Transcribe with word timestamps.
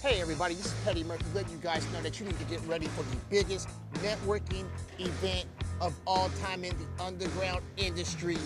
Hey 0.00 0.20
everybody, 0.20 0.54
this 0.54 0.66
is 0.66 0.74
Petty 0.84 1.02
Murphy 1.02 1.24
letting 1.34 1.50
you 1.50 1.58
guys 1.58 1.84
know 1.92 2.00
that 2.02 2.20
you 2.20 2.26
need 2.26 2.38
to 2.38 2.44
get 2.44 2.60
ready 2.68 2.86
for 2.86 3.02
the 3.02 3.16
biggest 3.28 3.68
networking 3.94 4.64
event 5.00 5.46
of 5.80 5.92
all 6.06 6.30
time 6.40 6.62
in 6.62 6.72
the 6.78 7.02
underground 7.02 7.62
industry 7.76 8.36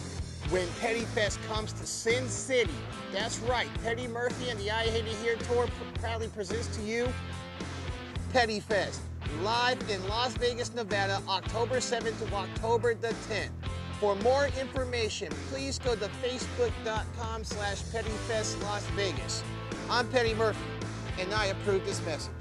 when 0.48 0.66
Petty 0.80 1.05
Fest 1.05 1.38
comes 1.48 1.74
to 1.74 1.87
Sin 1.87 2.27
City. 2.27 2.73
That's 3.12 3.38
right, 3.41 3.69
Petty 3.84 4.09
Murphy 4.09 4.48
and 4.48 4.59
the 4.60 4.70
I 4.70 4.84
Hate 4.84 5.05
It 5.05 5.15
Here 5.23 5.37
tour 5.37 5.69
proudly 6.01 6.29
presents 6.29 6.74
to 6.79 6.83
you 6.84 7.07
Petty 8.32 8.59
Fest 8.59 9.02
live 9.43 9.79
in 9.91 10.09
Las 10.09 10.32
Vegas, 10.38 10.73
Nevada, 10.74 11.21
October 11.29 11.77
7th 11.77 12.19
to 12.27 12.34
October 12.34 12.95
the 12.95 13.15
10th. 13.29 13.51
For 14.01 14.16
more 14.16 14.46
information, 14.59 15.29
please 15.51 15.79
go 15.79 15.96
to 15.96 16.07
facebook.com 16.24 17.45
slash 17.45 17.82
pettyfest 17.82 18.62
Las 18.62 18.87
Vegas. 18.96 19.45
I'm 19.91 20.09
Petty 20.09 20.32
Murphy, 20.32 20.59
and 21.19 21.33
I 21.34 21.47
approve 21.47 21.84
this 21.84 22.05
message. 22.05 22.33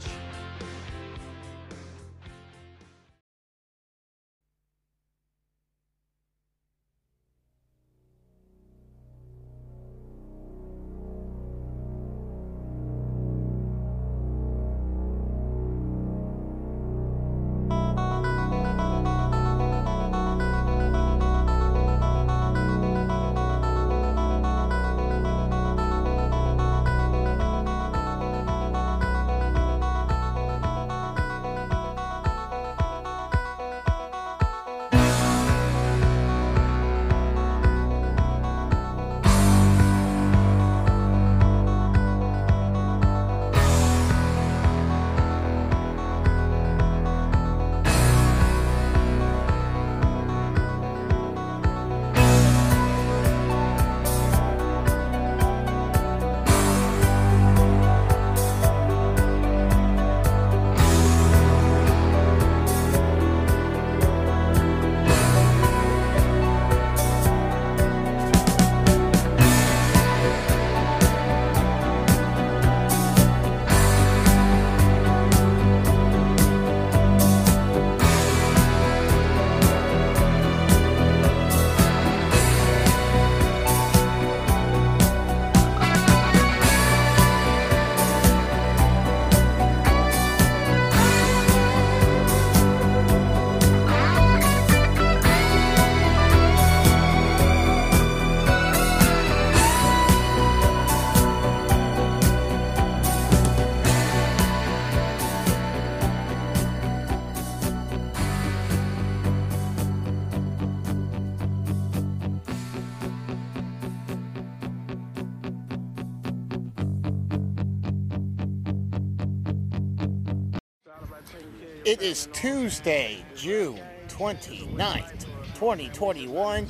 It 122.01 122.06
is 122.07 122.28
Tuesday, 122.34 123.23
June 123.35 123.79
29th, 124.07 125.25
2021. 125.53 126.66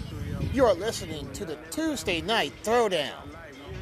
You're 0.54 0.74
listening 0.74 1.32
to 1.32 1.46
the 1.46 1.56
Tuesday 1.70 2.20
Night 2.20 2.52
Throwdown 2.64 3.34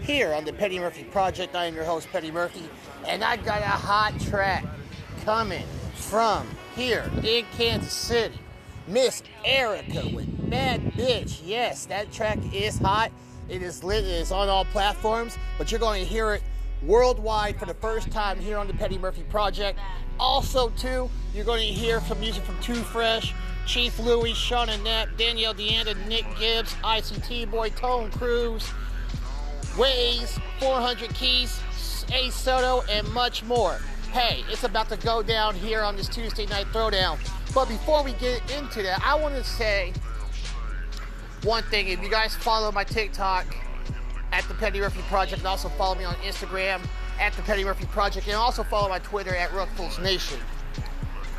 here 0.04 0.32
on 0.32 0.46
the 0.46 0.54
Petty 0.54 0.78
Murphy 0.78 1.06
Project. 1.06 1.56
I 1.56 1.66
am 1.66 1.74
your 1.74 1.86
host, 1.86 2.08
Petty 2.12 2.30
Murphy, 2.30 2.70
and 3.08 3.24
I 3.24 3.38
got 3.38 3.64
a 3.64 3.66
hot 3.66 4.14
track 4.20 4.64
coming 5.26 5.66
from 5.96 6.48
here 6.76 7.10
in 7.24 7.46
Kansas 7.58 7.94
City. 7.94 8.38
Miss 8.86 9.24
Erikka 9.44 10.14
with 10.14 10.52
Bad 10.52 10.94
Bitch. 10.94 11.42
Yes, 11.44 11.88
that 11.88 12.12
track 12.12 12.38
is 12.54 12.78
hot. 12.78 13.12
It 13.50 13.64
is 13.64 13.84
lit. 13.84 14.04
It 14.04 14.12
is 14.12 14.32
on 14.32 14.50
all 14.50 14.66
platforms, 14.66 15.36
but 15.58 15.72
you're 15.72 15.80
going 15.80 16.04
to 16.04 16.08
hear 16.08 16.32
it 16.36 16.44
worldwide 16.84 17.58
for 17.58 17.66
the 17.66 17.74
first 17.74 18.12
time 18.12 18.40
here 18.40 18.60
on 18.60 18.68
the 18.68 18.74
Petty 18.76 19.00
Murphy 19.00 19.24
Project. 19.24 19.80
Also, 20.20 20.70
too, 20.70 21.10
you're 21.34 21.46
going 21.46 21.66
to 21.66 21.74
hear 21.74 22.02
some 22.02 22.20
music 22.20 22.44
from 22.44 22.56
2Fresh, 22.58 23.34
Chief 23.66 23.98
Louie, 24.00 24.34
Shauna 24.34 24.82
Knapp, 24.84 25.10
Danielle 25.18 25.54
Deanda, 25.54 25.96
Nick 26.08 26.26
Gibbs, 26.38 26.74
ICT 26.84 27.50
Boy, 27.50 27.70
Tone 27.70 28.12
Cruz, 28.12 28.70
Wa$e, 29.78 30.26
400 30.60 31.14
Keys, 31.14 31.62
A-Soto, 32.12 32.84
and 32.90 33.08
much 33.14 33.44
more. 33.44 33.80
Hey, 34.12 34.44
it's 34.50 34.64
about 34.64 34.90
to 34.90 34.98
go 34.98 35.24
down 35.24 35.56
here 35.56 35.82
on 35.82 35.96
this 35.96 36.10
Tuesday 36.10 36.48
night 36.48 36.66
throwdown. 36.74 37.18
But 37.54 37.70
before 37.70 38.04
we 38.04 38.14
get 38.14 38.42
into 38.52 38.82
that, 38.84 39.02
I 39.04 39.16
want 39.16 39.36
to 39.36 39.44
say 39.44 39.94
one 41.44 41.64
thing. 41.64 41.88
If 41.88 42.02
you 42.02 42.10
guys 42.10 42.36
follow 42.36 42.72
my 42.72 42.84
TikTok 42.84 43.46
at 44.32 44.44
the 44.46 44.54
Petty 44.56 44.80
Murphy 44.80 45.02
Project, 45.04 45.40
and 45.40 45.48
also 45.48 45.70
follow 45.70 45.96
me 45.96 46.04
on 46.04 46.16
Instagram 46.16 46.82
at 47.20 47.34
the 47.34 47.42
Petty 47.42 47.64
Murphy 47.64 47.86
Project, 47.88 48.28
and 48.28 48.36
also 48.36 48.64
follow 48.64 48.90
my 48.90 49.00
Twitter 49.00 49.36
at 49.36 49.50
Ruckfules 49.52 50.02
Nation. 50.02 50.40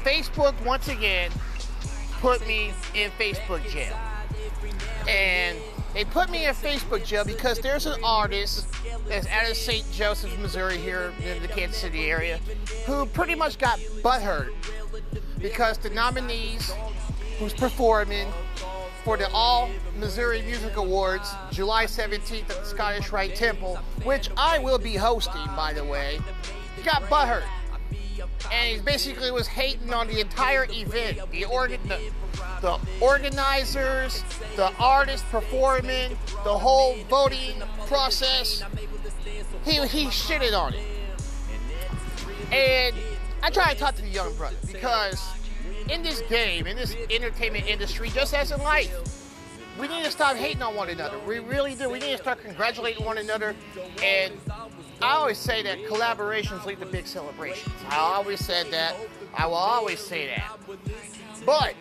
Facebook 0.05 0.55
once 0.65 0.89
again 0.89 1.31
put 2.21 2.47
me 2.47 2.73
in 2.95 3.11
Facebook 3.13 3.67
jail, 3.71 3.97
and 5.09 5.59
they 5.95 6.05
put 6.05 6.31
me 6.31 6.47
in 6.47 6.55
Facebook 6.55 7.05
jail 7.05 7.25
because 7.25 7.59
there's 7.59 7.87
an 7.87 8.03
artist 8.05 8.69
that's 9.09 9.27
out 9.27 9.51
of 9.51 9.57
St. 9.57 9.91
Joseph, 9.91 10.39
Missouri, 10.39 10.79
here 10.79 11.13
in 11.25 11.43
the 11.43 11.49
Kansas 11.49 11.81
City 11.81 12.11
area, 12.11 12.39
who 12.87 13.07
pretty 13.07 13.35
much 13.35 13.59
got 13.59 13.79
butthurt 14.03 14.51
because 15.41 15.79
the 15.79 15.91
nominees 15.91 16.73
who's 17.39 17.55
performing 17.55 18.29
for 19.05 19.17
the 19.17 19.31
All 19.33 19.71
Missouri 19.99 20.43
Music 20.43 20.77
Awards, 20.77 21.33
July 21.51 21.87
17th 21.87 22.43
at 22.43 22.49
the 22.49 22.65
Scottish 22.65 23.11
Rite 23.11 23.35
Temple, 23.35 23.77
which 24.05 24.31
I 24.37 24.59
will 24.59 24.79
be 24.79 24.95
hosting, 24.95 25.47
by 25.57 25.73
the 25.73 25.85
way, 25.85 26.19
he 26.77 26.83
got 26.83 27.03
butthurt. 27.05 27.45
And 28.53 28.77
he 28.77 28.83
basically 28.83 29.31
was 29.31 29.47
hating 29.47 29.93
on 29.93 30.07
the 30.07 30.21
entire 30.21 30.67
event, 30.71 31.19
the, 31.31 31.45
organ, 31.47 31.81
the, 31.89 32.13
the 32.61 32.79
organizers, 33.01 34.25
the 34.57 34.73
artists 34.79 35.27
performing, 35.31 36.17
the 36.45 36.57
whole 36.57 36.97
voting 37.09 37.63
process. 37.87 38.63
He, 39.65 39.87
he 39.87 40.07
shitted 40.07 40.59
on 40.59 40.75
it. 40.75 40.85
And 42.53 42.95
I 43.43 43.51
try 43.51 43.73
to 43.73 43.79
talk 43.79 43.95
to 43.97 44.03
the 44.03 44.09
young 44.09 44.35
brother 44.35 44.57
because 44.71 45.40
in 45.91 46.03
this 46.03 46.23
game, 46.23 46.67
in 46.67 46.77
this 46.77 46.95
entertainment 47.11 47.67
industry, 47.67 48.09
just 48.11 48.35
as 48.35 48.53
in 48.53 48.61
life, 48.61 48.95
we 49.79 49.89
need 49.89 50.05
to 50.05 50.11
stop 50.11 50.37
hating 50.37 50.63
on 50.63 50.75
one 50.75 50.89
another. 50.89 51.19
We 51.27 51.39
really 51.39 51.75
do. 51.75 51.89
We 51.89 51.99
need 51.99 52.13
to 52.13 52.19
start 52.19 52.43
congratulating 52.43 53.05
one 53.05 53.19
another 53.19 53.55
and 54.03 54.35
I 55.03 55.13
always 55.13 55.39
say 55.39 55.63
that 55.63 55.79
collaborations 55.85 56.67
lead 56.67 56.81
to 56.81 56.87
big 56.87 57.07
celebrations. 57.07 57.75
I 57.89 57.97
always 57.97 58.45
said 58.45 58.71
that. 58.71 58.95
I 59.35 59.47
will 59.47 59.55
always 59.55 59.99
say 59.99 60.27
that. 60.27 60.59
But 61.47 61.75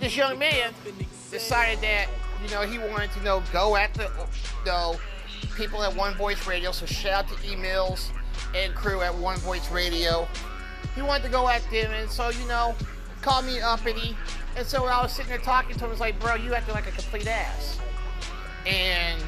this 0.00 0.16
young 0.16 0.38
man 0.38 0.72
decided 1.30 1.80
that 1.82 2.08
you 2.42 2.50
know 2.50 2.62
he 2.62 2.78
wanted 2.78 3.12
to 3.12 3.18
you 3.20 3.24
know 3.24 3.42
go 3.52 3.76
at 3.76 3.94
the 3.94 4.04
you 4.04 4.66
know, 4.66 4.96
people 5.56 5.82
at 5.84 5.94
One 5.94 6.14
Voice 6.14 6.44
Radio. 6.48 6.72
So 6.72 6.86
shout 6.86 7.24
out 7.24 7.28
to 7.28 7.34
emails 7.46 8.08
and 8.56 8.74
crew 8.74 9.00
at 9.02 9.14
One 9.14 9.36
Voice 9.38 9.70
Radio. 9.70 10.26
He 10.94 11.02
wanted 11.02 11.24
to 11.24 11.28
go 11.30 11.48
at 11.48 11.62
them, 11.70 11.90
and 11.92 12.10
so 12.10 12.30
you 12.30 12.46
know, 12.48 12.74
called 13.22 13.44
me 13.44 13.60
uppity. 13.60 14.16
And 14.56 14.66
so 14.66 14.84
I 14.84 15.02
was 15.02 15.12
sitting 15.12 15.28
there 15.28 15.38
talking 15.38 15.74
to 15.74 15.80
him, 15.80 15.86
I 15.86 15.90
was 15.90 16.00
like, 16.00 16.18
bro, 16.20 16.34
you 16.34 16.54
acting 16.54 16.74
like 16.74 16.88
a 16.88 16.92
complete 16.92 17.26
ass. 17.26 17.78
And 18.66 19.22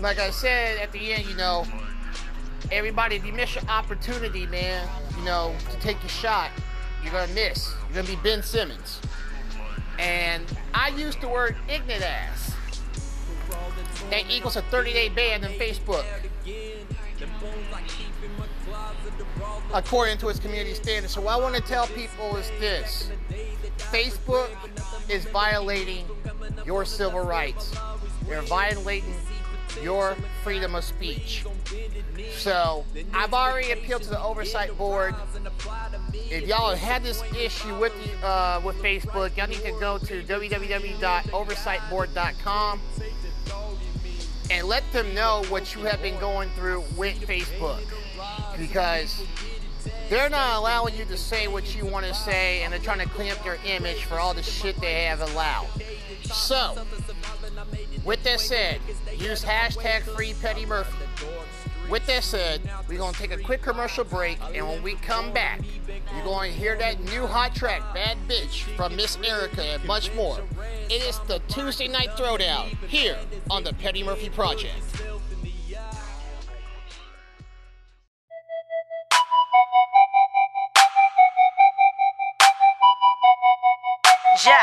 like 0.00 0.18
I 0.18 0.30
said 0.30 0.78
at 0.78 0.92
the 0.92 1.12
end, 1.12 1.26
you 1.26 1.36
know, 1.36 1.64
everybody, 2.72 3.16
if 3.16 3.24
you 3.24 3.32
miss 3.32 3.54
your 3.54 3.64
opportunity, 3.68 4.46
man, 4.46 4.88
you 5.16 5.24
know, 5.24 5.54
to 5.70 5.78
take 5.80 6.00
your 6.02 6.10
shot, 6.10 6.50
you're 7.02 7.12
gonna 7.12 7.32
miss. 7.32 7.72
You're 7.88 8.02
gonna 8.02 8.16
be 8.16 8.22
Ben 8.22 8.42
Simmons. 8.42 9.00
And 9.98 10.44
I 10.74 10.88
used 10.88 11.20
the 11.20 11.28
word 11.28 11.56
ignorant 11.68 12.02
ass. 12.02 12.54
That 14.10 14.30
equals 14.30 14.56
a 14.56 14.62
30 14.62 14.92
day 14.92 15.08
ban 15.08 15.44
on 15.44 15.50
Facebook. 15.52 16.04
According 19.72 20.18
to 20.18 20.28
its 20.28 20.40
community 20.40 20.74
standards. 20.74 21.14
So 21.14 21.20
what 21.20 21.32
I 21.32 21.36
want 21.36 21.54
to 21.54 21.62
tell 21.62 21.86
people 21.88 22.36
is 22.36 22.50
this. 22.58 23.10
Facebook 23.76 24.48
is 25.08 25.24
violating 25.26 26.04
your 26.66 26.84
civil 26.84 27.20
rights. 27.20 27.72
They're 28.26 28.42
violating 28.42 29.14
your 29.82 30.16
freedom 30.42 30.74
of 30.74 30.84
speech. 30.84 31.44
So 32.32 32.84
I've 33.14 33.32
already 33.32 33.70
appealed 33.70 34.02
to 34.02 34.10
the 34.10 34.20
oversight 34.20 34.76
board. 34.76 35.14
If 36.12 36.46
y'all 36.46 36.74
had 36.74 37.02
this 37.02 37.22
issue 37.34 37.74
with 37.78 37.94
the, 38.04 38.26
uh, 38.26 38.60
with 38.64 38.76
Facebook, 38.76 39.34
y'all 39.36 39.46
need 39.46 39.62
to 39.62 39.72
go 39.80 39.96
to 39.98 40.22
www.oversightboard.com 40.22 42.80
and 44.50 44.66
let 44.66 44.82
them 44.92 45.14
know 45.14 45.44
what 45.48 45.74
you 45.74 45.82
have 45.82 46.02
been 46.02 46.18
going 46.18 46.50
through 46.50 46.84
with 46.96 47.18
Facebook 47.20 47.80
because 48.58 49.22
they're 50.10 50.28
not 50.28 50.56
allowing 50.56 50.94
you 50.96 51.04
to 51.04 51.16
say 51.16 51.46
what 51.46 51.74
you 51.74 51.86
want 51.86 52.04
to 52.04 52.12
say 52.12 52.62
and 52.62 52.72
they're 52.72 52.80
trying 52.80 52.98
to 52.98 53.08
clean 53.10 53.30
up 53.30 53.42
your 53.44 53.58
image 53.64 54.04
for 54.04 54.18
all 54.18 54.34
the 54.34 54.42
shit 54.42 54.78
they 54.80 55.04
have 55.04 55.20
allowed. 55.20 55.68
So, 56.24 56.76
with 58.04 58.22
that 58.24 58.40
said, 58.40 58.80
use 59.16 59.44
hashtag 59.44 60.02
free 60.02 60.34
Petty 60.42 60.66
Murphy. 60.66 60.92
With 61.88 62.06
that 62.06 62.24
said, 62.24 62.60
we're 62.88 62.98
going 62.98 63.14
to 63.14 63.18
take 63.18 63.32
a 63.32 63.36
quick 63.36 63.62
commercial 63.62 64.04
break, 64.04 64.38
and 64.54 64.66
when 64.66 64.80
we 64.80 64.94
come 64.94 65.32
back, 65.32 65.60
you're 66.14 66.24
going 66.24 66.52
to 66.52 66.56
hear 66.56 66.76
that 66.78 67.00
new 67.04 67.26
hot 67.26 67.54
track, 67.54 67.82
Bad 67.92 68.16
Bitch, 68.28 68.62
from 68.76 68.94
Miss 68.94 69.16
Erikka 69.16 69.76
and 69.76 69.84
much 69.84 70.14
more. 70.14 70.38
It 70.88 71.02
is 71.02 71.18
the 71.26 71.40
Tuesday 71.48 71.88
Night 71.88 72.10
Throwdown 72.10 72.68
here 72.86 73.18
on 73.50 73.64
the 73.64 73.72
Petty 73.74 74.04
Murphy 74.04 74.28
Project. 74.28 75.02
Yeah. 84.46 84.56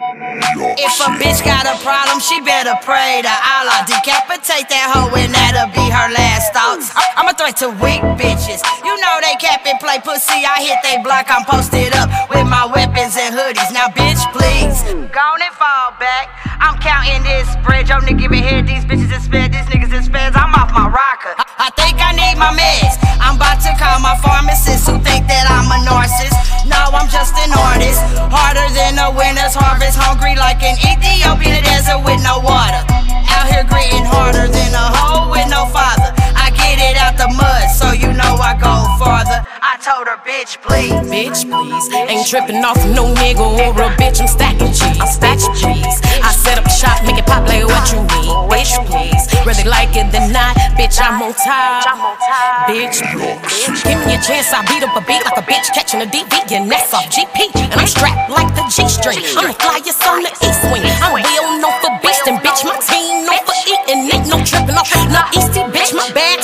If 0.00 0.96
a 0.96 1.12
bitch 1.20 1.44
got 1.44 1.68
a 1.68 1.76
problem, 1.84 2.24
she 2.24 2.40
better 2.40 2.72
pray 2.80 3.20
to 3.20 3.28
Allah. 3.28 3.84
Decapitate 3.84 4.64
that 4.72 4.88
hoe 4.96 5.12
and 5.12 5.28
that'll 5.28 5.68
be 5.76 5.84
her 5.92 6.08
last 6.16 6.56
thoughts. 6.56 6.88
I'm 7.20 7.28
a 7.28 7.36
threat 7.36 7.60
to 7.60 7.68
weak 7.84 8.00
bitches. 8.16 8.64
You 8.80 8.96
know 8.96 9.14
they 9.20 9.36
cap 9.36 9.60
and 9.68 9.76
play 9.76 10.00
pussy. 10.00 10.40
I 10.40 10.64
hit 10.64 10.80
they 10.80 10.96
block, 11.04 11.28
I'm 11.28 11.44
posted 11.44 11.92
up 11.92 12.08
with 12.32 12.48
my 12.48 12.64
weapons 12.64 13.12
and 13.20 13.36
hoodies. 13.36 13.76
Now, 13.76 13.92
bitch, 13.92 14.24
please, 14.32 14.80
go 15.12 15.20
on 15.20 15.44
and 15.44 15.52
fall 15.60 15.92
back. 16.00 16.32
I'm 16.64 16.80
counting 16.80 17.20
this 17.20 17.44
spread. 17.60 17.92
Yo, 17.92 18.00
nigga, 18.00 18.24
give 18.24 18.32
head. 18.40 18.64
These 18.64 18.88
bitches 18.88 19.12
is 19.12 19.28
fed, 19.28 19.52
these 19.52 19.68
niggas 19.68 19.92
is 19.92 20.08
feds. 20.08 20.32
I'm 20.32 20.56
off 20.56 20.72
my 20.72 20.88
rocker. 20.88 21.36
I, 21.36 21.68
I 21.68 21.68
think 21.76 22.00
I 22.00 22.16
need 22.16 22.40
my 22.40 22.56
meds. 22.56 22.96
I'm 23.20 23.36
about 23.36 23.60
to 23.68 23.72
call 23.76 24.00
my 24.00 24.16
pharmacist 24.24 24.88
who 24.88 24.96
think 25.04 25.28
that 25.28 25.44
I'm 25.44 25.68
a 25.68 25.78
narcissist. 25.84 26.50
No, 26.68 26.92
I'm 26.92 27.08
just 27.08 27.36
an 27.36 27.52
artist. 27.52 28.00
Harder 28.32 28.68
than 28.72 28.96
a 28.96 29.10
winter's 29.12 29.56
harvest. 29.56 29.89
Hungry 29.96 30.36
like 30.36 30.62
an 30.62 30.76
Ethiopian 30.78 31.62
desert 31.64 31.98
with 32.04 32.22
no 32.22 32.38
water. 32.38 32.82
Out 33.30 33.46
here 33.50 33.64
gritting 33.64 34.04
harder 34.04 34.46
than 34.46 34.70
a 34.74 34.86
hoe 34.94 35.30
with 35.30 35.48
no 35.50 35.66
father. 35.66 36.14
Get 36.70 36.94
it 36.94 37.02
out 37.02 37.18
the 37.18 37.26
mud, 37.34 37.66
so 37.66 37.90
you 37.90 38.14
know 38.14 38.38
I 38.38 38.54
go 38.54 38.70
farther. 39.02 39.42
I 39.58 39.74
told 39.82 40.06
her, 40.06 40.22
bitch, 40.22 40.54
please. 40.62 40.94
Bitch, 41.10 41.42
please. 41.42 41.86
Ain't 42.06 42.22
tripping 42.30 42.62
off 42.62 42.78
no 42.94 43.10
nigga 43.10 43.42
or 43.42 43.74
a 43.74 43.90
bitch. 43.98 44.22
I'm 44.22 44.30
stacking 44.30 44.70
cheese. 44.70 45.02
I'm 45.02 45.10
stacking 45.10 45.50
cheese. 45.58 45.98
I 46.22 46.30
set 46.30 46.62
up 46.62 46.70
shop, 46.70 47.02
make 47.02 47.18
it 47.18 47.26
pop 47.26 47.42
like 47.50 47.66
what 47.66 47.90
you 47.90 47.98
need. 48.14 48.30
Bitch, 48.46 48.78
please. 48.86 49.26
Whether 49.42 49.66
like 49.66 49.98
it 49.98 50.14
or 50.14 50.30
not, 50.30 50.54
bitch, 50.78 50.94
I'm 51.02 51.18
on 51.18 51.34
top. 51.42 51.90
Bitch, 52.70 53.02
please. 53.02 53.82
Give 53.82 53.98
me 54.06 54.14
a 54.14 54.22
chance, 54.22 54.54
I 54.54 54.62
beat 54.70 54.86
up 54.86 54.94
a 54.94 55.02
beat 55.02 55.26
like 55.26 55.42
a 55.42 55.42
bitch 55.42 55.74
catching 55.74 56.06
a 56.06 56.06
DV, 56.06 56.54
and 56.54 56.70
that's 56.70 56.94
off 56.94 57.10
GP. 57.10 57.50
And 57.66 57.82
I'm 57.82 57.90
strapped 57.90 58.30
like 58.30 58.54
the 58.54 58.62
G 58.70 58.86
string. 58.86 59.18
I'm 59.34 59.50
the 59.50 59.58
flyest 59.58 60.06
on 60.06 60.22
the 60.22 60.30
East 60.38 60.62
Wing. 60.70 60.86
I'm 61.02 61.18
well 61.18 61.50
known 61.58 61.74
for 61.82 61.90
beastin', 61.98 62.38
bitch. 62.38 62.62
My 62.62 62.78
team 62.78 63.26
known 63.26 63.42
for 63.42 63.58
eating. 63.66 64.06
Ain't 64.06 64.30
no 64.30 64.38
tripping 64.46 64.78
off. 64.78 64.86
No 65.10 65.18
Easty, 65.34 65.66
bitch. 65.74 65.90
My 65.98 66.06
bag 66.14 66.38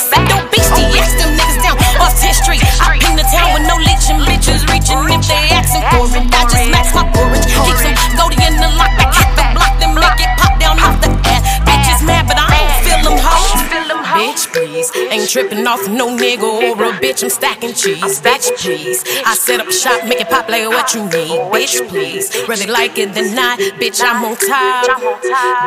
Ain't 15.27 15.33
tripping 15.33 15.67
off 15.67 15.85
no 15.89 16.15
nigga 16.15 16.41
or 16.41 16.71
a 16.71 16.93
bitch. 17.03 17.21
I'm 17.21 17.29
stacking 17.29 17.73
cheese. 17.73 18.21
Bitch, 18.21 18.47
please. 18.63 19.03
I 19.25 19.35
set 19.35 19.59
up 19.59 19.69
shop, 19.73 20.05
make 20.05 20.21
it 20.21 20.29
pop 20.29 20.47
like 20.47 20.69
what 20.69 20.93
you 20.93 21.03
need. 21.03 21.35
Bitch, 21.51 21.85
please. 21.89 22.47
Whether 22.47 22.71
like 22.71 22.97
it 22.97 23.09
or 23.09 23.35
not, 23.35 23.59
bitch, 23.59 24.01
I'm 24.01 24.23
on 24.23 24.37
top. 24.37 25.01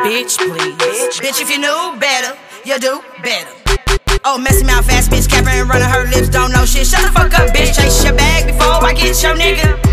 Bitch, 0.03 0.37
please. 0.39 1.19
Bitch, 1.21 1.41
if 1.43 1.51
you 1.51 1.59
knew 1.59 1.99
better, 1.99 2.35
you 2.65 2.79
do 2.79 3.03
better. 3.21 3.51
Oh, 4.25 4.39
messing 4.39 4.65
mouth 4.65 4.87
fast 4.87 5.11
bitch, 5.11 5.31
and 5.31 5.69
running 5.69 5.87
her 5.87 6.07
lips, 6.07 6.29
don't 6.29 6.51
know 6.51 6.65
shit. 6.65 6.87
Shut 6.87 7.05
the 7.05 7.11
fuck 7.11 7.31
up, 7.37 7.53
bitch. 7.53 7.75
Chase 7.75 8.03
your 8.03 8.15
bag 8.15 8.47
before 8.47 8.83
I 8.83 8.93
get 8.93 9.21
your 9.21 9.35
nigga. 9.35 9.90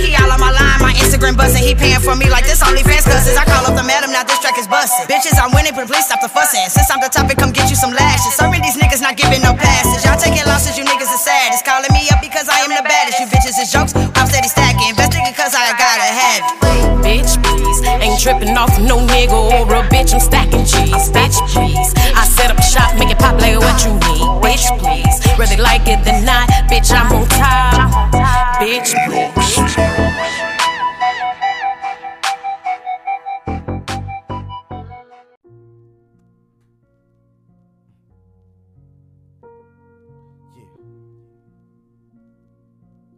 He 0.00 0.16
all 0.16 0.32
on 0.32 0.40
my 0.40 0.48
line, 0.48 0.80
my 0.80 0.94
Instagram 0.96 1.36
buzzing. 1.36 1.62
He 1.62 1.74
paying 1.74 2.00
for 2.00 2.16
me 2.16 2.28
like 2.32 2.48
this 2.48 2.64
OnlyFans 2.64 3.04
cousins. 3.04 3.36
I 3.36 3.44
call 3.44 3.68
up 3.68 3.76
the 3.76 3.84
madam, 3.84 4.12
now 4.12 4.24
this 4.24 4.40
track 4.40 4.56
is 4.56 4.66
busting. 4.66 5.06
Bitches, 5.06 5.36
I'm 5.36 5.52
winning, 5.52 5.76
but 5.76 5.86
please 5.86 6.06
stop 6.08 6.20
the 6.24 6.28
fussing. 6.32 6.64
Since 6.72 6.88
I'm 6.88 7.00
the 7.00 7.12
topic, 7.12 7.36
come 7.36 7.52
get 7.52 7.68
you 7.68 7.76
some 7.76 7.92
lashes. 7.92 8.32
Some 8.34 8.52
of 8.52 8.60
these 8.64 8.76
niggas 8.80 9.04
not 9.04 9.16
giving 9.16 9.42
no 9.44 9.52
passes. 9.52 10.00
Y'all 10.04 10.16
taking 10.16 10.44
losses, 10.48 10.78
you 10.80 10.84
niggas 10.84 11.12
are 11.12 11.20
sad. 11.20 11.52
It's 11.52 11.62
calling 11.62 11.92
me 11.92 12.08
up 12.08 12.24
because 12.24 12.48
I 12.48 12.64
am 12.64 12.72
the 12.72 12.84
baddest. 12.84 13.20
You 13.20 13.26
bitches 13.28 13.60
is 13.60 13.68
jokes, 13.68 13.92
I'm 13.92 14.26
steady 14.26 14.48
stacking. 14.48 14.96
Best 14.96 15.12
nigga 15.12 15.36
cause 15.36 15.52
I 15.52 15.68
gotta 15.76 16.08
have 16.08 16.40
it. 16.40 16.62
Bitch, 17.04 17.36
please. 17.44 17.82
Ain't 18.00 18.18
tripping 18.20 18.56
off 18.56 18.72
no 18.80 19.04
nigga 19.04 19.36
or 19.36 19.68
a 19.68 19.82
bitch. 19.92 20.14
I'm 20.14 20.20
stacking 20.20 20.64
cheese. 20.64 21.12
Bitch, 21.12 21.36
please. 21.52 21.92
I 22.16 22.24
set 22.24 22.50
up 22.50 22.58
a 22.58 22.64
shop, 22.64 22.96
make 22.96 23.10
it 23.10 23.18
pop 23.18 23.36
like 23.40 23.58
what 23.58 23.84
you 23.84 23.92
need. 24.08 24.24
Bitch, 24.40 24.64
please. 24.80 25.20
Whether 25.36 25.60
like 25.60 25.84
it 25.86 26.00
or 26.08 26.20
not, 26.24 26.48
bitch, 26.70 26.88
I'm 26.88 27.12
on 27.12 27.28
top. 27.28 27.92
Bitch, 28.60 28.94
please. 29.06 29.41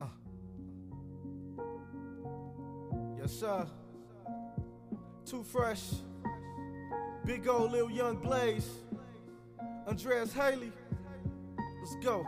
Uh. 0.01 0.07
Yes, 3.19 3.33
sir. 3.33 3.67
2Fresh. 5.27 5.97
Big 7.27 7.47
old 7.49 7.73
Lil 7.73 7.91
Young 7.91 8.17
Blaze. 8.17 8.69
Andreas 9.87 10.33
Haley. 10.33 10.73
Let's 11.81 11.97
go. 12.03 12.27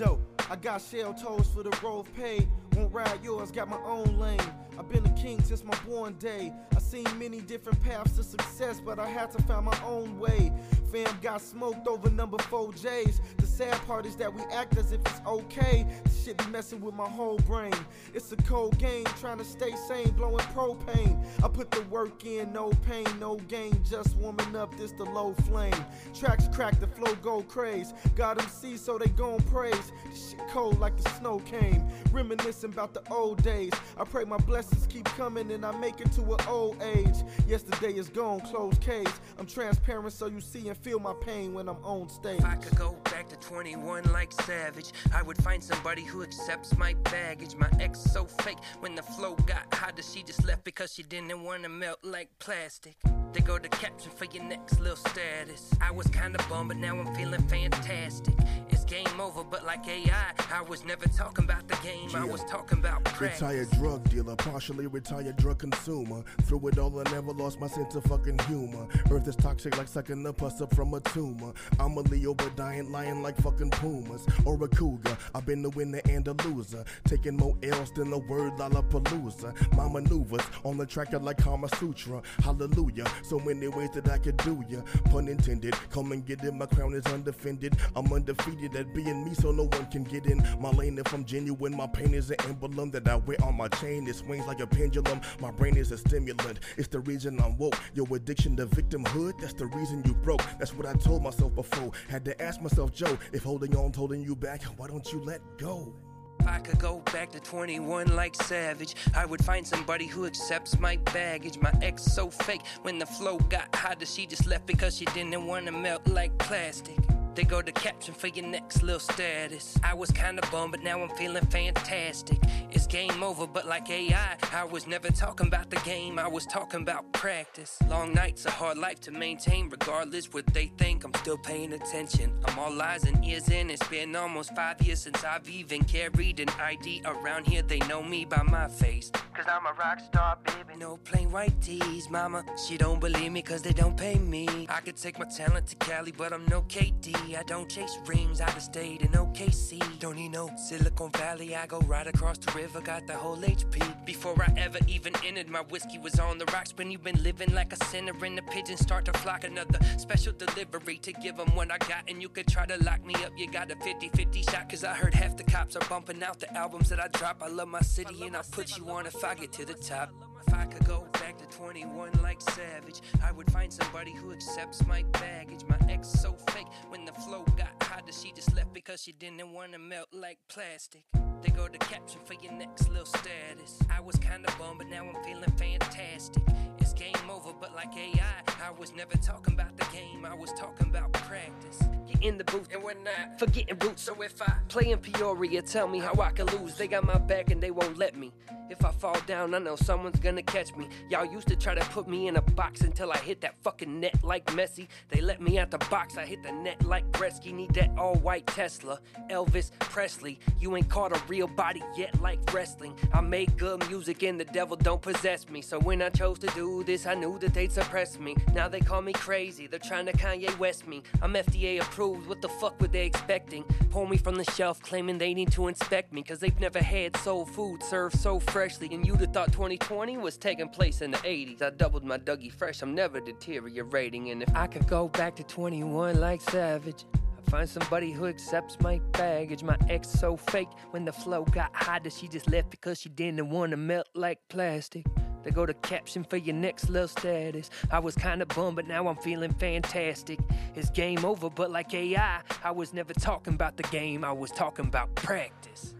I 0.00 0.56
got 0.60 0.80
shell 0.80 1.12
toes 1.12 1.48
for 1.48 1.64
the 1.64 1.76
road 1.82 2.06
paid. 2.14 2.48
Won't 2.76 2.92
ride 2.92 3.18
yours, 3.24 3.50
got 3.50 3.68
my 3.68 3.78
own 3.84 4.18
lane. 4.18 4.38
I've 4.78 4.88
been 4.88 5.04
a 5.04 5.14
king 5.14 5.42
since 5.42 5.64
my 5.64 5.76
born 5.86 6.14
day. 6.20 6.52
I 6.74 6.78
seen 6.78 7.06
many 7.18 7.40
different 7.40 7.82
paths 7.82 8.14
to 8.16 8.22
success, 8.22 8.80
but 8.80 9.00
I 9.00 9.08
had 9.08 9.32
to 9.32 9.42
find 9.42 9.64
my 9.64 9.78
own 9.84 10.20
way. 10.20 10.52
Fam 10.92 11.18
got 11.20 11.42
smoked 11.42 11.88
over 11.88 12.08
number 12.10 12.38
four 12.44 12.72
J's. 12.72 13.20
The 13.38 13.46
sad 13.46 13.74
part 13.86 14.06
is 14.06 14.14
that 14.16 14.32
we 14.32 14.40
act 14.52 14.78
as 14.78 14.92
if 14.92 15.00
it's 15.00 15.20
okay. 15.26 15.84
This 16.04 16.24
shit 16.24 16.38
be 16.38 16.46
messing 16.46 16.80
with 16.80 16.94
my 16.94 17.08
whole 17.08 17.38
brain. 17.38 17.74
It's 18.14 18.30
a 18.30 18.36
cold 18.36 18.78
game, 18.78 19.04
trying 19.20 19.38
to 19.38 19.44
stay 19.44 19.74
sane, 19.88 20.10
blowing 20.12 20.46
propane. 20.54 21.26
I 21.42 21.48
put 21.48 21.72
the 21.72 21.82
work 21.90 22.24
in, 22.24 22.52
no 22.52 22.70
pain, 22.86 23.06
no 23.18 23.36
gain. 23.48 23.82
Just 23.84 24.16
warming 24.16 24.54
up, 24.54 24.74
this 24.78 24.92
the 24.92 25.04
low 25.04 25.34
flame. 25.46 25.74
Tracks 26.14 26.48
crack, 26.54 26.78
the 26.78 26.86
flow 26.86 27.14
go 27.16 27.42
craze. 27.42 27.92
Got 28.14 28.38
them 28.38 28.48
see, 28.48 28.76
so 28.76 28.96
they 28.96 29.08
gon' 29.08 29.40
praise. 29.42 29.92
This 30.08 30.30
shit 30.30 30.48
cold 30.48 30.78
like 30.78 30.96
the 30.96 31.10
snow 31.10 31.40
came. 31.40 31.86
Reminiscing 32.12 32.72
about 32.72 32.94
the 32.94 33.02
old 33.10 33.42
days. 33.42 33.72
I 33.98 34.04
pray 34.04 34.24
my 34.24 34.38
blessings 34.38 34.67
keep 34.88 35.04
coming 35.04 35.50
and 35.52 35.64
I 35.64 35.76
make 35.78 36.00
it 36.00 36.10
to 36.12 36.22
an 36.22 36.40
old 36.48 36.82
age. 36.82 37.16
Yesterday 37.46 37.94
is 37.94 38.08
gone, 38.08 38.40
closed 38.40 38.80
case. 38.80 39.12
I'm 39.38 39.46
transparent 39.46 40.12
so 40.12 40.26
you 40.26 40.40
see 40.40 40.68
and 40.68 40.76
feel 40.76 40.98
my 40.98 41.14
pain 41.20 41.54
when 41.54 41.68
I'm 41.68 41.82
on 41.84 42.08
stage. 42.08 42.40
If 42.40 42.44
I 42.44 42.56
could 42.56 42.76
go 42.76 42.96
back 43.04 43.28
to 43.28 43.36
21 43.36 44.12
like 44.12 44.32
Savage, 44.32 44.92
I 45.14 45.22
would 45.22 45.42
find 45.42 45.62
somebody 45.62 46.04
who 46.04 46.22
accepts 46.22 46.76
my 46.76 46.94
baggage. 47.04 47.54
My 47.56 47.70
ex 47.80 48.00
so 48.00 48.24
fake 48.24 48.58
when 48.80 48.94
the 48.94 49.02
flow 49.02 49.34
got 49.46 49.72
hotter, 49.72 50.02
she 50.02 50.22
just 50.22 50.44
left 50.44 50.64
because 50.64 50.92
she 50.92 51.02
didn't 51.02 51.42
want 51.42 51.62
to 51.62 51.68
melt 51.68 51.98
like 52.02 52.30
plastic. 52.38 52.96
They 53.32 53.40
go 53.40 53.58
to 53.58 53.68
caption 53.68 54.10
for 54.10 54.24
your 54.24 54.44
next 54.44 54.80
little 54.80 54.96
status. 54.96 55.70
I 55.80 55.90
was 55.90 56.06
kinda 56.08 56.38
bummed, 56.48 56.68
but 56.68 56.76
now 56.78 56.98
I'm 56.98 57.14
feeling 57.14 57.42
fantastic. 57.48 58.34
It's 58.70 58.84
game 58.84 59.20
over, 59.20 59.44
but 59.44 59.64
like 59.64 59.86
AI, 59.86 60.32
I 60.52 60.62
was 60.62 60.84
never 60.84 61.06
talking 61.08 61.44
about 61.44 61.68
the 61.68 61.76
game, 61.76 62.10
I 62.14 62.24
was 62.24 62.42
talking 62.44 62.78
about 62.78 63.04
practice. 63.04 63.42
Retired 63.42 63.70
drug 63.72 64.08
dealer, 64.08 64.34
partially 64.36 64.86
retired 64.86 65.36
drug 65.36 65.58
consumer. 65.58 66.22
Through 66.42 66.68
it 66.68 66.78
all, 66.78 66.98
I 66.98 67.10
never 67.10 67.32
lost 67.32 67.60
my 67.60 67.66
sense 67.66 67.94
of 67.94 68.04
fucking 68.04 68.38
humor. 68.40 68.86
Earth 69.10 69.28
is 69.28 69.36
toxic 69.36 69.76
like 69.76 69.88
sucking 69.88 70.22
the 70.22 70.32
pus 70.32 70.60
up 70.62 70.74
from 70.74 70.94
a 70.94 71.00
tumor. 71.00 71.52
I'm 71.78 71.96
a 71.98 72.00
Leo, 72.00 72.32
but 72.34 72.56
dying 72.56 72.90
lying 72.90 73.22
like 73.22 73.36
fucking 73.42 73.70
pumas. 73.70 74.26
Or 74.46 74.62
a 74.62 74.68
cougar, 74.68 75.16
I've 75.34 75.44
been 75.44 75.62
the 75.62 75.70
winner 75.70 76.00
and 76.08 76.26
a 76.26 76.32
loser. 76.44 76.84
Taking 77.04 77.36
more 77.36 77.56
L's 77.62 77.92
than 77.92 78.10
the 78.10 78.18
word 78.18 78.54
Lollapalooza. 78.54 79.76
My 79.76 79.88
maneuvers 79.88 80.42
on 80.64 80.78
the 80.78 80.86
track 80.86 81.12
are 81.12 81.18
like 81.18 81.38
Kama 81.38 81.68
Sutra. 81.76 82.22
Hallelujah. 82.42 83.04
So 83.22 83.38
many 83.38 83.68
ways 83.68 83.90
that 83.94 84.08
I 84.08 84.18
could 84.18 84.36
do 84.38 84.64
ya. 84.68 84.80
Pun 85.10 85.28
intended. 85.28 85.74
Come 85.90 86.12
and 86.12 86.24
get 86.24 86.42
it, 86.44 86.54
my 86.54 86.66
crown 86.66 86.94
is 86.94 87.06
undefended. 87.06 87.76
I'm 87.94 88.12
undefeated 88.12 88.76
at 88.76 88.94
being 88.94 89.24
me, 89.24 89.34
so 89.34 89.50
no 89.50 89.64
one 89.64 89.86
can 89.86 90.04
get 90.04 90.26
in 90.26 90.42
my 90.60 90.70
lane. 90.70 90.98
If 90.98 91.12
I'm 91.12 91.24
genuine, 91.24 91.76
my 91.76 91.86
pain 91.86 92.14
is 92.14 92.30
an 92.30 92.36
emblem 92.48 92.90
that 92.90 93.08
I 93.08 93.16
wear 93.16 93.36
on 93.42 93.56
my 93.56 93.68
chain. 93.68 94.06
It 94.08 94.16
swings 94.16 94.46
like 94.46 94.60
a 94.60 94.66
pendulum. 94.66 95.20
My 95.40 95.50
brain 95.50 95.76
is 95.76 95.92
a 95.92 95.98
stimulant. 95.98 96.60
It's 96.76 96.88
the 96.88 97.00
reason 97.00 97.40
I'm 97.40 97.56
woke. 97.56 97.78
Your 97.94 98.06
addiction 98.14 98.56
to 98.56 98.66
victimhood, 98.66 99.40
that's 99.40 99.54
the 99.54 99.66
reason 99.66 100.02
you 100.04 100.14
broke. 100.14 100.42
That's 100.58 100.74
what 100.74 100.86
I 100.86 100.94
told 100.94 101.22
myself 101.22 101.54
before. 101.54 101.92
Had 102.08 102.24
to 102.26 102.42
ask 102.42 102.60
myself, 102.60 102.92
Joe, 102.92 103.18
if 103.32 103.42
holding 103.42 103.76
on 103.76 103.92
holding 103.92 104.22
you 104.22 104.36
back, 104.36 104.62
why 104.76 104.88
don't 104.88 105.12
you 105.12 105.20
let 105.20 105.40
go? 105.58 105.94
If 106.40 106.46
I 106.46 106.58
could 106.58 106.78
go 106.78 106.98
back 107.12 107.30
to 107.32 107.40
21 107.40 108.14
like 108.14 108.34
Savage, 108.34 108.94
I 109.14 109.24
would 109.26 109.44
find 109.44 109.66
somebody 109.66 110.06
who 110.06 110.26
accepts 110.26 110.78
my 110.78 110.96
baggage. 111.12 111.58
My 111.58 111.72
ex 111.82 112.02
so 112.02 112.30
fake 112.30 112.62
when 112.82 112.98
the 112.98 113.06
flow 113.06 113.38
got 113.38 113.74
hotter, 113.74 114.06
she 114.06 114.26
just 114.26 114.46
left 114.46 114.66
because 114.66 114.96
she 114.96 115.04
didn't 115.06 115.46
want 115.46 115.66
to 115.66 115.72
melt 115.72 116.06
like 116.06 116.36
plastic. 116.38 116.96
They 117.34 117.44
go 117.44 117.62
to 117.62 117.72
caption 117.72 118.14
for 118.14 118.26
your 118.28 118.46
next 118.46 118.82
little 118.82 119.00
status. 119.00 119.78
I 119.84 119.94
was 119.94 120.10
kinda 120.10 120.42
bummed, 120.50 120.72
but 120.72 120.82
now 120.82 121.00
I'm 121.00 121.08
feeling 121.10 121.46
fantastic. 121.46 122.38
It's 122.70 122.86
game 122.86 123.22
over, 123.22 123.46
but 123.46 123.66
like 123.66 123.88
AI, 123.90 124.36
I 124.52 124.64
was 124.64 124.86
never 124.86 125.08
talking 125.10 125.46
about 125.46 125.70
the 125.70 125.80
game, 125.80 126.18
I 126.18 126.28
was 126.28 126.46
talking 126.46 126.82
about 126.82 127.12
practice. 127.12 127.78
Long 127.88 128.12
nights, 128.12 128.44
a 128.46 128.50
hard 128.50 128.78
life 128.78 129.00
to 129.02 129.10
maintain, 129.10 129.68
regardless 129.68 130.32
what 130.32 130.46
they 130.48 130.66
think, 130.78 131.04
I'm 131.04 131.14
still 131.14 131.38
paying 131.38 131.72
attention. 131.72 132.32
I'm 132.44 132.58
all 132.58 132.82
eyes 132.82 133.04
and 133.04 133.24
ears 133.24 133.48
in. 133.48 133.70
It's 133.70 133.86
been 133.88 134.14
almost 134.16 134.54
five 134.54 134.80
years 134.82 135.00
since 135.02 135.24
I've 135.24 135.48
even 135.48 135.84
carried 135.84 136.40
an 136.40 136.48
ID 136.60 137.02
around 137.04 137.46
here. 137.46 137.62
They 137.62 137.78
know 137.80 138.02
me 138.02 138.24
by 138.24 138.42
my 138.42 138.68
face. 138.68 139.10
Cause 139.34 139.46
I'm 139.48 139.66
a 139.66 139.72
rock 139.78 140.00
star, 140.00 140.38
baby. 140.44 140.78
No 140.78 140.96
plain 140.96 141.30
white 141.30 141.60
tees, 141.60 142.10
mama. 142.10 142.44
She 142.66 142.76
don't 142.76 143.00
believe 143.00 143.32
me 143.32 143.42
cause 143.42 143.62
they 143.62 143.72
don't 143.72 143.96
pay 143.96 144.16
me. 144.16 144.66
I 144.68 144.80
could 144.80 144.96
take 144.96 145.18
my 145.18 145.26
talent 145.26 145.66
to 145.68 145.76
Cali, 145.76 146.12
but 146.12 146.32
I'm 146.32 146.44
no 146.46 146.62
KD. 146.62 147.14
I 147.36 147.42
don't 147.46 147.68
chase 147.68 147.98
rings 148.06 148.40
of 148.40 148.60
stayed 148.62 149.02
in 149.02 149.08
OKC. 149.08 149.80
Don't 149.98 150.16
need 150.16 150.32
no 150.32 150.50
Silicon 150.56 151.10
Valley. 151.10 151.54
I 151.54 151.66
go 151.66 151.78
right 151.80 152.06
across 152.06 152.38
the 152.38 152.52
river, 152.52 152.80
got 152.80 153.06
the 153.06 153.14
whole 153.14 153.36
HP. 153.36 154.06
Before 154.06 154.34
I 154.40 154.52
ever 154.56 154.78
even 154.86 155.12
entered, 155.24 155.48
my 155.48 155.60
whiskey 155.60 155.98
was 155.98 156.18
on 156.18 156.38
the 156.38 156.46
rocks. 156.46 156.72
When 156.76 156.90
you've 156.90 157.04
been 157.04 157.22
living 157.22 157.52
like 157.54 157.72
a 157.72 157.84
sinner, 157.86 158.12
and 158.24 158.38
the 158.38 158.42
pigeons 158.42 158.80
start 158.80 159.04
to 159.06 159.12
flock. 159.12 159.44
Another 159.44 159.78
special 159.98 160.32
delivery 160.32 160.98
to 160.98 161.12
give 161.12 161.36
them 161.36 161.54
what 161.54 161.70
I 161.70 161.78
got. 161.78 162.04
And 162.08 162.22
you 162.22 162.28
could 162.28 162.46
try 162.46 162.66
to 162.66 162.82
lock 162.82 163.04
me 163.04 163.14
up, 163.24 163.32
you 163.36 163.50
got 163.50 163.70
a 163.70 163.76
50 163.76 164.08
50 164.08 164.42
shot. 164.42 164.68
Cause 164.68 164.84
I 164.84 164.94
heard 164.94 165.14
half 165.14 165.36
the 165.36 165.44
cops 165.44 165.76
are 165.76 165.88
bumping 165.88 166.22
out 166.22 166.38
the 166.40 166.52
albums 166.54 166.88
that 166.90 167.00
I 167.00 167.08
drop. 167.08 167.42
I 167.42 167.48
love 167.48 167.68
my 167.68 167.80
city, 167.80 168.22
and 168.26 168.36
I'll 168.36 168.44
put 168.50 168.76
you 168.76 168.88
on 168.90 169.06
if 169.06 169.22
I 169.24 169.34
get 169.34 169.52
to 169.52 169.64
the 169.64 169.74
top. 169.74 170.27
If 170.48 170.54
I 170.54 170.64
could 170.64 170.86
go 170.86 171.06
back 171.12 171.36
to 171.36 171.44
21 171.58 172.22
like 172.22 172.40
Savage, 172.40 173.02
I 173.22 173.32
would 173.32 173.52
find 173.52 173.70
somebody 173.70 174.12
who 174.12 174.32
accepts 174.32 174.82
my 174.86 175.02
baggage. 175.12 175.60
My 175.68 175.76
ex 175.90 176.08
so 176.08 176.32
fake 176.52 176.68
when 176.88 177.04
the 177.04 177.12
flow 177.12 177.44
got 177.58 177.68
hotter, 177.82 178.12
she 178.12 178.32
just 178.32 178.56
left 178.56 178.72
because 178.72 179.02
she 179.02 179.12
didn't 179.12 179.52
want 179.52 179.72
to 179.72 179.78
melt 179.78 180.08
like 180.10 180.38
plastic. 180.48 181.02
They 181.42 181.50
go 181.50 181.68
to 181.68 181.78
caption 181.78 182.22
for 182.24 182.32
your 182.42 182.52
next 182.52 182.88
little 182.88 183.04
status. 183.04 183.78
I 183.94 184.00
was 184.00 184.16
kinda 184.16 184.50
bummed, 184.58 184.78
but 184.78 184.86
now 184.88 185.06
I'm 185.06 185.22
feeling 185.22 185.50
fantastic. 185.58 186.42
It's 186.78 186.94
game 186.94 187.30
over, 187.30 187.52
but 187.52 187.74
like 187.74 187.94
AI, 187.94 188.22
I 188.64 188.70
was 188.70 188.94
never 188.94 189.18
talking 189.18 189.52
about 189.52 189.76
the 189.76 189.84
game, 189.92 190.24
I 190.24 190.34
was 190.34 190.50
talking 190.54 190.88
about 190.88 191.12
practice. 191.12 191.78
Get 192.06 192.22
in 192.22 192.38
the 192.38 192.44
booth 192.44 192.68
and 192.72 192.82
we're 192.82 192.94
not 192.94 193.38
forgetting 193.38 193.78
roots. 193.80 194.02
So 194.02 194.22
if 194.22 194.40
I 194.40 194.52
play 194.68 194.92
in 194.92 194.98
Peoria, 194.98 195.60
tell 195.60 195.86
me 195.86 195.98
how 195.98 196.14
I 196.20 196.30
can 196.30 196.46
lose. 196.46 196.76
They 196.76 196.88
got 196.88 197.04
my 197.04 197.18
back 197.18 197.50
and 197.50 197.62
they 197.62 197.70
won't 197.70 197.98
let 197.98 198.16
me. 198.16 198.32
If 198.70 198.84
I 198.84 198.92
fall 198.92 199.18
down, 199.26 199.54
I 199.54 199.58
know 199.58 199.76
someone's 199.76 200.20
gonna 200.20 200.37
catch 200.42 200.74
me. 200.76 200.88
Y'all 201.08 201.24
used 201.24 201.48
to 201.48 201.56
try 201.56 201.74
to 201.74 201.84
put 201.86 202.08
me 202.08 202.28
in 202.28 202.36
a 202.36 202.42
box 202.42 202.80
until 202.82 203.12
I 203.12 203.18
hit 203.18 203.40
that 203.42 203.54
fucking 203.62 204.00
net 204.00 204.22
like 204.22 204.46
Messi. 204.46 204.88
They 205.08 205.20
let 205.20 205.40
me 205.40 205.58
out 205.58 205.70
the 205.70 205.78
box, 205.78 206.16
I 206.16 206.26
hit 206.26 206.42
the 206.42 206.52
net 206.52 206.84
like 206.84 207.10
Gretzky. 207.12 207.52
Need 207.52 207.74
that 207.74 207.90
all 207.98 208.14
white 208.16 208.46
Tesla. 208.46 209.00
Elvis 209.30 209.70
Presley, 209.78 210.38
you 210.58 210.76
ain't 210.76 210.88
caught 210.88 211.16
a 211.16 211.20
real 211.28 211.46
body 211.46 211.82
yet 211.96 212.20
like 212.20 212.38
wrestling. 212.52 212.94
I 213.12 213.20
make 213.20 213.56
good 213.56 213.88
music 213.88 214.22
and 214.22 214.38
the 214.38 214.44
devil 214.44 214.76
don't 214.76 215.02
possess 215.02 215.48
me. 215.48 215.60
So 215.62 215.78
when 215.78 216.02
I 216.02 216.10
chose 216.10 216.38
to 216.40 216.46
do 216.48 216.84
this, 216.84 217.06
I 217.06 217.14
knew 217.14 217.38
that 217.40 217.54
they'd 217.54 217.72
suppress 217.72 218.18
me. 218.18 218.36
Now 218.54 218.68
they 218.68 218.80
call 218.80 219.02
me 219.02 219.12
crazy, 219.12 219.66
they're 219.66 219.78
trying 219.78 220.06
to 220.06 220.12
Kanye 220.12 220.56
West 220.58 220.86
me. 220.86 221.02
I'm 221.22 221.34
FDA 221.34 221.80
approved, 221.80 222.28
what 222.28 222.42
the 222.42 222.48
fuck 222.48 222.80
were 222.80 222.88
they 222.88 223.06
expecting? 223.06 223.64
Pull 223.90 224.06
me 224.06 224.16
from 224.16 224.36
the 224.36 224.44
shelf, 224.52 224.80
claiming 224.80 225.18
they 225.18 225.34
need 225.34 225.52
to 225.52 225.68
inspect 225.68 226.12
me. 226.12 226.22
Cause 226.22 226.38
they've 226.38 226.60
never 226.60 226.80
had 226.80 227.16
soul 227.18 227.46
food 227.46 227.82
served 227.82 228.18
so 228.18 228.38
freshly. 228.38 228.88
And 228.92 229.06
you'd 229.06 229.20
have 229.20 229.32
thought 229.32 229.52
2020 229.52 230.18
was 230.18 230.27
taking 230.36 230.68
place 230.68 231.00
in 231.00 231.10
the 231.10 231.18
80s. 231.18 231.62
I 231.62 231.70
doubled 231.70 232.04
my 232.04 232.18
Dougie 232.18 232.52
Fresh, 232.52 232.82
I'm 232.82 232.94
never 232.94 233.20
deteriorating. 233.20 234.30
And 234.30 234.42
if 234.42 234.54
I 234.54 234.66
could 234.66 234.86
go 234.86 235.08
back 235.08 235.36
to 235.36 235.44
21 235.44 236.20
like 236.20 236.40
Savage. 236.40 237.04
I'd 237.14 237.50
Find 237.50 237.68
somebody 237.68 238.12
who 238.12 238.26
accepts 238.26 238.78
my 238.80 239.00
baggage. 239.12 239.62
My 239.62 239.76
ex 239.88 240.08
so 240.08 240.36
fake 240.36 240.68
when 240.90 241.04
the 241.04 241.12
flow 241.12 241.44
got 241.44 241.70
hotter, 241.74 242.10
she 242.10 242.28
just 242.28 242.50
left 242.50 242.70
because 242.70 243.00
she 243.00 243.08
didn't 243.08 243.48
want 243.48 243.70
to 243.70 243.76
melt 243.76 244.08
like 244.14 244.38
plastic. 244.48 245.06
They 245.44 245.50
go 245.50 245.64
to 245.64 245.74
caption 245.74 246.24
for 246.24 246.36
your 246.36 246.54
next 246.54 246.90
little 246.90 247.08
status. 247.08 247.70
I 247.90 248.00
was 248.00 248.14
kinda 248.14 248.44
bummed, 248.46 248.76
but 248.76 248.86
now 248.86 249.08
I'm 249.08 249.16
feeling 249.16 249.54
fantastic. 249.54 250.40
It's 250.74 250.90
game 250.90 251.24
over, 251.24 251.48
but 251.48 251.70
like 251.70 251.94
AI, 251.94 252.42
I 252.62 252.70
was 252.70 252.92
never 252.92 253.14
talking 253.14 253.54
about 253.54 253.76
the 253.76 253.84
game, 253.84 254.24
I 254.24 254.32
was 254.32 254.50
talking 254.50 254.86
about 254.86 255.14
practice. 255.14 255.94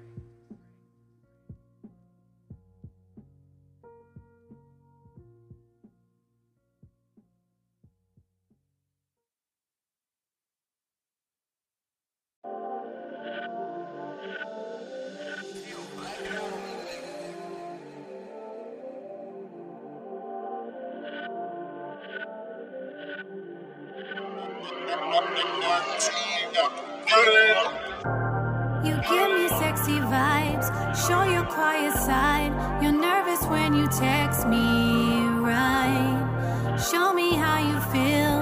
Show 31.08 31.22
your 31.22 31.44
quiet 31.44 31.94
side. 31.94 32.52
You're 32.82 32.92
nervous 32.92 33.42
when 33.46 33.72
you 33.72 33.86
text 33.88 34.46
me, 34.46 35.24
right? 35.40 36.76
Show 36.90 37.14
me 37.14 37.34
how 37.34 37.58
you 37.58 37.80
feel. 37.92 38.36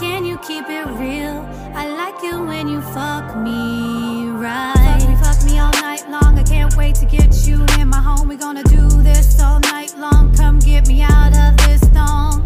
Can 0.00 0.24
you 0.24 0.36
keep 0.38 0.68
it 0.68 0.86
real? 0.98 1.38
I 1.74 1.86
like 1.86 2.18
it 2.24 2.40
when 2.50 2.66
you 2.66 2.80
fuck 2.82 3.36
me, 3.36 4.26
right? 4.30 4.74
Fuck 4.98 5.08
me, 5.08 5.16
fuck 5.22 5.44
me 5.44 5.58
all 5.60 5.76
night 5.80 6.10
long. 6.10 6.36
I 6.36 6.42
can't 6.42 6.74
wait 6.76 6.96
to 6.96 7.06
get 7.06 7.46
you 7.46 7.64
in 7.78 7.86
my 7.86 8.00
home. 8.00 8.26
We're 8.26 8.44
gonna 8.46 8.64
do 8.64 8.88
this 9.02 9.40
all 9.40 9.60
night 9.60 9.94
long. 9.96 10.34
Come 10.34 10.58
get 10.58 10.88
me 10.88 11.02
out 11.02 11.36
of 11.36 11.56
this 11.64 11.82
thong. 11.96 12.42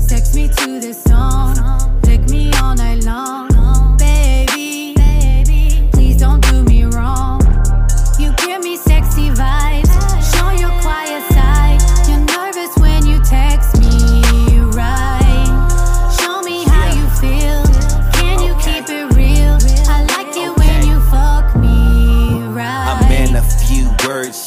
Sex 0.00 0.34
me 0.34 0.48
to 0.48 0.80
this 0.80 1.00
song. 1.04 1.54
Lick 2.02 2.28
me 2.28 2.52
all 2.54 2.74
night 2.74 3.04
long. 3.04 3.41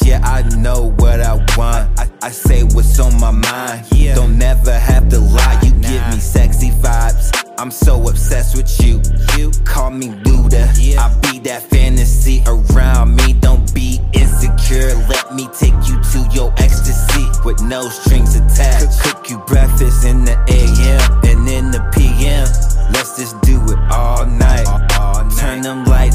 Yeah, 0.04 0.20
I 0.24 0.42
know 0.56 0.90
what 0.98 1.20
I 1.20 1.34
want. 1.56 1.98
I, 1.98 2.08
I 2.20 2.30
say 2.30 2.64
what's 2.64 2.98
on 2.98 3.20
my 3.20 3.30
mind. 3.30 3.86
Yeah. 3.92 4.16
Don't 4.16 4.36
never 4.36 4.76
have 4.76 5.08
to 5.10 5.20
lie. 5.20 5.60
You 5.62 5.74
nah. 5.74 5.88
give 5.88 6.14
me 6.14 6.18
sexy 6.20 6.70
vibes. 6.70 7.30
I'm 7.56 7.70
so 7.70 8.08
obsessed 8.08 8.56
with 8.56 8.68
you. 8.84 9.00
You 9.36 9.52
call 9.64 9.90
me 9.90 10.08
Buddha. 10.24 10.72
Yeah. 10.76 11.06
I 11.06 11.30
be 11.30 11.38
that 11.40 11.62
fantasy 11.62 12.42
around 12.46 13.14
me. 13.14 13.34
Don't 13.34 13.72
be 13.74 14.00
insecure. 14.12 14.94
Let 15.08 15.34
me 15.34 15.48
take 15.58 15.78
you 15.86 16.02
to 16.02 16.28
your 16.32 16.52
ecstasy 16.58 17.26
with 17.44 17.62
no 17.62 17.88
strings 17.88 18.34
attached. 18.34 19.00
Cook, 19.02 19.16
cook 19.18 19.30
you 19.30 19.38
breakfast 19.46 20.04
in 20.04 20.24
the 20.24 20.34
AM 20.48 21.20
and 21.24 21.48
in 21.48 21.70
the 21.70 21.80
PM. 21.94 22.48
Let's 22.92 23.16
just 23.16 23.40
do 23.42 23.62
it 23.62 23.78
all 23.92 24.26
night. 24.26 24.66
All, 24.66 24.82
all 25.00 25.24
night. 25.24 25.38
Turn 25.38 25.62
them 25.62 25.84
lights 25.84 26.05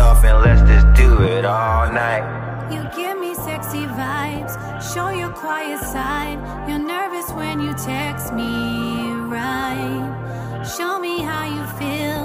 off, 0.00 0.24
and 0.24 0.40
let's 0.42 0.62
just 0.62 0.86
do 1.00 1.22
it 1.22 1.44
all 1.44 1.92
night. 1.92 2.24
You 2.72 2.82
give 2.96 3.18
me 3.18 3.34
sexy 3.34 3.84
vibes, 3.86 4.54
show 4.92 5.10
your 5.10 5.30
quiet 5.30 5.80
side. 5.80 6.38
You're 6.68 6.78
nervous 6.78 7.30
when 7.32 7.60
you 7.60 7.72
text 7.74 8.32
me, 8.32 9.12
right? 9.12 10.64
Show 10.76 10.98
me 10.98 11.20
how 11.22 11.44
you 11.44 11.64
feel. 11.78 12.20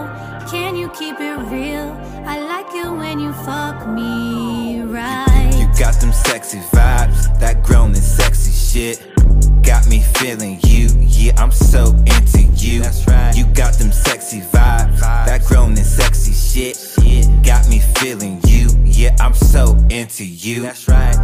Can 0.49 0.75
you 0.75 0.89
keep 0.89 1.19
it 1.19 1.37
real? 1.51 1.89
I 2.25 2.39
like 2.39 2.73
it 2.73 2.89
when 2.89 3.19
you 3.19 3.33
fuck 3.33 3.87
me, 3.87 4.81
right? 4.81 5.51
You, 5.53 5.61
you 5.61 5.79
got 5.79 5.99
them 5.99 6.13
sexy 6.13 6.59
vibes, 6.71 7.39
that 7.39 7.63
grown 7.63 7.89
and 7.89 7.97
sexy 7.97 8.51
shit. 8.51 9.14
Got 9.65 9.87
me 9.87 10.01
feeling 10.19 10.59
you, 10.63 10.89
yeah, 11.01 11.33
I'm 11.37 11.51
so 11.51 11.87
into 12.05 12.43
you. 12.55 12.81
That's 12.81 13.07
right. 13.07 13.35
You 13.35 13.45
got 13.53 13.73
them 13.73 13.91
sexy 13.91 14.41
vibes, 14.41 14.99
that 14.99 15.43
grown 15.45 15.69
and 15.69 15.85
sexy 15.85 16.33
shit. 16.33 16.77
Got 17.43 17.67
me 17.67 17.79
feeling 17.79 18.39
you, 18.45 18.69
yeah, 18.85 19.15
I'm 19.19 19.33
so 19.33 19.75
into 19.89 20.25
you. 20.25 20.61
That's 20.61 20.87
right. 20.87 21.15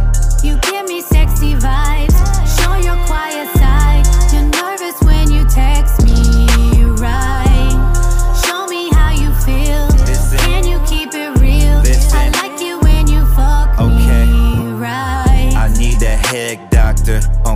You 0.42 0.58
give 0.58 0.86
me 0.86 1.02
sexy 1.02 1.54
vibes, 1.54 2.58
show 2.58 2.74
your 2.76 2.96
quiet 3.06 3.61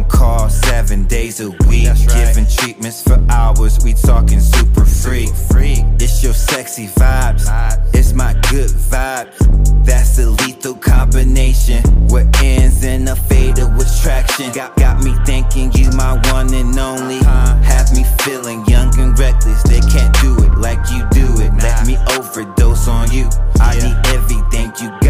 on 0.06 0.18
call 0.18 0.48
seven 0.48 1.06
days 1.06 1.40
a 1.40 1.50
week. 1.68 1.88
Right. 1.88 2.08
Giving 2.14 2.46
treatments 2.46 3.02
for 3.02 3.24
hours, 3.30 3.78
we 3.84 3.94
talking 3.94 4.40
super 4.40 4.84
free. 4.84 5.26
free. 5.50 5.84
It's 5.98 6.22
your 6.22 6.34
sexy 6.34 6.86
vibes, 6.88 7.46
it's 7.94 8.12
my 8.12 8.32
good 8.50 8.70
vibes. 8.70 9.84
That's 9.84 10.18
a 10.18 10.30
lethal 10.30 10.74
combination. 10.74 11.82
What 12.08 12.26
ends 12.42 12.84
in 12.84 13.06
a 13.08 13.14
fatal 13.14 13.68
attraction. 13.80 14.52
Got, 14.52 14.76
got 14.76 15.02
me 15.04 15.14
thinking 15.24 15.70
you 15.72 15.90
my 15.92 16.14
one 16.32 16.52
and 16.52 16.76
only. 16.78 17.18
Have 17.64 17.92
me 17.94 18.04
feeling 18.22 18.64
young 18.66 18.98
and 18.98 19.16
reckless. 19.18 19.62
They 19.62 19.80
can't 19.80 20.14
do 20.20 20.36
it 20.44 20.58
like 20.58 20.80
you 20.90 21.06
do 21.12 21.26
it. 21.40 21.52
Let 21.62 21.86
me 21.86 21.96
overdose 22.16 22.88
on 22.88 23.12
you. 23.12 23.28
I 23.60 23.74
need 23.76 23.96
everything 24.14 24.72
you 24.80 24.90
got. 25.00 25.05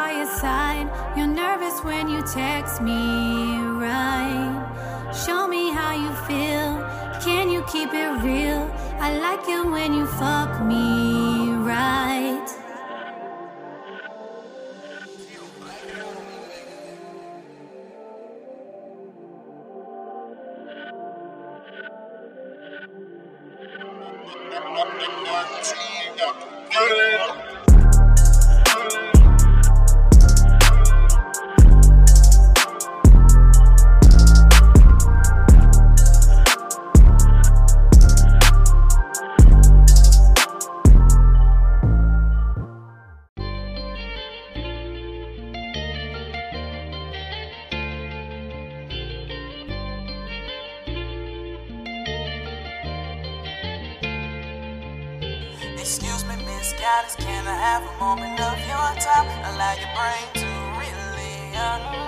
Show 0.00 0.16
your 0.16 0.26
side. 0.26 0.88
You're 1.16 1.26
nervous 1.26 1.82
when 1.84 2.08
you 2.08 2.22
text 2.22 2.80
me, 2.80 3.58
right? 3.86 5.12
Show 5.24 5.46
me 5.46 5.70
how 5.70 5.92
you 6.04 6.10
feel. 6.28 6.68
Can 7.24 7.50
you 7.50 7.62
keep 7.72 7.92
it 7.92 8.12
real? 8.22 8.62
I 9.06 9.18
like 9.18 9.46
it 9.48 9.64
when 9.70 9.92
you 9.94 10.06
fuck 10.06 10.62
me, 10.64 11.50
right? 11.72 12.48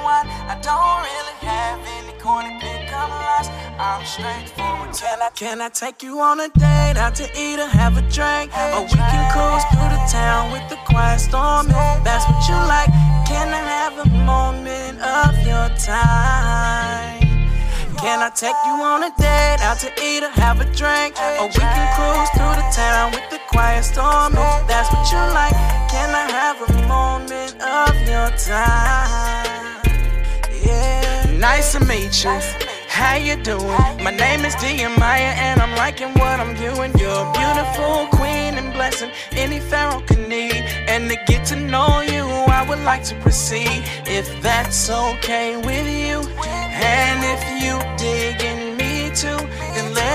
Good. 0.03 0.27
Can 5.03 5.21
I 5.21 5.31
can 5.35 5.61
I 5.61 5.69
take 5.69 6.03
you 6.03 6.21
on 6.21 6.41
a 6.41 6.49
date 6.49 6.97
out 6.97 7.15
to 7.17 7.25
eat 7.39 7.59
or 7.59 7.67
have 7.67 7.97
a 7.97 8.03
drink? 8.03 8.53
Or 8.75 8.83
we 8.83 8.99
can 8.99 9.33
cruise 9.33 9.65
through 9.71 9.91
the 9.91 10.03
town 10.11 10.53
with 10.53 10.69
the 10.69 10.77
quiet 10.87 11.21
storm 11.21 11.67
if 11.67 12.05
that's 12.05 12.25
what 12.29 12.47
you 12.49 12.55
like. 12.55 12.89
Can 13.27 13.49
I 13.49 13.63
have 13.75 13.99
a 13.99 14.09
moment 14.25 15.01
of 15.01 15.35
your 15.47 15.69
time? 15.79 17.21
Can 17.99 18.21
I 18.21 18.31
take 18.35 18.57
you 18.67 18.83
on 18.83 19.03
a 19.05 19.11
date 19.17 19.61
out 19.61 19.79
to 19.81 19.91
eat 20.03 20.23
or 20.23 20.31
have 20.31 20.61
a 20.61 20.65
drink? 20.77 21.17
Or 21.41 21.47
we 21.47 21.53
can 21.59 21.89
cruise 21.97 22.31
through 22.37 22.57
the 22.61 22.69
town 22.75 23.13
with 23.13 23.29
the 23.31 23.41
quiet 23.49 23.85
storm 23.85 24.35
if 24.35 24.67
that's 24.69 24.93
what 24.93 25.11
you 25.11 25.19
like. 25.35 25.55
Can 25.91 26.15
I 26.15 26.31
have 26.31 26.61
a 26.63 26.73
moment 26.87 27.57
of 27.63 27.95
your 28.07 28.31
time? 28.39 29.82
Nice 30.65 31.73
to 31.73 31.81
meet 31.85 32.25
you. 32.25 32.31
How 32.89 33.17
you 33.17 33.37
doing? 33.37 34.05
My 34.05 34.11
name 34.11 34.45
is 34.45 34.55
Maya, 34.99 35.33
and 35.47 35.61
I'm 35.61 35.75
liking 35.77 36.13
what 36.15 36.39
I'm 36.39 36.55
doing. 36.55 36.93
You're 36.99 37.11
a 37.11 37.33
beautiful 37.33 38.07
queen 38.19 38.55
and 38.61 38.73
blessing 38.73 39.11
any 39.33 39.59
pharaoh 39.59 40.03
can 40.03 40.29
need. 40.29 40.65
And 40.89 41.09
to 41.11 41.17
get 41.27 41.47
to 41.47 41.57
know 41.57 42.01
you, 42.01 42.25
I 42.25 42.65
would 42.69 42.81
like 42.81 43.03
to 43.05 43.15
proceed 43.17 43.83
if 44.07 44.27
that's 44.43 44.89
okay 44.91 45.57
with 45.57 45.89
you. 45.89 46.19
And 46.45 47.19
if 47.35 47.43
you 47.63 47.75
dig 47.97 48.39
then 48.39 48.52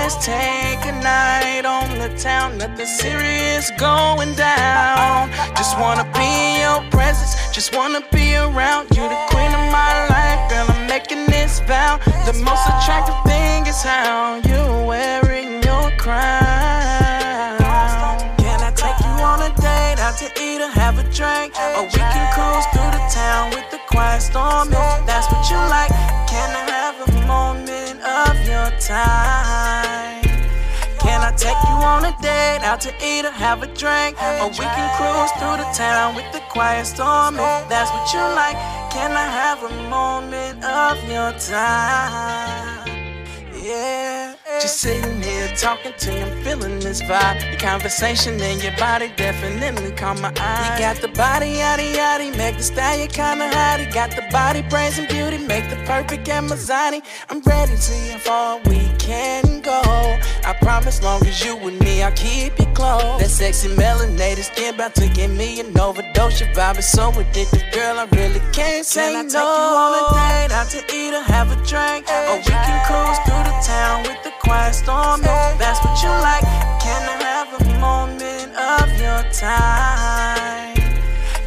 let's 0.08 0.24
take 0.24 0.82
a 0.86 0.92
night 1.02 1.66
on 1.66 1.86
the 1.98 2.08
town. 2.16 2.56
Nothing 2.56 2.86
serious 2.86 3.70
going 3.78 4.32
down. 4.34 5.28
Just 5.54 5.78
wanna 5.78 6.04
be 6.16 6.24
in 6.24 6.60
your 6.64 6.80
presence, 6.90 7.34
just 7.52 7.76
wanna 7.76 8.00
be 8.10 8.34
around 8.34 8.88
you, 8.96 9.04
the 9.14 9.20
queen 9.28 9.52
of 9.52 9.64
my 9.70 9.92
life, 10.08 10.40
girl. 10.48 10.66
I'm 10.70 10.86
making 10.86 11.26
this 11.26 11.60
vow. 11.68 11.98
The 12.24 12.32
most 12.48 12.64
attractive 12.72 13.20
thing 13.26 13.66
is 13.66 13.82
how 13.82 14.40
you're 14.48 14.86
wearing 14.86 15.62
your 15.68 15.90
crown. 15.98 17.58
Can 18.42 18.60
I 18.68 18.72
take 18.84 18.98
you 19.04 19.14
on 19.30 19.42
a 19.42 19.52
date 19.60 19.98
out 20.00 20.16
to 20.22 20.28
eat 20.40 20.62
or 20.62 20.70
have 20.70 20.98
a 20.98 21.04
drink? 21.18 21.52
Or 21.76 21.84
we 21.84 22.00
can 22.14 22.26
cruise 22.32 22.66
through 22.72 22.92
the 22.96 23.04
town 23.12 23.50
with 23.50 23.68
the 23.70 23.80
quiet 23.90 24.22
storm 24.22 24.68
if 24.68 25.06
that's 25.06 25.30
what 25.30 25.44
you 25.50 25.60
like. 25.76 25.92
Can 26.32 26.48
I 26.56 26.67
time? 28.88 30.24
Can 31.04 31.20
I 31.20 31.32
take 31.36 31.60
you 31.68 31.76
on 31.92 32.06
a 32.08 32.14
date 32.22 32.64
out 32.64 32.80
to 32.86 32.92
eat 33.04 33.26
or 33.26 33.30
have 33.30 33.62
a 33.62 33.66
drink? 33.66 34.16
Or 34.40 34.48
we 34.48 34.64
can 34.64 34.88
cruise 34.96 35.32
through 35.36 35.58
the 35.62 35.68
town 35.76 36.16
with 36.16 36.28
the 36.32 36.40
quiet 36.48 36.86
storm 36.86 37.34
if 37.34 37.68
that's 37.68 37.90
what 37.92 38.08
you 38.14 38.24
like. 38.34 38.56
Can 38.90 39.12
I 39.12 39.28
have 39.42 39.62
a 39.62 39.74
moment 39.90 40.64
of 40.64 40.96
your 41.04 41.32
time? 41.36 42.88
Yeah. 43.62 44.37
Just 44.48 44.80
sitting 44.80 45.22
here 45.22 45.46
talking 45.56 45.92
to 45.98 46.10
you, 46.10 46.20
I'm 46.20 46.42
feeling 46.42 46.78
this 46.78 47.02
vibe. 47.02 47.50
Your 47.50 47.60
conversation 47.60 48.40
and 48.40 48.62
your 48.62 48.74
body 48.78 49.12
definitely 49.14 49.92
caught 49.92 50.18
my 50.22 50.32
eye. 50.38 50.72
You 50.72 50.78
got 50.80 50.96
the 51.02 51.08
body, 51.08 51.56
yaddy 51.56 51.92
yaddy, 51.92 52.34
make 52.34 52.56
the 52.56 52.62
style 52.62 52.98
you 52.98 53.08
kinda 53.08 53.50
hottie. 53.50 53.92
Got 53.92 54.12
the 54.16 54.22
body, 54.32 54.62
brains, 54.62 54.96
and 54.96 55.06
beauty, 55.06 55.36
make 55.36 55.68
the 55.68 55.76
perfect 55.84 56.26
Amazoni. 56.26 57.02
I'm 57.28 57.40
ready 57.42 57.72
to 57.72 57.82
see 57.82 58.08
how 58.08 58.18
far 58.18 58.60
we 58.64 58.90
can 58.98 59.60
go. 59.60 59.82
I 60.44 60.54
promise, 60.62 61.02
long 61.02 61.26
as 61.26 61.44
you 61.44 61.54
with 61.54 61.78
me, 61.82 62.02
I'll 62.02 62.12
keep 62.12 62.58
you 62.58 62.66
close. 62.72 63.20
That 63.20 63.28
sexy 63.28 63.68
melanated 63.68 64.44
skin 64.44 64.74
about 64.74 64.94
to 64.94 65.08
give 65.08 65.30
me 65.30 65.60
an 65.60 65.78
overdose. 65.78 66.40
Your 66.40 66.48
vibe 66.54 66.78
is 66.78 66.90
so 66.90 67.12
addictive, 67.12 67.70
girl, 67.70 67.98
I 67.98 68.06
really 68.16 68.40
can't 68.52 68.86
say 68.86 69.12
can 69.12 69.16
I 69.16 69.22
no. 69.22 69.28
Take 69.28 69.42
you 69.42 69.76
on 69.84 69.92
a 69.92 70.48
date, 70.48 70.54
out 70.54 70.68
to 70.70 70.80
eat 70.96 71.12
or 71.12 71.22
have 71.22 71.52
a 71.52 71.56
drink, 71.66 72.08
or 72.08 72.36
we 72.38 72.42
can 72.44 72.80
cruise 72.88 73.18
through 73.26 73.44
the 73.44 73.56
town 73.62 74.04
with 74.04 74.22
the 74.24 74.32
quiet 74.40 74.74
storm 74.74 75.20
if 75.20 75.58
that's 75.58 75.80
what 75.84 76.02
you 76.02 76.08
like. 76.08 76.44
Can 76.80 77.02
I 77.08 77.16
have 77.22 77.48
a 77.60 77.64
moment 77.80 78.50
of 78.56 78.88
your 79.00 79.22
time? 79.32 80.76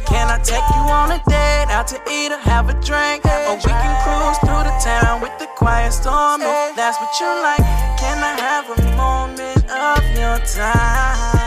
Can 0.06 0.28
I 0.28 0.38
take 0.44 0.66
you 0.76 0.84
on 0.92 1.12
a 1.12 1.20
date, 1.28 1.72
out 1.72 1.86
to 1.88 1.98
eat 2.10 2.32
or 2.32 2.38
have 2.38 2.68
a 2.68 2.74
drink. 2.84 3.24
Or 3.24 3.56
we 3.56 3.72
can 3.72 3.94
cruise 4.04 4.38
through 4.44 4.64
the 4.68 4.76
town 4.84 5.22
with 5.22 5.36
the 5.38 5.46
quiet 5.56 5.92
storm. 5.92 6.42
If 6.42 6.76
that's 6.76 6.98
what 7.00 7.12
you 7.20 7.26
like, 7.42 7.64
can 7.98 8.18
I 8.22 8.34
have 8.46 8.66
a 8.70 8.82
moment 8.96 9.64
of 9.70 10.02
your 10.16 10.38
time? 10.46 11.41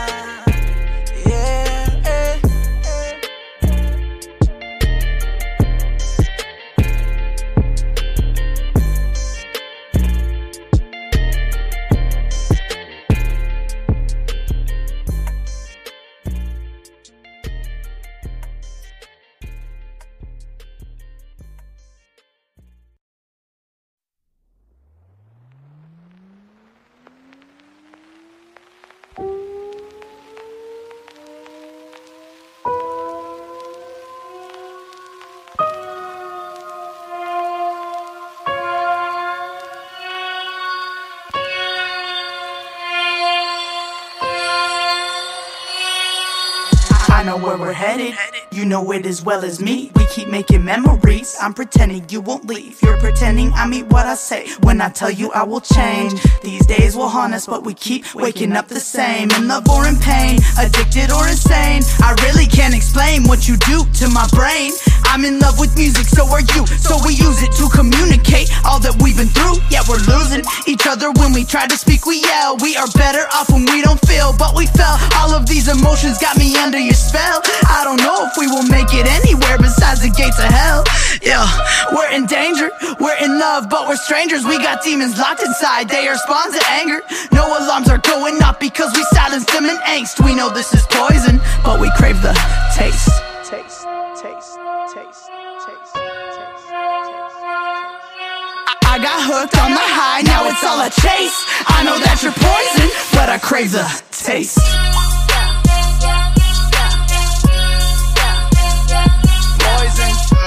You 48.66 48.70
know 48.70 48.90
it 48.90 49.06
as 49.06 49.22
well 49.22 49.44
as 49.44 49.60
me. 49.60 49.92
We 49.94 50.04
keep 50.06 50.26
making 50.26 50.64
memories. 50.64 51.36
I'm 51.40 51.54
pretending 51.54 52.04
you 52.10 52.20
won't 52.20 52.48
leave. 52.48 52.82
You're 52.82 52.98
pretending 52.98 53.52
I 53.52 53.64
mean 53.64 53.88
what 53.90 54.06
I 54.06 54.16
say. 54.16 54.48
When 54.64 54.80
I 54.80 54.88
tell 54.88 55.08
you 55.08 55.30
I 55.30 55.44
will 55.44 55.60
change. 55.60 56.20
These 56.42 56.66
days 56.66 56.96
will 56.96 57.08
haunt 57.08 57.32
us, 57.32 57.46
but 57.46 57.62
we 57.62 57.74
keep 57.74 58.12
waking 58.12 58.56
up 58.56 58.66
the 58.66 58.80
same. 58.80 59.30
In 59.30 59.46
love 59.46 59.68
or 59.68 59.86
in 59.86 59.94
pain, 59.98 60.40
addicted 60.58 61.12
or 61.12 61.28
insane. 61.28 61.82
I 62.02 62.16
really 62.26 62.46
can't 62.46 62.74
explain 62.74 63.22
what 63.28 63.46
you 63.46 63.56
do 63.58 63.84
to 64.00 64.08
my 64.10 64.26
brain. 64.32 64.72
I'm 65.16 65.24
in 65.24 65.40
love 65.40 65.58
with 65.58 65.72
music, 65.80 66.04
so 66.04 66.28
are 66.28 66.44
you. 66.44 66.68
So 66.76 67.00
we 67.00 67.16
use 67.16 67.40
it 67.40 67.48
to 67.56 67.72
communicate 67.72 68.52
all 68.68 68.76
that 68.84 68.92
we've 69.00 69.16
been 69.16 69.32
through. 69.32 69.64
Yeah, 69.72 69.80
we're 69.88 70.04
losing 70.04 70.44
each 70.68 70.84
other 70.84 71.08
when 71.16 71.32
we 71.32 71.40
try 71.40 71.64
to 71.64 71.72
speak. 71.72 72.04
We 72.04 72.20
yell. 72.20 72.60
We 72.60 72.76
are 72.76 72.84
better 72.92 73.24
off 73.32 73.48
when 73.48 73.64
we 73.64 73.80
don't 73.80 73.96
feel, 74.04 74.36
but 74.36 74.52
we 74.52 74.68
fell. 74.76 75.00
All 75.16 75.32
of 75.32 75.48
these 75.48 75.72
emotions 75.72 76.20
got 76.20 76.36
me 76.36 76.52
under 76.60 76.76
your 76.76 76.92
spell. 76.92 77.40
I 77.64 77.80
don't 77.80 77.96
know 77.96 78.28
if 78.28 78.36
we 78.36 78.44
will 78.44 78.68
make 78.68 78.92
it 78.92 79.08
anywhere 79.08 79.56
besides 79.56 80.04
the 80.04 80.12
gates 80.12 80.36
of 80.36 80.52
hell. 80.52 80.84
Yeah, 81.24 81.48
we're 81.96 82.12
in 82.12 82.28
danger, 82.28 82.68
we're 83.00 83.16
in 83.16 83.40
love, 83.40 83.72
but 83.72 83.88
we're 83.88 83.96
strangers. 83.96 84.44
We 84.44 84.60
got 84.60 84.84
demons 84.84 85.16
locked 85.16 85.40
inside, 85.40 85.88
they 85.88 86.04
respond 86.12 86.52
to 86.52 86.62
anger. 86.68 87.00
No 87.32 87.56
alarms 87.56 87.88
are 87.88 88.04
going 88.04 88.36
off 88.44 88.60
because 88.60 88.92
we 88.92 89.00
silence 89.16 89.48
them 89.48 89.64
in 89.64 89.80
angst. 89.88 90.20
We 90.20 90.36
know 90.36 90.52
this 90.52 90.76
is 90.76 90.84
poison, 90.92 91.40
but 91.64 91.80
we 91.80 91.88
crave 91.96 92.20
the. 92.20 92.36
Taste, 92.76 93.08
taste, 93.48 93.85
got 99.06 99.22
hooked 99.22 99.56
on 99.58 99.70
the 99.70 99.78
high, 99.78 100.22
now 100.22 100.48
it's 100.50 100.64
all 100.64 100.80
a 100.82 100.90
chase. 100.90 101.38
I 101.68 101.84
know 101.86 101.96
that 102.02 102.18
you're 102.26 102.34
poison, 102.34 102.90
but 103.14 103.28
I 103.30 103.38
crave 103.38 103.70
the 103.70 103.86
taste. 104.10 104.58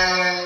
I 0.01 0.38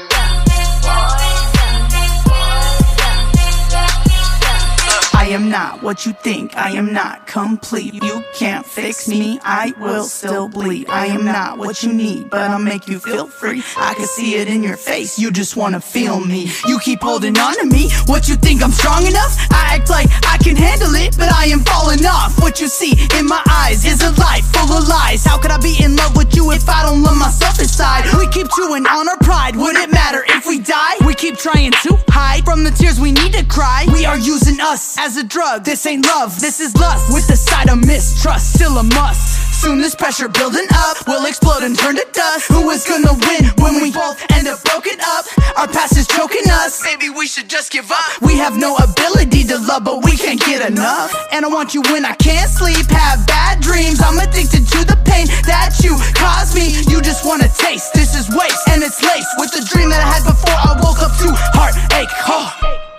am 5.33 5.49
not 5.49 5.81
what 5.81 6.05
you 6.05 6.13
think, 6.13 6.55
I 6.55 6.71
am 6.71 6.93
not 6.93 7.25
complete. 7.25 7.95
You 7.95 8.23
can't 8.35 8.65
fix 8.65 9.07
me, 9.07 9.39
I 9.43 9.73
will 9.79 10.03
still 10.03 10.47
bleed. 10.47 10.87
I 10.89 11.07
am 11.07 11.25
not 11.25 11.57
what 11.57 11.81
you 11.81 11.91
need, 11.91 12.29
but 12.29 12.51
I'll 12.51 12.59
make 12.59 12.87
you 12.87 12.99
feel 12.99 13.27
free. 13.27 13.63
I 13.75 13.95
can 13.95 14.05
see 14.05 14.35
it 14.35 14.47
in 14.47 14.61
your 14.61 14.77
face, 14.77 15.17
you 15.17 15.31
just 15.31 15.55
wanna 15.55 15.81
feel 15.81 16.19
me. 16.19 16.51
You 16.67 16.77
keep 16.79 17.01
holding 17.01 17.37
on 17.39 17.55
to 17.55 17.65
me, 17.65 17.89
what 18.05 18.29
you 18.29 18.35
think 18.35 18.61
I'm 18.61 18.71
strong 18.71 19.07
enough? 19.07 19.35
I 19.49 19.75
act 19.75 19.89
like 19.89 20.07
I 20.27 20.37
can 20.37 20.55
handle 20.55 20.93
it, 20.93 21.17
but 21.17 21.31
I 21.33 21.45
am 21.45 21.61
falling 21.61 22.05
off. 22.05 22.39
What 22.39 22.61
you 22.61 22.67
see 22.67 22.93
in 23.17 23.25
my 23.25 23.41
eyes 23.49 23.85
is 23.85 24.01
a 24.03 24.11
life 24.21 24.45
full 24.53 24.77
of 24.77 24.87
lies. 24.87 25.25
How 25.25 25.39
could 25.39 25.51
I 25.51 25.57
be 25.57 25.75
in 25.83 25.95
love 25.95 26.15
with 26.15 26.35
you 26.35 26.51
if 26.51 26.69
I 26.69 26.83
don't 26.83 27.01
love 27.01 27.17
myself 27.17 27.59
inside? 27.59 28.05
We 28.17 28.27
keep 28.27 28.47
chewing 28.55 28.85
on 28.85 29.09
our 29.09 29.17
pride, 29.17 29.55
would 29.55 29.75
it 29.77 29.91
matter 29.91 30.23
if 30.27 30.45
we 30.45 30.59
die? 30.59 30.95
We 31.07 31.15
keep 31.15 31.37
trying 31.37 31.71
to 31.71 31.97
hide 32.09 32.45
from 32.45 32.63
the 32.63 32.71
tears 32.71 32.99
we 32.99 33.11
need 33.11 33.33
to 33.33 33.43
cry. 33.45 33.85
We 33.91 34.05
are 34.05 34.17
using 34.17 34.61
us 34.61 34.95
as 34.99 35.17
a 35.17 35.22
drug. 35.23 35.63
This 35.63 35.85
ain't 35.85 36.05
love, 36.05 36.39
this 36.39 36.59
is 36.59 36.75
lust. 36.77 37.13
With 37.13 37.27
the 37.27 37.35
side 37.35 37.69
of 37.69 37.79
mistrust, 37.85 38.53
still 38.53 38.77
a 38.77 38.83
must. 38.83 39.43
Soon 39.61 39.79
this 39.79 39.95
pressure 39.95 40.27
building 40.27 40.67
up 40.75 41.07
will 41.07 41.25
explode 41.25 41.63
and 41.63 41.77
turn 41.77 41.95
to 41.95 42.05
dust. 42.11 42.51
Who 42.51 42.69
is 42.71 42.83
gonna 42.83 43.13
win 43.13 43.47
when 43.63 43.81
we 43.81 43.91
both 43.91 44.19
end 44.33 44.47
up 44.47 44.63
broken 44.63 44.99
up? 44.99 45.25
Our 45.57 45.67
past 45.67 45.95
is 45.95 46.07
choking 46.07 46.43
us. 46.51 46.83
Maybe 46.83 47.09
we 47.09 47.27
should 47.27 47.49
just 47.49 47.71
give 47.71 47.89
up. 47.89 48.21
We 48.21 48.37
have 48.37 48.57
no 48.57 48.75
ability 48.75 49.43
to 49.45 49.57
love, 49.59 49.85
but 49.85 50.03
we 50.03 50.17
can't 50.17 50.39
get 50.39 50.67
enough. 50.67 51.15
And 51.31 51.45
I 51.45 51.47
want 51.47 51.73
you 51.73 51.81
when 51.93 52.03
I 52.03 52.13
can't 52.15 52.49
sleep, 52.49 52.89
have 52.91 53.25
bad 53.25 53.61
dreams. 53.61 54.01
I'm 54.03 54.19
addicted 54.19 54.67
to 54.67 54.83
the 54.83 54.99
pain 55.05 55.27
that 55.47 55.79
you 55.83 55.95
caused 56.13 56.55
me. 56.55 56.75
You 56.91 57.01
just 57.01 57.25
wanna 57.25 57.47
taste. 57.47 57.93
This 57.93 58.15
is 58.15 58.27
waste, 58.35 58.67
and 58.67 58.83
it's 58.83 59.01
laced 59.01 59.31
with 59.39 59.51
the 59.51 59.63
dream 59.71 59.89
that 59.89 60.01
I 60.03 60.09
had 60.11 60.23
before 60.27 60.57
I 60.59 60.75
woke 60.83 60.99
up 60.99 61.15
to 61.23 61.31
heartache. 61.55 62.09
Oh. 62.27 62.92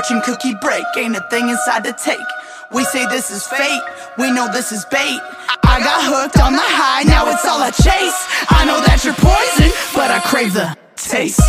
Fortune 0.00 0.22
cookie 0.22 0.54
break, 0.62 0.82
ain't 0.96 1.14
a 1.14 1.20
thing 1.28 1.50
inside 1.50 1.84
to 1.84 1.92
take. 1.92 2.16
We 2.72 2.84
say 2.84 3.04
this 3.08 3.30
is 3.30 3.46
fate, 3.46 3.82
we 4.16 4.32
know 4.32 4.50
this 4.50 4.72
is 4.72 4.86
bait. 4.86 5.20
I 5.62 5.78
got 5.78 6.00
hooked 6.02 6.40
on 6.40 6.54
the 6.54 6.58
high, 6.62 7.02
now 7.02 7.28
it's 7.28 7.44
all 7.44 7.60
a 7.60 7.70
chase. 7.70 8.16
I 8.48 8.64
know 8.64 8.80
that 8.80 9.04
you're 9.04 9.12
poison, 9.12 9.70
but 9.92 10.10
I 10.10 10.20
crave 10.20 10.54
the 10.54 10.74
taste. 10.96 11.42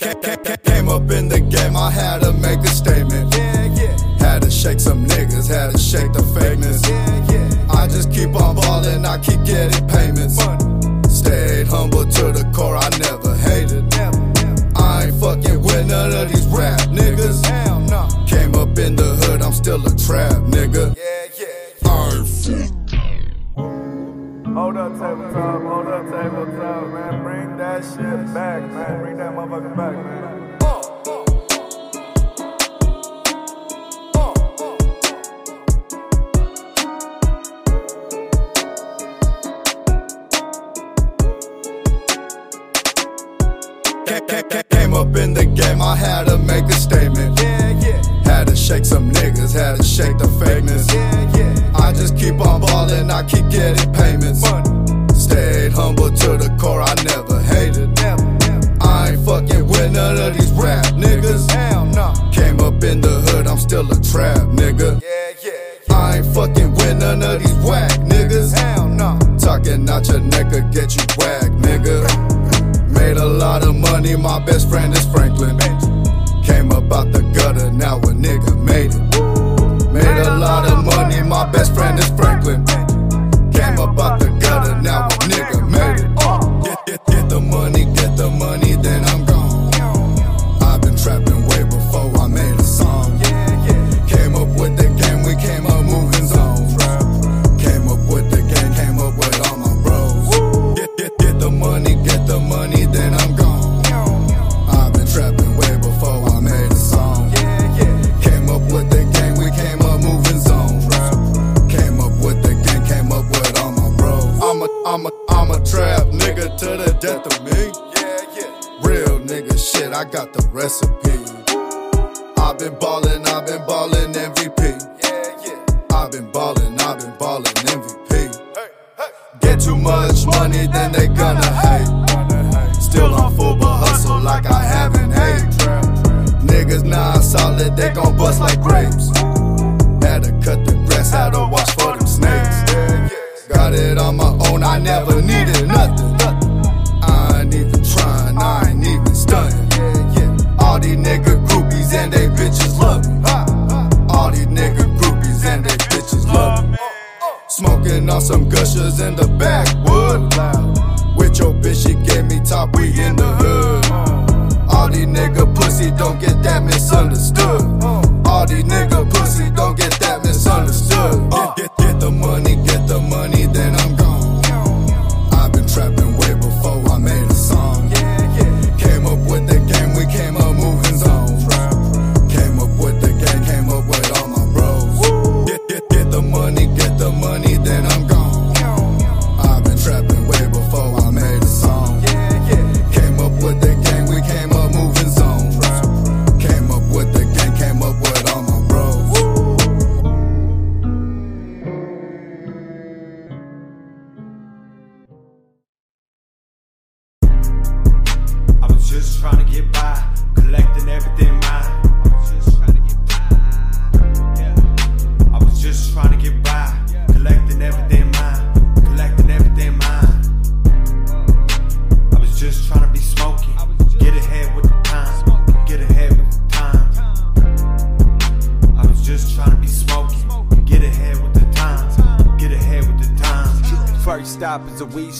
Came 0.00 0.88
up 0.88 1.10
in 1.10 1.28
the 1.28 1.40
game, 1.40 1.76
I 1.76 1.90
had 1.90 2.20
to 2.20 2.32
make 2.32 2.60
a 2.60 2.68
statement. 2.68 3.34
Had 4.20 4.42
to 4.42 4.50
shake 4.50 4.78
some 4.78 5.04
niggas, 5.04 5.48
had 5.48 5.72
to 5.72 5.78
shake 5.78 6.12
the 6.12 6.20
fakeness. 6.20 6.88
Yeah. 6.88 7.66
I 7.68 7.88
just 7.88 8.12
keep 8.12 8.34
on 8.34 8.54
balling, 8.54 9.04
I 9.04 9.18
keep 9.18 9.44
getting 9.44 9.88
payments. 9.88 10.36
Stayed 11.12 11.66
humble 11.66 12.04
to 12.04 12.32
the 12.32 12.48
core, 12.54 12.76
I 12.76 12.88
never 12.98 13.34
hated. 13.36 13.92
I 14.76 15.06
ain't 15.06 15.20
fucking 15.20 15.62
with 15.62 15.86
none 15.88 16.12
of 16.12 16.28
these 16.28 16.46
rap 16.46 16.80
niggas. 16.90 17.42
Came 18.28 18.54
up 18.54 18.78
in 18.78 18.94
the 18.94 19.16
hood, 19.16 19.42
I'm 19.42 19.52
still 19.52 19.84
a 19.84 19.96
trap 19.96 20.42
nigga. 20.44 20.97
tabletop, 25.08 25.62
on 25.62 25.84
the 25.86 26.10
tabletop, 26.10 26.88
man. 26.88 27.22
Bring 27.22 27.56
that 27.56 27.82
shit 27.82 28.34
back, 28.34 28.62
man. 28.70 29.00
Bring 29.00 29.16
that 29.16 29.32
motherfucker 29.32 29.76
back, 29.76 29.94
man. 29.94 30.47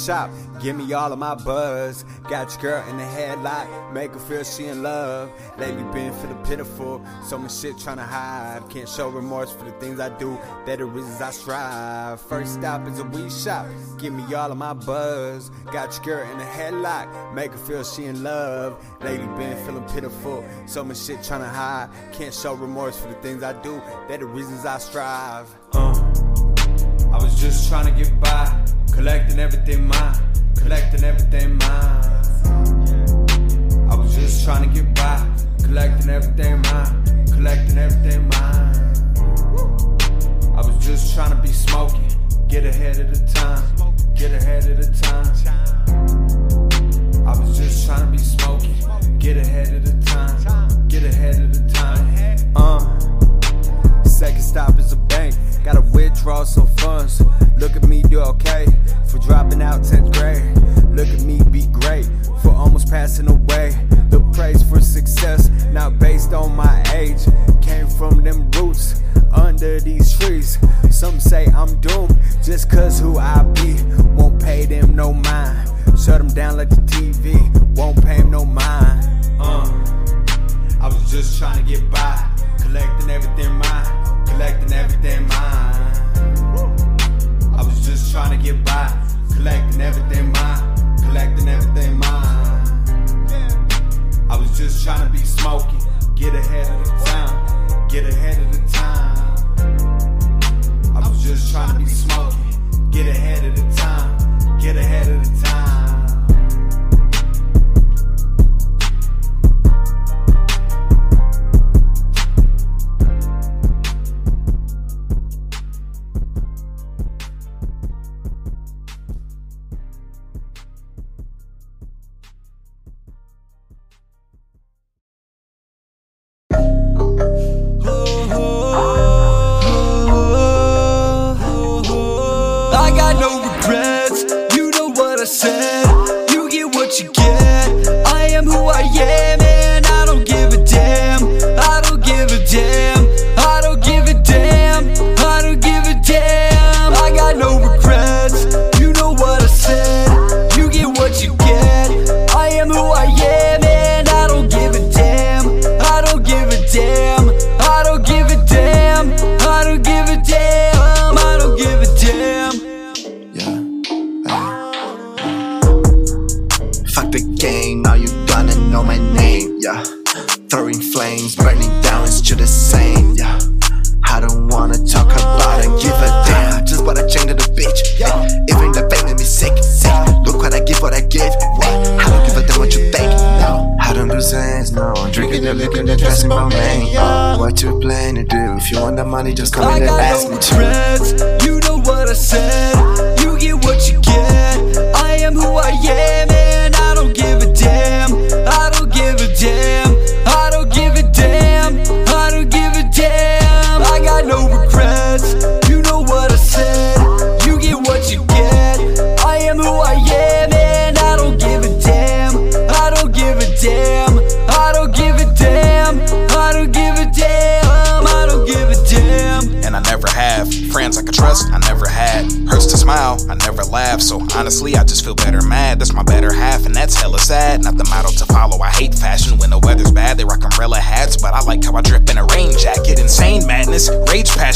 shop. 0.09 0.31
Give 0.63 0.75
me 0.75 0.91
all 0.95 1.13
of 1.13 1.19
my 1.19 1.35
buzz. 1.35 2.03
Got 2.31 2.51
your 2.53 2.63
girl 2.63 2.89
in 2.89 2.97
the 2.97 3.05
headlight, 3.05 3.69
make 3.93 4.13
her 4.15 4.19
feel 4.19 4.43
she 4.43 4.65
in 4.65 4.83
love. 4.83 5.31
Lately 5.59 5.83
been 5.93 6.15
feeling 6.15 6.43
pitiful, 6.45 7.05
so 7.23 7.37
much 7.37 7.55
shit 7.55 7.79
trying 7.79 7.99
to 7.99 8.05
hide. 8.05 8.63
Can't 8.71 8.89
show 8.89 9.11
remorse 9.11 9.53
for 9.53 9.65
the 9.65 9.73
things 9.73 10.01
I 10.01 10.09
do, 10.19 10.39
that 10.65 10.79
the 10.79 10.87
reasons 10.87 11.21
I 11.21 11.31
strive. 11.31 12.23
First 12.23 12.55
stop 12.55 12.89
is 12.89 12.99
a 13.01 13.05
weed 13.05 13.31
shop. 13.31 13.67
Give 13.99 14.15
me 14.15 14.25
all 14.35 14.51
of 14.51 14.57
my 14.57 14.73
buzz. 14.73 15.51
Got 15.71 15.95
your 15.97 16.05
girl 16.05 16.33
in 16.33 16.39
the 16.39 16.45
headlock, 16.45 17.35
make 17.35 17.53
her 17.53 17.59
feel 17.59 17.85
she 17.85 18.07
in 18.07 18.23
love. 18.23 18.83
Lately 19.03 19.27
been 19.37 19.63
feeling 19.67 19.85
pitiful, 19.93 20.43
so 20.67 20.85
much 20.85 20.97
shit 20.97 21.23
trying 21.23 21.43
to 21.43 21.49
hide. 21.49 21.91
Can't 22.13 22.33
show 22.33 22.55
remorse 22.55 22.99
for 22.99 23.09
the 23.09 23.21
things 23.21 23.43
I 23.43 23.53
do, 23.63 23.83
that 24.09 24.21
the 24.21 24.27
reasons 24.27 24.65
I 24.65 24.79
strive. 24.79 25.55
Uh, 25.75 25.93
I 27.13 27.23
was 27.23 27.39
just 27.39 27.69
trying 27.69 27.95
to 27.95 28.03
get 28.03 28.19
by. 28.21 28.38
Collecting 29.09 29.39
everything 29.39 29.87
mine, 29.87 30.15
collecting 30.55 31.03
everything 31.03 31.57
mine. 31.57 32.05
I 33.91 33.95
was 33.95 34.15
just 34.15 34.45
trying 34.45 34.69
to 34.69 34.75
get 34.83 34.95
by, 34.95 35.27
collecting 35.65 36.11
everything 36.11 36.61
mine, 36.61 37.27
collecting 37.33 37.79
everything 37.79 38.29
mine. 38.29 38.77
I 40.55 40.61
was 40.61 40.77
just 40.85 41.15
trying 41.15 41.31
to 41.31 41.41
be 41.41 41.49
smoking, 41.49 42.07
get 42.49 42.67
ahead 42.67 43.01
of 43.01 43.09
the 43.09 43.27
time, 43.33 43.65
get 44.15 44.31
ahead 44.33 44.67
of 44.67 44.77
the 44.77 44.93
time. 45.01 45.25
I 47.27 47.41
was 47.41 47.57
just 47.57 47.87
trying 47.87 48.05
to 48.05 48.13
be 48.13 48.19
smoking, 48.19 48.77
get 49.19 49.39
ahead 49.39 49.73
of 49.73 49.87
the 49.87 50.05
time, 50.05 50.87
get 50.89 51.05
ahead 51.05 51.41
of 51.41 51.55
the 51.55 51.67
time. 51.73 52.53
Uh, 52.55 54.05
second 54.05 54.43
stop 54.43 54.79
is 54.79 54.93
a 54.93 54.97
bank, 54.97 55.35
gotta 55.65 55.81
withdraw 55.81 56.45
some 56.45 56.67
funds 56.77 57.18
based 66.29 66.35
on 66.35 66.57
my 66.57 66.83
age. 66.95 67.25
Came 67.63 67.87
from 67.87 68.23
them 68.23 68.51
roots 68.53 69.03
under 69.33 69.81
these 69.81 70.17
trees. 70.19 70.59
Some 70.91 71.21
say 71.21 71.47
I'm 71.47 71.81
doomed 71.81 72.17
just 72.43 72.71
cause 72.71 73.01
who 73.01 73.19
I 73.19 73.43
be. 73.55 73.77
Won't 74.17 74.43
pay 74.43 74.67
them 74.67 74.95
no 74.95 75.13
mind. 75.13 75.69
Shut 75.99 76.19
them 76.19 76.29
down 76.29 76.57
like 76.57 76.71
the 76.71 76.83
TV. 76.83 77.37
Won't 77.77 78.03
pay 78.05 78.19
them 78.19 78.31
no 78.31 78.45
mind. 78.45 79.07
Uh, 79.41 79.67
I 80.81 80.89
was 80.89 81.11
just 81.11 81.39
trying 81.39 81.65
to 81.65 81.71
get 81.71 81.91
by. 81.91 82.17
Collecting 82.63 83.11
everything 83.11 83.53
mine. 83.55 84.27
Collecting 84.27 84.73
everything 84.73 85.27
mine. 85.29 85.95
I 87.57 87.63
was 87.65 87.87
just 87.87 88.13
trying 88.13 88.37
to 88.37 88.43
get 88.43 88.65
by. 88.65 88.87
Collecting 89.35 89.81
everything 89.81 90.33
mine. 90.33 90.97
Collecting 90.99 91.49
everything 91.49 91.99
mine. 91.99 92.39
I 94.31 94.37
was 94.37 94.57
just 94.59 94.85
trying 94.85 95.07
to 95.07 95.13
be 95.13 95.25
smoky. 95.25 95.78
Get 96.19 96.35
ahead 96.35 96.67
of 96.69 96.85
the 96.85 96.91
time. 97.05 97.89
Get 97.89 98.05
ahead 98.05 98.39
of 98.43 98.53
the 98.53 98.59
time. 98.73 99.37
I 100.97 101.09
was 101.09 101.23
just 101.23 101.53
trying 101.53 101.75
to 101.75 101.79
be 101.79 101.87
smoky. 101.87 102.37
Get 102.91 103.07
ahead 103.07 103.45
of 103.45 103.55
the 103.55 103.77
time. 103.77 104.59
Get 104.59 104.77
ahead 104.77 105.07
of 105.07 105.23
the 105.23 105.47
time. 105.47 105.78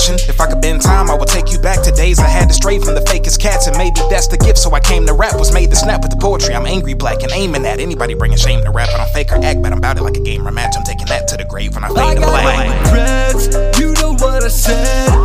Passion. 0.02 0.28
If 0.28 0.40
I 0.40 0.46
could 0.46 0.60
bend 0.60 0.82
time, 0.82 1.10
I 1.10 1.14
would 1.14 1.28
take 1.28 1.52
you 1.52 1.58
back 1.58 1.82
to 1.82 1.90
days 1.92 2.18
I 2.18 2.26
had 2.26 2.48
to 2.48 2.54
stray 2.54 2.78
from 2.78 2.94
the 2.94 3.00
fakest 3.00 3.40
cats, 3.40 3.66
and 3.66 3.76
maybe 3.76 4.00
that's 4.10 4.26
the 4.26 4.36
gift. 4.36 4.58
So 4.58 4.72
I 4.72 4.80
came 4.80 5.06
to 5.06 5.14
rap, 5.14 5.38
was 5.38 5.52
made 5.52 5.70
to 5.70 5.76
snap 5.76 6.02
with 6.02 6.10
the 6.10 6.16
poetry. 6.16 6.54
I'm 6.54 6.66
angry, 6.66 6.94
black, 6.94 7.22
and 7.22 7.32
aiming 7.32 7.64
at 7.66 7.80
anybody 7.80 8.14
bringing 8.14 8.38
shame 8.38 8.62
to 8.64 8.70
rap. 8.70 8.88
I 8.90 8.98
don't 8.98 9.10
fake 9.10 9.32
or 9.32 9.42
act, 9.44 9.62
but 9.62 9.72
I'm 9.72 9.78
about 9.78 9.98
it 9.98 10.02
like 10.02 10.16
a 10.16 10.20
game 10.20 10.46
or 10.46 10.50
match. 10.50 10.74
I'm 10.76 10.84
taking 10.84 11.06
that 11.06 11.28
to 11.28 11.36
the 11.36 11.44
grave 11.44 11.74
when 11.74 11.84
I 11.84 11.88
fade 11.88 12.16
to 12.16 12.22
black. 12.22 12.84
regrets. 12.84 13.78
You 13.78 13.92
know 13.94 14.12
what 14.14 14.42
I 14.44 14.48
said. 14.48 15.21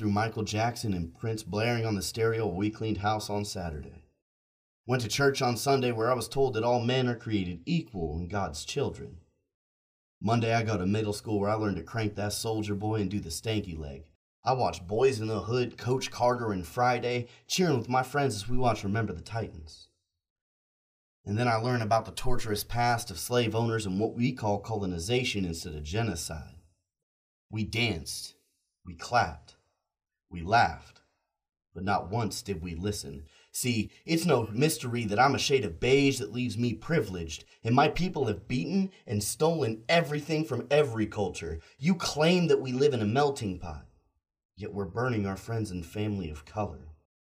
Through 0.00 0.12
Michael 0.12 0.44
Jackson 0.44 0.94
and 0.94 1.14
Prince 1.14 1.42
blaring 1.42 1.84
on 1.84 1.94
the 1.94 2.00
stereo 2.00 2.46
while 2.46 2.56
we 2.56 2.70
cleaned 2.70 2.96
house 2.96 3.28
on 3.28 3.44
Saturday. 3.44 4.06
Went 4.86 5.02
to 5.02 5.08
church 5.08 5.42
on 5.42 5.58
Sunday 5.58 5.92
where 5.92 6.10
I 6.10 6.14
was 6.14 6.26
told 6.26 6.54
that 6.54 6.64
all 6.64 6.80
men 6.80 7.06
are 7.06 7.14
created 7.14 7.60
equal 7.66 8.16
and 8.16 8.30
God's 8.30 8.64
children. 8.64 9.18
Monday 10.18 10.54
I 10.54 10.62
go 10.62 10.78
to 10.78 10.86
middle 10.86 11.12
school 11.12 11.38
where 11.38 11.50
I 11.50 11.54
learned 11.54 11.76
to 11.76 11.82
crank 11.82 12.14
that 12.14 12.32
Soulja 12.32 12.78
Boy 12.78 13.02
and 13.02 13.10
do 13.10 13.20
the 13.20 13.28
stanky 13.28 13.78
leg. 13.78 14.04
I 14.42 14.54
watched 14.54 14.88
Boyz 14.88 15.20
n 15.20 15.26
the 15.26 15.40
Hood, 15.40 15.76
Coach 15.76 16.10
Carter, 16.10 16.50
and 16.50 16.66
Friday, 16.66 17.28
cheering 17.46 17.76
with 17.76 17.90
my 17.90 18.02
friends 18.02 18.34
as 18.34 18.48
we 18.48 18.56
watch 18.56 18.82
Remember 18.82 19.12
the 19.12 19.20
Titans. 19.20 19.88
And 21.26 21.36
then 21.36 21.46
I 21.46 21.56
learned 21.56 21.82
about 21.82 22.06
the 22.06 22.12
torturous 22.12 22.64
past 22.64 23.10
of 23.10 23.18
slave 23.18 23.54
owners 23.54 23.84
and 23.84 24.00
what 24.00 24.14
we 24.14 24.32
call 24.32 24.60
colonization 24.60 25.44
instead 25.44 25.74
of 25.74 25.82
genocide. 25.82 26.56
We 27.50 27.64
danced, 27.64 28.36
we 28.86 28.94
clapped, 28.94 29.49
we 30.30 30.42
laughed, 30.42 31.00
but 31.74 31.84
not 31.84 32.10
once 32.10 32.42
did 32.42 32.62
we 32.62 32.74
listen. 32.74 33.24
See, 33.52 33.90
it's 34.06 34.24
no 34.24 34.48
mystery 34.52 35.04
that 35.04 35.18
I'm 35.18 35.34
a 35.34 35.38
shade 35.38 35.64
of 35.64 35.80
beige 35.80 36.18
that 36.18 36.32
leaves 36.32 36.56
me 36.56 36.72
privileged, 36.72 37.44
and 37.64 37.74
my 37.74 37.88
people 37.88 38.26
have 38.26 38.46
beaten 38.46 38.90
and 39.06 39.22
stolen 39.22 39.82
everything 39.88 40.44
from 40.44 40.66
every 40.70 41.06
culture. 41.06 41.58
You 41.78 41.94
claim 41.96 42.46
that 42.46 42.60
we 42.60 42.72
live 42.72 42.94
in 42.94 43.02
a 43.02 43.06
melting 43.06 43.58
pot, 43.58 43.86
yet 44.56 44.72
we're 44.72 44.84
burning 44.84 45.26
our 45.26 45.36
friends 45.36 45.70
and 45.70 45.84
family 45.84 46.30
of 46.30 46.44
color. 46.44 46.86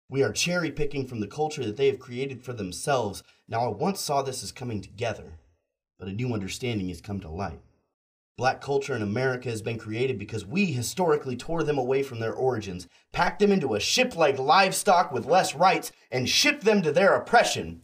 We 0.09 0.23
are 0.23 0.33
cherry 0.33 0.71
picking 0.71 1.07
from 1.07 1.21
the 1.21 1.27
culture 1.27 1.65
that 1.65 1.77
they 1.77 1.87
have 1.87 1.99
created 1.99 2.43
for 2.43 2.53
themselves. 2.53 3.23
Now, 3.49 3.65
I 3.65 3.69
once 3.69 4.01
saw 4.01 4.23
this 4.23 4.43
as 4.43 4.53
coming 4.53 4.81
together, 4.81 5.39
but 5.99 6.07
a 6.07 6.13
new 6.13 6.35
understanding 6.35 6.89
has 6.89 7.01
come 7.01 7.19
to 7.21 7.31
light. 7.31 7.63
Black 8.39 8.63
culture 8.63 8.97
in 8.97 9.03
America 9.03 9.51
has 9.51 9.61
been 9.61 9.79
created 9.79 10.19
because 10.19 10.47
we 10.47 10.67
historically 10.67 11.37
tore 11.37 11.63
them 11.63 11.77
away 11.77 12.03
from 12.03 12.19
their 12.19 12.33
origins, 12.33 12.89
packed 13.13 13.41
them 13.41 13.53
into 13.53 13.75
a 13.75 13.81
ship 13.81 14.17
like 14.17 14.39
livestock 14.39 15.13
with 15.13 15.27
less 15.27 15.55
rights, 15.55 15.93
and 16.11 16.29
shipped 16.29 16.65
them 16.65 16.81
to 16.81 16.93
their 16.93 17.15
oppression. 17.15 17.83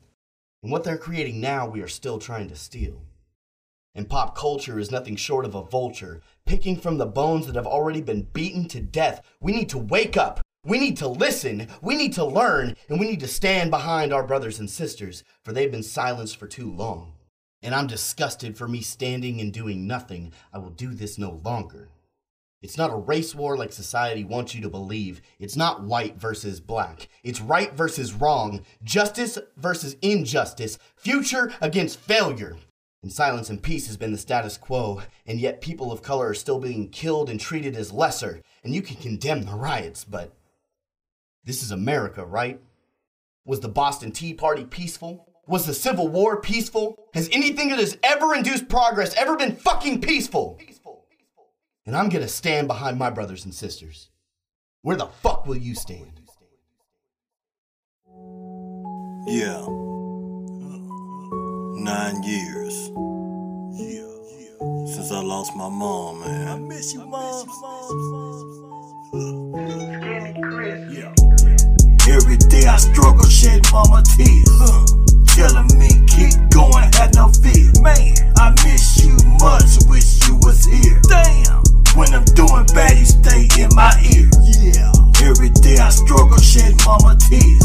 And 0.62 0.72
what 0.72 0.84
they're 0.84 0.96
creating 0.96 1.40
now, 1.40 1.68
we 1.68 1.82
are 1.82 1.88
still 1.88 2.18
trying 2.18 2.48
to 2.48 2.56
steal. 2.56 3.02
And 3.94 4.08
pop 4.08 4.34
culture 4.34 4.78
is 4.78 4.90
nothing 4.90 5.16
short 5.16 5.44
of 5.44 5.54
a 5.54 5.62
vulture, 5.62 6.22
picking 6.46 6.78
from 6.78 6.96
the 6.96 7.06
bones 7.06 7.46
that 7.46 7.56
have 7.56 7.66
already 7.66 8.00
been 8.00 8.22
beaten 8.22 8.68
to 8.68 8.80
death. 8.80 9.20
We 9.40 9.52
need 9.52 9.68
to 9.70 9.78
wake 9.78 10.16
up. 10.16 10.40
We 10.64 10.78
need 10.78 10.96
to 10.98 11.08
listen, 11.08 11.68
we 11.82 11.94
need 11.94 12.12
to 12.14 12.24
learn, 12.24 12.74
and 12.88 12.98
we 12.98 13.06
need 13.06 13.20
to 13.20 13.28
stand 13.28 13.70
behind 13.70 14.12
our 14.12 14.26
brothers 14.26 14.58
and 14.58 14.68
sisters, 14.68 15.24
for 15.44 15.52
they've 15.52 15.70
been 15.70 15.82
silenced 15.82 16.36
for 16.36 16.46
too 16.46 16.70
long. 16.70 17.12
And 17.62 17.74
I'm 17.74 17.86
disgusted 17.86 18.56
for 18.56 18.68
me 18.68 18.80
standing 18.80 19.40
and 19.40 19.52
doing 19.52 19.86
nothing. 19.86 20.32
I 20.52 20.58
will 20.58 20.70
do 20.70 20.94
this 20.94 21.18
no 21.18 21.40
longer. 21.44 21.88
It's 22.60 22.76
not 22.76 22.92
a 22.92 22.96
race 22.96 23.34
war 23.34 23.56
like 23.56 23.72
society 23.72 24.24
wants 24.24 24.54
you 24.54 24.60
to 24.62 24.68
believe. 24.68 25.20
It's 25.38 25.56
not 25.56 25.82
white 25.82 26.16
versus 26.16 26.60
black. 26.60 27.08
It's 27.22 27.40
right 27.40 27.72
versus 27.72 28.12
wrong, 28.12 28.64
justice 28.82 29.38
versus 29.56 29.96
injustice, 30.02 30.78
future 30.96 31.52
against 31.60 32.00
failure. 32.00 32.56
And 33.00 33.12
silence 33.12 33.48
and 33.48 33.62
peace 33.62 33.86
has 33.86 33.96
been 33.96 34.10
the 34.10 34.18
status 34.18 34.56
quo, 34.56 35.02
and 35.24 35.38
yet 35.38 35.60
people 35.60 35.92
of 35.92 36.02
color 36.02 36.28
are 36.28 36.34
still 36.34 36.58
being 36.58 36.88
killed 36.88 37.30
and 37.30 37.38
treated 37.38 37.76
as 37.76 37.92
lesser. 37.92 38.42
And 38.64 38.74
you 38.74 38.82
can 38.82 38.96
condemn 38.96 39.42
the 39.42 39.54
riots, 39.54 40.04
but 40.04 40.32
this 41.44 41.62
is 41.62 41.70
America, 41.70 42.26
right? 42.26 42.60
Was 43.44 43.60
the 43.60 43.68
Boston 43.68 44.10
Tea 44.10 44.34
Party 44.34 44.64
peaceful? 44.64 45.27
Was 45.48 45.64
the 45.64 45.72
Civil 45.72 46.08
War 46.08 46.42
peaceful? 46.42 47.08
Has 47.14 47.30
anything 47.32 47.70
that 47.70 47.78
has 47.78 47.96
ever 48.02 48.34
induced 48.34 48.68
progress 48.68 49.14
ever 49.14 49.34
been 49.34 49.56
fucking 49.56 50.02
peaceful? 50.02 50.60
And 51.86 51.96
I'm 51.96 52.10
gonna 52.10 52.28
stand 52.28 52.68
behind 52.68 52.98
my 52.98 53.08
brothers 53.08 53.46
and 53.46 53.54
sisters. 53.54 54.10
Where 54.82 54.96
the 54.96 55.06
fuck 55.06 55.46
will 55.46 55.56
you 55.56 55.74
stand? 55.74 56.20
Yeah. 59.26 59.64
Nine 61.80 62.22
years. 62.22 62.90
Yeah. 63.72 64.04
Since 64.92 65.10
I 65.10 65.22
lost 65.22 65.56
my 65.56 65.70
mom, 65.70 66.20
man. 66.20 66.48
I 66.48 66.58
miss 66.58 66.92
you, 66.92 67.06
mom. 67.06 67.48
Yeah. 70.92 71.14
Every 72.14 72.36
day 72.36 72.66
I 72.66 72.76
struggle, 72.76 73.24
shed 73.24 73.62
mama 73.72 74.02
tears. 74.14 74.46
Huh. 74.50 75.17
Telling 75.38 75.78
me 75.78 75.86
keep 76.10 76.34
going, 76.50 76.90
had 76.98 77.14
no 77.14 77.30
fear. 77.30 77.70
Man, 77.78 78.10
I 78.42 78.50
miss 78.66 79.06
you 79.06 79.14
much, 79.38 79.78
wish 79.86 80.26
you 80.26 80.34
was 80.42 80.64
here. 80.66 80.98
Damn. 81.06 81.62
When 81.94 82.12
I'm 82.12 82.24
doing 82.34 82.66
bad, 82.74 82.98
you 82.98 83.06
stay 83.06 83.46
in 83.54 83.70
my 83.70 83.94
ear. 84.10 84.26
Yeah. 84.42 84.90
Every 85.22 85.50
day 85.62 85.78
I 85.78 85.90
struggle, 85.90 86.38
shed 86.38 86.74
mama 86.84 87.14
tears. 87.22 87.62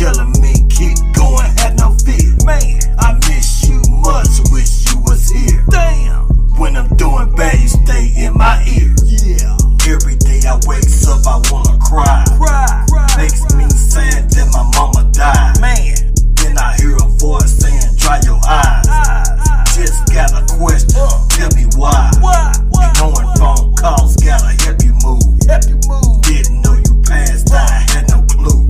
Telling 0.00 0.32
me 0.40 0.64
keep 0.72 0.96
going, 1.12 1.52
had 1.60 1.76
no 1.76 1.92
fear. 2.08 2.32
Man, 2.48 2.80
I 2.96 3.12
miss 3.28 3.68
you 3.68 3.84
much, 4.00 4.40
wish 4.48 4.88
you 4.88 4.96
was 5.04 5.28
here. 5.28 5.62
Damn. 5.68 6.24
When 6.56 6.74
I'm 6.74 6.88
doing 6.96 7.36
bad, 7.36 7.60
you 7.60 7.68
stay 7.68 8.16
in 8.16 8.32
my 8.32 8.64
ear. 8.64 8.96
Yeah. 9.04 9.60
Every 9.92 10.16
day 10.16 10.40
I 10.48 10.56
wakes 10.64 11.06
up, 11.06 11.20
I 11.28 11.36
wanna 11.52 11.76
cry. 11.84 12.24
Cry. 12.40 12.86
Makes 13.18 13.44
me 13.52 13.68
sad 13.68 14.30
that 14.30 14.48
my 14.56 14.64
mama 14.72 15.04
died. 15.12 15.60
Man. 15.60 16.07
I 16.58 16.76
hear 16.76 16.96
a 16.96 17.08
voice 17.18 17.58
saying, 17.58 17.96
dry 17.96 18.20
your 18.24 18.40
eyes. 18.46 18.86
Just 19.76 20.06
got 20.12 20.32
a 20.34 20.42
question, 20.58 21.06
tell 21.30 21.50
me 21.54 21.66
why. 21.76 22.10
Knowing 22.98 23.30
phone 23.38 23.74
calls 23.76 24.16
gotta 24.16 24.52
help 24.64 24.82
you 24.82 24.94
move. 25.04 25.22
Help 25.46 25.64
you 25.68 25.78
move. 25.86 26.22
Didn't 26.22 26.62
know 26.62 26.74
you 26.74 27.02
passed, 27.02 27.52
I 27.52 27.86
had 27.90 28.08
no 28.10 28.22
clue. 28.26 28.66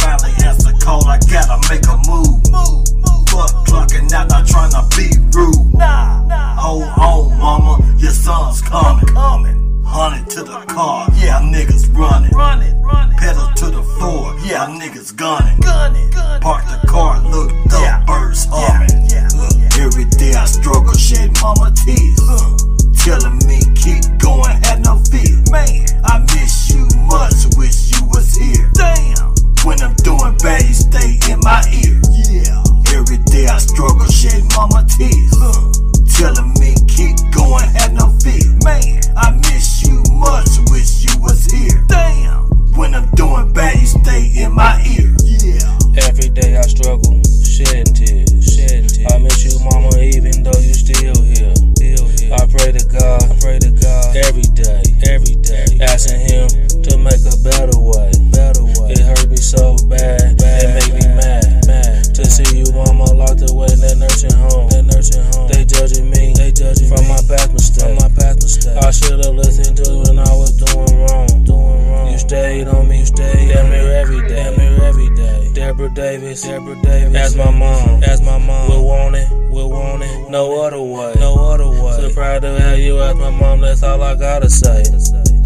Finally 0.00 0.32
answer 0.44 0.72
call, 0.80 1.06
I 1.06 1.18
gotta 1.30 1.60
make 1.68 1.84
a 1.86 1.96
move. 2.08 2.40
Move, 2.50 2.88
move. 2.96 3.28
Fuck 3.28 3.66
clucking 3.66 4.12
out, 4.14 4.30
not 4.30 4.46
trying 4.46 4.72
to 4.72 4.82
be 4.96 5.12
rude. 5.36 5.80
Hold 5.80 6.82
on, 6.82 7.38
mama, 7.38 7.94
your 7.98 8.12
son's 8.12 8.62
coming. 8.62 9.63
Hunted 9.86 10.28
to 10.30 10.42
the 10.42 10.58
car, 10.66 11.06
yeah, 11.14 11.40
niggas 11.40 11.94
running. 11.96 12.30
Running, 12.32 12.82
running. 12.82 13.16
Pedal 13.16 13.48
to 13.56 13.66
the 13.70 13.82
floor, 13.82 14.34
yeah, 14.44 14.66
niggas 14.66 15.14
gunning. 15.14 15.60
Gunning, 15.60 16.10
gunning. 16.10 16.42
Park 16.42 16.64
the 16.66 16.86
car, 16.88 17.20
looked 17.22 17.52
up, 17.72 17.80
yeah. 17.80 18.04
birds 18.04 18.46
humming. 18.50 19.06
Yeah, 19.08 19.28
yeah. 19.56 19.84
Every 19.84 20.04
day 20.16 20.34
I 20.34 20.46
struggle, 20.46 20.94
shed 20.94 21.30
mama 21.40 21.72
tears. 21.76 22.20
Uh. 22.28 22.56
Telling 23.04 23.36
me 23.46 23.60
keep 23.76 24.02
going, 24.18 24.56
had 24.64 24.82
no 24.82 24.96
fear. 25.12 25.36
Man, 25.52 25.84
I 26.04 26.18
miss 26.32 26.72
you 26.72 26.88
much, 27.04 27.44
wish 27.56 27.92
you 27.92 28.04
was 28.08 28.34
here. 28.34 28.70
Damn. 28.74 29.34
When 29.62 29.80
I'm 29.80 29.94
doing 30.00 30.36
bad, 30.40 30.64
you 30.64 30.74
stay 30.74 31.20
in 31.30 31.38
my 31.40 31.62
ear. 31.84 32.00
Yeah. 32.28 32.64
Every 32.96 33.18
day 33.28 33.46
I 33.46 33.58
struggle, 33.58 34.08
shed 34.08 34.42
mama 34.56 34.86
tears. 34.88 35.36
Uh. 35.36 36.03
Telling 36.14 36.54
me 36.62 36.74
keep 36.86 37.18
going, 37.34 37.66
had 37.74 37.92
no 37.92 38.06
fear. 38.22 38.46
Man, 38.62 39.02
I 39.18 39.34
miss 39.50 39.82
you 39.82 39.98
much, 40.14 40.46
wish 40.70 41.02
you 41.02 41.10
was 41.20 41.50
here. 41.50 41.82
Damn. 41.88 42.46
When 42.78 42.94
I'm 42.94 43.10
doing 43.18 43.52
bad, 43.52 43.74
you 43.80 43.86
stay 43.86 44.30
in 44.38 44.54
my 44.54 44.78
ear. 44.94 45.10
Yeah. 45.26 46.06
Every 46.06 46.30
day 46.30 46.56
I 46.56 46.62
struggle, 46.70 47.18
shedding 47.42 47.90
tears, 47.92 48.30
shedding 48.46 48.86
tears. 48.86 49.10
I 49.10 49.18
miss 49.18 49.42
you, 49.42 49.58
mama, 49.66 49.98
even 49.98 50.44
though 50.44 50.58
you 50.62 50.74
still 50.74 51.18
here. 51.18 51.54
Still 51.74 52.06
here. 52.06 52.32
I 52.32 52.46
pray 52.46 52.70
to 52.70 52.84
God, 52.86 53.22
I 53.26 53.34
pray 53.42 53.58
to 53.58 53.70
God 53.74 54.16
every 54.16 54.46
day, 54.54 54.82
every 55.10 55.34
day, 55.42 55.66
asking 55.82 56.30
Him 56.30 56.46
to 56.86 56.96
make 56.96 57.26
a 57.26 57.34
better 57.42 57.74
way, 57.74 58.12
better 58.30 58.62
way. 58.62 58.94
It 58.94 59.02
hurt 59.02 59.28
me 59.28 59.36
so 59.36 59.74
bad, 59.90 60.38
bad 60.38 60.62
it 60.62 60.70
made 60.78 60.94
me 60.94 61.06
mad, 61.16 61.66
mad 61.66 62.03
to 62.24 62.30
see 62.30 62.58
you, 62.58 62.72
mama, 62.72 63.04
locked 63.12 63.44
away 63.44 63.68
in 63.68 63.80
that 63.84 63.96
nursing 64.00 64.32
home, 64.32 64.68
that 64.72 64.84
nursing 64.88 65.24
home. 65.36 65.48
They 65.52 65.64
judging 65.64 66.08
me, 66.08 66.32
they 66.32 66.50
judging 66.52 66.88
from 66.88 67.04
my 67.04 67.20
past 67.28 67.52
mistake, 67.52 67.84
from 67.84 68.00
my 68.00 68.08
past 68.16 68.40
mistake. 68.40 68.76
I 68.80 68.90
should 68.90 69.20
have 69.24 69.36
listened 69.36 69.76
to 69.84 70.08
when 70.08 70.18
I 70.18 70.32
was 70.32 70.56
doing 70.56 70.94
wrong, 71.04 71.28
doing 71.44 71.80
wrong. 71.88 72.10
You 72.10 72.18
stayed 72.18 72.68
on 72.68 72.88
me, 72.88 73.04
you 73.04 73.06
stayed 73.06 73.52
damn 73.52 73.68
near 73.68 73.92
every 74.00 74.24
day, 74.24 74.40
damn 74.40 74.56
near 74.56 74.84
every 74.84 75.10
day. 75.14 75.52
Deborah 75.52 75.92
Davis, 75.92 76.42
Deborah 76.42 76.80
Davis, 76.80 77.14
as 77.14 77.36
my 77.36 77.50
mom, 77.50 78.02
as 78.02 78.20
my 78.22 78.38
mom. 78.38 78.68
We'll 78.68 78.84
want 78.84 79.16
it, 79.16 79.28
we'll 79.52 79.70
want 79.70 80.02
it, 80.02 80.30
no 80.30 80.64
other 80.64 80.80
way, 80.80 81.12
no 81.20 81.36
other 81.52 81.68
way. 81.68 82.00
So 82.00 82.12
proud 82.14 82.42
to 82.42 82.58
have 82.58 82.78
you 82.78 83.00
as 83.02 83.14
my 83.16 83.30
mom, 83.30 83.60
that's 83.60 83.82
all 83.82 84.02
I 84.02 84.16
gotta 84.16 84.48
say. 84.48 84.82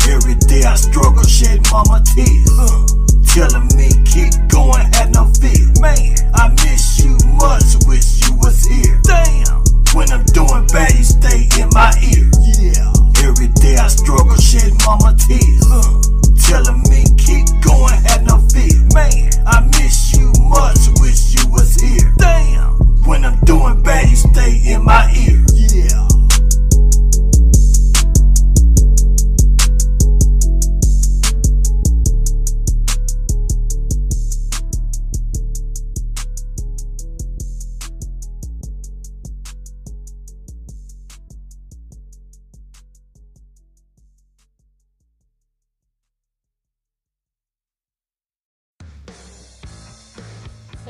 Every 0.09 0.35
day 0.47 0.63
I 0.63 0.77
struggle, 0.77 1.25
shed 1.25 1.61
mama 1.71 2.03
tears. 2.15 2.49
Uh, 2.59 3.08
telling 3.39 3.71
me 3.77 3.87
keep 4.03 4.35
going, 4.49 4.83
had 4.99 5.15
no 5.15 5.25
fear. 5.39 5.71
Man, 5.79 6.11
I 6.35 6.49
miss 6.67 6.99
you 7.05 7.15
much, 7.39 7.79
wish 7.87 8.27
you 8.27 8.35
was 8.35 8.67
here. 8.67 8.99
Damn. 9.05 9.63
When 9.95 10.11
I'm 10.11 10.25
doing 10.35 10.67
bad, 10.75 10.91
you 10.99 11.05
stay 11.05 11.47
in 11.63 11.71
my 11.71 11.95
ear. 12.03 12.27
Yeah. 12.59 12.91
Every 13.23 13.47
day 13.63 13.77
I 13.77 13.87
struggle, 13.87 14.35
shed 14.35 14.73
mama 14.85 15.15
tears. 15.15 15.63
Uh, 15.71 16.03
telling 16.51 16.83
me 16.91 17.05
keep 17.15 17.47
going, 17.63 18.03
had 18.03 18.27
no 18.27 18.43
fear. 18.51 18.75
Man, 18.93 19.31
I 19.47 19.61
miss 19.79 20.19
you 20.19 20.33
much, 20.51 20.83
wish 20.99 21.39
you 21.39 21.47
was 21.53 21.81
here. 21.81 22.13
Damn. 22.19 22.75
When 23.07 23.25
I'm 23.25 23.39
doing 23.45 23.81
bad, 23.85 24.11
you 24.11 24.17
stay 24.17 24.63
in 24.67 24.85
my 24.85 25.07
ear. 25.15 25.47
Yeah. 25.55 26.18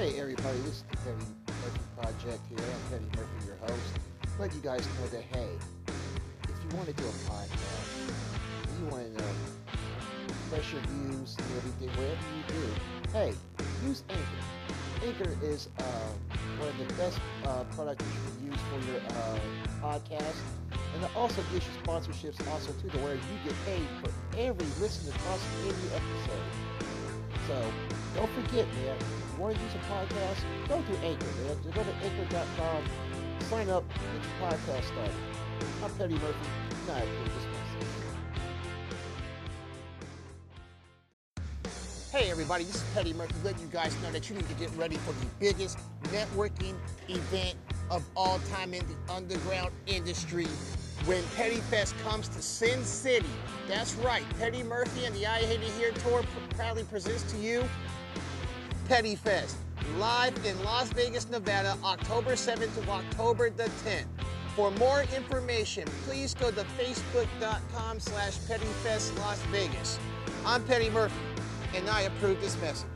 Hey 0.08 0.20
everybody, 0.20 0.56
this 0.60 0.76
is 0.76 0.84
the 0.84 0.96
Petty 0.96 1.26
Murphy 1.60 1.80
Project 2.00 2.40
here. 2.48 2.58
I'm 2.58 2.90
Petty 2.90 3.04
Murphy, 3.14 3.46
your 3.46 3.56
host. 3.56 3.92
Let 4.40 4.54
you 4.54 4.60
guys 4.62 4.88
know 4.96 5.06
that 5.08 5.22
hey, 5.36 5.50
if 6.44 6.56
you 6.64 6.76
want 6.78 6.88
to 6.88 6.94
do 6.94 7.04
a 7.04 7.12
podcast, 7.28 8.08
you 8.80 8.86
want 8.86 9.04
to 9.04 9.22
know 9.22 9.30
fresh 10.48 10.64
views 10.64 11.36
and 11.36 11.46
everything, 11.58 11.90
whatever 12.00 12.24
you 12.32 12.42
do, 12.48 13.12
hey, 13.12 13.34
use 13.86 14.02
Anchor. 14.08 15.04
Anchor 15.04 15.44
is 15.44 15.68
uh, 15.78 15.82
one 16.56 16.68
of 16.70 16.78
the 16.78 16.94
best 16.94 17.20
uh, 17.44 17.64
products 17.76 18.02
you 18.02 18.48
can 18.48 18.52
use 18.52 18.60
for 18.72 18.90
your 18.90 19.02
uh, 19.02 19.38
podcast. 19.82 20.40
And 20.94 21.04
it 21.04 21.10
also 21.16 21.42
gives 21.52 21.66
you 21.66 21.72
sponsorships 21.84 22.48
also 22.50 22.72
too, 22.80 22.88
to 22.88 22.98
where 23.04 23.14
you 23.14 23.36
get 23.44 23.54
paid 23.66 23.86
for 24.00 24.10
every 24.38 24.66
listen 24.80 25.12
across 25.12 25.44
every 25.66 25.96
episode. 26.00 26.48
So 27.46 27.72
don't 28.14 28.30
forget, 28.30 28.66
man, 28.72 28.96
want 29.38 29.54
to 29.56 29.62
use 29.62 29.74
a 29.74 29.78
podcast, 29.92 30.68
go 30.68 30.82
to 30.82 30.98
Anchor, 31.06 31.26
man. 31.44 31.56
Go 31.72 31.84
to 31.84 31.94
anchor.com, 32.02 32.84
sign 33.42 33.70
up, 33.70 33.84
get 33.88 34.02
your 34.02 34.50
podcast 34.50 34.84
started. 34.84 35.14
I'm 35.84 35.90
Petty 35.92 36.14
Murphy. 36.14 36.48
Night. 36.88 37.06
Hey 42.10 42.30
everybody, 42.30 42.64
this 42.64 42.76
is 42.76 42.84
Petty 42.94 43.12
Murphy 43.12 43.34
letting 43.44 43.60
you 43.60 43.68
guys 43.68 43.94
know 44.02 44.10
that 44.10 44.28
you 44.28 44.34
need 44.34 44.48
to 44.48 44.54
get 44.54 44.74
ready 44.76 44.96
for 44.96 45.12
the 45.12 45.26
biggest 45.38 45.78
networking 46.04 46.74
event 47.08 47.56
of 47.90 48.04
all 48.16 48.40
time 48.50 48.74
in 48.74 48.82
the 48.88 49.12
underground 49.12 49.70
industry, 49.86 50.46
when 51.04 51.22
Petty 51.36 51.60
Fest 51.70 51.94
comes 52.02 52.28
to 52.28 52.42
Sin 52.42 52.82
City. 52.82 53.28
That's 53.68 53.94
right, 53.96 54.24
Petty 54.38 54.62
Murphy 54.64 55.04
and 55.04 55.14
the 55.14 55.26
I 55.26 55.40
Hate 55.40 55.60
It 55.60 55.70
Here 55.78 55.92
tour 55.92 56.24
proudly 56.56 56.84
presents 56.84 57.30
to 57.32 57.38
you 57.38 57.62
Petty 58.88 59.16
Fest, 59.16 59.58
live 59.98 60.34
in 60.46 60.64
Las 60.64 60.88
Vegas, 60.92 61.28
Nevada, 61.28 61.76
October 61.84 62.32
7th 62.32 62.74
to 62.82 62.90
October 62.90 63.50
the 63.50 63.64
10th. 63.84 64.06
For 64.56 64.70
more 64.72 65.02
information, 65.14 65.86
please 66.06 66.32
go 66.32 66.50
to 66.50 66.62
facebook.com 66.62 68.00
slash 68.00 68.38
pettyfest 68.38 69.18
Las 69.18 69.42
Vegas. 69.50 69.98
I'm 70.46 70.64
Petty 70.64 70.88
Murphy, 70.88 71.14
and 71.76 71.86
I 71.90 72.02
approve 72.02 72.40
this 72.40 72.58
message. 72.62 72.88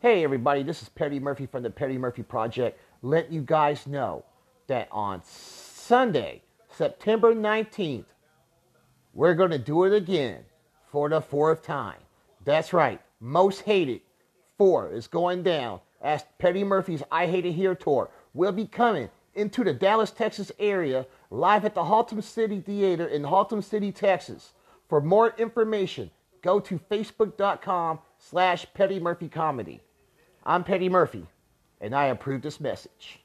Hey 0.00 0.24
everybody, 0.24 0.64
this 0.64 0.82
is 0.82 0.88
Petty 0.88 1.20
Murphy 1.20 1.46
from 1.46 1.62
the 1.62 1.70
Petty 1.70 1.98
Murphy 1.98 2.24
Project. 2.24 2.80
Let 3.02 3.30
you 3.30 3.42
guys 3.42 3.86
know 3.86 4.24
that 4.66 4.88
on 4.90 5.22
Sunday, 5.24 6.42
September 6.68 7.32
19th, 7.32 8.06
we're 9.14 9.34
going 9.34 9.52
to 9.52 9.58
do 9.58 9.84
it 9.84 9.92
again 9.92 10.46
for 10.90 11.08
the 11.08 11.20
fourth 11.20 11.62
time. 11.62 11.98
That's 12.44 12.72
right, 12.72 13.00
Most 13.20 13.62
Hated 13.62 14.00
4 14.58 14.92
is 14.92 15.06
going 15.06 15.42
down 15.42 15.80
as 16.00 16.24
Petty 16.38 16.64
Murphy's 16.64 17.02
I 17.10 17.26
Hate 17.26 17.46
It 17.46 17.52
Here 17.52 17.74
tour 17.74 18.10
will 18.34 18.52
be 18.52 18.66
coming 18.66 19.10
into 19.34 19.64
the 19.64 19.72
Dallas, 19.72 20.10
Texas 20.10 20.50
area 20.58 21.06
live 21.30 21.64
at 21.64 21.74
the 21.74 21.82
Haltom 21.82 22.22
City 22.22 22.60
Theater 22.60 23.06
in 23.06 23.22
Haltom 23.22 23.62
City, 23.62 23.92
Texas. 23.92 24.52
For 24.88 25.00
more 25.00 25.34
information, 25.36 26.10
go 26.42 26.60
to 26.60 26.78
facebook.com 26.78 27.98
slash 28.18 28.66
Petty 28.72 28.98
Murphy 29.00 29.28
Comedy. 29.28 29.80
I'm 30.44 30.64
Petty 30.64 30.88
Murphy, 30.88 31.26
and 31.80 31.94
I 31.94 32.06
approve 32.06 32.42
this 32.42 32.60
message. 32.60 33.20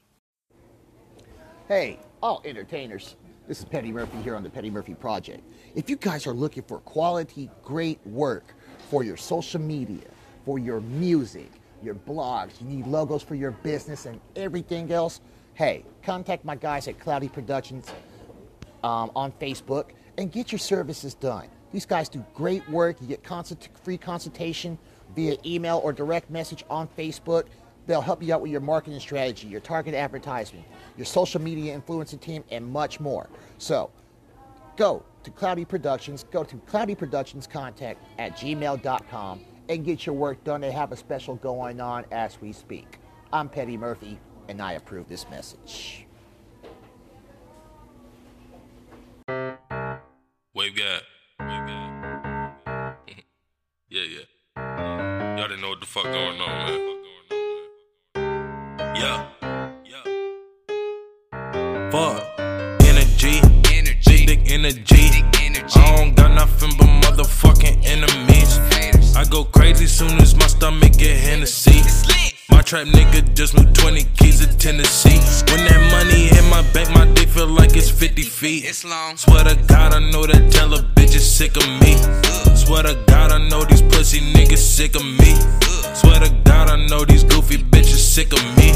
Hey, 1.68 2.00
all 2.22 2.42
entertainers. 2.44 3.14
This 3.48 3.58
is 3.58 3.64
Petty 3.64 3.90
Murphy 3.90 4.18
here 4.22 4.36
on 4.36 4.44
the 4.44 4.50
Petty 4.50 4.70
Murphy 4.70 4.94
Project. 4.94 5.42
If 5.74 5.90
you 5.90 5.96
guys 5.96 6.28
are 6.28 6.32
looking 6.32 6.62
for 6.62 6.78
quality, 6.78 7.50
great 7.64 7.98
work 8.06 8.54
for 8.88 9.02
your 9.02 9.16
social 9.16 9.60
media, 9.60 10.06
for 10.44 10.60
your 10.60 10.80
music, 10.80 11.50
your 11.82 11.96
blogs, 11.96 12.60
you 12.60 12.68
need 12.68 12.86
logos 12.86 13.20
for 13.20 13.34
your 13.34 13.50
business 13.50 14.06
and 14.06 14.20
everything 14.36 14.92
else, 14.92 15.20
hey, 15.54 15.84
contact 16.04 16.44
my 16.44 16.54
guys 16.54 16.86
at 16.86 17.00
Cloudy 17.00 17.28
Productions 17.28 17.92
um, 18.84 19.10
on 19.16 19.32
Facebook 19.32 19.86
and 20.18 20.30
get 20.30 20.52
your 20.52 20.60
services 20.60 21.14
done. 21.14 21.48
These 21.72 21.86
guys 21.86 22.08
do 22.08 22.24
great 22.34 22.66
work. 22.70 23.00
You 23.00 23.08
get 23.08 23.24
consult- 23.24 23.68
free 23.82 23.98
consultation 23.98 24.78
via 25.16 25.36
email 25.44 25.80
or 25.82 25.92
direct 25.92 26.30
message 26.30 26.64
on 26.70 26.86
Facebook. 26.96 27.46
They'll 27.86 28.00
help 28.00 28.22
you 28.22 28.32
out 28.32 28.40
with 28.40 28.50
your 28.50 28.60
marketing 28.60 29.00
strategy, 29.00 29.48
your 29.48 29.60
target 29.60 29.94
advertising, 29.94 30.64
your 30.96 31.06
social 31.06 31.40
media 31.40 31.74
influencing 31.74 32.20
team, 32.20 32.44
and 32.50 32.66
much 32.66 33.00
more. 33.00 33.28
So 33.58 33.90
go 34.76 35.04
to 35.24 35.30
Cloudy 35.30 35.64
Productions, 35.64 36.24
go 36.30 36.44
to 36.44 36.56
Cloudy 36.58 36.94
Productions 36.94 37.46
contact 37.46 38.02
at 38.18 38.36
gmail.com 38.36 39.40
and 39.68 39.84
get 39.84 40.06
your 40.06 40.14
work 40.14 40.42
done. 40.44 40.60
They 40.60 40.72
have 40.72 40.92
a 40.92 40.96
special 40.96 41.36
going 41.36 41.80
on 41.80 42.04
as 42.12 42.40
we 42.40 42.52
speak. 42.52 42.98
I'm 43.32 43.48
Petty 43.48 43.76
Murphy, 43.76 44.18
and 44.48 44.60
I 44.60 44.72
approve 44.72 45.08
this 45.08 45.28
message. 45.30 46.06
Wave 50.54 50.76
God. 50.76 51.02
Wave 51.40 51.68
yeah, 53.88 54.02
yeah. 54.02 55.36
Y'all 55.36 55.48
didn't 55.48 55.62
know 55.62 55.70
what 55.70 55.80
the 55.80 55.86
fuck 55.86 56.04
going 56.04 56.40
on, 56.40 56.66
man. 56.66 57.01
Yeah. 59.02 59.26
Fuck. 61.90 62.22
Energy. 62.86 63.40
Energy. 63.74 64.26
Big, 64.26 64.44
big 64.44 64.52
energy. 64.52 65.10
I 65.74 65.96
don't 65.96 66.14
got 66.14 66.30
nothing 66.30 66.70
but 66.78 66.86
motherfucking 66.86 67.84
enemies. 67.84 68.60
I 69.16 69.24
go 69.28 69.42
crazy 69.42 69.86
soon 69.86 70.12
as 70.20 70.36
my 70.36 70.46
stomach 70.46 70.92
get 70.92 71.16
Hennessy. 71.16 71.82
My 72.48 72.62
trap 72.62 72.86
nigga 72.86 73.34
just 73.34 73.56
moved 73.56 73.74
20 73.74 74.04
keys 74.16 74.38
to 74.38 74.56
Tennessee. 74.56 75.18
When 75.50 75.64
that 75.66 75.82
money 75.90 76.28
hit 76.28 76.44
my 76.48 76.62
bank, 76.72 76.90
my 76.90 77.12
dick 77.12 77.28
feel 77.28 77.48
like 77.48 77.74
it's 77.74 77.90
50 77.90 78.22
feet. 78.22 78.66
It's 78.66 78.84
long. 78.84 79.16
Swear 79.16 79.42
to 79.42 79.56
God, 79.66 79.94
I 79.94 80.10
know 80.12 80.26
that 80.26 80.52
tell 80.52 80.72
a 80.74 80.78
bitch 80.94 81.16
is 81.16 81.28
sick 81.28 81.56
of 81.56 81.66
me. 81.82 81.96
Swear 82.54 82.84
to 82.84 82.94
God, 83.08 83.32
I 83.32 83.48
know 83.48 83.64
these 83.64 83.82
pussy 83.82 84.20
niggas 84.20 84.58
sick 84.58 84.94
of 84.94 85.04
me. 85.04 85.34
Swear 85.92 86.20
to 86.20 86.30
God, 86.44 86.68
I 86.70 86.86
know 86.86 87.04
these 87.04 87.24
goofy 87.24 87.56
bitches 87.58 87.71
sick 88.12 88.34
of 88.34 88.44
me. 88.58 88.68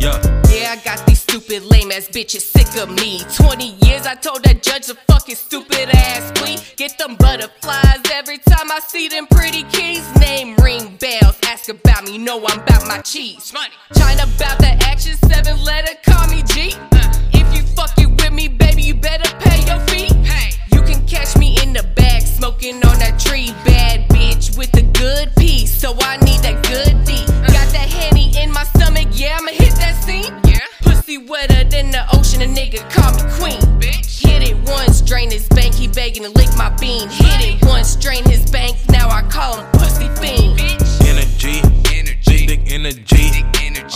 Yeah. 0.00 0.16
Yeah, 0.48 0.72
I 0.72 0.80
got 0.82 1.04
these 1.06 1.20
stupid 1.20 1.62
lame 1.62 1.92
ass 1.92 2.08
bitches 2.08 2.40
sick 2.40 2.72
of 2.82 2.88
me. 2.88 3.20
20 3.36 3.76
years 3.84 4.06
I 4.06 4.14
told 4.14 4.42
that 4.44 4.62
judge 4.62 4.88
a 4.88 4.94
fucking 4.94 5.34
stupid 5.36 5.90
ass 5.94 6.32
plea. 6.34 6.56
Get 6.76 6.96
them 6.96 7.16
butterflies 7.16 8.00
every 8.14 8.38
time 8.38 8.72
I 8.72 8.80
see 8.80 9.08
them 9.08 9.26
pretty 9.26 9.64
keys. 9.64 10.02
Name 10.16 10.56
ring 10.56 10.96
bells, 10.96 11.38
ask 11.44 11.68
about 11.68 12.04
me, 12.04 12.16
know 12.16 12.42
I'm 12.46 12.60
about 12.60 12.88
my 12.88 13.02
cheese. 13.02 13.52
Money. 13.52 13.74
China 13.94 14.22
about 14.22 14.56
the 14.58 14.72
action, 14.88 15.18
seven 15.28 15.62
letter, 15.62 15.92
call 16.06 16.26
me 16.28 16.42
G. 16.42 16.72
Uh, 16.92 17.12
if 17.34 17.54
you 17.54 17.62
fucking 17.76 18.16
with 18.16 18.32
me, 18.32 18.48
baby, 18.48 18.80
you 18.80 18.94
better 18.94 19.28
pay 19.36 19.66
your 19.66 19.80
fee. 19.88 20.14
Hey. 20.24 20.52
You 20.72 20.80
can 20.80 21.06
catch 21.06 21.36
me 21.36 21.58
in 21.62 21.74
the 21.74 21.82
bag, 21.94 22.22
smoking 22.22 22.76
on 22.76 22.98
that 23.00 23.20
tree. 23.20 23.50
Bad 23.66 24.08
bitch 24.08 24.56
with 24.56 24.74
a 24.78 24.82
good 24.98 25.30
piece, 25.36 25.70
so 25.70 25.94
I 26.00 26.16
need 26.24 26.40
that 26.40 26.62
good 26.66 26.91
yeah, 29.14 29.36
I'ma 29.38 29.52
hit 29.52 29.74
that 29.76 30.02
scene. 30.02 30.32
Yeah. 30.44 30.58
Pussy 30.80 31.18
wetter 31.18 31.64
than 31.64 31.90
the 31.90 32.04
ocean, 32.12 32.42
a 32.42 32.46
nigga 32.46 32.88
call 32.90 33.12
me 33.14 33.22
queen. 33.38 33.60
Bitch. 33.80 34.26
Hit 34.26 34.48
it 34.48 34.56
once, 34.68 35.00
drain 35.00 35.30
his 35.30 35.48
bank, 35.48 35.74
he 35.74 35.88
begging 35.88 36.22
to 36.24 36.30
lick 36.30 36.48
my 36.56 36.70
bean. 36.80 37.08
Hit 37.08 37.40
it 37.40 37.64
once, 37.64 37.96
drain 37.96 38.24
his 38.24 38.50
bank, 38.50 38.76
now 38.88 39.08
I 39.08 39.22
call 39.22 39.56
him 39.58 39.66
pussy 39.72 40.08
fiend. 40.20 40.60
Energy. 41.06 41.60
Energy. 41.92 42.46
Big, 42.46 42.64
big 42.64 42.72
energy. 42.72 43.44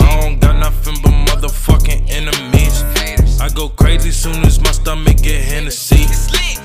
I 0.04 0.20
don't 0.20 0.40
got 0.40 0.56
nothing 0.58 0.96
but 1.02 1.12
motherfucking 1.12 2.10
enemies. 2.10 3.25
I 3.40 3.48
go 3.54 3.68
crazy 3.68 4.10
soon 4.10 4.44
as 4.44 4.60
my 4.60 4.72
stomach 4.72 5.18
get 5.18 5.42
Hennessy. 5.42 6.06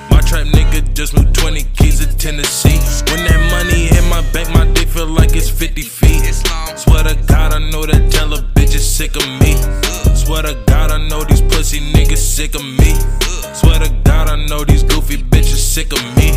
My 0.09 0.21
trap 0.21 0.47
nigga 0.47 0.93
just 0.93 1.13
moved 1.15 1.35
20 1.35 1.63
keys 1.75 1.99
to 1.99 2.17
Tennessee. 2.17 2.79
When 3.11 3.25
that 3.25 3.41
money 3.51 3.87
hit 3.87 4.03
my 4.09 4.21
bank, 4.31 4.49
my 4.49 4.65
dick 4.73 4.87
feel 4.87 5.07
like 5.07 5.35
it's 5.35 5.49
50 5.49 5.81
feet. 5.81 6.23
Swear 6.77 7.03
to 7.03 7.15
God, 7.27 7.53
I 7.53 7.59
know 7.71 7.85
that 7.85 8.11
tell 8.11 8.33
a 8.33 8.41
bitch 8.55 8.75
is 8.75 8.87
sick 8.87 9.15
of 9.15 9.27
me. 9.41 9.55
Swear 10.15 10.43
to 10.43 10.55
God, 10.67 10.91
I 10.91 11.07
know 11.07 11.23
these 11.23 11.41
pussy 11.41 11.79
niggas 11.79 12.17
sick 12.17 12.55
of 12.55 12.63
me. 12.63 12.95
Swear 13.53 13.79
to 13.79 13.89
God, 14.03 14.29
I 14.29 14.45
know 14.47 14.63
these 14.63 14.83
goofy 14.83 15.17
sick 15.71 15.93
of 15.93 16.03
me. 16.17 16.35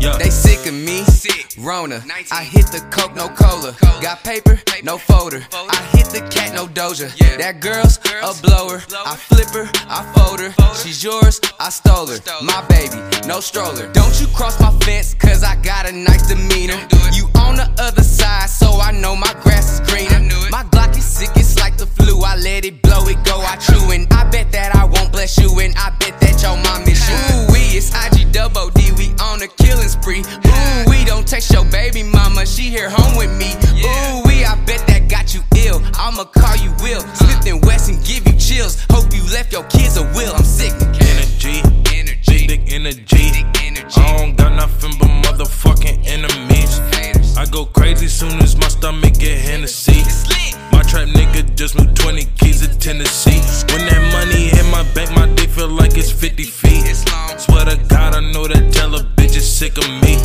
Yeah. 0.00 0.16
They 0.16 0.30
sick 0.30 0.64
of 0.66 0.72
me. 0.72 1.04
Sick. 1.04 1.54
Rona. 1.58 2.02
I 2.30 2.42
hit 2.42 2.66
the 2.68 2.80
coke, 2.90 3.14
no 3.14 3.28
cola. 3.28 3.76
Got 4.00 4.24
paper, 4.24 4.58
no 4.82 4.96
folder. 4.96 5.44
I 5.52 5.82
hit 5.92 6.06
the 6.06 6.26
cat, 6.30 6.54
no 6.54 6.66
doja. 6.66 7.12
Yeah. 7.20 7.36
That 7.36 7.60
girl's 7.60 7.98
a 7.98 8.32
blower. 8.40 8.82
I 9.04 9.14
flip 9.14 9.50
her, 9.50 9.68
I 9.88 10.00
fold 10.14 10.40
her. 10.40 10.54
She's 10.74 11.04
yours, 11.04 11.38
I 11.60 11.68
stole 11.68 12.06
her. 12.06 12.18
My 12.42 12.64
baby, 12.68 12.96
no 13.28 13.40
stroller. 13.40 13.92
Don't 13.92 14.18
you 14.18 14.26
cross 14.28 14.58
my 14.58 14.72
fence, 14.80 15.12
cause 15.12 15.44
I 15.44 15.56
got 15.56 15.86
a 15.86 15.92
nice 15.92 16.26
demeanor. 16.28 16.80
You 17.12 17.28
on 17.36 17.56
the 17.56 17.68
other 17.78 18.02
side, 18.02 18.48
so 18.48 18.80
I 18.80 18.90
know 18.92 19.14
my 19.14 19.34
grass 19.42 19.74
is 19.74 19.80
greener. 19.86 20.20
My 20.50 20.64
Glock 20.72 20.96
is 20.96 21.04
sick, 21.04 21.30
it's 21.36 21.58
like 21.58 21.76
the 21.76 21.86
flu. 21.86 22.22
I 22.22 22.36
let 22.36 22.64
it 22.64 22.80
blow, 22.80 23.06
it 23.06 23.22
go, 23.24 23.36
I 23.38 23.56
chew. 23.56 23.90
And 23.92 24.10
I 24.12 24.24
bet 24.30 24.50
that 24.52 24.74
I 24.74 24.84
won't 24.84 25.12
bless 25.12 25.38
you, 25.38 25.60
and 25.60 25.74
I 25.76 25.90
bet 26.00 26.18
that 26.20 26.42
your 26.42 26.56
mom 26.56 26.84
miss 26.84 27.04
you. 27.08 27.16
Ooh, 27.36 27.52
we, 27.52 27.60
it's 27.76 27.92
IG 27.92 28.32
double 28.32 28.61
We 28.70 29.12
on 29.20 29.42
a 29.42 29.48
killing 29.48 29.88
spree. 29.88 30.20
Ooh, 30.20 30.84
we 30.88 31.04
don't 31.04 31.26
text 31.26 31.52
your 31.52 31.64
baby 31.64 32.04
mama, 32.04 32.46
she 32.46 32.70
here 32.70 32.88
home 32.88 33.16
with 33.16 33.30
me. 33.36 33.50
Ooh, 33.82 34.22
we, 34.24 34.44
I 34.44 34.54
bet 34.64 34.86
that 34.86 35.08
got 35.08 35.34
you 35.34 35.40
ill. 35.66 35.82
I'ma 35.94 36.24
call 36.24 36.56
you 36.56 36.70
Will. 36.82 37.00
Smith 37.16 37.46
and 37.46 37.64
Wesson 37.64 37.98
give 38.04 38.24
you 38.26 38.38
chills. 38.38 38.86
Hope 38.90 39.12
you 39.12 39.22
left 39.32 39.52
your 39.52 39.64
kids 39.64 39.96
a 39.96 40.04
will. 40.14 40.32
I'm 40.34 40.44
sick. 40.44 40.72
Energy. 40.80 41.58
Energy. 41.92 42.46
Big, 42.46 42.64
big 42.66 42.72
energy. 42.72 43.32
I 43.96 44.16
don't 44.18 44.36
got 44.36 44.54
nothing 44.54 44.92
but 45.00 45.08
motherfucking 45.08 46.06
enemies. 46.06 46.78
I 47.36 47.46
go 47.50 47.64
crazy 47.66 48.06
soon 48.06 48.38
as 48.40 48.56
my 48.56 48.68
stomach 48.68 49.18
get 49.18 49.38
Hennessy. 49.38 50.04
My 50.72 50.82
trap 50.82 51.08
nigga 51.08 51.54
just 51.56 51.76
moved 51.76 51.96
20 51.96 52.24
keys 52.38 52.66
to 52.66 52.78
Tennessee. 52.78 53.40
When 53.72 53.86
that 53.86 54.02
money 54.12 54.48
hit 54.48 54.66
my 54.70 54.82
bank, 54.94 55.10
my 55.12 55.26
dick 55.34 55.50
feel 55.50 55.68
like 55.68 55.96
it's 55.96 56.10
50 56.10 56.44
feet. 56.44 56.96
Swear 57.38 57.64
to 57.66 57.76
God, 57.88 58.14
I 58.14 58.20
know 58.32 58.46
that 58.48 58.72
tell 58.72 58.94
a 58.94 59.02
bitch 59.16 59.36
is 59.36 59.50
sick 59.50 59.78
of 59.78 59.88
me. 60.02 60.18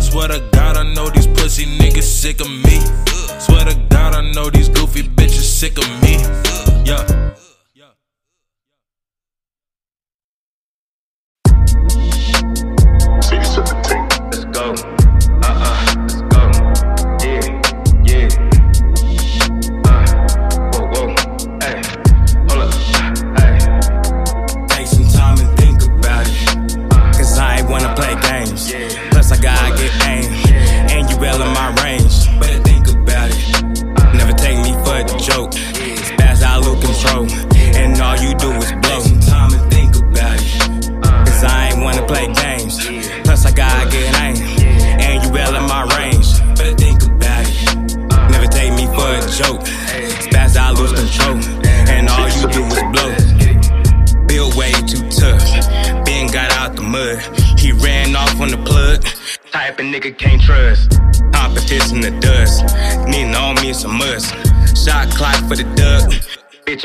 Swear 0.00 0.28
to 0.28 0.40
God, 0.52 0.76
I 0.76 0.94
know 0.94 1.10
these 1.10 1.26
pussy 1.26 1.66
niggas 1.78 2.02
sick 2.02 2.40
of 2.40 2.48
me. 2.48 2.80
Swear 3.38 3.64
to 3.66 3.74
God, 3.90 4.14
I 4.14 4.30
know 4.32 4.50
these 4.50 4.68
goofy 4.68 5.02
bitches 5.02 5.48
sick 5.60 5.78
of 5.78 5.88
me. 6.02 6.16
Yeah. 6.84 7.04
Let's 14.30 14.44
go. 14.46 14.95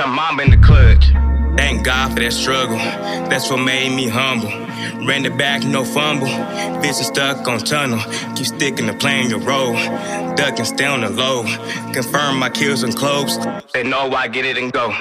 I'm 0.05 0.39
in 0.39 0.51
the 0.51 0.57
clutch. 0.57 1.05
Thank 1.57 1.85
God 1.85 2.13
for 2.13 2.19
that 2.19 2.33
struggle. 2.33 2.77
That's 2.77 3.49
what 3.49 3.57
made 3.57 3.95
me 3.95 4.07
humble. 4.07 4.49
Ran 5.05 5.23
the 5.23 5.29
back, 5.29 5.63
no 5.63 5.83
fumble. 5.83 6.27
Bitch 6.27 6.99
is 6.99 7.07
stuck 7.07 7.47
on 7.47 7.59
tunnel. 7.59 7.99
Keep 8.35 8.47
sticking 8.47 8.87
to 8.87 8.93
playing 8.93 9.29
your 9.29 9.39
role. 9.39 9.73
Ducking, 10.35 10.65
stay 10.65 10.85
on 10.85 11.01
the 11.01 11.09
low. 11.09 11.43
Confirm 11.93 12.39
my 12.39 12.49
kills 12.49 12.83
and 12.83 12.95
clothes. 12.95 13.37
They 13.73 13.83
know 13.83 14.09
I 14.11 14.27
get 14.27 14.45
it 14.45 14.57
and 14.57 14.71
go. 14.71 14.91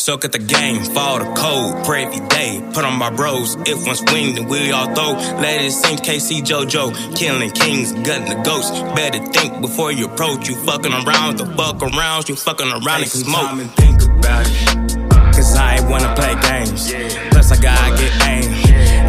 Soak 0.00 0.24
at 0.24 0.32
the 0.32 0.38
game, 0.38 0.82
fall 0.94 1.18
the 1.18 1.30
cold, 1.34 1.84
pray 1.84 2.06
every 2.06 2.26
day. 2.28 2.58
Put 2.72 2.86
on 2.86 2.98
my 2.98 3.10
bros, 3.10 3.54
if 3.68 3.86
one 3.86 3.96
swing, 3.96 4.34
then 4.34 4.48
we 4.48 4.72
all 4.72 4.86
throw. 4.94 5.12
Let 5.42 5.60
it 5.60 5.72
sink, 5.72 6.00
KC 6.00 6.40
JoJo. 6.40 7.14
Killing 7.14 7.50
kings, 7.50 7.92
gutting 7.92 8.24
the 8.24 8.40
ghosts. 8.42 8.80
Better 8.96 9.22
think 9.26 9.60
before 9.60 9.92
you 9.92 10.06
approach. 10.06 10.48
You 10.48 10.56
fucking 10.64 10.90
around, 10.90 11.36
the 11.36 11.44
fuck 11.54 11.82
around. 11.82 12.30
You 12.30 12.34
fucking 12.34 12.66
around 12.66 13.02
and 13.02 13.10
smoke. 13.10 13.52
and 13.52 13.70
think 13.72 14.00
about 14.00 14.46
it. 14.48 15.36
Cause 15.36 15.54
I 15.54 15.76
ain't 15.76 15.90
wanna 15.90 16.14
play 16.16 16.32
games. 16.48 16.94
Plus, 17.28 17.52
I 17.52 17.60
gotta 17.60 17.94
get 18.00 18.10
aim. 18.24 18.48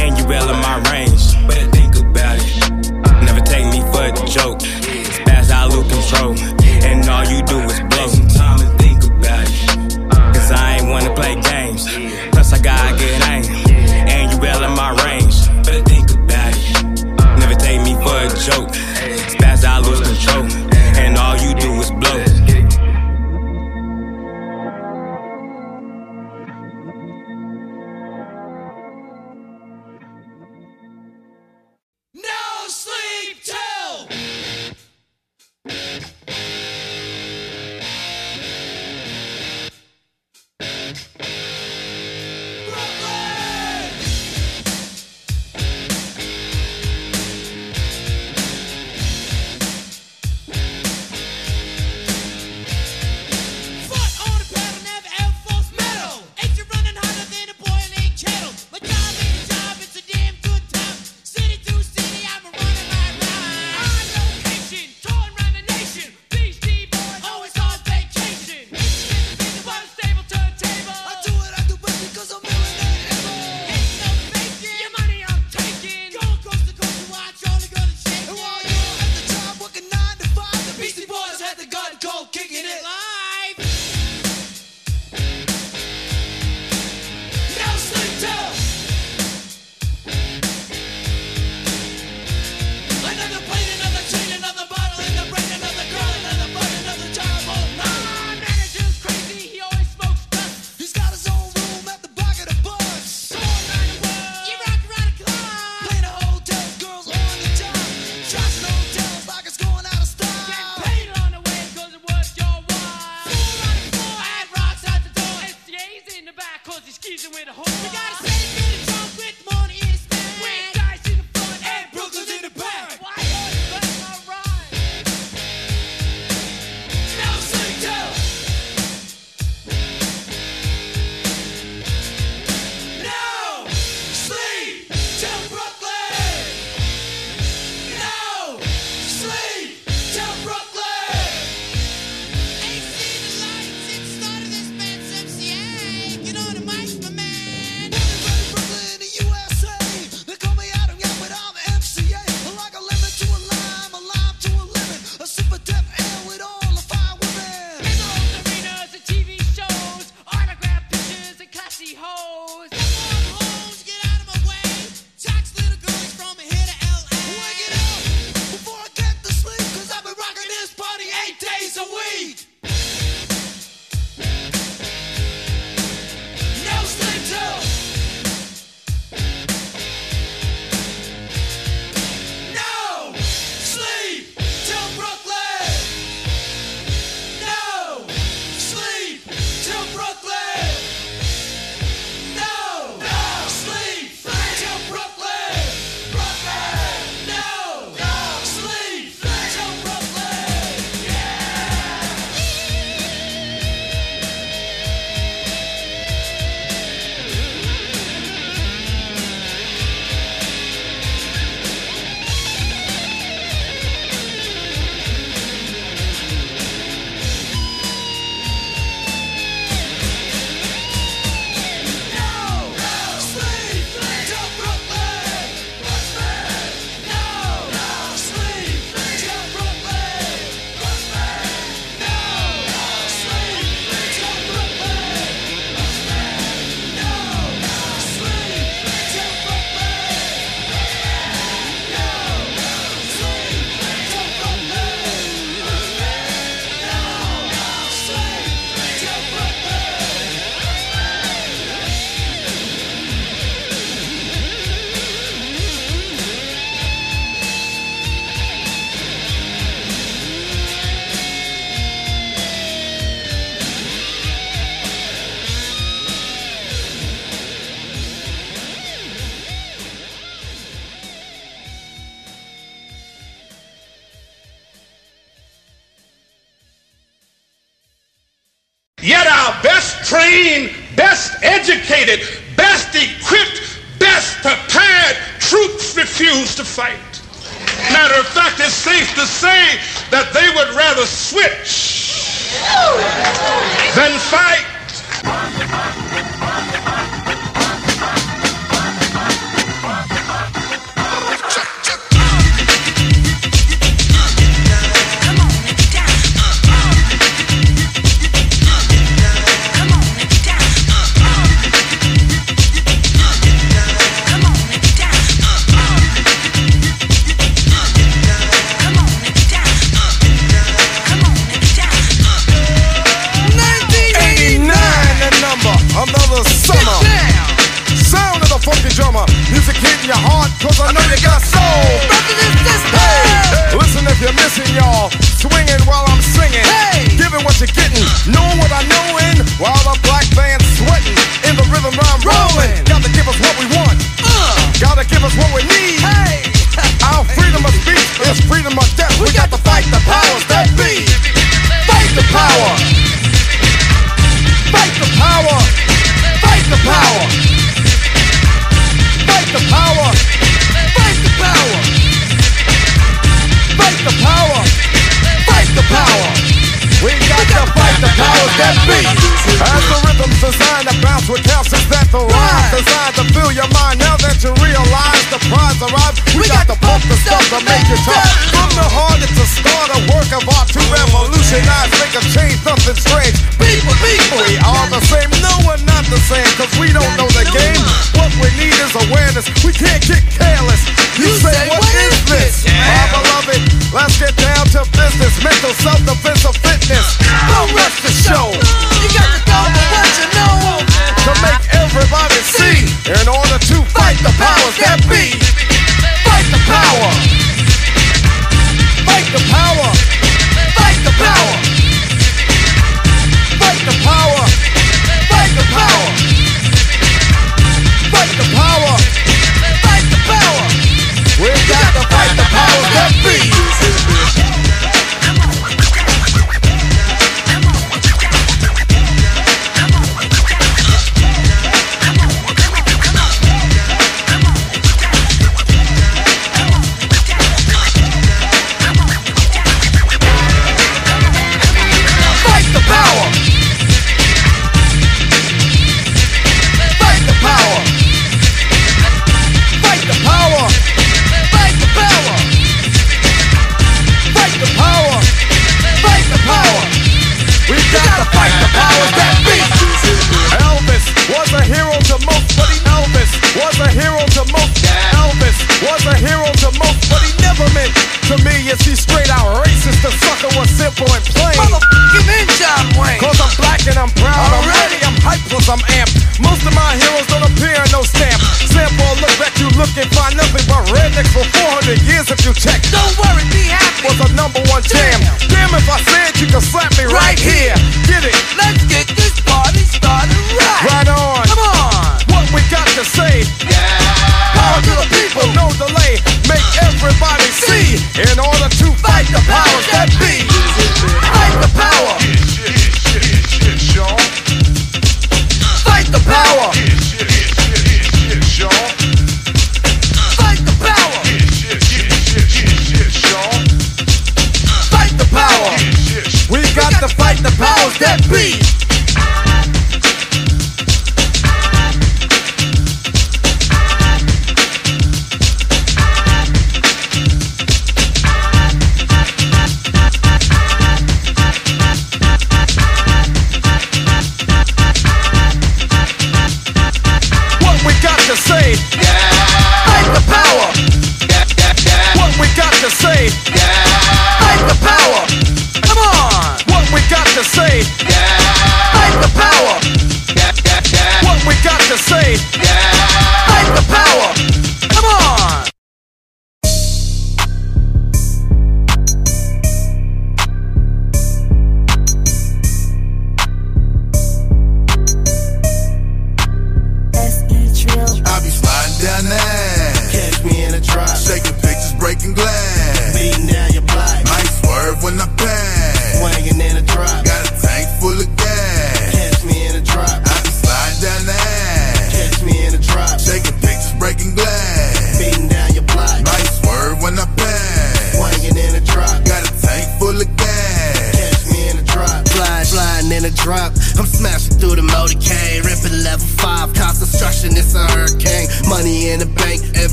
And 0.00 0.16
you 0.16 0.26
well 0.26 0.48
in 0.48 0.56
my 0.56 0.80
range. 0.90 1.36
Better 1.46 1.70
think 1.70 1.96
about 1.96 2.38
it. 2.40 2.80
Never 3.28 3.40
take 3.44 3.66
me 3.66 3.80
for 3.92 4.08
the 4.08 4.24
joke. 4.24 4.60
Spaz, 4.64 5.50
I 5.50 5.66
lose 5.68 5.84
control. 5.92 6.32
And 6.80 7.06
all 7.10 7.26
you 7.26 7.42
do 7.42 7.67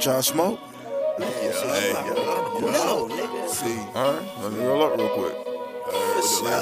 Hey, 0.00 0.06
y'all 0.06 0.22
trying 0.22 0.22
to 0.22 0.28
smoke? 0.28 0.60
Yeah. 1.18 1.26
Hey, 1.28 1.92
yeah. 1.92 2.70
No, 2.72 3.08
nigga. 3.10 3.48
See. 3.50 3.78
All 3.94 4.14
right. 4.14 4.42
Let 4.42 4.52
me 4.52 4.64
roll 4.64 4.82
up 4.82 4.96
real 4.96 5.08
quick. 5.10 5.34
I 5.36 6.60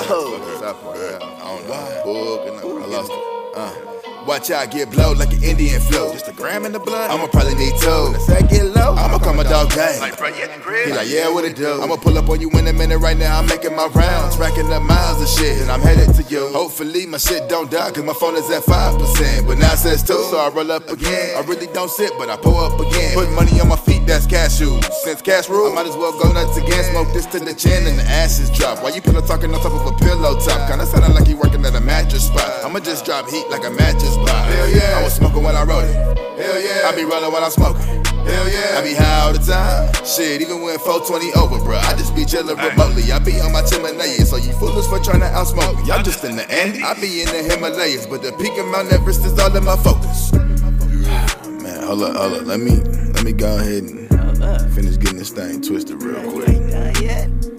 don't 1.44 1.68
know. 1.68 2.02
Bug 2.04 2.48
and 2.48 2.82
I 2.82 2.86
lost 2.86 3.12
it. 3.12 3.56
Uh. 3.56 3.98
Watch 4.26 4.50
out, 4.50 4.70
get 4.70 4.90
blowed 4.90 5.16
like 5.16 5.32
an 5.32 5.42
Indian 5.42 5.80
flow. 5.80 6.12
Just 6.12 6.28
a 6.28 6.32
gram 6.32 6.66
in 6.66 6.72
the 6.72 6.78
blood. 6.78 7.10
I'ma 7.10 7.28
probably 7.28 7.54
need 7.54 7.72
two. 7.80 8.12
If 8.14 8.28
I 8.28 8.42
get 8.46 8.66
low, 8.66 8.94
I'ma 8.94 9.18
call 9.18 9.32
my 9.32 9.42
dog 9.42 9.70
gang. 9.70 9.94
He 9.94 10.92
like, 10.92 11.08
yeah, 11.08 11.30
what 11.32 11.44
it 11.44 11.56
do? 11.56 11.80
I'ma 11.80 11.96
pull 11.96 12.18
up 12.18 12.28
on 12.28 12.40
you 12.40 12.50
in 12.50 12.66
a 12.66 12.72
minute 12.72 12.98
right 12.98 13.16
now. 13.16 13.38
I'm 13.38 13.46
making 13.46 13.74
my 13.74 13.86
rounds, 13.86 14.36
racking 14.36 14.70
up 14.70 14.82
miles 14.82 15.22
of 15.22 15.28
shit, 15.28 15.62
and 15.62 15.70
I'm 15.70 15.80
headed 15.80 16.14
to 16.16 16.22
you. 16.24 16.46
Hopefully 16.48 17.06
my 17.06 17.16
shit 17.16 17.48
don't 17.48 17.70
die, 17.70 17.90
cause 17.90 18.04
my 18.04 18.12
phone 18.12 18.36
is 18.36 18.50
at 18.50 18.64
5%. 18.64 19.46
But 19.46 19.57
says 19.88 20.02
two, 20.02 20.20
so 20.28 20.36
I 20.36 20.48
roll 20.50 20.70
up 20.70 20.86
again. 20.90 21.36
I 21.36 21.40
really 21.48 21.66
don't 21.68 21.90
sit, 21.90 22.12
but 22.18 22.28
I 22.28 22.36
pull 22.36 22.56
up 22.58 22.78
again. 22.78 23.14
Put 23.14 23.30
money 23.32 23.58
on 23.60 23.68
my 23.68 23.76
feet, 23.76 24.06
that's 24.06 24.26
cashews. 24.26 24.84
Since 25.04 25.22
cash 25.22 25.48
rule, 25.48 25.72
I 25.72 25.74
might 25.74 25.86
as 25.86 25.96
well 25.96 26.12
go 26.12 26.30
nuts 26.30 26.58
again. 26.58 26.84
Smoke 26.92 27.08
this 27.14 27.24
to 27.32 27.38
the 27.40 27.54
chin 27.54 27.86
and 27.86 27.98
the 27.98 28.04
ashes 28.04 28.50
drop. 28.50 28.82
Why 28.82 28.90
you 28.90 29.00
pillow 29.00 29.22
talking 29.22 29.54
on 29.54 29.60
top 29.60 29.72
of 29.72 29.86
a 29.86 29.96
pillow 29.96 30.38
top? 30.40 30.68
Kinda 30.68 30.84
sounding 30.84 31.14
like 31.14 31.26
you 31.26 31.38
working 31.38 31.64
at 31.64 31.74
a 31.74 31.80
mattress 31.80 32.26
spot. 32.26 32.64
I'ma 32.64 32.80
just 32.80 33.06
drop 33.06 33.30
heat 33.30 33.48
like 33.48 33.64
a 33.64 33.70
mattress 33.70 34.12
spot. 34.12 34.44
Hell 34.52 34.68
yeah. 34.68 34.98
I 34.98 35.02
was 35.02 35.14
smoking 35.14 35.42
when 35.42 35.56
I 35.56 35.64
wrote 35.64 35.84
it. 35.84 35.96
Hell 36.36 36.60
yeah. 36.60 36.88
I 36.88 36.94
be 36.94 37.04
rolling 37.04 37.32
when 37.32 37.42
I'm 37.42 37.50
smoking. 37.50 38.07
Hell 38.28 38.48
yeah. 38.48 38.78
I 38.78 38.82
be 38.82 38.94
high 38.94 39.20
all 39.24 39.32
the 39.32 39.40
time. 39.40 39.88
Shit, 40.04 40.42
even 40.42 40.60
when 40.60 40.78
420 40.78 41.32
over, 41.32 41.56
bruh. 41.64 41.80
I 41.88 41.96
just 41.96 42.14
be 42.14 42.22
chillin' 42.22 42.60
remotely. 42.60 43.10
I 43.10 43.18
be 43.18 43.40
on 43.40 43.52
my 43.52 43.62
Himalayas, 43.62 44.30
so 44.30 44.36
you 44.36 44.52
foolish 44.60 44.86
for 44.86 45.00
trying 45.00 45.20
to 45.20 45.30
outsmoke 45.32 45.82
me. 45.82 45.90
I'm 45.90 46.04
just 46.04 46.22
in 46.24 46.36
the 46.36 46.44
Andes. 46.50 46.82
I 46.82 46.92
be 47.00 47.22
in 47.22 47.28
the 47.28 47.42
Himalayas, 47.42 48.06
but 48.06 48.22
the 48.22 48.32
peak 48.32 48.58
of 48.58 48.66
Mount 48.66 48.92
Everest 48.92 49.24
is 49.24 49.38
all 49.38 49.54
in 49.56 49.64
my 49.64 49.76
focus. 49.76 50.32
Man, 51.62 51.82
hold 51.82 52.02
up, 52.02 52.16
hold 52.16 52.34
up. 52.34 52.46
Let 52.46 52.60
me 52.60 52.76
let 53.16 53.24
me 53.24 53.32
go 53.32 53.56
ahead 53.58 53.84
and 53.84 54.74
finish 54.74 54.96
getting 54.98 55.18
this 55.18 55.30
thing 55.30 55.60
twisted 55.62 56.02
real 56.02 56.20
quick. 56.30 56.48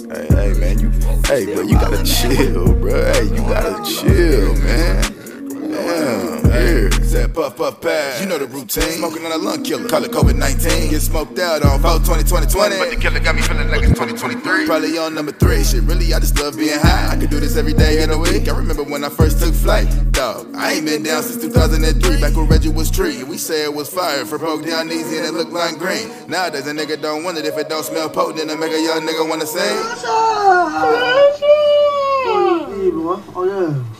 Hey, 0.09 0.25
hey, 0.29 0.53
man, 0.59 0.79
you, 0.79 0.89
hey, 1.25 1.45
bro, 1.45 1.61
you 1.61 1.75
gotta 1.75 2.03
chill, 2.03 2.73
bro. 2.73 3.11
Hey, 3.13 3.25
you 3.25 3.37
gotta 3.45 3.83
chill, 3.85 4.55
man. 4.55 5.18
Damn, 6.49 6.67
here. 6.67 6.91
Said 7.03 7.33
puff, 7.33 7.57
puff, 7.57 7.79
pass. 7.79 8.19
You 8.21 8.27
know 8.27 8.37
the 8.37 8.47
routine. 8.47 8.97
Smoking 8.97 9.25
on 9.25 9.31
a 9.31 9.37
lung 9.37 9.63
killer. 9.63 9.87
Call 9.87 10.03
it 10.03 10.11
COVID 10.11 10.35
19. 10.35 10.89
Get 10.89 11.01
smoked 11.01 11.37
out 11.37 11.63
on 11.63 11.79
4 11.79 11.99
20 11.99 12.23
2020. 12.23 12.77
But 12.77 12.89
the 12.89 12.95
killer 12.95 13.19
got 13.19 13.35
me 13.35 13.41
feeling 13.41 13.69
like 13.69 13.81
it's 13.81 13.93
2023. 13.93 14.65
Probably 14.65 14.97
on 14.97 15.13
number 15.13 15.31
three. 15.31 15.63
Shit, 15.63 15.83
really, 15.83 16.13
I 16.13 16.19
just 16.19 16.39
love 16.39 16.57
being 16.57 16.79
high. 16.79 17.13
I 17.13 17.17
could 17.17 17.29
do 17.29 17.39
this 17.39 17.55
every 17.55 17.73
day 17.73 18.01
in 18.01 18.09
a 18.09 18.17
week. 18.17 18.49
I 18.49 18.57
remember 18.57 18.83
when 18.83 19.03
I 19.03 19.09
first 19.09 19.39
took 19.39 19.53
flight. 19.53 19.87
Dog, 20.11 20.49
I 20.55 20.73
ain't 20.73 20.85
been 20.85 21.03
down 21.03 21.21
since 21.21 21.41
2003. 21.41 22.19
Back 22.19 22.35
when 22.35 22.47
Reggie 22.47 22.69
was 22.69 22.89
tree. 22.89 23.23
We 23.23 23.37
say 23.37 23.63
it 23.63 23.73
was 23.73 23.93
fire. 23.93 24.25
For 24.25 24.39
broke 24.39 24.65
down 24.65 24.91
easy 24.91 25.17
and 25.17 25.25
it 25.27 25.33
looked 25.33 25.51
like 25.51 25.77
green. 25.77 26.09
Nowadays, 26.27 26.65
a 26.65 26.73
nigga 26.73 26.99
don't 26.99 27.23
want 27.23 27.37
it 27.37 27.45
if 27.45 27.57
it 27.57 27.69
don't 27.69 27.85
smell 27.85 28.09
potent. 28.09 28.37
Then 28.37 28.49
it 28.49 28.59
make 28.59 28.73
a 28.73 28.81
young 28.81 29.05
nigga 29.05 29.27
wanna 29.29 29.45
say. 29.45 29.69
Hey, 32.79 32.89
boy. 32.91 33.21
Oh, 33.35 33.43
yeah. 33.45 33.98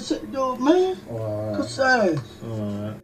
Shit, 0.00 0.32
dude, 0.32 0.60
man. 0.60 0.96
Good 1.56 1.68
size. 1.68 2.18
Alright. 2.42 3.00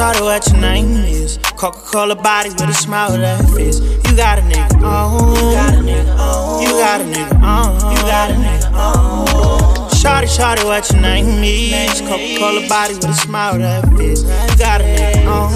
Shawty, 0.00 0.14
shawty, 0.14 0.24
what 0.24 0.46
your 0.48 0.60
name 0.62 1.04
is? 1.04 1.38
Coca 1.58 1.78
Cola 1.78 2.14
body 2.14 2.48
with 2.48 2.62
a 2.62 2.72
smile 2.72 3.18
that 3.18 3.44
fits. 3.50 3.80
You 3.80 4.16
got 4.16 4.38
a 4.38 4.40
nigga 4.40 4.82
on. 4.82 5.36
You 5.36 5.52
got 5.52 5.74
a 5.74 5.82
nigga 5.82 6.18
on. 6.18 6.62
You 6.62 6.68
got 6.68 7.00
a 7.02 7.04
nigga 7.04 7.42
on. 7.42 7.94
You 7.94 8.02
got 8.04 8.30
a 8.30 8.34
nigga 8.34 8.72
on. 8.72 9.90
Shorty, 9.94 10.26
shorty, 10.26 10.64
what 10.64 10.90
your 10.90 11.02
name 11.02 11.44
is? 11.44 12.00
Coca 12.00 12.38
Cola 12.38 12.66
body 12.66 12.94
with 12.94 13.10
a 13.10 13.12
smile 13.12 13.58
that 13.58 13.84
fits. 13.98 14.22
You 14.22 14.56
got 14.56 14.80
a 14.80 14.84
nigga 14.84 15.26
on. 15.26 15.52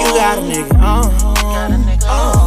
You 0.00 0.14
got 0.14 0.38
a 0.38 0.40
nigga 0.40 0.80
on. 0.80 1.25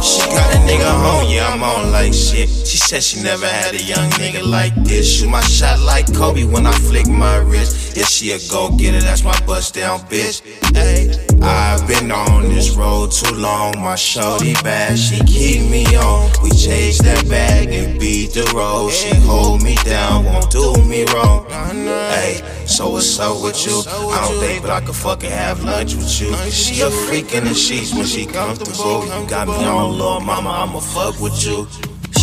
She 0.02 0.20
got 0.30 0.54
a 0.54 0.58
nigga 0.64 0.90
on, 0.90 1.28
yeah, 1.28 1.48
I'm 1.48 1.62
on 1.62 1.92
like 1.92 2.14
shit. 2.14 2.48
She 2.48 2.78
said 2.78 3.02
she 3.02 3.22
never 3.22 3.46
had 3.46 3.74
a 3.74 3.82
young 3.82 4.08
nigga 4.12 4.42
like 4.46 4.74
this. 4.76 5.18
Shoot 5.18 5.28
my 5.28 5.42
shot 5.42 5.78
like 5.80 6.12
Kobe 6.14 6.44
when 6.44 6.66
I 6.66 6.72
flick 6.72 7.06
my 7.06 7.36
wrist. 7.36 7.96
Yeah, 7.96 8.04
she 8.04 8.32
a 8.32 8.38
go 8.50 8.70
getter, 8.76 9.00
that's 9.00 9.22
my 9.22 9.38
bust 9.46 9.74
down 9.74 10.00
bitch. 10.00 10.40
Hey, 10.74 11.29
I've 11.42 11.86
been 11.86 12.10
on 12.10 12.48
this 12.48 12.70
road 12.76 13.12
too 13.12 13.34
long. 13.34 13.78
My 13.78 13.94
shorty 13.94 14.54
bad, 14.54 14.98
she 14.98 15.18
keep 15.24 15.70
me 15.70 15.84
on. 15.96 16.30
We 16.42 16.50
chase 16.50 17.00
that 17.02 17.28
bag 17.28 17.68
and 17.72 17.98
beat 17.98 18.34
the 18.34 18.50
road. 18.54 18.90
She 18.90 19.14
hold 19.20 19.62
me 19.62 19.76
down, 19.84 20.24
won't 20.24 20.50
do 20.50 20.74
me 20.84 21.04
wrong. 21.12 21.46
Hey, 21.50 22.40
so 22.66 22.90
what's 22.90 23.18
up 23.18 23.42
with 23.42 23.64
you? 23.66 23.82
I 23.86 24.28
don't 24.28 24.40
think, 24.40 24.62
but 24.62 24.70
I 24.70 24.80
could 24.80 24.96
fucking 24.96 25.30
have 25.30 25.62
lunch 25.64 25.94
with 25.94 26.20
you. 26.20 26.34
She 26.50 26.80
a 26.82 26.90
freak 26.90 27.34
in 27.34 27.44
the 27.44 27.54
sheets 27.54 27.94
when 27.94 28.06
she 28.06 28.26
comfortable. 28.26 29.04
You 29.04 29.28
got 29.28 29.48
me 29.48 29.64
on, 29.64 29.92
little 29.92 30.20
mama, 30.20 30.50
I'ma 30.50 30.80
fuck 30.80 31.20
with 31.20 31.44
you. 31.44 31.66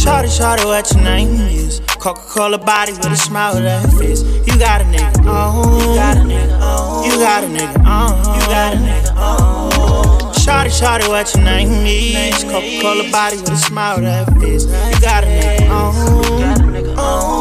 Shorty, 0.08 0.30
shorty, 0.30 0.64
what 0.64 0.90
your 0.94 1.04
name 1.04 1.36
is? 1.52 1.82
Coca 2.00 2.22
Cola 2.22 2.58
body 2.58 2.94
with 2.94 3.08
a 3.08 3.18
smile 3.18 3.56
that 3.56 3.84
fits. 4.00 4.22
You 4.24 4.58
got 4.58 4.80
a 4.80 4.86
nigga 4.86 5.28
on. 5.28 5.82
You 5.82 5.96
got 5.96 6.16
a 6.16 6.22
nigga 6.22 6.62
on. 6.62 7.04
You 7.04 7.12
got 7.18 7.44
a 7.44 7.48
nigga 7.48 7.86
on. 7.86 8.40
You 8.40 8.46
got 8.48 8.74
a 8.74 8.78
nigga 8.78 9.16
on. 9.18 10.34
Shorty, 10.34 10.70
shorty, 10.70 11.10
what 11.10 11.36
your 11.36 11.44
name 11.44 11.86
is? 11.86 12.42
Coca 12.46 12.80
Cola 12.82 13.12
body 13.12 13.36
with 13.36 13.52
a 13.52 13.58
smile 13.58 14.00
that 14.00 14.32
fits. 14.40 14.64
You 14.64 15.02
got 15.02 15.26
a 15.26 15.28
nigga 15.28 15.70
on. 15.72 15.94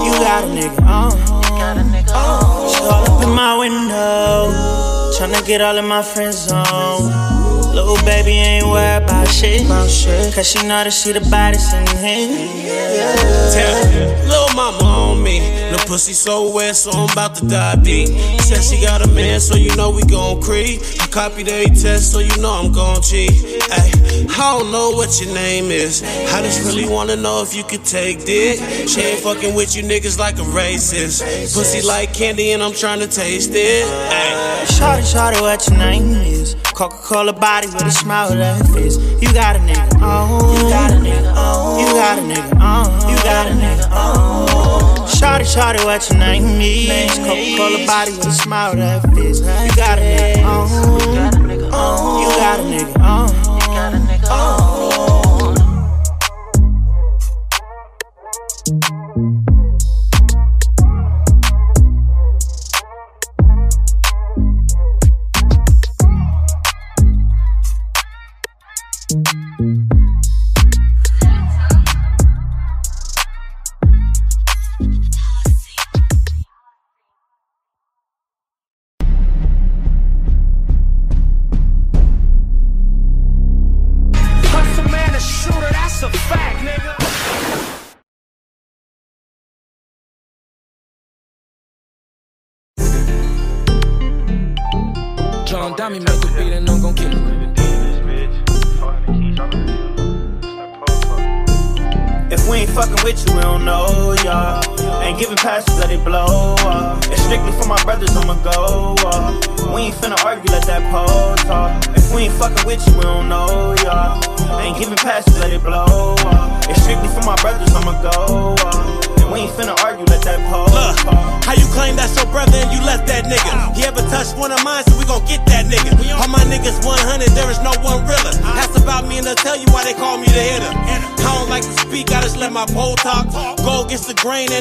You 0.04 0.12
got 0.18 0.42
a 0.42 0.48
nigga 0.48 0.82
on. 0.82 1.12
She 2.68 2.82
all 2.82 3.04
up 3.08 3.22
in 3.22 3.30
my 3.30 3.56
window, 3.58 4.50
tryna 5.16 5.46
get 5.46 5.60
all 5.62 5.78
of 5.78 5.84
my 5.84 6.02
friends 6.02 6.50
on. 6.50 7.35
Little 7.76 8.02
baby 8.06 8.30
ain't 8.30 8.64
worried 8.64 9.04
about 9.04 9.28
shit. 9.28 9.68
Cause 9.68 10.46
she 10.46 10.66
know 10.66 10.82
that 10.82 10.94
she 10.94 11.12
the 11.12 11.20
baddest 11.20 11.74
in 11.74 11.86
here. 11.98 12.24
Tell 13.52 14.24
little 14.24 14.56
mama 14.56 14.82
on 14.82 15.22
me. 15.22 15.40
The 15.70 15.84
pussy 15.86 16.14
so 16.14 16.54
wet, 16.54 16.74
so 16.74 16.90
I'm 16.92 17.10
about 17.10 17.34
to 17.34 17.46
die 17.46 17.76
deep. 17.76 18.08
Said 18.40 18.62
she 18.62 18.80
got 18.80 19.04
a 19.04 19.08
man, 19.08 19.40
so 19.40 19.56
you 19.56 19.76
know 19.76 19.90
we 19.90 20.02
gon' 20.04 20.40
creep. 20.40 20.80
I 21.02 21.06
copied 21.08 21.48
a 21.48 21.66
test, 21.66 22.12
so 22.12 22.20
you 22.20 22.34
know 22.38 22.50
I'm 22.50 22.72
gon' 22.72 23.02
cheat. 23.02 23.60
Ay, 23.70 23.92
I 24.30 24.56
don't 24.56 24.72
know 24.72 24.92
what 24.92 25.20
your 25.20 25.34
name 25.34 25.66
is. 25.66 26.02
I 26.32 26.40
just 26.40 26.64
really 26.64 26.88
wanna 26.88 27.16
know 27.16 27.42
if 27.42 27.54
you 27.54 27.62
could 27.62 27.84
take 27.84 28.24
dick. 28.24 28.58
She 28.88 29.02
ain't 29.02 29.20
fucking 29.20 29.54
with 29.54 29.76
you 29.76 29.82
niggas 29.82 30.18
like 30.18 30.38
a 30.38 30.48
racist. 30.56 31.20
Pussy 31.52 31.86
like 31.86 32.14
candy, 32.14 32.52
and 32.52 32.62
I'm 32.62 32.72
trying 32.72 33.00
to 33.00 33.06
taste 33.06 33.50
it. 33.52 33.84
Ay. 34.10 34.64
Shorty, 34.64 35.04
shorty, 35.04 35.40
what 35.42 35.68
your 35.68 35.76
name 35.76 36.14
is? 36.24 36.56
Coca 36.76 36.96
Cola 36.98 37.32
body 37.32 37.68
with 37.68 37.86
a 37.86 37.90
smile 37.90 38.28
that 38.28 38.58
fits. 38.66 38.98
You 38.98 39.32
got 39.32 39.56
a 39.56 39.58
nigga 39.60 39.98
on. 40.02 40.54
You 40.58 40.68
got 40.68 40.90
a 40.90 40.96
nigga 40.96 41.34
on. 41.34 41.80
You 41.80 41.86
got 41.86 42.18
a 42.18 42.20
nigga 42.20 42.60
on. 42.60 43.08
You 43.08 43.16
got 43.16 43.46
a 43.46 43.54
nigga 43.54 43.90
on. 43.92 45.08
Shorty, 45.08 45.46
shorty, 45.46 45.82
what 45.86 46.06
your 46.10 46.18
name 46.18 46.60
is? 46.60 47.14
Coca 47.14 47.56
Cola 47.56 47.86
body 47.86 48.12
with 48.12 48.26
a 48.26 48.32
smile 48.32 48.76
that 48.76 49.00
fits. 49.14 49.40
You 49.40 49.74
got 49.74 49.98
a 49.98 50.02
nigga 50.02 50.44
on. 50.44 51.00
You 51.00 51.16
got 51.16 51.34
a 51.34 51.38
nigga 51.38 51.72
on. 51.72 52.20
You 52.20 52.28
got 52.36 53.94
a 53.94 53.96
nigga 53.96 54.30
on. 54.30 55.05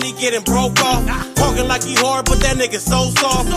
He 0.03 0.11
getting 0.13 0.43
broke 0.43 0.79
off. 0.81 1.05
Talking 1.35 1.67
like 1.67 1.83
he 1.83 1.95
hard, 1.95 2.25
but 2.25 2.39
that 2.41 2.57
nigga 2.57 2.79
so 2.79 3.11
soft. 3.19 3.49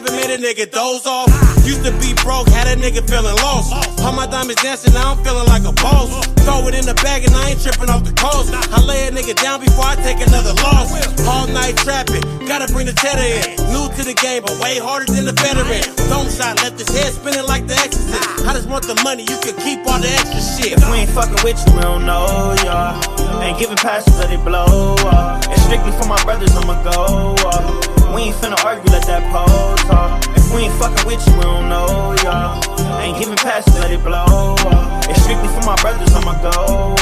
Music 0.00 0.12
don't 0.12 0.12
slap, 0.12 0.28
made 0.28 0.34
a 0.34 0.38
nigga 0.38 0.70
doze 0.70 1.06
off. 1.06 1.28
Used 1.64 1.84
to 1.84 1.92
be 2.00 2.14
broke, 2.22 2.48
had 2.48 2.66
a 2.66 2.80
nigga 2.80 3.02
feeling 3.08 3.34
lost. 3.36 3.72
All 4.00 4.12
my 4.12 4.26
diamonds 4.26 4.62
dancing, 4.62 4.92
now 4.94 5.12
I'm 5.12 5.24
feeling 5.24 5.46
like 5.46 5.64
a 5.64 5.72
boss. 5.72 6.26
Throw 6.44 6.66
it 6.68 6.74
in 6.74 6.86
the 6.86 6.94
bag 7.02 7.24
and 7.24 7.34
I 7.34 7.50
ain't 7.50 7.62
tripping 7.62 7.90
off 7.90 8.04
the 8.04 8.12
coast. 8.12 8.52
I 8.52 8.80
lay 8.82 9.08
a 9.08 9.10
nigga 9.10 9.34
down 9.34 9.60
before 9.60 9.84
I 9.84 9.96
take 9.96 10.20
another 10.26 10.54
loss. 10.62 10.92
All 11.26 11.46
night 11.48 11.76
trapping, 11.78 12.22
gotta 12.46 12.72
bring 12.72 12.86
the 12.86 12.94
cheddar 12.94 13.22
in. 13.22 13.56
New 13.72 13.90
to 13.96 14.02
the 14.04 14.14
game, 14.14 14.42
but 14.42 14.58
way 14.60 14.78
harder 14.78 15.10
than 15.10 15.24
the 15.24 15.32
veteran. 15.32 15.82
Dome 16.08 16.30
shot, 16.30 16.56
left 16.62 16.78
his 16.78 16.88
head 16.88 17.12
spinning 17.12 17.46
like 17.46 17.66
the 17.66 17.74
exorcist. 17.74 18.46
I 18.46 18.52
just 18.54 18.68
want 18.68 18.86
the 18.86 18.94
money, 19.02 19.22
you 19.22 19.38
can 19.42 19.56
keep 19.58 19.82
all 19.86 19.98
the 19.98 20.08
extra 20.08 20.40
shit. 20.40 20.78
If 20.78 20.86
we 20.90 21.02
ain't 21.02 21.10
fucking 21.10 21.42
with 21.42 21.58
you, 21.66 21.74
we 21.74 21.82
don't 21.82 22.06
know 22.06 22.54
y'all. 22.62 22.94
Ain't 23.42 23.58
giving 23.58 23.76
passes, 23.76 24.16
let 24.18 24.30
it 24.30 24.42
blow 24.44 24.94
up. 25.10 25.42
It's 25.50 25.62
strictly 25.62 25.92
for 25.98 26.06
my 26.06 26.22
brothers, 26.24 26.54
I'ma 26.54 26.78
go 26.84 27.34
up. 27.48 27.95
We 28.14 28.22
ain't 28.30 28.36
finna 28.36 28.58
argue, 28.64 28.90
let 28.92 29.06
that 29.06 29.22
pole 29.32 29.76
talk. 29.88 30.22
If 30.36 30.52
we 30.54 30.62
ain't 30.62 30.74
fucking 30.74 31.06
with 31.06 31.26
you, 31.26 31.34
we 31.36 31.42
don't 31.42 31.68
know 31.68 32.14
y'all. 32.22 32.62
Ain't 33.00 33.18
giving 33.18 33.36
passes, 33.36 33.74
let 33.80 33.90
it 33.90 34.02
blow 34.02 34.56
up. 34.58 35.08
It's 35.10 35.22
strictly 35.22 35.48
for 35.48 35.64
my 35.66 35.76
brothers, 35.82 36.12
I'ma 36.14 36.34
go. 36.42 36.96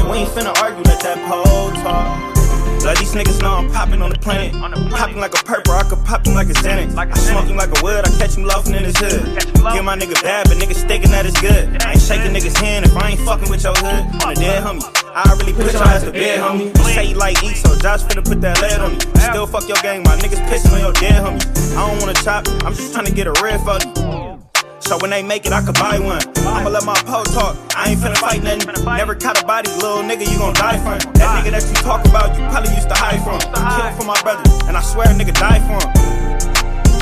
And 0.00 0.08
we 0.10 0.18
ain't 0.18 0.30
finna 0.30 0.54
argue, 0.62 0.82
let 0.84 1.00
that 1.00 1.18
pole 1.28 1.70
talk. 1.82 2.34
Like 2.84 2.98
these 2.98 3.14
niggas 3.14 3.40
know 3.40 3.54
I'm 3.54 3.70
popping 3.70 4.02
on 4.02 4.10
the 4.10 4.18
planet. 4.18 4.52
Popping 4.90 5.16
like 5.16 5.32
a 5.32 5.42
purple, 5.42 5.72
I 5.72 5.84
could 5.84 6.04
pop 6.04 6.26
him 6.26 6.34
like 6.34 6.48
a 6.48 6.52
Xanax. 6.52 6.94
I 6.94 7.14
smoke 7.16 7.46
him 7.46 7.56
like 7.56 7.72
a 7.78 7.82
wood, 7.82 8.04
I 8.04 8.10
catch 8.18 8.36
him 8.36 8.44
loafing 8.44 8.74
in 8.74 8.84
his 8.84 8.96
hood. 8.98 9.24
Get 9.72 9.82
my 9.84 9.96
nigga 9.96 10.20
bad, 10.22 10.48
but 10.48 10.58
niggas 10.58 10.86
thinking 10.86 11.10
that 11.12 11.24
it's 11.24 11.40
good. 11.40 11.82
I 11.82 11.92
ain't 11.92 12.02
shaking 12.02 12.32
niggas' 12.32 12.56
hand 12.58 12.84
if 12.84 12.94
I 12.94 13.10
ain't 13.10 13.20
fucking 13.20 13.48
with 13.48 13.64
your 13.64 13.74
hood. 13.74 14.04
I'm 14.20 14.32
a 14.32 14.34
dead 14.34 14.62
homie. 14.62 15.03
I 15.16 15.32
really 15.38 15.52
put 15.52 15.72
your 15.72 15.82
ass 15.84 16.02
to 16.02 16.10
bed, 16.10 16.40
homie. 16.40 16.76
You 16.76 16.84
say 16.90 17.04
you 17.06 17.14
like 17.14 17.40
eat, 17.44 17.54
so 17.54 17.78
Josh 17.78 18.02
finna 18.02 18.24
put 18.24 18.40
that 18.40 18.60
lead 18.60 18.80
on 18.80 18.94
me. 18.94 18.98
Still 19.22 19.46
fuck 19.46 19.68
your 19.68 19.78
gang, 19.78 20.02
my 20.02 20.16
niggas 20.18 20.42
pissing 20.50 20.74
on 20.74 20.80
your 20.80 20.92
dead 20.94 21.22
homie. 21.22 21.38
I 21.78 21.86
don't 21.86 22.00
wanna 22.00 22.14
chop, 22.14 22.48
I'm 22.66 22.74
just 22.74 22.92
trying 22.92 23.06
to 23.06 23.12
get 23.12 23.28
a 23.28 23.32
red 23.38 23.60
for 23.62 23.78
you. 23.78 24.42
So 24.80 24.98
when 24.98 25.10
they 25.10 25.22
make 25.22 25.46
it, 25.46 25.52
I 25.52 25.62
could 25.62 25.76
buy 25.76 26.00
one. 26.00 26.20
I'ma 26.44 26.68
let 26.68 26.84
my 26.84 26.98
pole 27.06 27.22
talk. 27.30 27.56
I 27.76 27.90
ain't 27.90 28.00
finna 28.00 28.18
fight 28.18 28.42
nothing. 28.42 28.66
Never 28.84 29.14
caught 29.14 29.40
a 29.40 29.46
body, 29.46 29.70
little 29.78 30.02
nigga, 30.02 30.26
you 30.26 30.36
gon' 30.36 30.52
die 30.54 30.78
from. 30.82 30.98
That 31.14 31.44
nigga 31.44 31.52
that 31.52 31.62
you 31.62 31.74
talk 31.86 32.04
about, 32.04 32.34
you 32.36 32.42
probably 32.50 32.74
used 32.74 32.88
to 32.88 32.96
hide 32.98 33.22
from. 33.22 33.38
I 33.54 33.80
killed 33.80 34.02
for 34.02 34.06
my 34.06 34.20
brothers, 34.22 34.50
and 34.66 34.76
I 34.76 34.82
swear 34.82 35.06
a 35.06 35.14
nigga 35.14 35.32
die 35.32 35.62
for 35.62 35.78
him. 35.78 36.23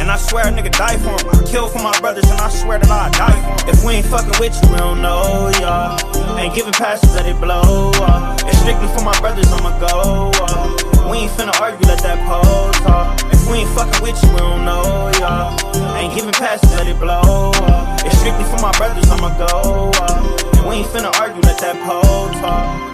And 0.03 0.11
I 0.11 0.17
swear 0.17 0.43
a 0.43 0.51
nigga 0.51 0.73
die 0.73 0.99
for 0.99 1.15
him. 1.15 1.47
Kill 1.47 1.69
for 1.69 1.79
my 1.79 1.95
brothers, 2.01 2.29
and 2.29 2.41
I 2.41 2.49
swear 2.49 2.77
that 2.81 2.91
I 2.91 3.07
die 3.15 3.39
for 3.39 3.63
him. 3.63 3.71
If 3.71 3.85
we 3.87 4.03
ain't 4.03 4.07
fucking 4.07 4.35
with 4.43 4.51
you, 4.51 4.75
we 4.75 4.77
don't 4.79 5.01
know 5.01 5.47
y'all. 5.63 5.95
Ain't 6.41 6.53
giving 6.57 6.73
passes, 6.73 7.15
let 7.15 7.25
it 7.25 7.39
blow 7.39 7.95
up. 8.03 8.43
It's 8.43 8.59
strictly 8.59 8.91
for 8.99 9.07
my 9.07 9.15
brothers, 9.21 9.47
I'ma 9.47 9.79
go 9.79 10.35
up. 10.43 11.07
We 11.07 11.23
ain't 11.23 11.31
finna 11.39 11.55
argue, 11.63 11.87
let 11.87 12.03
that 12.03 12.19
pole 12.27 12.75
talk. 12.83 13.15
If 13.31 13.47
we 13.47 13.63
ain't 13.63 13.71
fucking 13.79 14.03
with 14.03 14.19
you, 14.25 14.31
we 14.35 14.39
don't 14.43 14.65
know 14.65 15.07
y'all. 15.23 15.55
Ain't 15.95 16.13
giving 16.19 16.35
passes, 16.35 16.75
let 16.75 16.89
it 16.89 16.99
blow 16.99 17.55
up. 17.63 18.03
It's 18.03 18.19
strictly 18.19 18.43
for 18.51 18.59
my 18.59 18.75
brothers, 18.75 19.07
I'ma 19.07 19.31
go 19.39 19.95
up. 20.03 20.67
We 20.67 20.83
ain't 20.83 20.91
finna 20.91 21.15
argue, 21.15 21.43
let 21.47 21.63
that 21.63 21.79
pole 21.87 22.27
talk. 22.43 22.92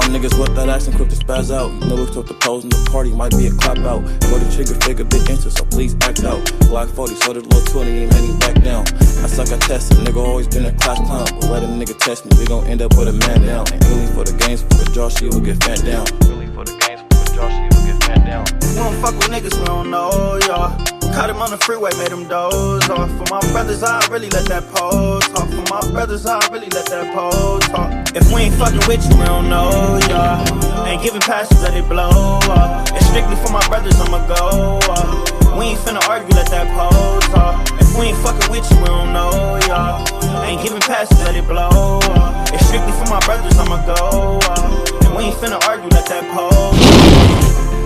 All 0.00 0.08
my 0.08 0.18
niggas 0.18 0.38
with 0.40 0.54
that 0.56 0.70
action 0.70 0.94
quick 0.94 1.10
to 1.10 1.16
spaz 1.16 1.52
out. 1.52 1.70
You 1.82 1.88
know 1.88 1.96
we 1.96 2.06
took 2.10 2.26
the 2.26 2.32
pose 2.32 2.64
in 2.64 2.70
the 2.70 2.88
party, 2.90 3.12
might 3.12 3.36
be 3.36 3.48
a 3.48 3.52
clap 3.52 3.76
out. 3.84 4.00
Go 4.32 4.38
the 4.40 4.48
trigger 4.48 4.72
figure, 4.80 5.04
big 5.04 5.28
interest, 5.28 5.58
so 5.58 5.64
please 5.64 5.94
act 6.00 6.24
out. 6.24 6.40
Glock 6.72 6.88
40, 6.88 7.14
so 7.16 7.34
the 7.34 7.40
little 7.40 7.60
20 7.60 7.90
ain't 7.90 8.12
made 8.14 8.28
me 8.30 8.38
back 8.38 8.62
down. 8.64 8.86
I 9.20 9.28
suck 9.28 9.52
at 9.52 9.60
testing, 9.60 9.98
nigga 9.98 10.16
always 10.16 10.48
been 10.48 10.64
a 10.64 10.72
class 10.72 10.96
clown. 11.04 11.26
But 11.40 11.50
let 11.50 11.62
a 11.64 11.66
nigga 11.66 11.98
test 11.98 12.24
me, 12.24 12.32
we 12.38 12.46
gon' 12.46 12.66
end 12.66 12.80
up 12.80 12.96
with 12.96 13.08
a 13.08 13.16
man 13.28 13.44
down. 13.44 13.66
And 13.72 13.84
really 13.92 14.06
for 14.06 14.24
the 14.24 14.32
games, 14.40 14.62
for 14.62 14.80
the 14.80 14.88
draw, 14.94 15.10
she 15.10 15.28
will 15.28 15.40
get 15.40 15.62
fat 15.64 15.84
down. 15.84 16.06
Really 16.24 16.48
for 16.48 16.64
the 16.64 16.72
games, 16.80 17.04
for 17.04 17.20
the 17.20 17.32
draw, 17.36 17.48
she 17.52 17.68
will 17.68 17.84
get 17.84 18.04
fat 18.04 18.24
down. 18.24 18.44
We 18.56 18.74
don't 18.80 18.96
fuck 19.04 19.14
with 19.20 19.28
niggas, 19.28 19.58
we 19.58 19.64
don't 19.66 19.90
know 19.90 20.40
y'all. 20.48 20.99
Caught 21.14 21.30
him 21.30 21.42
on 21.42 21.50
the 21.50 21.58
freeway, 21.58 21.90
made 21.98 22.12
him 22.12 22.28
doze 22.28 22.88
off. 22.88 23.10
For 23.18 23.26
my 23.30 23.40
brothers, 23.52 23.82
I 23.82 23.98
really 24.10 24.30
let 24.30 24.46
that 24.46 24.66
pose 24.70 25.26
talk. 25.28 25.48
For 25.50 25.64
my 25.68 25.80
brothers, 25.90 26.24
I 26.26 26.38
really 26.52 26.68
let 26.70 26.86
that 26.86 27.12
pose 27.14 27.66
talk. 27.68 27.90
If 28.14 28.32
we 28.32 28.42
ain't 28.42 28.54
fucking 28.54 28.86
with 28.86 29.02
you, 29.04 29.18
we 29.18 29.24
don't 29.26 29.50
know 29.50 29.98
y'all. 30.08 30.86
Ain't 30.86 31.02
giving 31.02 31.20
passes, 31.20 31.62
let 31.62 31.74
it 31.74 31.88
blow 31.88 32.38
up. 32.50 32.88
It's 32.94 33.06
strictly 33.06 33.36
for 33.36 33.52
my 33.52 33.66
brothers, 33.68 33.98
I'ma 34.00 34.26
go 34.26 34.78
up. 34.86 35.58
We 35.58 35.74
ain't 35.74 35.80
finna 35.80 36.00
argue, 36.08 36.34
let 36.34 36.48
that 36.50 36.70
pose 36.78 37.26
talk. 37.34 37.58
If 37.80 37.90
we 37.98 38.06
ain't 38.14 38.18
fucking 38.18 38.50
with 38.50 38.70
you, 38.70 38.78
we 38.78 38.86
don't 38.86 39.12
know 39.12 39.58
y'all. 39.66 40.06
Ain't 40.46 40.62
giving 40.62 40.80
passes, 40.80 41.18
let 41.26 41.34
it 41.34 41.46
blow 41.46 41.98
up. 42.14 42.48
It's 42.54 42.66
strictly 42.66 42.92
for 42.92 43.10
my 43.10 43.20
brothers, 43.26 43.58
I'ma 43.58 43.82
go 43.84 44.38
up. 44.46 45.04
And 45.04 45.14
we 45.16 45.24
ain't 45.24 45.36
finna 45.36 45.58
argue, 45.66 45.90
let 45.90 46.06
that 46.06 46.24
pose. 46.30 47.70
Big 47.70 47.79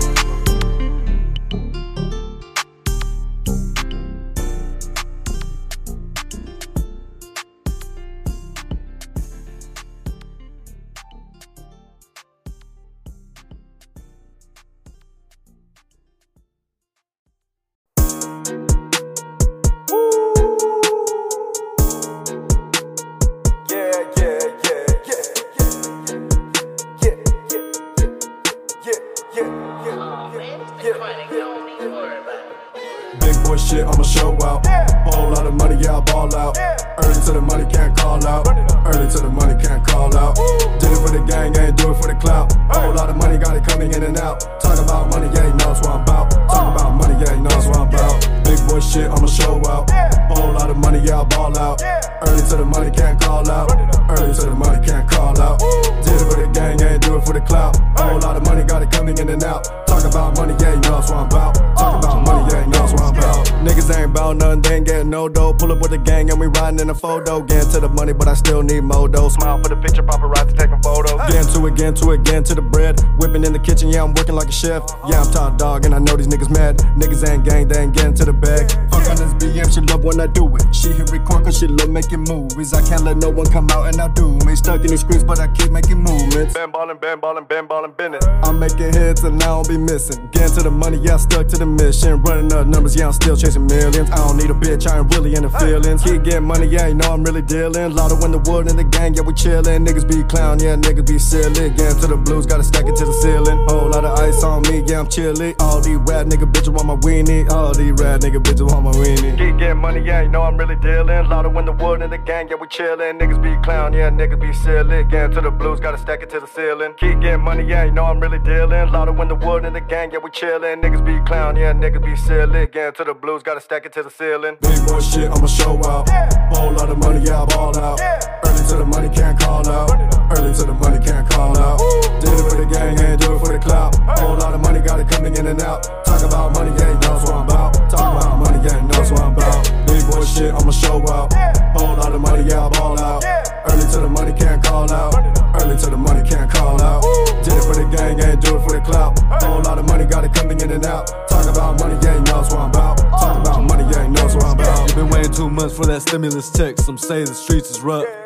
in 66.85 66.89
a 66.91 66.95
photo. 66.95 67.41
Getting 67.41 67.69
to 67.71 67.79
the 67.79 67.89
money, 67.89 68.13
but 68.13 68.27
I 68.27 68.35
still 68.35 68.61
need 68.61 68.81
more 68.81 69.09
dough. 69.09 69.29
Smile 69.29 69.61
for 69.61 69.69
the 69.69 69.75
picture, 69.75 70.03
paparazzi 70.03 70.57
taking 70.57 70.81
photos. 70.81 71.19
Getting 71.31 71.51
to 71.53 71.67
it, 71.67 71.75
getting 71.75 71.95
to 71.95 72.11
it, 72.11 72.23
getting 72.23 72.43
to 72.43 72.55
the 72.55 72.61
bread. 72.61 73.01
Whipping 73.17 73.43
in 73.43 73.53
the 73.53 73.59
kitchen, 73.59 73.89
yeah, 73.89 74.03
I'm 74.03 74.13
working 74.13 74.35
like 74.35 74.49
a 74.49 74.51
chef. 74.51 74.83
Yeah, 75.09 75.21
I'm 75.21 75.31
top 75.31 75.57
dog, 75.57 75.85
and 75.85 75.93
I 75.95 75.99
know 75.99 76.15
these 76.15 76.27
niggas 76.27 76.49
mad. 76.49 76.77
Niggas 76.95 77.27
ain't 77.27 77.43
gang, 77.43 77.67
they 77.67 77.79
ain't 77.81 77.93
getting 77.93 78.13
to 78.15 78.25
the 78.25 78.33
bag. 78.33 78.69
On 79.09 79.15
this 79.15 79.33
BM, 79.37 79.73
she 79.73 79.81
love 79.81 80.03
when 80.03 80.19
I 80.19 80.27
do 80.27 80.49
it. 80.55 80.73
She 80.73 80.89
hit 80.89 81.11
record 81.11 81.45
cause 81.45 81.59
she 81.59 81.67
love 81.67 81.89
making 81.89 82.25
movies. 82.27 82.73
I 82.73 82.81
can't 82.87 83.03
let 83.03 83.17
no 83.17 83.29
one 83.29 83.45
come 83.45 83.69
out 83.69 83.87
and 83.87 84.01
I 84.01 84.07
do 84.09 84.33
me. 84.45 84.55
Stuck 84.55 84.81
in 84.81 84.87
the 84.87 84.97
screens, 84.97 85.23
but 85.23 85.39
I 85.39 85.47
keep 85.47 85.71
making 85.71 86.01
movements. 86.01 86.53
Bam 86.53 86.71
ballin', 86.71 86.97
bam 86.97 87.19
ballin', 87.19 87.45
bam 87.45 87.67
ballin', 87.67 87.91
been 87.91 88.15
it. 88.15 88.23
I'm 88.43 88.57
making 88.59 88.93
hits 88.93 89.23
and 89.23 89.41
I 89.43 89.47
don't 89.47 89.67
be 89.67 89.77
missing. 89.77 90.27
Getting 90.31 90.57
to 90.57 90.63
the 90.63 90.71
money, 90.71 90.97
yeah, 90.97 91.15
I 91.15 91.17
stuck 91.17 91.47
to 91.49 91.57
the 91.57 91.65
mission. 91.65 92.21
Running 92.23 92.51
up 92.53 92.65
numbers, 92.67 92.95
yeah, 92.95 93.07
I'm 93.07 93.13
still 93.13 93.37
chasing 93.37 93.67
millions. 93.67 94.09
I 94.09 94.17
don't 94.17 94.37
need 94.37 94.49
a 94.49 94.57
bitch, 94.57 94.87
I 94.89 94.99
ain't 94.99 95.13
really 95.13 95.35
in 95.35 95.43
the 95.43 95.49
feelings. 95.49 96.01
Keep 96.03 96.23
getting 96.23 96.47
money, 96.47 96.67
yeah, 96.67 96.87
you 96.87 96.95
know 96.95 97.13
I'm 97.13 97.23
really 97.23 97.43
dealing. 97.43 97.93
Lot 97.93 98.11
of 98.11 98.19
the 98.19 98.41
wood 98.49 98.69
in 98.69 98.75
the 98.75 98.83
gang, 98.83 99.13
yeah, 99.13 99.21
we 99.21 99.33
chillin'. 99.33 99.85
Niggas 99.85 100.07
be 100.09 100.23
clown, 100.23 100.59
yeah, 100.59 100.75
niggas 100.75 101.05
be 101.05 101.19
silly. 101.19 101.69
Getting 101.69 101.99
to 102.01 102.07
the 102.07 102.17
blues, 102.17 102.45
gotta 102.45 102.63
stack 102.63 102.85
it 102.87 102.95
to 102.97 103.05
the 103.05 103.13
ceiling. 103.13 103.57
Whole 103.69 103.89
lot 103.89 104.03
of 104.03 104.17
ice 104.19 104.43
on 104.43 104.63
me, 104.63 104.83
yeah, 104.87 104.99
I'm 104.99 105.07
chilly. 105.07 105.53
All 105.59 105.79
these 105.79 106.01
rad 106.09 106.27
nigga 106.27 106.49
bitches 106.51 106.73
want 106.73 106.87
my 106.87 106.95
weenie. 107.05 107.49
All 107.51 107.73
these 107.73 107.93
rad 107.93 108.21
nigga 108.21 108.41
bitches 108.41 108.65
want 108.71 108.83
my 108.85 108.94
weenie. 108.95 109.37
Keep 109.37 109.57
getting 109.59 109.77
money, 109.77 110.01
yeah, 110.01 110.21
you 110.21 110.29
know 110.29 110.41
I'm 110.43 110.57
really 110.57 110.75
dealing. 110.75 111.27
Lot 111.29 111.45
of 111.45 111.53
the 111.53 111.71
wood 111.71 112.01
in 112.01 112.09
the 112.09 112.17
gang, 112.17 112.47
yeah, 112.49 112.55
we 112.55 112.67
chillin'. 112.67 113.19
Niggas 113.19 113.41
be 113.41 113.55
clown, 113.63 113.93
yeah, 113.93 114.09
niggas 114.09 114.39
be 114.39 114.53
silly. 114.53 115.03
Getting 115.03 115.35
to 115.35 115.41
the 115.41 115.51
blues, 115.51 115.79
gotta 115.79 115.97
stack 115.97 116.21
it 116.21 116.29
to 116.31 116.39
the 116.39 116.47
ceiling. 116.47 116.93
Keep 116.97 117.21
getting 117.21 117.43
money, 117.43 117.63
yeah, 117.63 117.83
you 117.83 117.91
know 117.91 118.05
I'm 118.05 118.19
really 118.19 118.39
dealing. 118.39 118.91
Lot 118.91 119.07
of 119.09 119.15
the 119.17 119.35
wood 119.35 119.65
in 119.65 119.73
the 119.73 119.81
gang, 119.81 120.11
yeah, 120.11 120.19
we 120.19 120.29
chillin'. 120.29 120.81
Niggas 120.81 121.05
be 121.05 121.19
clown, 121.25 121.55
yeah, 121.55 121.73
niggas 121.73 122.03
be 122.03 122.15
silly. 122.15 122.67
Getting 122.67 122.93
to 122.95 123.03
the 123.03 123.13
blues, 123.13 123.43
gotta 123.43 123.61
stack 123.61 123.85
it 123.85 123.93
to 123.93 124.03
the 124.03 124.09
ceiling. 124.09 124.57
Big 124.61 124.79
boy 124.87 124.99
shit, 124.99 125.29
I'ma 125.31 125.47
show 125.47 125.75
out. 125.85 126.09
Whole 126.55 126.71
lot 126.73 126.89
of 126.89 126.97
money, 126.97 127.25
yeah, 127.25 127.43
I 127.43 127.45
ball 127.45 127.77
out. 127.77 127.99
Early 128.01 128.44
to 128.69 128.77
the 128.77 128.85
money, 128.85 129.09
can't 129.09 129.39
call 129.39 129.67
out. 129.67 129.91
Early 130.37 130.53
to 130.53 130.63
the 130.63 130.73
money, 130.73 131.03
can't 131.03 131.27
call 131.29 131.57
out. 131.57 131.79
Did 132.21 132.33
it 132.33 132.49
for 132.49 132.57
the 132.57 132.65
gang, 132.65 132.99
ain't 132.99 133.21
do 133.21 133.35
it 133.35 133.39
for 133.39 133.53
the 133.53 133.59
clout. 133.59 133.95
Whole 134.17 134.37
lot 134.37 134.53
of 134.53 134.61
money, 134.61 134.79
got 134.81 134.99
it 134.99 135.07
coming 135.09 135.35
in 135.35 135.45
and 135.45 135.61
out. 135.61 135.83
Talk 136.05 136.23
about 136.23 136.53
money, 136.53 136.71
yeah, 136.79 136.93
he 136.93 136.99
knows 137.05 137.21
what 137.23 137.33
I'm 137.33 137.45
about. 137.45 137.73
Talk 137.89 138.17
about 138.17 138.37
money, 138.39 138.59
yeah, 138.65 138.81
he 138.81 138.87
knows 138.87 139.11
what 139.11 139.21
I'm 139.21 139.33
about. 139.33 139.63
Big 139.85 140.01
boy 140.09 140.25
shit, 140.25 140.53
I'ma 140.53 140.71
show 140.71 140.97
out. 141.09 141.33
Whole 141.77 141.95
lot 141.95 142.13
of 142.13 142.21
money, 142.21 142.43
yeah, 142.49 142.65
I 142.65 142.69
ball 142.69 142.99
out. 142.99 143.23
Early 143.69 143.85
to 143.93 143.99
the 144.01 144.09
money, 144.09 144.33
can't 144.33 144.63
call 144.63 144.91
out. 144.91 145.13
Early 145.61 145.77
to 145.77 145.89
the 145.89 145.97
money, 145.97 146.27
can't 146.27 146.49
call 146.49 146.81
out. 146.81 147.03
Did 147.43 147.53
it 147.53 147.63
for 147.63 147.75
the 147.75 147.85
gang, 147.95 148.19
ain't 148.19 148.41
do 148.41 148.57
it 148.57 148.61
for 148.63 148.73
the 148.73 148.81
clout. 148.81 149.19
Whole 149.43 149.61
lot 149.61 149.77
of 149.77 149.85
money, 149.85 150.05
got 150.05 150.23
it 150.25 150.33
coming 150.33 150.59
in 150.59 150.71
and 150.71 150.85
out. 150.85 151.07
Talk 151.29 151.45
about 151.45 151.79
money, 151.79 151.97
yeah, 152.01 152.17
he 152.17 152.23
knows 152.23 152.49
what 152.49 152.59
I'm 152.59 152.69
about. 152.69 152.97
Talk 152.97 153.37
about 153.45 153.61
money, 153.63 153.85
yeah, 153.93 154.03
he 154.03 154.09
knows 154.09 154.33
what 154.33 154.45
I'm 154.45 154.59
about. 154.59 154.89
You 154.89 154.95
Been 154.95 155.09
waiting 155.09 155.33
two 155.33 155.49
months 155.49 155.75
for 155.77 155.85
that 155.85 156.01
stimulus 156.01 156.51
check. 156.51 156.79
Some 156.79 156.97
say 156.97 157.23
the 157.23 157.33
streets 157.35 157.69
is 157.69 157.81
rough. 157.81 158.24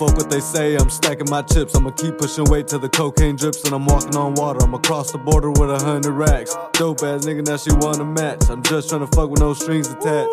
Fuck 0.00 0.16
what 0.16 0.30
they 0.30 0.40
say, 0.40 0.76
I'm 0.76 0.88
stacking 0.88 1.28
my 1.28 1.42
chips. 1.42 1.74
I'ma 1.74 1.90
keep 1.90 2.16
pushing 2.16 2.44
weight 2.44 2.68
till 2.68 2.78
the 2.78 2.88
cocaine 2.88 3.36
drips 3.36 3.62
and 3.64 3.74
I'm 3.74 3.84
walking 3.84 4.16
on 4.16 4.32
water. 4.32 4.60
I'm 4.62 4.72
across 4.72 5.12
the 5.12 5.18
border 5.18 5.50
with 5.50 5.70
a 5.70 5.78
hundred 5.78 6.12
racks. 6.12 6.56
Dope 6.72 7.02
ass 7.02 7.26
nigga, 7.26 7.46
now 7.46 7.58
she 7.58 7.70
wanna 7.70 8.06
match. 8.06 8.48
I'm 8.48 8.62
just 8.62 8.88
trying 8.88 9.02
to 9.02 9.06
fuck 9.08 9.28
with 9.28 9.40
no 9.40 9.52
strings 9.52 9.88
attached. 9.88 10.32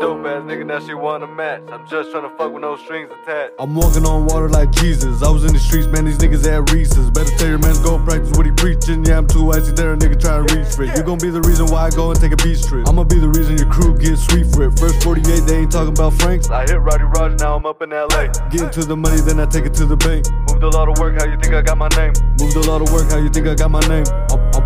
Dope 0.00 0.24
ass 0.24 0.42
nigga, 0.48 0.64
now 0.64 0.80
she 0.80 0.94
wanna 0.94 1.26
match. 1.26 1.60
I'm 1.70 1.86
just 1.86 2.10
trying 2.10 2.22
to 2.22 2.34
fuck 2.38 2.50
with 2.54 2.62
no 2.62 2.74
strings 2.74 3.12
attached. 3.12 3.52
I'm 3.58 3.74
walking 3.74 4.06
on 4.06 4.24
water 4.24 4.48
like 4.48 4.70
Jesus. 4.72 5.22
I 5.22 5.28
was 5.28 5.44
in 5.44 5.52
the 5.52 5.58
streets, 5.58 5.88
man, 5.88 6.06
these 6.06 6.16
niggas 6.16 6.40
at 6.48 6.72
Reese's. 6.72 7.10
Better 7.10 7.28
tell 7.36 7.48
your 7.48 7.58
man 7.58 7.76
go 7.82 7.98
practice 7.98 8.32
what 8.32 8.46
he 8.46 8.52
preaching. 8.52 9.04
Yeah, 9.04 9.18
I'm 9.18 9.28
too 9.28 9.52
icy 9.52 9.72
there, 9.72 9.92
a 9.92 9.96
nigga 9.98 10.18
try 10.18 10.40
to 10.40 10.56
reach 10.56 10.72
for 10.72 10.84
it. 10.84 10.96
You 10.96 11.02
gon' 11.02 11.18
be 11.18 11.28
the 11.28 11.42
reason 11.42 11.66
why 11.66 11.84
I 11.84 11.90
go 11.90 12.10
and 12.10 12.18
take 12.18 12.32
a 12.32 12.40
beach 12.40 12.64
trip. 12.64 12.88
I'ma 12.88 13.04
be 13.04 13.20
the 13.20 13.28
reason 13.28 13.58
your 13.58 13.68
crew 13.68 13.92
gets 13.92 14.24
sweet 14.24 14.46
for 14.48 14.64
it. 14.64 14.78
First 14.80 15.04
48, 15.04 15.44
they 15.44 15.68
ain't 15.68 15.70
talking 15.70 15.92
about 15.92 16.14
Franks. 16.14 16.48
I 16.48 16.64
hit 16.64 16.80
Roddy 16.80 17.04
Raj, 17.04 17.38
now 17.38 17.56
I'm 17.56 17.66
up 17.66 17.82
in 17.82 17.90
LA. 17.90 18.32
Getting 18.48 18.70
to 18.70 18.84
the 18.88 18.96
money, 18.96 19.20
then 19.20 19.38
I 19.38 19.44
take 19.44 19.66
it 19.66 19.74
to 19.74 19.84
the 19.84 20.00
bank. 20.00 20.24
Moved 20.48 20.64
a 20.64 20.70
lot 20.72 20.88
of 20.88 20.96
work, 20.96 21.20
how 21.20 21.28
you 21.28 21.36
think 21.36 21.52
I 21.52 21.60
got 21.60 21.76
my 21.76 21.92
name? 22.00 22.16
Moved 22.40 22.56
a 22.56 22.64
lot 22.64 22.80
of 22.80 22.88
work, 22.88 23.04
how 23.12 23.18
you 23.20 23.28
think 23.28 23.46
I 23.46 23.54
got 23.54 23.70
my 23.70 23.84
name? 23.84 24.08
I'm, 24.32 24.40
I'm, 24.56 24.64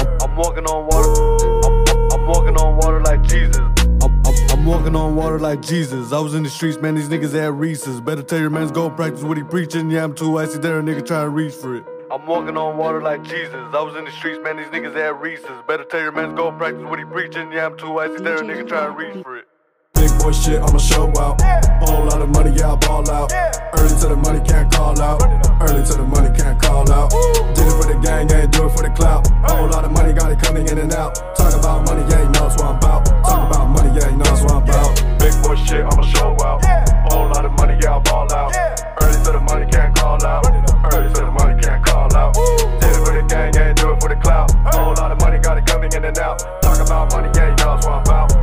I'm, 0.00 0.08
I'm 0.24 0.32
walking 0.36 0.64
on 0.64 0.88
water. 0.88 1.13
I'm, 4.64 4.70
walking 4.70 4.96
on 4.96 5.14
water 5.14 5.38
like 5.38 5.60
Jesus. 5.60 6.10
I 6.10 6.20
was 6.20 6.34
in 6.34 6.42
the 6.42 6.48
streets, 6.48 6.78
man, 6.78 6.94
these 6.94 7.10
niggas 7.10 7.34
had 7.34 7.52
Reese's. 7.60 8.00
Better 8.00 8.22
tell 8.22 8.40
your 8.40 8.48
man's 8.48 8.70
go 8.70 8.88
practice 8.88 9.22
what 9.22 9.36
he 9.36 9.42
preaching. 9.42 9.90
Yeah, 9.90 10.04
I'm 10.04 10.14
too 10.14 10.38
icy 10.38 10.58
there, 10.58 10.78
a 10.78 10.82
nigga 10.82 11.06
trying 11.06 11.26
to 11.26 11.28
reach 11.28 11.52
for 11.52 11.76
it. 11.76 11.84
I'm 12.10 12.24
walking 12.26 12.56
on 12.56 12.78
water 12.78 13.02
like 13.02 13.22
Jesus. 13.24 13.52
I 13.52 13.82
was 13.82 13.94
in 13.94 14.06
the 14.06 14.10
streets, 14.10 14.40
man, 14.42 14.56
these 14.56 14.68
niggas 14.68 14.94
had 14.94 15.20
Reese's. 15.20 15.50
Better 15.68 15.84
tell 15.84 16.00
your 16.00 16.12
man's 16.12 16.32
go 16.32 16.50
practice 16.50 16.82
what 16.82 16.98
he 16.98 17.04
preaching. 17.04 17.52
Yeah, 17.52 17.66
I'm 17.66 17.76
too 17.76 17.98
icy 17.98 18.22
there, 18.22 18.38
a 18.38 18.40
nigga 18.40 18.66
trying 18.66 18.90
to 18.90 18.96
reach 18.96 19.22
for 19.22 19.36
it 19.36 19.44
boy 20.24 20.32
shit, 20.32 20.62
I'ma 20.62 20.78
show 20.78 21.12
out. 21.20 21.36
Whole 21.84 22.06
lot 22.06 22.22
of 22.22 22.30
money, 22.30 22.50
yeah, 22.56 22.72
I 22.72 22.76
ball 22.76 23.08
out. 23.10 23.30
Early 23.76 23.94
to 24.00 24.08
the 24.08 24.16
money, 24.16 24.40
can't 24.40 24.72
call 24.72 24.98
out. 24.98 25.20
Early 25.60 25.84
to 25.84 25.94
the 26.00 26.06
money, 26.08 26.32
can't 26.32 26.60
call 26.60 26.90
out. 26.90 27.10
Did 27.54 27.68
it 27.68 27.76
for 27.76 27.86
the 27.92 28.00
gang, 28.00 28.32
ain't 28.32 28.50
do 28.50 28.64
it 28.64 28.72
for 28.72 28.82
the 28.82 28.90
clout. 28.96 29.28
Whole 29.44 29.68
lot 29.68 29.84
of 29.84 29.92
money, 29.92 30.14
got 30.14 30.32
it 30.32 30.40
coming 30.40 30.66
in 30.66 30.78
and 30.78 30.92
out. 30.94 31.14
Talk 31.36 31.52
about 31.52 31.84
money, 31.84 32.08
yeah, 32.08 32.22
you 32.24 32.32
know 32.32 32.48
that's 32.48 32.56
what 32.56 32.72
I'm 32.72 32.76
about. 32.76 33.04
Talk 33.04 33.52
about 33.52 33.68
money, 33.68 33.90
yeah, 34.00 34.08
you 34.08 34.16
know 34.16 34.24
that's 34.24 34.40
what 34.40 34.52
I'm 34.52 34.64
about. 34.64 34.96
Big 35.20 35.34
boy 35.44 35.56
shit, 35.60 35.84
I'ma 35.84 36.02
show 36.02 36.32
out. 36.40 36.64
Whole 37.12 37.28
lot 37.28 37.44
of 37.44 37.52
money, 37.52 37.76
yeah, 37.82 37.96
I 37.96 37.98
ball 38.00 38.32
out. 38.32 38.56
Early 39.04 39.18
to 39.28 39.30
the 39.36 39.40
money, 39.44 39.66
can't 39.68 39.94
call 39.94 40.24
out. 40.24 40.46
Early 40.88 41.12
to 41.12 41.20
the 41.20 41.32
money, 41.36 41.60
can't 41.60 41.84
call 41.84 42.08
out. 42.16 42.32
Did 42.80 42.96
it 42.96 43.00
for 43.04 43.12
the 43.12 43.24
gang, 43.28 43.52
ain't 43.60 43.76
do 43.76 43.92
it 43.92 44.00
for 44.00 44.08
the 44.08 44.16
clout. 44.16 44.48
Whole 44.72 44.96
lot 44.96 45.12
of 45.12 45.20
money, 45.20 45.38
got 45.38 45.58
it 45.58 45.66
coming 45.66 45.92
in 45.92 46.04
and 46.04 46.18
out. 46.18 46.40
Talk 46.64 46.80
about 46.80 47.12
money, 47.12 47.28
yeah, 47.36 47.52
you 47.52 47.56
know 47.60 47.76
that's 47.76 47.84
what 47.84 48.00
I'm 48.00 48.02
about. 48.08 48.33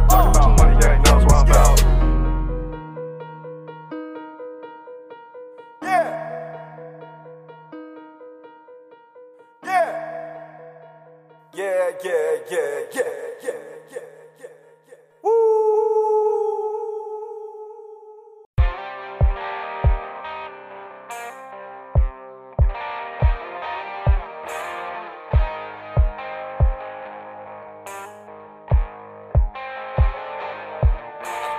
Yeah, 11.54 11.92
yeah, 12.04 12.36
yeah, 12.50 12.80
yeah, 12.94 13.04
yeah, 13.44 13.52
yeah, 13.92 14.00
yeah. 14.40 14.96
Woo! 15.22 15.32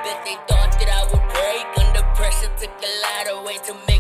Bet 0.05 0.25
they 0.25 0.37
thought 0.49 0.73
that 0.79 0.89
I 0.89 1.05
would 1.13 1.27
break 1.35 1.87
under 1.87 2.03
pressure. 2.15 2.51
Took 2.57 2.71
a 2.71 2.91
lot 3.05 3.27
away 3.43 3.59
to 3.67 3.75
make 3.75 3.87
me 3.89 3.92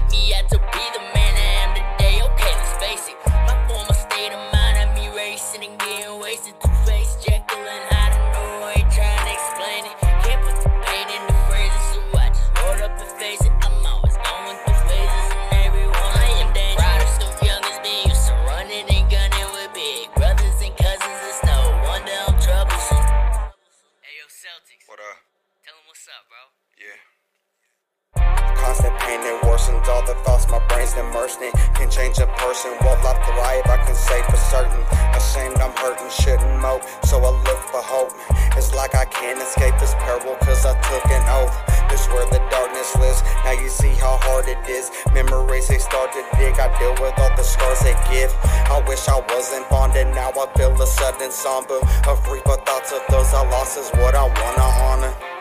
all 29.92 30.04
the 30.06 30.16
thoughts 30.24 30.48
my 30.48 30.58
brain's 30.72 30.96
immersed 30.96 31.40
in. 31.44 31.52
Can 31.76 31.90
change 31.90 32.16
a 32.18 32.26
person, 32.40 32.72
will 32.80 32.96
I 33.04 33.12
thrive? 33.28 33.68
I 33.68 33.76
can 33.84 33.94
say 33.94 34.24
for 34.24 34.40
certain. 34.40 34.80
Ashamed 35.12 35.60
I'm 35.60 35.76
hurting, 35.76 36.08
shouldn't 36.08 36.56
mope, 36.60 36.82
so 37.04 37.20
I 37.20 37.30
look 37.44 37.60
for 37.68 37.84
hope. 37.84 38.16
It's 38.56 38.72
like 38.74 38.94
I 38.94 39.04
can't 39.04 39.36
escape 39.36 39.76
this 39.78 39.94
peril, 40.00 40.34
cause 40.40 40.64
I 40.64 40.72
took 40.88 41.04
an 41.12 41.24
oath. 41.28 41.52
This 41.92 42.08
where 42.08 42.24
the 42.32 42.40
darkness 42.48 42.96
lives. 42.96 43.20
Now 43.44 43.52
you 43.52 43.68
see 43.68 43.92
how 44.00 44.16
hard 44.24 44.48
it 44.48 44.58
is. 44.64 44.90
Memories 45.12 45.68
they 45.68 45.78
start 45.78 46.12
to 46.16 46.24
dig. 46.40 46.56
I 46.56 46.72
deal 46.80 46.96
with 46.96 47.12
all 47.20 47.34
the 47.36 47.44
scars 47.44 47.80
they 47.80 47.96
give. 48.08 48.32
I 48.72 48.82
wish 48.88 49.06
I 49.08 49.20
wasn't 49.28 49.68
bonded. 49.68 50.08
Now 50.16 50.32
I 50.32 50.46
feel 50.56 50.72
a 50.72 50.86
sudden 50.86 51.30
somber. 51.30 51.76
Of 52.08 52.24
for 52.24 52.40
thoughts 52.40 52.92
of 52.92 53.02
those 53.10 53.34
I 53.34 53.44
lost 53.50 53.76
is 53.76 53.90
what 54.00 54.14
I 54.14 54.24
wanna 54.24 54.68
honor. 54.88 55.31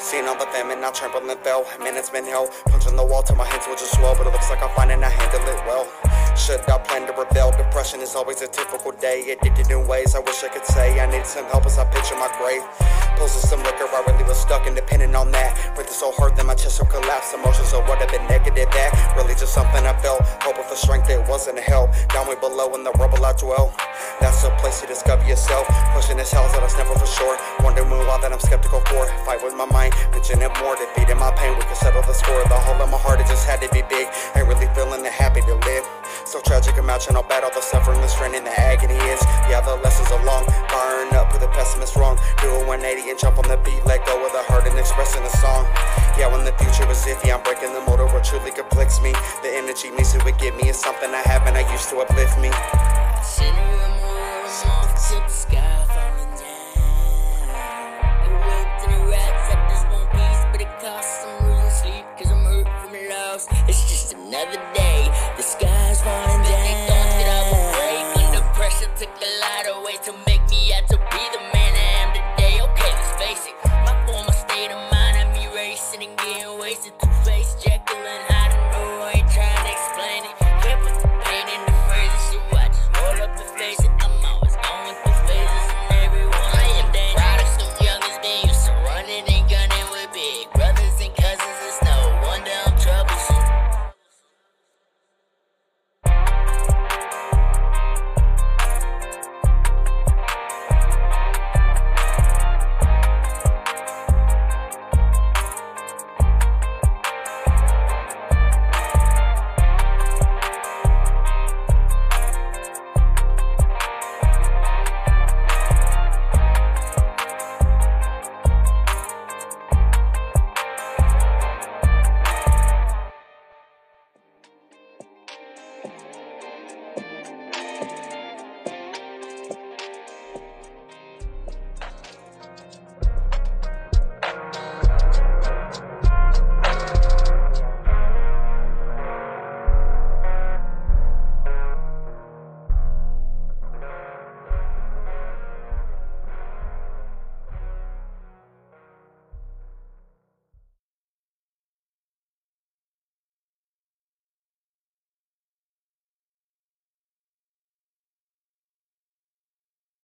Seen 0.00 0.24
all 0.24 0.34
the 0.34 0.46
famine, 0.46 0.82
I 0.82 0.90
tremble 0.92 1.28
and 1.30 1.38
fell. 1.40 1.66
Minutes 1.78 2.08
been 2.08 2.24
hell. 2.24 2.48
Punching 2.66 2.96
the 2.96 3.04
wall 3.04 3.22
till 3.22 3.36
my 3.36 3.44
hands 3.44 3.66
will 3.68 3.76
just 3.76 3.94
swell, 3.94 4.16
but 4.16 4.26
it 4.26 4.32
looks 4.32 4.48
like 4.48 4.62
I'm 4.62 4.74
finding 4.74 5.04
I 5.04 5.10
handle 5.10 5.46
it 5.46 5.60
well. 5.68 6.29
Should 6.36 6.68
I 6.70 6.78
plan 6.78 7.06
to 7.06 7.12
rebel? 7.12 7.50
Depression 7.52 8.00
is 8.00 8.14
always 8.14 8.40
a 8.42 8.48
typical 8.48 8.92
day. 8.92 9.30
Addicted 9.32 9.70
in 9.70 9.86
ways 9.86 10.14
I 10.14 10.20
wish 10.20 10.42
I 10.42 10.48
could 10.48 10.64
say. 10.64 10.98
I 11.00 11.06
need 11.10 11.26
some 11.26 11.44
help 11.46 11.66
as 11.66 11.78
I 11.78 11.84
picture 11.84 12.16
my 12.16 12.30
grave. 12.38 12.62
Pulls 13.18 13.36
of 13.36 13.48
some 13.48 13.62
liquor, 13.62 13.84
I 13.84 14.02
really 14.06 14.24
was 14.24 14.40
stuck 14.40 14.66
and 14.66 14.74
depending 14.74 15.14
on 15.14 15.30
that. 15.32 15.74
Breathing 15.74 15.92
so 15.92 16.10
hard 16.12 16.36
that 16.36 16.46
my 16.46 16.54
chest 16.54 16.80
will 16.80 16.88
collapse. 16.88 17.34
Emotions 17.34 17.72
are 17.74 17.82
what 17.86 17.98
have 17.98 18.10
been 18.10 18.26
negative. 18.26 18.70
That 18.72 19.14
really 19.16 19.34
just 19.34 19.52
something 19.52 19.84
I 19.84 19.94
felt. 20.00 20.22
Hoping 20.40 20.64
for 20.64 20.76
strength, 20.76 21.10
it 21.10 21.20
wasn't 21.28 21.58
a 21.58 21.62
help. 21.62 21.90
Down 22.08 22.26
way 22.26 22.36
below 22.40 22.74
in 22.74 22.84
the 22.84 22.92
rubble 22.92 23.24
I 23.24 23.32
dwell. 23.34 23.74
That's 24.20 24.42
a 24.44 24.50
place 24.62 24.80
to 24.80 24.86
discover 24.86 25.26
yourself. 25.28 25.68
Pushing 25.92 26.16
this 26.16 26.32
hell 26.32 26.48
that 26.48 26.60
I 26.60 26.64
was 26.64 26.76
never 26.76 26.94
for 26.94 27.06
sure. 27.06 27.36
Wondering 27.60 27.90
why 27.90 28.18
that 28.22 28.32
I'm 28.32 28.40
skeptical 28.40 28.80
for. 28.88 29.06
Fight 29.26 29.42
with 29.44 29.54
my 29.54 29.66
mind, 29.66 29.94
mention 30.12 30.40
it 30.40 30.52
more. 30.62 30.76
Defeating 30.76 31.18
my 31.18 31.30
pain, 31.36 31.52
we 31.54 31.62
can 31.62 31.76
settle 31.76 32.02
the 32.02 32.14
score. 32.14 32.40
The 32.48 32.56
hole 32.56 32.80
in 32.82 32.90
my 32.90 32.98
heart, 32.98 33.20
it 33.20 33.26
just 33.28 33.46
had 33.46 33.60
to 33.60 33.68
be 33.68 33.82
big. 33.92 34.08
Ain't 34.34 34.48
really 34.48 34.68
feeling 34.74 35.02
the 35.02 35.10
happy 35.10 35.42
to 35.42 35.54
live. 35.68 35.84
So 36.24 36.40
tragic, 36.40 36.76
imagine 36.76 37.14
how 37.14 37.22
bad 37.22 37.44
all 37.44 37.54
the 37.54 37.60
suffering, 37.60 38.00
the 38.00 38.08
strain, 38.08 38.34
and 38.34 38.46
the 38.46 38.60
agony 38.60 38.94
is. 38.94 39.20
Yeah, 39.48 39.60
the 39.60 39.76
lessons 39.76 40.10
are 40.12 40.24
long. 40.24 40.44
Burn 40.68 41.14
up 41.16 41.32
with 41.32 41.40
the 41.40 41.48
pessimist 41.48 41.96
wrong. 41.96 42.18
Do 42.42 42.50
a 42.50 42.66
180 42.66 43.10
and 43.10 43.18
jump 43.18 43.38
on 43.38 43.48
the 43.48 43.56
beat. 43.64 43.84
Let 43.86 44.06
go 44.06 44.24
of 44.24 44.32
the 44.32 44.42
hurt 44.52 44.68
and 44.68 44.78
expressing 44.78 45.22
a 45.22 45.30
song. 45.38 45.64
Yeah, 46.18 46.30
when 46.30 46.44
the 46.44 46.52
future 46.58 46.86
was 46.86 47.04
iffy, 47.06 47.32
I'm 47.32 47.42
breaking 47.42 47.72
the 47.72 47.80
motor. 47.82 48.06
What 48.06 48.24
truly 48.24 48.50
conflicts 48.50 49.00
me. 49.00 49.12
The 49.42 49.50
energy 49.54 49.90
needs 49.90 50.12
to 50.12 50.20
forgive 50.20 50.54
me. 50.56 50.68
is 50.68 50.76
something 50.76 51.10
I 51.10 51.22
have 51.24 51.46
and 51.46 51.56
I 51.56 51.64
used 51.72 51.88
to 51.90 51.98
uplift 51.98 52.38
me. 52.38 52.50
Sitting 53.24 53.54
room 53.54 54.04
off 54.04 54.30
Took 69.00 69.08
a 69.22 69.40
lot 69.40 69.66
of 69.66 69.82
weight 69.82 70.02
to 70.02 70.12
make 70.26 70.29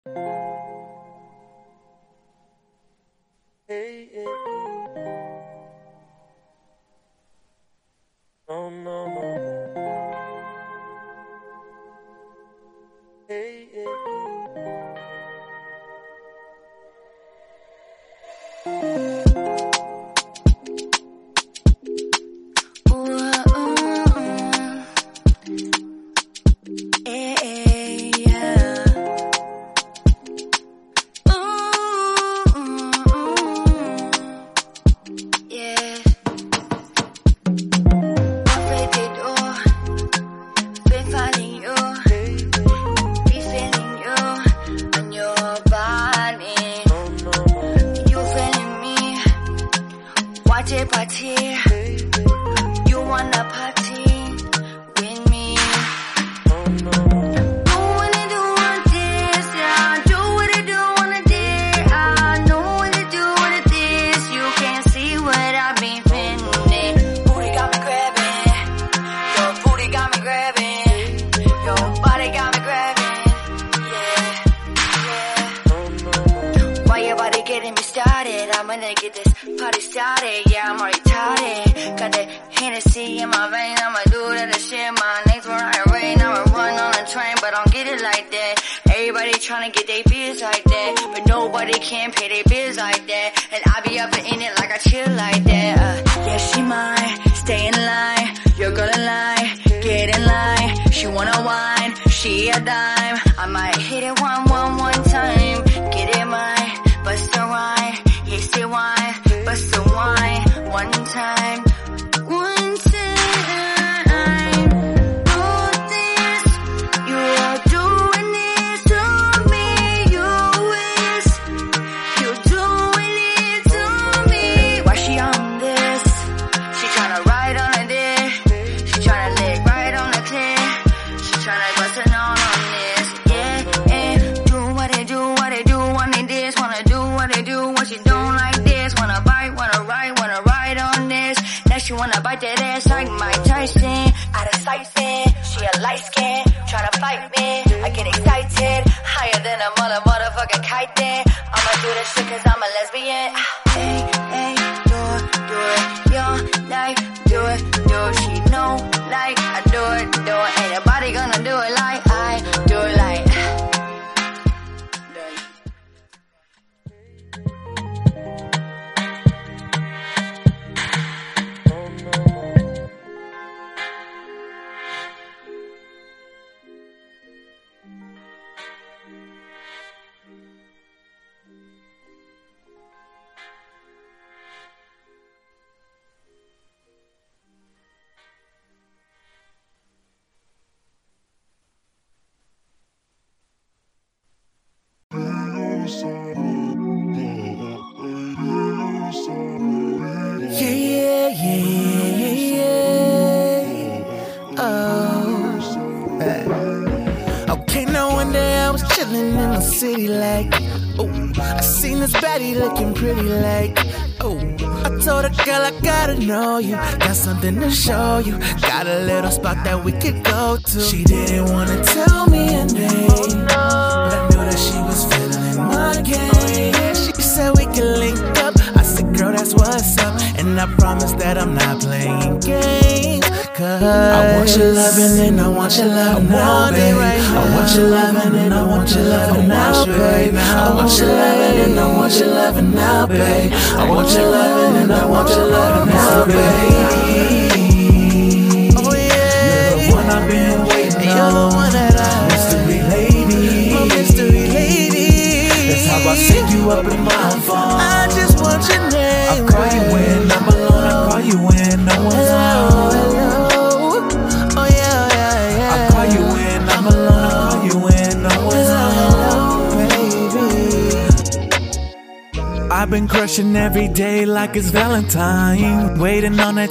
Hey, 0.08 0.55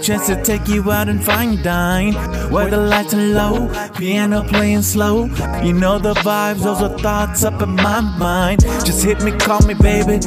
chance 0.05 0.27
to 0.27 0.37
take 0.43 0.69
you 0.69 0.91
out 0.93 1.09
and 1.09 1.25
fine 1.25 1.63
dine. 1.63 2.13
Where 2.53 2.69
the 2.69 2.77
lights 2.77 3.15
are 3.15 3.27
low, 3.41 3.71
piano 3.95 4.43
playing 4.43 4.83
slow. 4.83 5.25
You 5.63 5.73
know 5.73 5.99
the 5.99 6.13
vibes, 6.15 6.63
those 6.63 6.83
are 6.83 6.99
thoughts 6.99 7.43
up 7.43 7.63
in 7.63 7.71
my 7.71 8.01
mind. 8.01 8.61
Just 8.85 9.03
hit 9.03 9.23
me, 9.23 9.33
call 9.33 9.61
me, 9.61 9.73
baby. 9.73 10.19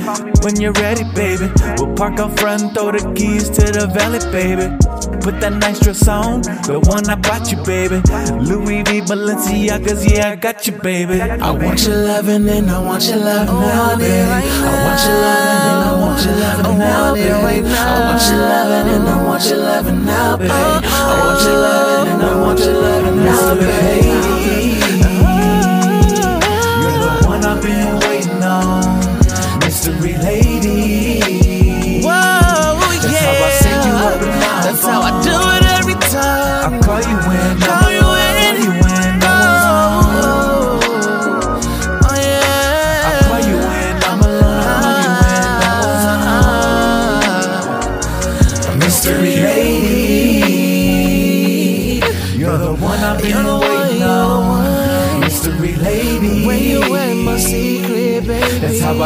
When 0.41 0.59
you're 0.59 0.73
ready, 0.73 1.03
baby. 1.13 1.51
We'll 1.77 1.93
park 1.95 2.19
out 2.19 2.39
front, 2.39 2.73
throw 2.73 2.91
the 2.91 3.13
keys 3.13 3.49
to 3.51 3.65
the 3.71 3.85
valley, 3.93 4.19
baby. 4.31 4.67
Put 5.21 5.39
that 5.41 5.53
nice 5.53 5.79
dress 5.79 6.07
on, 6.07 6.41
the 6.41 6.79
one 6.85 7.07
I 7.07 7.15
bought 7.15 7.51
you, 7.51 7.57
baby. 7.63 8.01
Louis 8.49 8.81
V, 8.81 9.01
Balenciagas, 9.01 10.09
yeah, 10.09 10.31
I 10.31 10.35
got 10.37 10.65
you, 10.65 10.73
baby. 10.73 11.21
I 11.21 11.51
want 11.51 11.85
your 11.85 11.97
loving 11.97 12.49
and 12.49 12.71
I 12.71 12.81
want 12.81 13.03
your 13.07 13.17
love 13.17 13.47
now, 13.47 13.95
baby. 13.95 14.11
I 14.11 14.85
want 14.85 15.01
your 15.05 15.21
love 15.21 15.26
want 18.17 18.31
your 18.31 18.39
loving 18.39 18.95
and 18.95 19.07
I 19.09 19.23
want 19.23 19.45
your 19.45 19.57
loving 19.59 20.05
now, 20.05 20.37
babe. 20.37 20.49
I 20.49 21.19
want 21.19 21.43
your 21.43 21.53
loving 21.53 22.13
and 22.13 22.23
I 22.23 22.41
want 22.41 22.59
your 22.59 22.73
loving 22.73 23.23
now, 23.23 23.55
babe. 23.55 24.06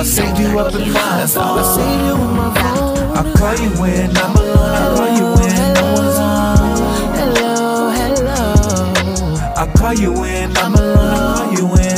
I 0.02 0.04
save 0.04 0.40
you 0.40 0.58
up 0.58 0.74
in 0.74 0.92
my 0.92 1.28
phone. 1.28 1.60
I 1.60 1.76
save 1.76 2.02
you 2.08 2.16
in 2.16 2.36
my 2.36 2.50
phone. 2.56 2.98
I 3.16 3.22
call 3.38 3.54
you 3.54 3.70
when 3.80 4.18
I'm 4.18 4.36
alone. 4.36 4.58
I 4.58 4.96
call 4.98 5.10
you 5.16 5.26
when 5.38 5.78
I'm 5.78 5.94
alone. 5.94 6.82
Hello, 7.22 7.92
hello. 8.00 9.38
I 9.56 9.72
call 9.78 9.94
you 9.94 10.12
when 10.14 10.58
I'm 10.58 10.74
alone. 10.74 10.98
I 10.98 11.38
call 11.38 11.54
you 11.54 11.66
when 11.68 11.91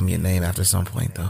some 0.00 0.08
your 0.08 0.18
name 0.18 0.42
after 0.42 0.64
some 0.64 0.86
point 0.86 1.14
though. 1.14 1.29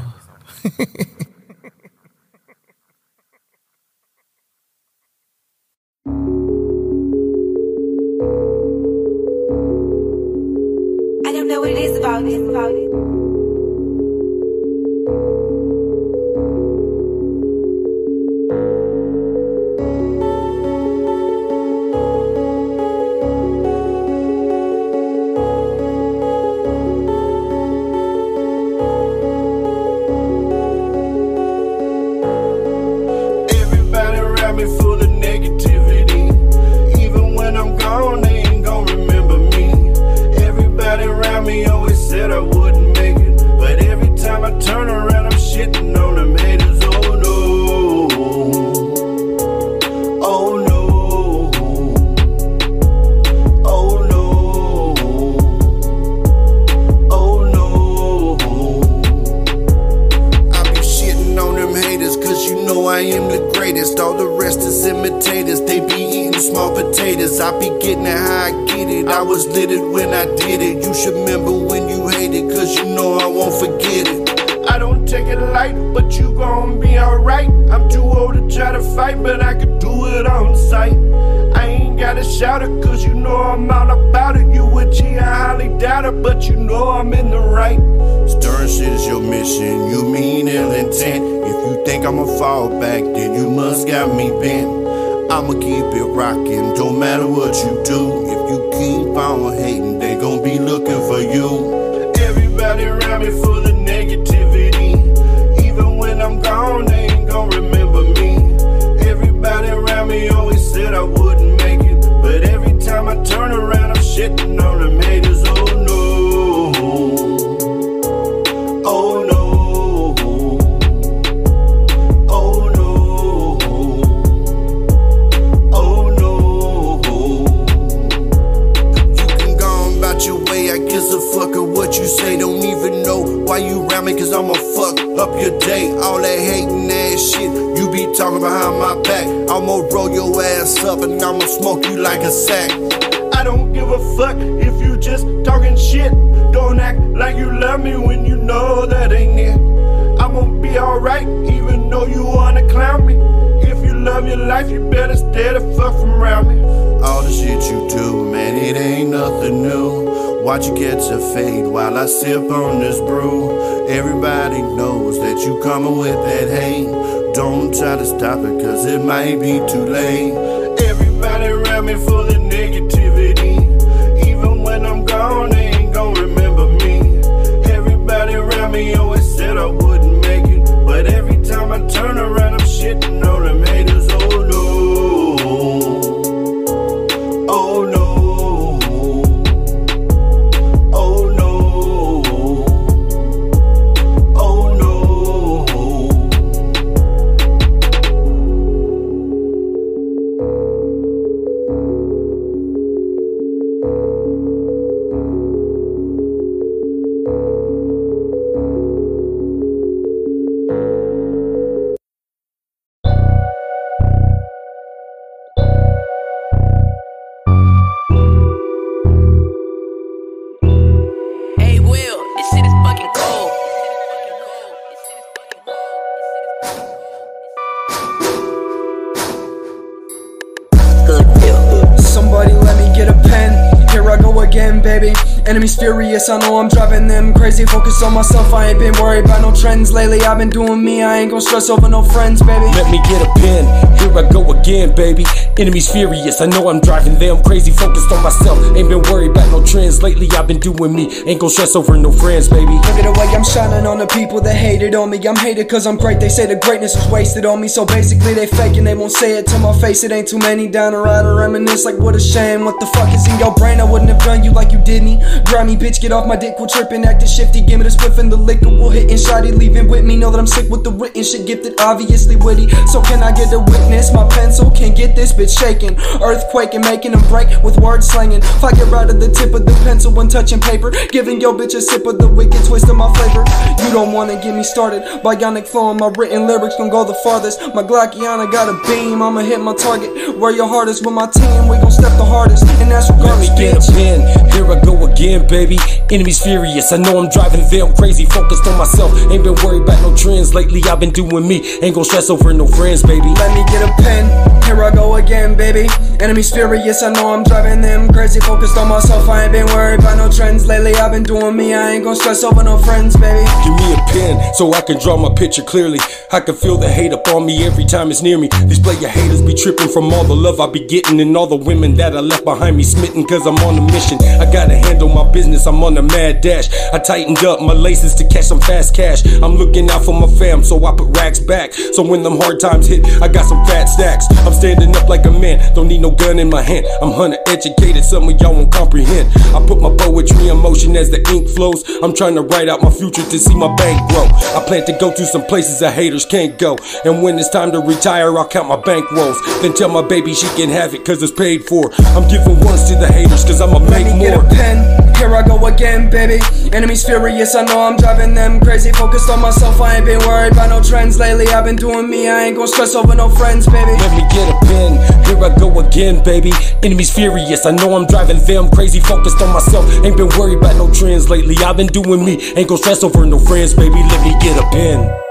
Get 233.00 233.08
a 233.08 233.28
pen. 233.28 233.79
I 234.10 234.20
go 234.20 234.40
again, 234.40 234.82
baby. 234.82 235.12
Enemies 235.46 235.76
furious, 235.76 236.28
I 236.28 236.38
know 236.38 236.58
I'm 236.58 236.68
driving 236.68 237.06
them 237.06 237.32
crazy. 237.32 237.64
Focus 237.64 238.02
on 238.02 238.14
myself, 238.14 238.52
I 238.52 238.70
ain't 238.70 238.78
been 238.78 238.94
worried 239.00 239.24
about 239.24 239.42
no 239.42 239.54
trends 239.54 239.92
lately. 239.92 240.20
I've 240.22 240.38
been 240.38 240.50
doing 240.50 240.84
me, 240.84 241.02
I 241.02 241.18
ain't 241.18 241.30
gon' 241.30 241.40
stress 241.40 241.70
over 241.70 241.88
no 241.88 242.02
friends, 242.02 242.42
baby. 242.42 242.66
Let 242.74 242.90
me 242.90 242.98
get 243.08 243.22
a 243.22 243.30
pen. 243.38 243.90
Here 244.00 244.16
I 244.16 244.28
go 244.30 244.50
again, 244.52 244.94
baby. 244.94 245.24
Enemies 245.58 245.92
furious. 245.92 246.40
I 246.40 246.46
know 246.46 246.68
I'm 246.68 246.80
driving 246.80 247.18
them 247.18 247.42
crazy. 247.42 247.70
Focused 247.70 248.10
on 248.10 248.22
myself. 248.22 248.58
Ain't 248.76 248.88
been 248.88 249.02
worried 249.02 249.30
about 249.30 249.50
no 249.50 249.64
trends 249.64 250.02
lately. 250.02 250.28
I've 250.32 250.46
been 250.48 250.58
doing 250.58 250.94
me. 250.94 251.22
Ain't 251.26 251.40
gon' 251.40 251.50
stress 251.50 251.76
over 251.76 251.96
no 251.98 252.10
friends, 252.10 252.48
baby. 252.48 252.72
Look 252.72 252.96
at 252.96 253.04
the 253.04 253.12
way 253.12 253.26
I'm 253.34 253.44
shining 253.44 253.86
on 253.86 253.98
the 253.98 254.06
people 254.06 254.40
that 254.40 254.56
hated 254.56 254.94
on 254.94 255.10
me. 255.10 255.18
I'm 255.28 255.36
hated 255.36 255.68
cause 255.68 255.86
I'm 255.86 255.98
great. 255.98 256.18
They 256.18 256.30
say 256.30 256.46
the 256.46 256.56
greatness 256.56 256.96
is 256.96 257.06
wasted 257.12 257.44
on 257.44 257.60
me. 257.60 257.68
So 257.68 257.84
basically, 257.84 258.32
they 258.32 258.46
faking. 258.46 258.84
They 258.84 258.94
won't 258.94 259.12
say 259.12 259.36
it 259.36 259.46
to 259.48 259.58
my 259.58 259.78
face. 259.78 260.02
It 260.02 260.12
ain't 260.12 260.28
too 260.28 260.38
many 260.38 260.66
down 260.66 260.92
to 260.92 260.98
ride 260.98 261.26
and 261.26 261.36
reminisce. 261.36 261.84
Like, 261.84 261.98
what 261.98 262.16
a 262.16 262.20
shame. 262.20 262.64
What 262.64 262.80
the 262.80 262.86
fuck 262.86 263.12
is 263.12 263.28
in 263.28 263.38
your 263.38 263.54
brain? 263.54 263.80
I 263.80 263.84
wouldn't 264.00 264.16
have 264.16 264.26
done 264.26 264.44
you 264.44 264.50
like 264.50 264.72
you 264.72 264.80
did 264.82 265.02
me. 265.02 265.20
Grimy 265.44 265.76
bitch, 265.76 266.00
get 266.00 266.12
off 266.12 266.26
my 266.26 266.36
dick. 266.36 266.56
Quit 266.56 266.70
tripping, 266.70 267.04
acting 267.04 267.28
shifty. 267.28 267.60
Give 267.60 267.78
me 267.78 267.84
the 267.84 267.90
spliff 267.90 268.18
and 268.18 268.32
the 268.32 268.36
liquor. 268.36 268.68
We'll 268.68 268.90
hit 268.90 269.10
and 269.10 269.20
shoddy. 269.20 269.52
Leaving 269.52 269.88
with 269.88 270.04
me. 270.04 270.16
Know 270.16 270.30
that 270.30 270.38
I'm 270.38 270.46
sick 270.46 270.70
with 270.70 270.84
the 270.84 270.90
written 270.90 271.22
shit. 271.22 271.46
Gifted, 271.46 271.80
obviously 271.80 272.36
witty. 272.36 272.68
So 272.88 273.02
can 273.02 273.22
I 273.22 273.32
get 273.32 273.52
a 273.52 273.58
witness? 273.58 274.12
My 274.12 274.26
pencil 274.28 274.70
can't 274.70 274.96
get 274.96 275.14
this 275.14 275.32
bitch 275.32 275.56
shaking. 275.58 275.98
Earthquake 276.22 276.74
and 276.74 276.84
making 276.84 277.12
them 277.12 277.22
break 277.28 277.48
with 277.62 277.76
word 277.78 278.02
slanging. 278.02 278.40
If 278.40 278.64
I 278.64 278.72
get 278.72 278.88
right 278.88 279.08
at 279.08 279.20
the 279.20 279.28
tip 279.28 279.52
of 279.54 279.66
the 279.66 279.72
pencil 279.84 280.12
when 280.12 280.28
touching 280.28 280.60
paper, 280.60 280.92
giving 281.10 281.40
your 281.40 281.54
bitch 281.54 281.74
a 281.74 281.80
sip 281.80 282.06
of 282.06 282.18
the 282.18 282.28
wicked 282.28 282.64
twist 282.64 282.88
of 282.88 282.96
my 282.96 283.12
flavor. 283.14 283.44
You 283.84 283.92
don't 283.92 284.12
wanna 284.12 284.40
get 284.40 284.54
me 284.54 284.62
started. 284.62 285.02
Bionic 285.22 285.66
flow 285.66 285.90
and 285.90 286.00
my 286.00 286.10
written 286.16 286.46
lyrics 286.46 286.76
gon' 286.76 286.88
go 286.88 287.04
the 287.04 287.14
farthest. 287.22 287.60
My 287.74 287.82
Glockiana 287.82 288.50
got 288.50 288.68
a 288.68 288.76
beam, 288.88 289.22
I'ma 289.22 289.40
hit 289.40 289.60
my 289.60 289.74
target. 289.74 290.38
Where 290.38 290.52
your 290.52 290.68
heart 290.68 290.88
is 290.88 291.02
with 291.02 291.14
my 291.14 291.26
team, 291.26 291.68
we 291.68 291.76
gon' 291.76 291.90
step 291.90 292.16
the 292.16 292.24
hardest. 292.24 292.64
And 292.80 292.90
that's 292.90 293.10
Let 293.10 293.18
me 293.18 293.24
regardless, 293.24 293.58
get 293.58 293.79
bitch. 293.80 293.92
a 293.92 293.92
pen. 293.92 294.50
Here 294.52 294.66
I 294.66 294.80
go 294.84 295.04
again, 295.04 295.10
again, 295.20 295.46
baby. 295.46 295.78
Enemies 296.10 296.42
furious, 296.42 296.92
I 296.92 296.96
know 296.96 297.18
I'm 297.20 297.28
driving 297.28 297.68
them 297.68 297.94
crazy. 297.94 298.24
Focused 298.24 298.66
on 298.66 298.78
myself, 298.78 299.12
ain't 299.30 299.44
been 299.44 299.54
worried 299.62 299.82
about 299.82 300.00
no 300.02 300.16
trends 300.16 300.54
lately. 300.54 300.82
I've 300.84 300.98
been 300.98 301.10
doing 301.10 301.46
me, 301.46 301.60
ain't 301.82 301.94
gon' 301.94 302.04
stress 302.04 302.30
over 302.30 302.52
no 302.52 302.66
friends, 302.66 303.02
baby. 303.02 303.28
Let 303.36 303.54
me 303.54 303.62
get 303.70 303.82
a 303.88 303.92
pen, 304.02 304.24
here 304.64 304.82
I 304.82 304.90
go 304.94 305.16
again, 305.16 305.56
baby. 305.56 305.88
Enemies 306.20 306.52
furious, 306.52 307.02
I 307.02 307.12
know 307.12 307.34
I'm 307.34 307.44
driving 307.44 307.80
them 307.80 308.12
crazy. 308.12 308.40
Focused 308.40 308.76
on 308.76 308.88
myself, 308.88 309.28
I 309.28 309.44
ain't 309.44 309.52
been 309.52 309.66
worried 309.66 310.00
about 310.00 310.16
no 310.16 310.30
trends 310.30 310.66
lately. 310.66 310.94
I've 310.94 311.12
been 311.12 311.22
doing 311.22 311.56
me, 311.56 311.74
I 311.74 311.92
ain't 311.92 312.04
gon' 312.04 312.16
stress 312.16 312.42
over 312.42 312.62
no 312.64 312.78
friends, 312.78 313.16
baby. 313.16 313.44
Give 313.64 313.74
me 313.76 313.92
a 313.92 314.02
pen 314.08 314.54
so 314.54 314.72
I 314.72 314.80
can 314.80 314.98
draw 314.98 315.16
my 315.16 315.32
picture 315.34 315.62
clearly. 315.62 315.98
I 316.32 316.40
can 316.40 316.54
feel 316.54 316.76
the 316.76 316.88
hate 316.88 317.12
up 317.12 317.26
on 317.28 317.46
me 317.46 317.64
every 317.64 317.84
time 317.84 318.10
it's 318.10 318.22
near 318.22 318.38
me. 318.38 318.48
These 318.66 318.80
player 318.80 319.08
haters 319.08 319.42
be 319.42 319.54
tripping 319.54 319.88
from 319.88 320.12
all 320.12 320.24
the 320.24 320.36
love 320.36 320.60
I 320.60 320.66
be 320.66 320.80
getting 320.86 321.20
and 321.20 321.36
all 321.36 321.46
the 321.46 321.56
women 321.56 321.94
that 321.96 322.16
I 322.16 322.20
left 322.20 322.44
behind 322.44 322.76
me 322.76 322.82
smitten 322.82 323.24
cause 323.26 323.46
I'm 323.46 323.56
on 323.58 323.69
a 323.78 323.92
mission. 323.92 324.18
I 324.40 324.50
gotta 324.50 324.74
handle 324.74 325.08
my 325.08 325.30
business, 325.30 325.66
I'm 325.66 325.82
on 325.82 325.96
a 325.98 326.02
mad 326.02 326.40
dash. 326.40 326.68
I 326.92 326.98
tightened 326.98 327.44
up 327.44 327.60
my 327.60 327.72
laces 327.72 328.14
to 328.14 328.24
catch 328.28 328.44
some 328.44 328.60
fast 328.60 328.94
cash. 328.94 329.24
I'm 329.42 329.56
looking 329.56 329.90
out 329.90 330.04
for 330.04 330.18
my 330.18 330.26
fam, 330.38 330.64
so 330.64 330.84
I 330.84 330.94
put 330.94 331.16
racks 331.16 331.38
back. 331.38 331.72
So 331.72 332.02
when 332.02 332.22
them 332.22 332.36
hard 332.38 332.60
times 332.60 332.86
hit, 332.86 333.04
I 333.22 333.28
got 333.28 333.46
some 333.46 333.64
fat 333.66 333.86
stacks. 333.86 334.26
I'm 334.46 334.52
standing 334.52 334.94
up 334.96 335.08
like 335.08 335.26
a 335.26 335.30
man, 335.30 335.74
don't 335.74 335.88
need 335.88 336.00
no 336.00 336.10
gun 336.10 336.38
in 336.38 336.50
my 336.50 336.62
hand. 336.62 336.86
I'm 337.02 337.12
hunter 337.12 337.38
educated, 337.46 338.04
some 338.04 338.28
of 338.28 338.40
y'all 338.40 338.54
won't 338.54 338.72
comprehend. 338.72 339.30
I 339.54 339.64
put 339.66 339.80
my 339.80 339.94
poetry 339.96 340.48
in 340.48 340.58
motion 340.58 340.96
as 340.96 341.10
the 341.10 341.20
ink 341.30 341.48
flows. 341.48 341.84
I'm 342.02 342.14
trying 342.14 342.34
to 342.34 342.42
write 342.42 342.68
out 342.68 342.82
my 342.82 342.90
future 342.90 343.22
to 343.22 343.38
see 343.38 343.54
my 343.54 343.74
bank 343.76 344.10
grow. 344.10 344.24
I 344.56 344.64
plan 344.66 344.84
to 344.86 344.96
go 344.98 345.12
to 345.14 345.26
some 345.26 345.44
places 345.44 345.80
that 345.80 345.94
haters 345.94 346.24
can't 346.24 346.58
go. 346.58 346.78
And 347.04 347.22
when 347.22 347.38
it's 347.38 347.48
time 347.50 347.72
to 347.72 347.80
retire, 347.80 348.36
I'll 348.36 348.48
count 348.48 348.68
my 348.68 348.80
bank 348.80 349.10
rolls. 349.12 349.38
Then 349.62 349.74
tell 349.74 349.88
my 349.88 350.06
baby 350.06 350.34
she 350.34 350.48
can 350.56 350.68
have 350.70 350.94
it 350.94 351.04
cause 351.04 351.22
it's 351.22 351.32
paid 351.32 351.64
for. 351.64 351.92
I'm 352.16 352.28
giving 352.28 352.58
ones 352.60 352.88
to 352.88 352.96
the 352.96 353.06
haters 353.06 353.44
cause 353.44 353.59
I'ma 353.60 353.78
make 353.78 353.90
Let 354.06 354.14
me 354.14 354.20
get 354.20 354.34
more. 354.34 354.46
a 354.46 354.48
pen, 354.48 355.14
here 355.16 355.34
I 355.36 355.42
go 355.46 355.66
again, 355.66 356.08
baby. 356.10 356.40
Enemies 356.72 357.04
furious, 357.04 357.54
I 357.54 357.62
know 357.64 357.80
I'm 357.80 357.96
driving 357.96 358.34
them 358.34 358.60
crazy. 358.60 358.90
Focused 358.92 359.28
on 359.28 359.40
myself, 359.40 359.80
I 359.80 359.96
ain't 359.96 360.06
been 360.06 360.18
worried 360.20 360.52
about 360.52 360.70
no 360.70 360.82
trends 360.82 361.18
lately. 361.18 361.48
I've 361.48 361.64
been 361.64 361.76
doing 361.76 362.08
me, 362.08 362.28
I 362.28 362.44
ain't 362.44 362.56
gon' 362.56 362.68
stress 362.68 362.94
over 362.94 363.14
no 363.14 363.28
friends, 363.28 363.66
baby. 363.66 363.92
Let 363.92 364.12
me 364.16 364.24
get 364.32 364.48
a 364.48 364.58
pen, 364.66 365.24
here 365.26 365.44
I 365.44 365.54
go 365.58 365.78
again, 365.80 366.22
baby. 366.24 366.52
Enemies 366.82 367.12
furious, 367.12 367.66
I 367.66 367.72
know 367.72 367.96
I'm 367.96 368.06
driving 368.06 368.38
them 368.44 368.70
crazy. 368.70 369.00
Focused 369.00 369.40
on 369.42 369.52
myself, 369.52 369.84
ain't 370.04 370.16
been 370.16 370.30
worried 370.38 370.58
about 370.58 370.76
no 370.76 370.92
trends 370.92 371.28
lately. 371.28 371.56
I've 371.58 371.76
been 371.76 371.88
doing 371.88 372.24
me, 372.24 372.40
ain't 372.56 372.68
gon' 372.68 372.78
stress 372.78 373.02
over 373.02 373.26
no 373.26 373.38
friends, 373.38 373.74
baby. 373.74 374.00
Let 374.00 374.24
me 374.24 374.32
get 374.40 374.56
a 374.58 374.66
pen. 374.70 375.29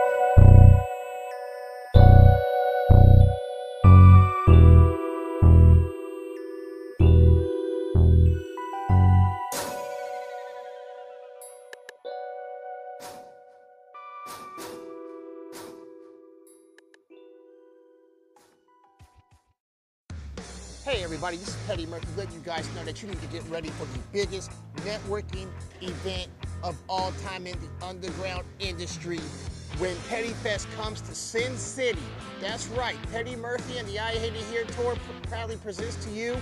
This 21.79 21.89
Murphy 21.89 22.07
letting 22.17 22.33
you 22.33 22.41
guys 22.41 22.67
know 22.75 22.83
that 22.83 23.01
you 23.01 23.07
need 23.07 23.21
to 23.21 23.27
get 23.27 23.43
ready 23.49 23.69
for 23.69 23.85
the 23.85 23.99
biggest 24.11 24.51
networking 24.77 25.47
event 25.81 26.27
of 26.63 26.77
all 26.89 27.11
time 27.23 27.47
in 27.47 27.55
the 27.59 27.85
underground 27.85 28.43
industry 28.59 29.19
when 29.77 29.95
Petty 30.09 30.29
Fest 30.29 30.67
comes 30.75 31.01
to 31.01 31.15
Sin 31.15 31.55
City. 31.57 31.99
That's 32.41 32.67
right, 32.67 32.97
Petty 33.11 33.35
Murphy 33.35 33.77
and 33.77 33.87
the 33.87 33.99
I 33.99 34.11
Hate 34.11 34.33
It 34.33 34.43
Here 34.51 34.65
tour 34.65 34.95
pr- 34.95 35.29
proudly 35.29 35.57
presents 35.57 36.03
to 36.05 36.11
you 36.11 36.37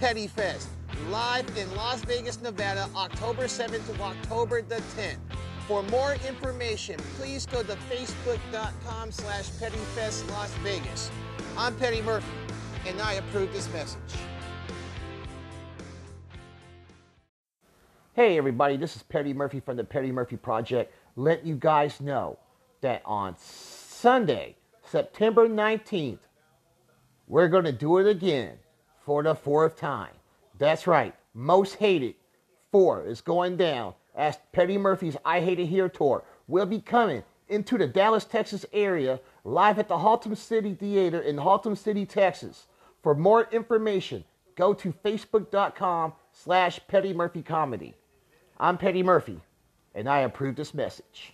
Petty 0.00 0.26
Fest 0.26 0.68
live 1.10 1.46
in 1.56 1.72
Las 1.76 2.00
Vegas, 2.02 2.40
Nevada, 2.40 2.88
October 2.96 3.44
7th 3.44 3.94
to 3.94 4.02
October 4.02 4.62
the 4.62 4.82
10th. 4.96 5.18
For 5.68 5.82
more 5.84 6.14
information, 6.26 6.98
please 7.16 7.46
go 7.46 7.62
to 7.62 7.76
facebook.com 7.90 9.12
slash 9.12 9.50
pettyfest 9.50 10.28
Las 10.30 10.50
Vegas. 10.64 11.10
I'm 11.56 11.76
Petty 11.76 12.00
Murphy, 12.02 12.26
and 12.86 13.00
I 13.00 13.14
approve 13.14 13.52
this 13.52 13.70
message. 13.72 14.00
Hey 18.14 18.36
everybody, 18.36 18.76
this 18.76 18.96
is 18.96 19.02
Petty 19.02 19.32
Murphy 19.32 19.60
from 19.60 19.76
the 19.76 19.84
Petty 19.84 20.10
Murphy 20.10 20.36
Project. 20.36 20.92
Let 21.16 21.46
you 21.46 21.54
guys 21.54 22.00
know 22.00 22.38
that 22.80 23.02
on 23.04 23.36
Sunday, 23.38 24.56
September 24.84 25.48
19th, 25.48 26.18
we're 27.26 27.48
going 27.48 27.64
to 27.64 27.72
do 27.72 27.98
it 27.98 28.06
again 28.06 28.56
for 29.04 29.22
the 29.22 29.34
fourth 29.34 29.76
time. 29.76 30.12
That's 30.58 30.86
right, 30.86 31.14
Most 31.34 31.76
Hated 31.76 32.16
4 32.72 33.06
is 33.06 33.20
going 33.20 33.56
down 33.56 33.94
as 34.16 34.38
Petty 34.52 34.78
Murphy's 34.78 35.16
I 35.24 35.40
Hate 35.40 35.60
It 35.60 35.66
Here 35.66 35.88
tour 35.88 36.24
will 36.48 36.66
be 36.66 36.80
coming 36.80 37.22
into 37.48 37.78
the 37.78 37.86
Dallas, 37.86 38.24
Texas 38.24 38.66
area 38.72 39.20
live 39.48 39.78
at 39.78 39.88
the 39.88 39.96
Haltom 39.96 40.36
City 40.36 40.74
Theater 40.74 41.20
in 41.20 41.36
Haltom 41.36 41.76
City, 41.76 42.04
Texas. 42.04 42.66
For 43.02 43.14
more 43.14 43.48
information, 43.50 44.24
go 44.56 44.74
to 44.74 44.92
facebook.com 44.92 46.12
slash 46.32 46.80
Petty 46.86 47.14
Murphy 47.14 47.42
Comedy. 47.42 47.94
I'm 48.58 48.76
Petty 48.76 49.02
Murphy, 49.02 49.40
and 49.94 50.08
I 50.08 50.20
approve 50.20 50.56
this 50.56 50.74
message. 50.74 51.32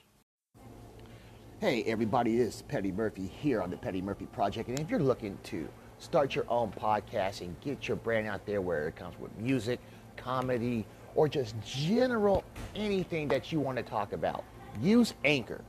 Hey 1.60 1.82
everybody, 1.84 2.36
this 2.36 2.56
is 2.56 2.62
Petty 2.62 2.92
Murphy 2.92 3.26
here 3.26 3.60
on 3.60 3.70
the 3.70 3.76
Petty 3.76 4.00
Murphy 4.00 4.26
Project. 4.26 4.68
And 4.68 4.78
if 4.78 4.90
you're 4.90 5.00
looking 5.00 5.36
to 5.44 5.66
start 5.98 6.34
your 6.34 6.44
own 6.48 6.70
podcast 6.70 7.40
and 7.40 7.58
get 7.60 7.88
your 7.88 7.96
brand 7.96 8.28
out 8.28 8.46
there 8.46 8.60
where 8.60 8.86
it 8.86 8.96
comes 8.96 9.18
with 9.18 9.36
music, 9.38 9.80
comedy, 10.16 10.86
or 11.16 11.28
just 11.28 11.54
general 11.64 12.44
anything 12.76 13.26
that 13.28 13.50
you 13.50 13.58
want 13.58 13.76
to 13.78 13.82
talk 13.82 14.12
about, 14.12 14.44
use 14.80 15.14
Anchor. 15.24 15.64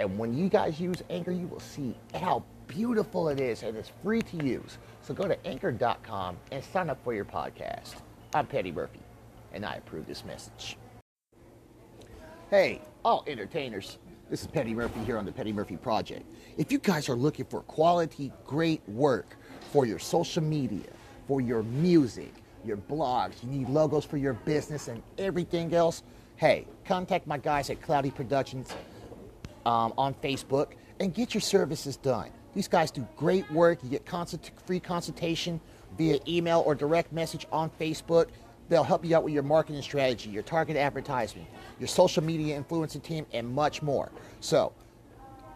And 0.00 0.18
when 0.18 0.36
you 0.36 0.48
guys 0.48 0.80
use 0.80 1.02
Anchor, 1.10 1.32
you 1.32 1.46
will 1.48 1.60
see 1.60 1.94
how 2.14 2.44
beautiful 2.68 3.28
it 3.28 3.40
is 3.40 3.62
and 3.62 3.76
it's 3.76 3.90
free 4.02 4.22
to 4.22 4.44
use. 4.44 4.78
So 5.02 5.14
go 5.14 5.26
to 5.26 5.46
anchor.com 5.46 6.36
and 6.52 6.62
sign 6.62 6.90
up 6.90 7.02
for 7.02 7.14
your 7.14 7.24
podcast. 7.24 7.96
I'm 8.34 8.46
Petty 8.46 8.70
Murphy, 8.70 9.00
and 9.52 9.64
I 9.64 9.74
approve 9.76 10.06
this 10.06 10.24
message. 10.24 10.76
Hey, 12.50 12.80
all 13.04 13.24
entertainers. 13.26 13.98
This 14.30 14.42
is 14.42 14.46
Petty 14.46 14.74
Murphy 14.74 15.00
here 15.00 15.16
on 15.16 15.24
the 15.24 15.32
Petty 15.32 15.52
Murphy 15.52 15.76
Project. 15.76 16.24
If 16.58 16.70
you 16.70 16.78
guys 16.78 17.08
are 17.08 17.16
looking 17.16 17.46
for 17.46 17.62
quality, 17.62 18.30
great 18.46 18.86
work 18.88 19.36
for 19.72 19.86
your 19.86 19.98
social 19.98 20.42
media, 20.42 20.90
for 21.26 21.40
your 21.40 21.62
music, 21.62 22.32
your 22.64 22.76
blogs, 22.76 23.42
you 23.42 23.48
need 23.48 23.68
logos 23.68 24.04
for 24.04 24.18
your 24.18 24.34
business 24.34 24.88
and 24.88 25.02
everything 25.16 25.74
else, 25.74 26.02
hey, 26.36 26.66
contact 26.84 27.26
my 27.26 27.38
guys 27.38 27.70
at 27.70 27.80
Cloudy 27.80 28.10
Productions 28.10 28.74
um, 29.68 29.92
on 29.98 30.14
Facebook 30.14 30.68
and 30.98 31.14
get 31.14 31.34
your 31.34 31.42
services 31.42 31.96
done. 31.98 32.30
These 32.54 32.68
guys 32.68 32.90
do 32.90 33.06
great 33.16 33.48
work. 33.52 33.78
You 33.84 33.90
get 33.90 34.06
consult- 34.06 34.50
free 34.66 34.80
consultation 34.80 35.60
via 35.96 36.18
email 36.26 36.62
or 36.64 36.74
direct 36.74 37.12
message 37.12 37.46
on 37.52 37.70
Facebook. 37.78 38.28
They'll 38.70 38.82
help 38.82 39.04
you 39.04 39.14
out 39.14 39.24
with 39.24 39.34
your 39.34 39.42
marketing 39.42 39.82
strategy, 39.82 40.30
your 40.30 40.42
target 40.42 40.76
advertisement, 40.76 41.46
your 41.78 41.86
social 41.86 42.24
media 42.24 42.60
influencer 42.60 43.02
team, 43.02 43.26
and 43.32 43.46
much 43.46 43.82
more. 43.82 44.10
So 44.40 44.72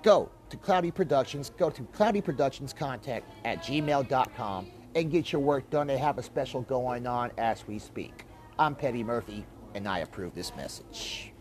go 0.02 0.30
to 0.50 0.56
Cloudy 0.58 0.90
Productions, 0.90 1.50
go 1.56 1.70
to 1.70 1.82
Cloudy 1.84 2.20
Productions 2.20 2.72
contact 2.72 3.26
at 3.44 3.62
gmail.com 3.62 4.66
and 4.94 5.10
get 5.10 5.32
your 5.32 5.40
work 5.40 5.68
done. 5.70 5.86
They 5.86 5.98
have 5.98 6.18
a 6.18 6.22
special 6.22 6.62
going 6.62 7.06
on 7.06 7.32
as 7.38 7.66
we 7.66 7.78
speak. 7.78 8.24
I'm 8.58 8.74
Petty 8.74 9.02
Murphy, 9.02 9.46
and 9.74 9.88
I 9.88 10.00
approve 10.00 10.34
this 10.34 10.54
message. 10.54 11.31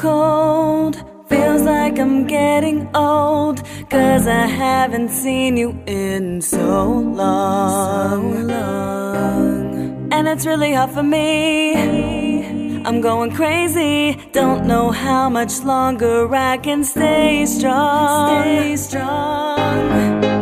Cold, 0.00 0.96
feels 1.28 1.62
like 1.62 1.98
I'm 1.98 2.26
getting 2.26 2.88
old. 2.96 3.62
Cause 3.90 4.26
I 4.26 4.46
haven't 4.46 5.10
seen 5.10 5.56
you 5.58 5.70
in 5.86 6.40
so 6.40 6.88
long. 7.22 8.50
And 10.10 10.26
it's 10.26 10.46
really 10.46 10.72
hard 10.72 10.90
for 10.90 11.02
me. 11.02 12.80
I'm 12.86 13.00
going 13.02 13.30
crazy, 13.32 14.18
don't 14.32 14.64
know 14.66 14.90
how 14.90 15.28
much 15.28 15.60
longer 15.60 16.34
I 16.34 16.56
can 16.56 16.82
stay 16.82 17.44
strong. 17.44 18.42
Stay 18.42 18.76
strong. 18.76 20.39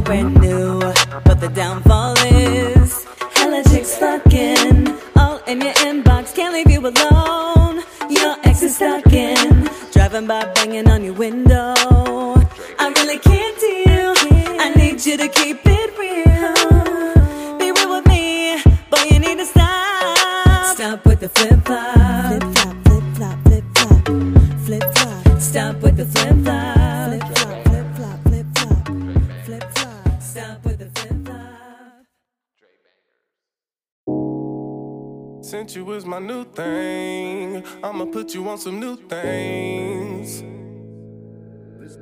brand 0.00 0.40
new. 0.40 0.80
But 1.24 1.40
the 1.40 1.48
downfall. 1.48 1.89
I'ma 38.00 38.12
put 38.12 38.32
you 38.32 38.48
on 38.48 38.56
some 38.56 38.80
new 38.80 38.96
things. 38.96 40.42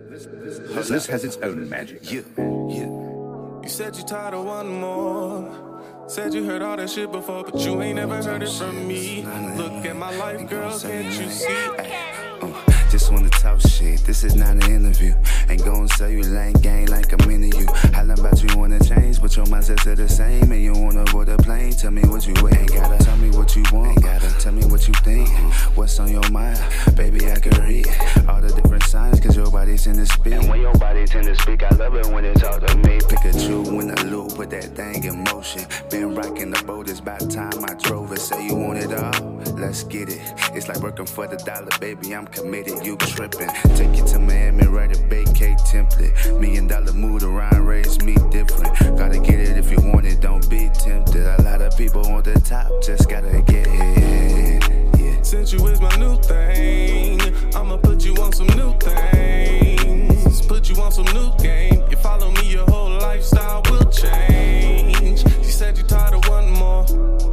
This, 0.07 0.89
this 0.89 1.07
has 1.09 1.25
its 1.25 1.37
own 1.39 1.69
magic. 1.69 2.09
You, 2.09 2.25
you. 2.39 3.61
You 3.65 3.69
said 3.69 3.97
you 3.97 4.05
tired 4.05 4.35
of 4.35 4.45
one 4.45 4.81
more. 4.81 6.05
Said 6.07 6.35
you 6.35 6.45
heard 6.45 6.63
all 6.63 6.77
that 6.77 6.89
shit 6.89 7.11
before, 7.11 7.43
but 7.43 7.57
you 7.57 7.83
ain't 7.83 7.97
never 7.97 8.23
heard 8.23 8.45
it 8.45 8.51
from 8.51 8.87
me. 8.87 9.25
Look 9.57 9.85
at 9.85 9.97
my 9.97 10.17
life, 10.17 10.49
girl, 10.49 10.79
can't 10.79 11.19
you 11.19 11.29
see? 11.31 11.69
Okay. 11.71 12.01
Uh, 12.43 12.78
just 12.91 13.13
wanna 13.13 13.29
talk 13.29 13.61
shit. 13.61 14.01
This 14.01 14.25
is 14.25 14.35
not 14.35 14.57
an 14.57 14.71
interview. 14.71 15.15
Ain't 15.51 15.63
gonna 15.63 15.89
sell 15.89 16.09
you 16.09 16.23
lame 16.23 16.55
game 16.55 16.87
like 16.87 17.13
I'm 17.13 17.31
into 17.31 17.59
you. 17.59 17.67
Hollin' 17.93 18.19
about 18.19 18.43
you 18.43 18.57
wanna 18.57 18.83
change, 18.83 19.21
but 19.21 19.37
your 19.37 19.45
mindsets 19.47 19.87
are 19.87 19.95
the 19.95 20.09
same. 20.09 20.51
And 20.53 20.63
you 20.63 20.73
wanna 20.73 21.05
board 21.05 21.29
a 21.29 21.37
plane. 21.37 21.73
Tell 21.73 21.91
me 21.91 22.03
what 22.03 22.27
you 22.27 22.35
ain't 22.49 22.73
gotta. 22.73 23.05
Tell 23.05 23.17
me 23.19 23.31
what 23.31 23.55
you 23.55 23.63
want. 23.73 23.91
Ain't 23.91 24.03
gotta. 24.03 24.31
Tell 24.41 24.53
me 24.53 24.65
what 24.65 24.89
you 24.89 24.95
think. 25.05 25.29
What's 25.77 26.01
on 26.01 26.11
your 26.11 26.29
mind? 26.31 26.59
Baby, 26.97 27.31
I 27.31 27.39
can 27.39 27.61
read 27.63 27.87
all 28.27 28.41
the 28.41 28.53
different 28.53 28.85
signs. 28.85 29.21
Cause 29.21 29.37
your 29.37 29.51
body's 29.51 29.85
tend 29.85 29.97
to 29.97 30.07
speak. 30.07 30.33
And 30.33 30.49
when 30.49 30.61
your 30.61 30.75
body 30.75 31.05
tend 31.05 31.27
to 31.27 31.37
speak, 31.37 31.63
I 31.63 31.75
love 31.77 31.95
it 31.95 32.07
when 32.07 32.25
it 32.25 32.37
talk 32.37 32.67
to 32.67 32.77
me. 32.77 32.99
Pikachu 33.01 33.81
in 33.81 33.89
the 33.89 34.05
loop, 34.07 34.35
put 34.35 34.51
that 34.51 34.75
thing 34.75 35.05
in 35.05 35.25
motion. 35.25 35.67
Been 35.91 36.15
rocking 36.15 36.51
the 36.51 36.63
boat, 36.65 36.89
it's 36.89 37.01
about 37.01 37.31
time 37.31 37.65
I 37.65 37.75
drove 37.75 38.13
it. 38.13 38.21
Say 38.21 38.47
you 38.47 38.55
want 38.55 38.79
it 38.79 38.93
all 38.93 39.38
let's 39.59 39.83
get 39.85 40.09
it. 40.09 40.21
It's 40.55 40.69
like 40.69 40.81
working 40.81 41.07
for 41.07 41.27
the 41.27 41.37
dollar, 41.37 41.69
baby, 41.81 42.15
I'm 42.15 42.27
committed. 42.27 42.85
You 42.85 42.97
tripping. 42.97 43.49
Take 43.77 43.97
you 43.97 44.07
to 44.07 44.19
Miami, 44.19 44.67
write 44.67 44.97
a 44.97 45.01
vacate 45.07 45.59
template. 45.59 46.41
Million 46.41 46.67
dollar 46.67 46.93
mood 46.93 47.23
around, 47.23 47.67
raise 47.67 48.01
me 48.03 48.15
different. 48.31 48.79
Gotta 48.97 49.19
get 49.19 49.41
it 49.41 49.59
if 49.59 49.71
you 49.71 49.79
want 49.91 50.07
it, 50.07 50.21
don't 50.21 50.49
be 50.49 50.71
tempted. 50.73 51.27
A 51.27 51.43
lot 51.43 51.61
of 51.61 51.77
people 51.77 52.07
on 52.07 52.23
the 52.23 52.41
top, 52.41 52.71
just 52.83 53.09
gotta 53.09 53.43
get 53.43 53.67
it. 53.69 54.99
Yeah. 54.99 55.23
Since 55.23 55.53
you 55.53 55.67
is 55.67 55.81
my 55.81 55.95
new 55.97 56.17
thing, 56.23 57.21
I'ma 57.55 57.77
put 57.79 58.05
you 58.05 58.15
on 58.17 58.33
some 58.33 58.49
new 58.49 58.73
things. 58.79 60.47
Put 60.47 60.69
you 60.69 60.81
on 60.81 60.93
some 60.93 61.07
new 61.07 61.37
game. 61.39 61.85
You 61.91 61.97
follow 61.97 62.31
me, 62.31 62.51
your 62.51 62.65
whole 62.67 62.91
lifestyle 62.91 63.63
will 63.71 63.91
change. 63.91 65.25
You 65.25 65.45
said 65.45 65.77
you 65.77 65.85
tired 65.85 66.15
of 66.15 66.27
one 66.29 66.49
more. 66.51 67.28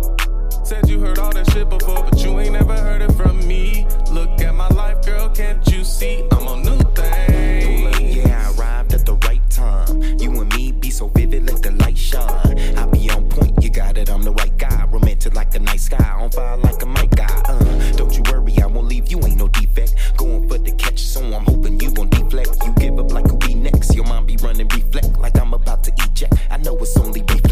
Said 0.66 0.90
you 0.90 1.00
heard 1.00 1.20
all 1.20 1.32
that 1.32 1.48
shit 1.52 1.70
before, 1.70 2.04
but 2.04 2.18
you 2.24 2.40
ain't 2.40 2.54
never 2.54 2.76
heard 2.76 3.04
it 3.04 3.12
from 3.12 3.38
me. 3.48 3.86
Look 4.12 4.42
at 4.42 4.56
my 4.56 4.68
life, 4.70 5.06
girl, 5.06 5.30
can't 5.30 5.64
you 5.68 5.84
see? 5.84 6.28
I'm 6.32 6.48
on 6.48 6.64
new 6.64 6.80
things. 6.96 8.16
Yeah, 8.16 8.50
I 8.50 8.60
arrived 8.60 8.96
at 8.96 9.06
the 9.06 9.14
right 9.28 9.48
time. 9.52 10.02
You 10.20 10.42
and 10.42 10.52
me 10.56 10.72
be 10.72 10.90
so 10.90 11.10
vivid, 11.10 11.46
let 11.46 11.62
the 11.62 11.70
light 11.70 11.96
shine. 11.96 12.58
I 12.80 12.88
be 12.88 13.12
on 13.12 13.30
point, 13.30 13.64
you 13.64 13.70
got 13.70 14.00
it, 14.00 14.10
I'm 14.10 14.24
the 14.24 14.32
right 14.32 14.58
guy. 14.58 14.88
Romantic 14.90 15.36
like 15.36 15.54
a 15.54 15.60
night 15.60 15.82
sky, 15.82 16.04
on 16.20 16.32
fire 16.32 16.58
like 16.58 16.82
a 16.82 16.88
mic 16.88 17.12
guy. 17.12 17.44
Uh, 17.48 17.92
don't 17.92 18.18
you 18.18 18.24
worry, 18.32 18.58
I 18.60 18.66
won't 18.66 18.88
leave, 18.88 19.08
you 19.12 19.20
ain't 19.20 19.38
no 19.38 19.48
defect. 19.50 19.94
Going 20.18 20.50
for 20.50 20.58
the 20.58 20.72
catch, 20.72 21.00
so 21.00 21.22
I'm 21.22 21.46
hoping 21.46 21.80
you 21.80 21.92
gon' 21.92 22.10
deflect. 22.10 22.58
You 22.66 22.74
give 22.80 22.98
up 22.98 23.12
like 23.12 23.28
you'll 23.28 23.38
be 23.38 23.54
next, 23.54 23.94
your 23.94 24.06
mind 24.06 24.26
be 24.26 24.36
running 24.38 24.68
reflect 24.70 25.20
like 25.20 25.38
I'm 25.40 25.54
about 25.54 25.84
to 25.84 25.92
eject. 25.92 26.34
I 26.50 26.58
know 26.58 26.76
it's 26.78 26.98
only 26.98 27.22
reflect 27.22 27.45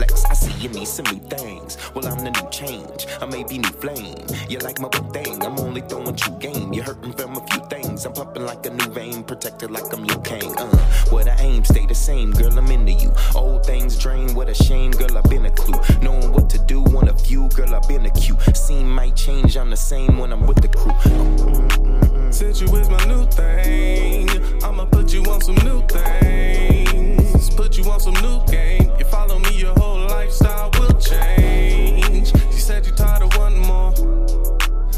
some 0.71 1.05
new 1.05 1.19
things. 1.27 1.77
Well, 1.93 2.07
I'm 2.07 2.23
the 2.23 2.31
new 2.31 2.49
change. 2.49 3.05
I 3.21 3.25
may 3.25 3.43
be 3.43 3.57
new 3.57 3.69
flame. 3.69 4.25
You 4.47 4.59
like 4.59 4.79
my 4.79 4.87
thing. 4.87 5.43
I'm 5.43 5.59
only 5.59 5.81
throwing 5.81 6.15
true 6.15 6.37
game. 6.39 6.71
You're 6.71 6.85
hurting 6.85 7.11
from 7.13 7.35
a 7.35 7.45
few 7.47 7.65
things. 7.65 8.05
I'm 8.05 8.13
pumping 8.13 8.45
like 8.45 8.65
a 8.65 8.69
new 8.69 8.89
vein, 8.93 9.23
protected 9.23 9.71
like 9.71 9.91
I'm 9.91 10.03
Liu 10.05 10.17
Kang. 10.19 10.55
Uh, 10.57 10.67
what 11.09 11.27
I 11.27 11.35
aim, 11.41 11.65
stay 11.65 11.85
the 11.85 11.95
same. 11.95 12.31
Girl, 12.31 12.57
I'm 12.57 12.71
into 12.71 12.93
you. 12.93 13.11
Old 13.35 13.65
things 13.65 13.97
drain, 13.97 14.33
what 14.35 14.47
a 14.47 14.53
shame. 14.53 14.91
Girl, 14.91 15.17
I've 15.17 15.29
been 15.29 15.45
a 15.45 15.51
clue. 15.51 15.79
Knowing 16.01 16.31
what 16.31 16.49
to 16.51 16.59
do 16.59 16.81
on 16.97 17.09
a 17.09 17.15
you. 17.25 17.49
Girl, 17.49 17.75
I've 17.75 17.87
been 17.89 18.05
a 18.05 18.11
cue. 18.11 18.37
Scene 18.53 18.87
might 18.87 19.17
change. 19.17 19.57
I'm 19.57 19.69
the 19.69 19.77
same 19.77 20.17
when 20.17 20.31
I'm 20.31 20.47
with 20.47 20.61
the 20.61 20.69
crew. 20.69 20.91
Uh, 20.91 21.09
mm, 21.09 21.69
mm, 21.69 22.01
mm. 22.01 22.33
Since 22.33 22.61
you 22.61 22.73
is 22.77 22.89
my 22.89 23.03
new 23.05 23.25
thing, 23.25 24.29
I'ma 24.63 24.85
put 24.85 25.11
you 25.11 25.23
on 25.25 25.41
some 25.41 25.55
new 25.55 25.85
things. 25.87 27.22
Put 27.55 27.77
you 27.77 27.83
on 27.91 27.99
some 27.99 28.13
new 28.15 28.43
game. 28.47 28.91
You 28.97 29.05
follow 29.05 29.39
me, 29.39 29.51
your 29.57 29.73
whole 29.77 30.07
lifestyle 30.07 30.71
will 30.79 30.93
change. 30.99 32.31
She 32.51 32.59
said 32.59 32.85
you 32.85 32.91
tired 32.91 33.21
of 33.23 33.35
wanting 33.37 33.61
more. 33.61 33.93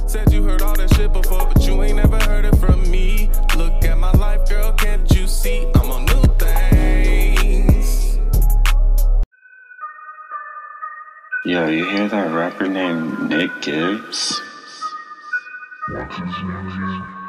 Said 0.07 0.31
you 0.31 0.43
heard 0.43 0.61
all 0.61 0.75
that 0.75 0.93
shit 0.95 1.11
before, 1.11 1.45
but 1.53 1.65
you 1.65 1.83
ain't 1.83 1.97
never 1.97 2.17
heard 2.23 2.45
it 2.45 2.55
from 2.57 2.89
me. 2.89 3.29
Look 3.57 3.83
at 3.83 3.97
my 3.97 4.11
life, 4.11 4.47
girl, 4.49 4.71
can't 4.73 5.09
you 5.15 5.27
see? 5.27 5.69
I'm 5.75 5.91
on 5.91 6.05
new 6.05 6.23
things. 6.39 8.17
Yo, 11.45 11.67
you 11.67 11.85
hear 11.89 12.07
that 12.07 12.33
rapper 12.33 12.67
named 12.67 13.29
Nick 13.29 13.51
Gibbs? 13.61 14.41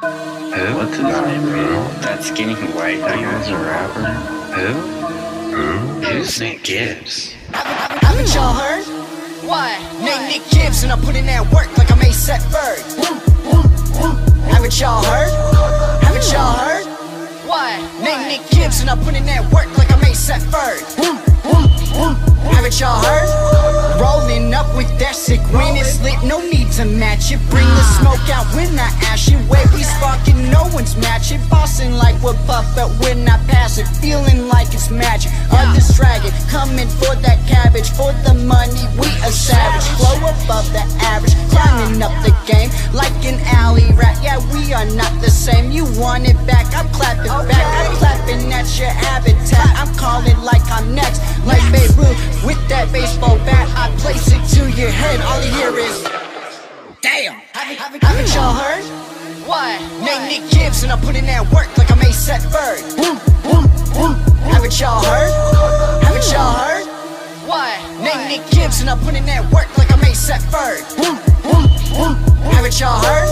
Who? 0.02 0.77
What's 0.77 0.97
his 0.97 1.02
name, 1.05 1.43
bro? 1.43 1.89
That 2.01 2.23
skinny 2.23 2.55
white 2.55 3.01
that 3.01 3.16
guy's 3.16 3.48
a 3.48 3.56
rapper? 3.56 4.05
Who? 4.52 4.73
Who? 5.56 5.78
Who's 6.06 6.40
Nick 6.40 6.62
Gibbs? 6.62 7.32
Haven't 7.52 8.35
y'all 8.35 8.52
heard? 8.52 8.85
What? 9.47 9.78
Name 10.05 10.28
Nick 10.28 10.43
Gibbs 10.51 10.82
and 10.82 10.93
I 10.93 10.97
put 10.97 11.16
in 11.16 11.24
that 11.27 11.43
work 11.52 11.77
like 11.78 11.90
I'm 11.90 12.01
A$AP 12.01 12.43
Bird. 12.52 12.82
Haven't 14.52 14.78
y'all 14.78 15.02
heard? 15.02 15.32
Haven't 16.02 16.31
y'all 16.31 16.56
heard? 16.56 16.86
What? 17.48 17.81
Name 18.02 18.28
Nick 18.28 18.51
Gibbs 18.51 18.81
and 18.81 18.90
I 18.90 18.97
put 18.97 19.14
in 19.14 19.24
that 19.27 19.51
work 19.52 19.68
like 19.78 19.90
I'm 19.90 20.02
A$AP 20.02 20.43
Bird. 20.52 22.36
Haven't 22.45 22.81
y'all 22.81 23.01
heard? 23.03 24.01
Rolling 24.01 24.53
up 24.53 24.69
with 24.77 24.91
that 24.99 25.17
sick 25.17 25.41
when 25.53 25.77
it's 25.77 26.03
lit, 26.03 26.21
no 26.25 26.41
need 26.51 26.71
to 26.73 26.85
match 26.85 27.33
it. 27.33 27.41
Bring 27.49 27.65
the 27.65 27.85
smoke 27.97 28.29
out 28.29 28.45
when 28.55 28.69
I 28.79 28.91
ash 29.09 29.29
it. 29.33 29.41
Way 29.49 29.65
we 29.73 29.83
sparking, 29.83 30.51
no 30.51 30.69
one's 30.75 30.97
matching. 30.97 31.41
Bossing 31.49 31.93
like 31.93 32.21
we're 32.21 32.37
puff, 32.45 32.67
but 32.77 32.91
when 33.01 33.27
I 33.29 33.39
pass 33.47 33.79
it, 33.79 33.89
feeling 34.03 34.49
like 34.49 34.69
it's 34.75 34.91
magic. 34.91 35.33
Others 35.51 35.97
dragging, 35.97 36.33
coming 36.53 36.89
for 37.01 37.17
that 37.25 37.41
cabbage. 37.49 37.89
For 37.97 38.13
the 38.29 38.35
money, 38.45 38.85
we 39.01 39.09
a 39.25 39.33
savage. 39.33 39.89
Flow 39.97 40.17
above 40.21 40.69
the 40.77 40.85
average, 41.01 41.35
climbing 41.49 42.03
up 42.03 42.13
the 42.21 42.35
game 42.45 42.69
like 42.93 43.17
an 43.25 43.41
alley 43.57 43.89
rat. 43.97 44.19
Yeah, 44.23 44.39
we 44.53 44.75
are 44.75 44.87
not 44.93 45.13
the 45.23 45.31
same. 45.31 45.71
You 45.71 45.85
want 45.97 46.29
it 46.29 46.37
back, 46.47 46.69
I'm 46.77 46.89
clapping 46.93 47.33
back. 47.49 47.65
I'm 47.65 47.97
clapping 47.97 48.53
at 48.53 48.69
your 48.79 48.93
habitat. 48.93 49.73
I'm 49.81 49.95
calling 49.97 50.37
like 50.45 50.65
I'm 50.69 50.95
next, 50.95 51.23
like 51.47 51.65
Babe 51.73 51.97
Ruth 51.97 52.36
with 52.45 52.61
that 52.69 52.91
baseball 52.93 53.37
bat. 53.47 53.69
I 53.77 53.95
place 53.99 54.29
it 54.33 54.43
to 54.57 54.71
your 54.79 54.91
head. 54.91 55.21
All 55.23 55.39
you 55.45 55.53
hear 55.55 55.79
is, 55.79 56.03
damn. 57.01 57.41
Haven't, 57.55 58.03
haven't 58.03 58.35
y'all 58.35 58.55
heard? 58.55 58.85
What? 59.47 59.81
Name 60.03 60.27
Nick 60.27 60.51
Gibbs 60.51 60.83
and 60.83 60.91
I 60.91 60.99
put 61.01 61.15
in 61.15 61.25
that 61.27 61.43
work 61.53 61.71
like 61.79 61.91
I'm 61.91 62.01
Set 62.13 62.43
Bird. 62.51 62.83
Boom, 62.97 63.19
boom, 63.43 63.63
boom. 63.95 64.15
Haven't 64.51 64.81
y'all 64.81 65.05
heard? 65.05 65.31
Haven't 66.03 66.33
y'all 66.33 66.53
heard? 66.55 67.06
What? 67.47 67.78
Name 68.02 68.27
Nick 68.27 68.51
Gibbs 68.51 68.81
and 68.81 68.90
I 68.90 68.98
put 68.98 69.14
in 69.14 69.24
that 69.27 69.44
work 69.55 69.70
like 69.78 69.93
I'm 69.93 70.02
A$AP 70.02 70.43
Bird. 70.51 70.82
Haven't 72.51 72.81
y'all 72.81 72.98
heard? 72.98 73.28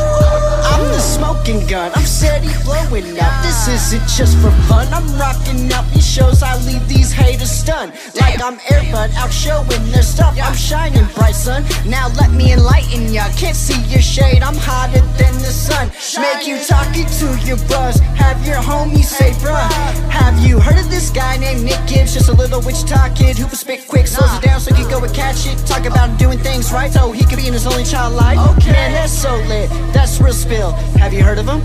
I'm 0.64 0.86
the 0.86 1.00
smoking 1.00 1.66
gun. 1.66 1.90
I'm 1.94 2.06
steady 2.06 2.48
blowing 2.62 3.18
up. 3.18 3.42
This 3.42 3.66
isn't 3.66 4.06
just 4.08 4.38
for 4.38 4.50
fun. 4.70 4.86
I'm 4.94 5.04
rocking 5.18 5.72
out 5.72 5.84
these 5.90 6.06
shows. 6.06 6.42
I 6.42 6.56
leave 6.64 6.86
these 6.88 7.10
haters 7.12 7.50
stunned. 7.50 7.92
Like 8.14 8.40
I'm 8.40 8.58
Airbud 8.70 9.14
out 9.14 9.32
showing 9.32 9.90
their 9.90 10.02
stuff. 10.02 10.38
I'm 10.40 10.54
shining 10.54 11.06
bright, 11.14 11.34
son. 11.34 11.64
Now 11.84 12.08
let 12.14 12.30
me 12.30 12.52
enlighten 12.52 13.12
ya. 13.12 13.24
Can't 13.36 13.56
see 13.56 13.80
your 13.90 14.02
shade. 14.02 14.42
I'm 14.42 14.56
hotter 14.56 15.00
than 15.18 15.34
the 15.42 15.50
sun. 15.50 15.90
Make 16.22 16.46
you 16.46 16.58
talking 16.64 17.06
to 17.06 17.26
your 17.44 17.58
buzz. 17.66 17.98
Have 18.14 18.46
your 18.46 18.62
homies 18.62 19.10
say, 19.10 19.32
bruh. 19.42 19.68
Have 20.10 20.38
you 20.38 20.60
heard 20.60 20.78
of 20.78 20.88
this 20.90 21.10
guy 21.10 21.36
named 21.36 21.64
Nick 21.64 21.84
Gibbs? 21.86 22.14
Just 22.14 22.28
a 22.28 22.32
little 22.32 22.60
Wichita 22.60 23.14
kid 23.14 23.36
who 23.36 23.46
can 23.46 23.56
spit 23.56 23.86
quick, 23.88 24.03
slows 24.06 24.32
it 24.36 24.42
down 24.42 24.60
so 24.60 24.74
he 24.74 24.82
can 24.82 24.90
go 24.90 25.02
and 25.04 25.14
catch 25.14 25.46
it. 25.46 25.58
Talk 25.66 25.84
about 25.86 26.18
doing 26.18 26.38
things 26.38 26.72
right 26.72 26.92
so 26.92 27.12
he 27.12 27.24
could 27.24 27.38
be 27.38 27.46
in 27.46 27.52
his 27.52 27.66
only 27.66 27.84
child 27.84 28.14
life. 28.14 28.38
Okay. 28.56 28.72
Man, 28.72 28.92
that's 28.92 29.12
so 29.12 29.34
lit. 29.48 29.70
That's 29.92 30.20
real 30.20 30.32
spill. 30.32 30.72
Have 30.98 31.12
you 31.12 31.22
heard 31.22 31.38
of 31.38 31.46
him? 31.48 31.60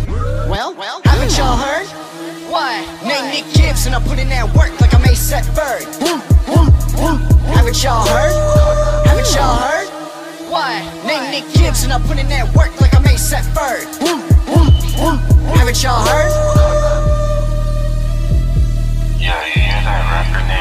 Well, 0.49 0.73
well, 0.75 1.01
haven't 1.05 1.37
y'all 1.37 1.57
heard? 1.57 1.87
What? 2.49 2.81
Name 3.03 3.29
Nick 3.29 3.45
Gibbs 3.53 3.85
and 3.85 3.93
I 3.95 3.99
put 4.01 4.17
in 4.17 4.29
that 4.29 4.45
work 4.55 4.73
like 4.81 4.93
I'm 4.93 5.03
A$AP 5.05 5.45
Bird. 5.53 5.85
Haven't 7.53 7.83
y'all 7.83 8.07
heard? 8.07 8.33
Haven't 9.05 9.29
y'all 9.35 9.55
heard? 9.55 9.87
What? 10.49 10.81
Name 11.05 11.29
Nick 11.29 11.45
Gibbs 11.53 11.83
and 11.83 11.93
I 11.93 11.99
put 11.99 12.17
in 12.17 12.27
that 12.29 12.51
work 12.55 12.73
like 12.81 12.95
I'm 12.95 13.05
A$AP 13.05 13.45
Bird. 13.53 13.85
Haven't 15.53 15.83
y'all 15.83 16.01
heard? 16.07 16.31
Yo, 19.21 19.29
you 19.29 19.61
hear 19.61 19.81
that 19.85 20.01
rapper 20.09 20.41
named 20.49 20.49
Nick 20.49 20.49
Gibbs? 20.49 20.58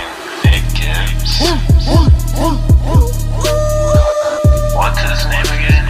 What's 4.75 5.01
his 5.01 5.25
name 5.27 5.45
again? 5.45 5.85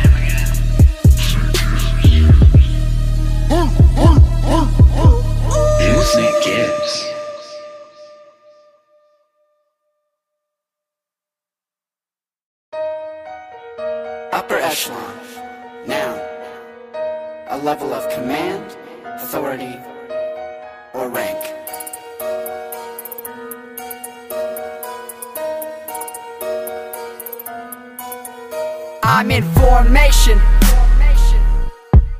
Upper 14.32 14.56
echelon. 14.56 15.14
Noun. 15.86 16.20
A 17.48 17.58
level 17.62 17.92
of 17.92 18.10
command, 18.12 18.76
authority, 19.04 19.78
or 20.94 21.08
rank. 21.08 21.57
I'm 29.18 29.32
in 29.32 29.42
formation. 29.54 30.38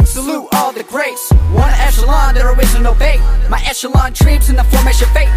Salute 0.03 0.49
all 0.55 0.73
the 0.73 0.83
greats. 0.83 1.31
One 1.53 1.71
echelon, 1.75 2.37
is 2.37 2.81
no 2.81 2.93
bait. 2.95 3.21
My 3.49 3.63
echelon 3.65 4.15
dreams 4.15 4.51
in 4.51 4.57
the 4.57 4.65
formation 4.65 5.07
fate. 5.15 5.29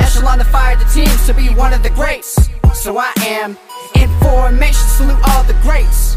Echelon 0.00 0.38
to 0.38 0.44
fire 0.44 0.76
the 0.76 0.86
teams 0.86 1.26
to 1.26 1.34
be 1.34 1.50
one 1.50 1.74
of 1.74 1.82
the 1.82 1.90
greats. 1.90 2.48
So 2.72 2.96
I 2.96 3.12
am 3.18 3.58
in 3.96 4.08
formation. 4.20 4.88
Salute 4.96 5.20
all 5.28 5.44
the 5.44 5.52
greats. 5.60 6.16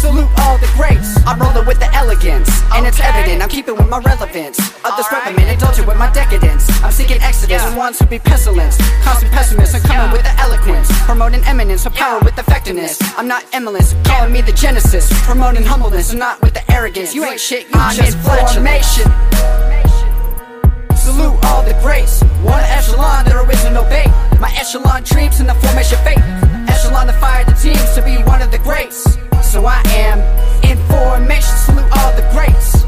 Salute 0.00 0.30
all 0.38 0.56
the 0.56 0.70
greats. 0.80 1.20
I'm 1.26 1.38
rolling 1.38 1.66
with 1.66 1.78
the 1.78 1.94
elegance, 1.94 2.48
and 2.72 2.86
it's 2.86 2.98
evident. 3.00 3.42
I'm 3.42 3.50
keeping 3.50 3.76
with 3.76 3.90
my 3.90 3.98
relevance. 3.98 4.58
Others 4.82 5.04
reprimand, 5.12 5.50
indulging 5.50 5.84
with 5.84 5.98
my 5.98 6.10
decadence. 6.12 6.64
I'm 6.82 6.90
seeking 6.90 7.20
exodus 7.20 7.62
and 7.62 7.76
ones 7.76 7.98
who 7.98 8.06
be 8.06 8.18
pestilence. 8.18 8.78
Constant 9.04 9.30
pessimists 9.30 9.74
are 9.74 9.86
coming 9.86 10.10
with 10.10 10.22
the 10.22 10.32
eloquence. 10.40 10.88
Promoting 11.04 11.44
eminence, 11.44 11.86
or 11.86 11.90
power 11.90 12.18
with 12.20 12.38
effectiveness. 12.38 12.96
I'm 13.18 13.28
not 13.28 13.44
eminence, 13.52 13.94
calling 14.04 14.32
me 14.32 14.40
the 14.40 14.52
genesis. 14.52 15.12
Promoting 15.26 15.64
humbleness, 15.64 16.14
not 16.14 16.40
with 16.40 16.54
the 16.54 16.64
arrogance. 16.72 17.14
You 17.14 17.26
ain't 17.26 17.38
shit, 17.38 17.68
you 17.68 17.74
I'm 17.74 17.94
just 17.94 18.16
formation. 18.24 19.04
Salute 20.96 21.36
all 21.44 21.62
the 21.62 21.76
greats. 21.82 22.22
One 22.40 22.64
echelon, 22.72 23.26
there 23.26 23.44
is 23.50 23.64
no 23.64 23.82
bait. 23.90 24.08
My 24.40 24.50
echelon 24.56 25.02
dreams 25.02 25.40
in 25.40 25.46
the 25.46 25.54
formation 25.56 25.98
fate. 25.98 26.24
Echelon 26.72 27.06
to 27.06 27.12
fire 27.20 27.44
the 27.44 27.52
teams 27.52 27.94
to 27.96 28.02
be 28.02 28.16
one 28.24 28.40
of 28.40 28.50
the 28.50 28.58
greats. 28.60 29.18
So 29.42 29.66
I 29.66 29.82
am 29.88 30.18
in 30.64 30.78
formation. 30.86 31.56
Salute 31.56 31.90
all 31.98 32.12
the 32.14 32.22
greats. 32.32 32.82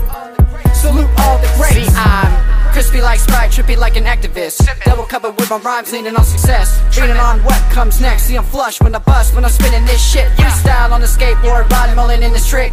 Salute 0.78 1.10
all 1.18 1.38
the 1.38 1.50
greats. 1.56 1.74
See, 1.74 1.88
I'm 1.96 2.72
crispy 2.72 3.00
like 3.00 3.20
Sprite, 3.20 3.50
trippy 3.50 3.76
like 3.76 3.96
an 3.96 4.04
activist. 4.04 4.66
Double 4.84 5.04
covered 5.04 5.36
with 5.38 5.50
my 5.50 5.58
rhymes, 5.58 5.92
leaning 5.92 6.16
on 6.16 6.24
success. 6.24 6.80
Leaning 6.96 7.16
on 7.16 7.42
what 7.44 7.60
comes 7.70 8.00
next. 8.00 8.24
See, 8.24 8.36
I'm 8.36 8.44
flush 8.44 8.80
when 8.80 8.94
I 8.94 8.98
bust, 8.98 9.34
when 9.34 9.44
I'm 9.44 9.50
spinning 9.50 9.84
this 9.84 10.00
shit. 10.02 10.28
Freestyle 10.32 10.92
on 10.92 11.00
the 11.00 11.06
skateboard, 11.06 11.68
riding, 11.70 11.96
mulling 11.96 12.22
in 12.22 12.32
this 12.32 12.48
trick. 12.48 12.72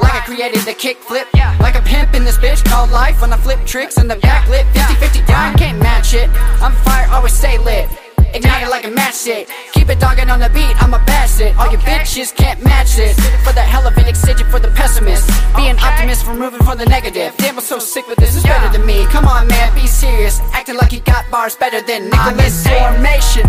Like 0.00 0.14
I 0.14 0.20
created 0.24 0.60
the 0.60 0.74
kick 0.74 0.98
flip. 0.98 1.26
Like 1.60 1.74
a 1.74 1.82
pimp 1.82 2.14
in 2.14 2.24
this 2.24 2.38
bitch 2.38 2.64
called 2.64 2.90
life. 2.90 3.20
When 3.20 3.32
I 3.32 3.36
flip 3.36 3.64
tricks 3.66 3.96
and 3.96 4.10
the 4.10 4.16
backlit 4.16 4.64
50 4.72 4.94
50 4.94 5.22
down, 5.26 5.56
can't 5.56 5.78
match 5.78 6.14
it. 6.14 6.28
I'm 6.60 6.72
fire, 6.72 7.08
always 7.10 7.32
stay 7.32 7.58
lit 7.58 7.88
ignite 8.36 8.62
it 8.62 8.68
like 8.68 8.84
a 8.84 8.90
match 8.90 9.16
shit. 9.16 9.48
Keep 9.72 9.88
it 9.88 9.98
dogging 9.98 10.30
on 10.30 10.40
the 10.40 10.50
beat, 10.50 10.74
I'ma 10.82 10.98
pass 11.06 11.40
it. 11.40 11.56
All 11.56 11.70
you 11.70 11.78
bitches 11.78 12.34
can't 12.34 12.62
match 12.62 12.98
it. 12.98 13.14
For 13.44 13.52
the 13.52 13.60
hell 13.60 13.86
of 13.86 13.96
an 13.96 14.06
extension 14.06 14.48
for 14.50 14.60
the 14.60 14.68
pessimist. 14.68 15.26
Be 15.56 15.68
an 15.68 15.78
optimist 15.78 16.24
from 16.24 16.38
moving 16.38 16.60
for 16.60 16.76
the 16.76 16.86
negative. 16.86 17.34
Damn, 17.38 17.56
I'm 17.56 17.64
so 17.64 17.78
sick 17.78 18.06
with 18.08 18.18
this, 18.18 18.36
it's 18.36 18.44
better 18.44 18.70
than 18.76 18.86
me. 18.86 19.06
Come 19.06 19.26
on 19.26 19.48
man, 19.48 19.74
be 19.74 19.86
serious. 19.86 20.40
Acting 20.52 20.76
like 20.76 20.92
you 20.92 21.00
got 21.00 21.24
bars 21.30 21.56
better 21.56 21.80
than 21.80 22.10
Nicholas. 22.10 22.66
Formation. 22.66 23.46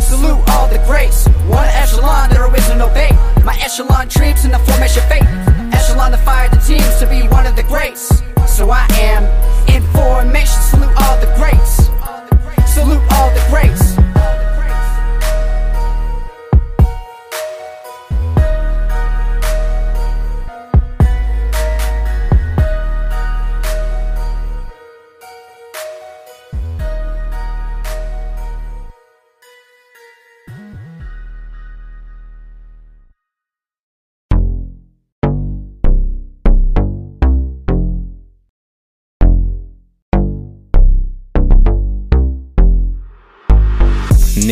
Salute 0.00 0.42
all 0.50 0.68
the 0.68 0.82
greats. 0.86 1.26
One 1.48 1.66
echelon, 1.82 2.30
there 2.30 2.46
is 2.54 2.68
no 2.76 2.88
bait 2.94 3.12
My 3.44 3.58
echelon 3.60 4.06
dreams 4.08 4.44
in 4.44 4.52
the 4.52 4.58
formation 4.60 5.02
fate. 5.08 5.26
Echelon 5.74 6.12
to 6.12 6.18
fire 6.18 6.48
the 6.48 6.58
teams 6.58 6.98
to 7.00 7.06
be 7.06 7.26
one 7.28 7.46
of 7.46 7.56
the 7.56 7.64
greats. 7.64 8.22
So 8.46 8.70
I 8.70 8.86
am 9.10 9.24
in 9.68 9.82
formation. 9.92 10.60
salute 10.70 10.94
all 11.02 11.18
the 11.20 11.32
greats 11.36 11.91
salute 12.82 13.12
all 13.12 13.30
the 13.30 13.46
grace. 13.48 14.01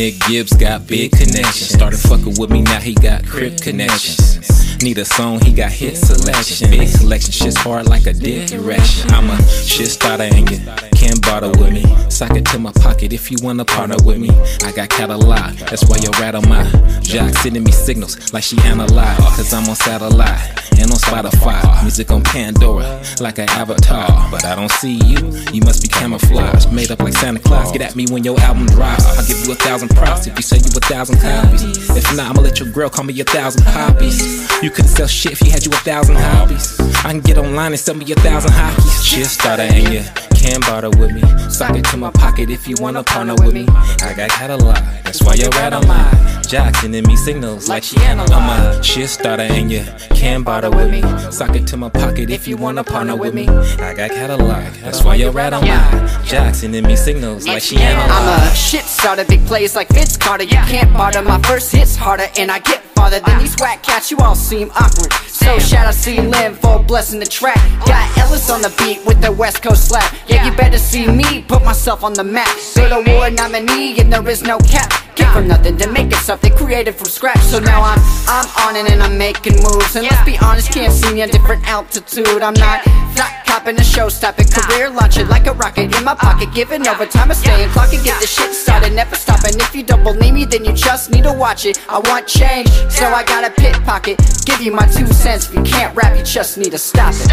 Nick 0.01 0.19
Gibbs 0.21 0.53
got 0.53 0.87
big 0.87 1.11
connections. 1.11 1.69
Started 1.69 1.99
fucking 1.99 2.33
with 2.39 2.49
me, 2.49 2.63
now 2.63 2.79
he 2.79 2.95
got 2.95 3.23
crib 3.23 3.61
connections. 3.61 4.81
Need 4.81 4.97
a 4.97 5.05
song, 5.05 5.39
he 5.41 5.53
got 5.53 5.71
hit 5.71 5.95
selection. 5.95 6.71
Big 6.71 6.91
collection, 6.97 7.31
shit's 7.31 7.55
hard 7.55 7.87
like 7.87 8.07
a 8.07 8.13
dick 8.13 8.51
erection. 8.51 9.11
I'm 9.11 9.29
a 9.29 9.39
shit 9.47 9.89
starter 9.89 10.23
and 10.23 10.49
you 10.49 10.57
can't 10.95 11.21
bother 11.21 11.49
with 11.49 11.71
me. 11.71 11.83
Sock 12.09 12.35
it 12.35 12.45
to 12.45 12.57
my 12.57 12.71
pocket 12.71 13.13
if 13.13 13.29
you 13.29 13.37
wanna 13.43 13.63
partner 13.63 13.95
with 14.03 14.17
me. 14.17 14.31
I 14.63 14.71
got 14.71 14.89
catalog, 14.89 15.53
that's 15.69 15.85
why 15.87 15.97
you 16.01 16.09
rattle 16.19 16.41
my 16.49 16.63
jock 17.03 17.35
sending 17.35 17.63
me 17.63 17.71
signals 17.71 18.33
like 18.33 18.43
she 18.43 18.57
analyze. 18.61 19.19
Cause 19.35 19.53
I'm 19.53 19.69
on 19.69 19.75
satellite 19.75 20.61
and 20.79 20.89
on 20.89 20.97
Spotify. 20.97 21.61
Music 21.83 22.09
on 22.09 22.23
Pandora 22.23 23.03
like 23.19 23.37
an 23.37 23.49
avatar. 23.51 24.31
But 24.31 24.45
I 24.45 24.55
don't 24.55 24.71
see 24.71 24.95
you, 25.05 25.17
you 25.53 25.61
must 25.61 25.83
be 25.83 25.87
camouflaged. 25.87 26.71
Made 26.73 26.89
up 26.89 26.99
like 26.99 27.13
Santa 27.13 27.39
Claus. 27.39 27.71
Get 27.71 27.81
at 27.81 27.95
me 27.95 28.07
when 28.09 28.23
your 28.23 28.39
album 28.39 28.65
drops. 28.65 29.05
I'll 29.05 29.27
give 29.27 29.45
you 29.45 29.51
a 29.51 29.55
thousand 29.55 29.89
props 29.95 30.27
if 30.27 30.35
you 30.35 30.41
say 30.41 30.57
you 30.57 30.71
a 30.75 30.79
thousand 30.81 31.19
copies. 31.19 31.89
If 31.89 32.15
not, 32.15 32.31
I'ma 32.31 32.41
let 32.41 32.59
your 32.59 32.69
girl 32.69 32.89
call 32.89 33.05
me 33.05 33.19
a 33.19 33.23
thousand 33.23 33.63
copies. 33.65 34.21
You 34.61 34.69
couldn't 34.69 34.89
sell 34.89 35.07
shit 35.07 35.33
if 35.33 35.41
you 35.41 35.51
had 35.51 35.65
you 35.65 35.71
a 35.71 35.75
thousand 35.75 36.15
hobbies. 36.15 36.79
I 36.79 37.11
can 37.11 37.21
get 37.21 37.37
online 37.37 37.71
and 37.71 37.79
sell 37.79 37.95
me 37.95 38.11
a 38.11 38.15
thousand 38.15 38.51
hotkeys. 38.51 39.05
Shit 39.05 39.27
starter 39.27 39.63
and 39.63 39.93
you 39.93 40.03
can't 40.35 40.61
bother 40.61 40.89
with 40.89 41.11
me. 41.13 41.21
Sock 41.49 41.75
it 41.75 41.85
to 41.85 41.97
my 41.97 42.11
pocket 42.11 42.49
if 42.49 42.67
you 42.67 42.75
wanna 42.79 43.03
partner 43.03 43.35
with 43.35 43.53
me. 43.53 43.65
I 44.01 44.13
got 44.15 44.29
catalog, 44.29 44.75
that's 45.03 45.21
why 45.23 45.35
you're 45.35 45.49
right 45.49 45.73
on 45.73 45.87
my 45.87 46.41
jock 46.47 46.75
sending 46.75 47.05
me 47.07 47.15
signals 47.15 47.69
like 47.69 47.83
she 47.83 47.97
analyzed. 47.99 48.33
I'm 48.33 48.77
a 48.79 48.83
shit 48.83 49.09
starter 49.09 49.43
and 49.43 49.71
you 49.71 49.85
can't 50.15 50.43
bother 50.43 50.69
with 50.69 50.91
me. 50.91 51.01
Sock 51.31 51.55
it 51.55 51.65
to 51.67 51.77
my 51.77 51.89
pocket 51.89 52.29
if 52.29 52.47
you 52.47 52.57
wanna 52.57 52.83
partner 52.83 53.15
with 53.15 53.33
me. 53.33 53.47
I 53.47 53.93
got 53.93 54.11
catalog, 54.11 54.73
that's 54.81 55.03
why 55.03 55.15
you're 55.15 55.31
right 55.31 55.53
on 55.53 55.61
my 55.61 56.21
jock 56.25 56.55
sending 56.55 56.85
me 56.85 56.95
signals 56.95 57.47
like 57.47 57.63
she 57.63 57.77
analyzed. 57.77 58.11
I'm 58.11 58.51
a 58.51 58.55
shit 58.55 58.83
starter, 58.83 59.25
big 59.25 59.45
plays 59.45 59.75
like 59.75 59.80
Vince 59.89 60.17
Carter. 60.17 60.43
You 60.43 60.61
can't 60.67 60.93
bother, 60.93 61.21
my 61.21 61.39
first 61.41 61.71
hits 61.71 61.95
harder, 61.95 62.27
and 62.37 62.51
I 62.51 62.59
get 62.59 62.83
farther 62.95 63.19
than 63.19 63.39
these 63.39 63.55
whack 63.59 63.83
cats. 63.83 64.11
You 64.11 64.17
all 64.17 64.35
seem 64.35 64.69
awkward. 64.71 65.11
So 65.27 65.59
shout 65.59 65.87
out 65.87 65.95
to 66.03 66.21
Lynn 66.21 66.55
for 66.55 66.79
blessing 66.83 67.19
the 67.19 67.25
track. 67.25 67.57
Got 67.85 68.17
Ellis 68.17 68.49
on 68.49 68.61
the 68.61 68.73
beat 68.77 69.05
with 69.05 69.21
the 69.21 69.31
West 69.31 69.61
Coast 69.63 69.89
slap. 69.89 70.13
Yeah, 70.27 70.45
you 70.45 70.55
better 70.55 70.77
see 70.77 71.07
me 71.07 71.41
put 71.43 71.63
myself 71.63 72.03
on 72.03 72.13
the 72.13 72.23
map. 72.23 72.55
Build 72.75 72.91
a 72.91 73.11
war 73.11 73.29
nominee, 73.29 73.99
and 73.99 74.11
there 74.11 74.27
is 74.29 74.43
no 74.43 74.57
cap. 74.59 74.91
Came 75.15 75.31
from 75.33 75.47
nothing 75.47 75.77
to 75.77 75.91
make 75.91 76.07
it 76.07 76.21
something 76.23 76.55
created 76.55 76.95
from 76.95 77.07
scratch. 77.07 77.39
So 77.39 77.59
now 77.59 77.81
I'm 77.81 77.99
I'm 78.27 78.47
on 78.65 78.75
it 78.75 78.91
and 78.91 79.03
I'm 79.03 79.17
making 79.17 79.55
moves. 79.61 79.95
And 79.95 80.05
let's 80.05 80.25
be 80.25 80.37
honest, 80.37 80.71
can't 80.71 80.93
see 80.93 81.13
me 81.13 81.21
at 81.21 81.31
different 81.31 81.67
altitude. 81.67 82.41
I'm 82.41 82.53
not 82.53 82.85
not 83.17 83.31
copping 83.45 83.77
a 83.77 83.83
show 83.83 84.07
stopping 84.07 84.47
career 84.47 84.89
launching 84.89 85.27
like 85.27 85.47
a 85.47 85.53
rocket 85.53 85.95
in 85.95 86.03
my 86.03 86.15
pocket. 86.15 86.47
Uh, 86.47 86.53
Giving 86.53 86.87
overtime, 86.87 87.31
I 87.31 87.33
stay 87.33 87.63
and 87.63 87.71
clock 87.71 87.93
and 87.93 88.03
get 88.03 88.19
the 88.21 88.27
shit 88.27 88.53
started, 88.53 88.93
never 88.93 89.15
stopping. 89.15 89.59
If 89.59 89.75
you 89.75 89.83
don't 89.83 90.03
believe 90.03 90.33
me, 90.33 90.45
then 90.45 90.63
you 90.63 90.73
just 90.73 91.11
need 91.11 91.23
to 91.23 91.33
watch 91.33 91.65
it. 91.65 91.79
I 91.89 91.99
want 91.99 92.27
change, 92.27 92.69
so 92.89 93.05
I 93.07 93.23
got 93.23 93.43
a 93.43 93.51
pit 93.51 93.73
pocket. 93.83 94.17
Give 94.45 94.61
you 94.61 94.71
my 94.71 94.85
two 94.87 95.07
cents. 95.07 95.49
If 95.49 95.55
you 95.55 95.63
can't 95.63 95.95
rap, 95.95 96.17
you 96.17 96.23
just 96.23 96.57
need 96.57 96.71
to 96.71 96.77
stop 96.77 97.13
it. 97.13 97.29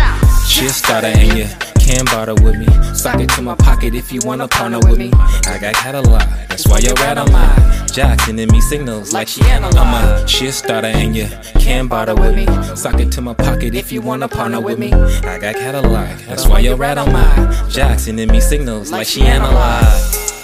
Shit 0.48 0.70
starter 0.70 1.08
and 1.08 1.38
you 1.38 1.46
can't 1.78 2.06
bother 2.06 2.34
with 2.34 2.56
me. 2.58 2.66
Sock 2.94 3.20
it 3.20 3.28
to 3.30 3.42
my 3.42 3.54
pocket 3.54 3.94
if 3.94 4.12
you 4.12 4.20
wanna 4.24 4.48
partner 4.48 4.78
with 4.80 4.98
me. 4.98 5.10
I 5.46 5.58
got 5.60 5.74
catalog, 5.74 6.22
that's 6.48 6.66
why 6.66 6.78
you're 6.78 6.94
right 6.94 7.16
on 7.16 7.30
my 7.32 7.67
jock 7.92 8.20
sending 8.20 8.48
me 8.50 8.60
signals 8.60 9.12
like 9.12 9.28
she 9.28 9.42
analyzed. 9.42 9.76
I'm 9.76 10.22
a 10.22 10.26
shit 10.26 10.54
starter 10.54 10.88
and 10.88 11.16
you 11.16 11.28
can't 11.60 11.88
bother 11.88 12.14
with 12.14 12.34
me. 12.34 12.46
Sock 12.76 13.00
it 13.00 13.10
to 13.12 13.20
my 13.20 13.34
pocket 13.34 13.74
if 13.74 13.92
you 13.92 14.00
wanna 14.00 14.28
partner 14.28 14.60
with 14.60 14.78
me. 14.78 14.92
I 14.92 15.38
got 15.38 15.54
catalog, 15.56 16.18
that's 16.26 16.46
why 16.46 16.60
you're 16.60 16.76
right 16.76 16.96
on 16.96 17.12
my 17.12 17.68
jock 17.68 17.98
sending 17.98 18.28
me 18.28 18.40
signals 18.40 18.90
like 18.90 19.06
she 19.06 19.22
analyzed. 19.22 20.37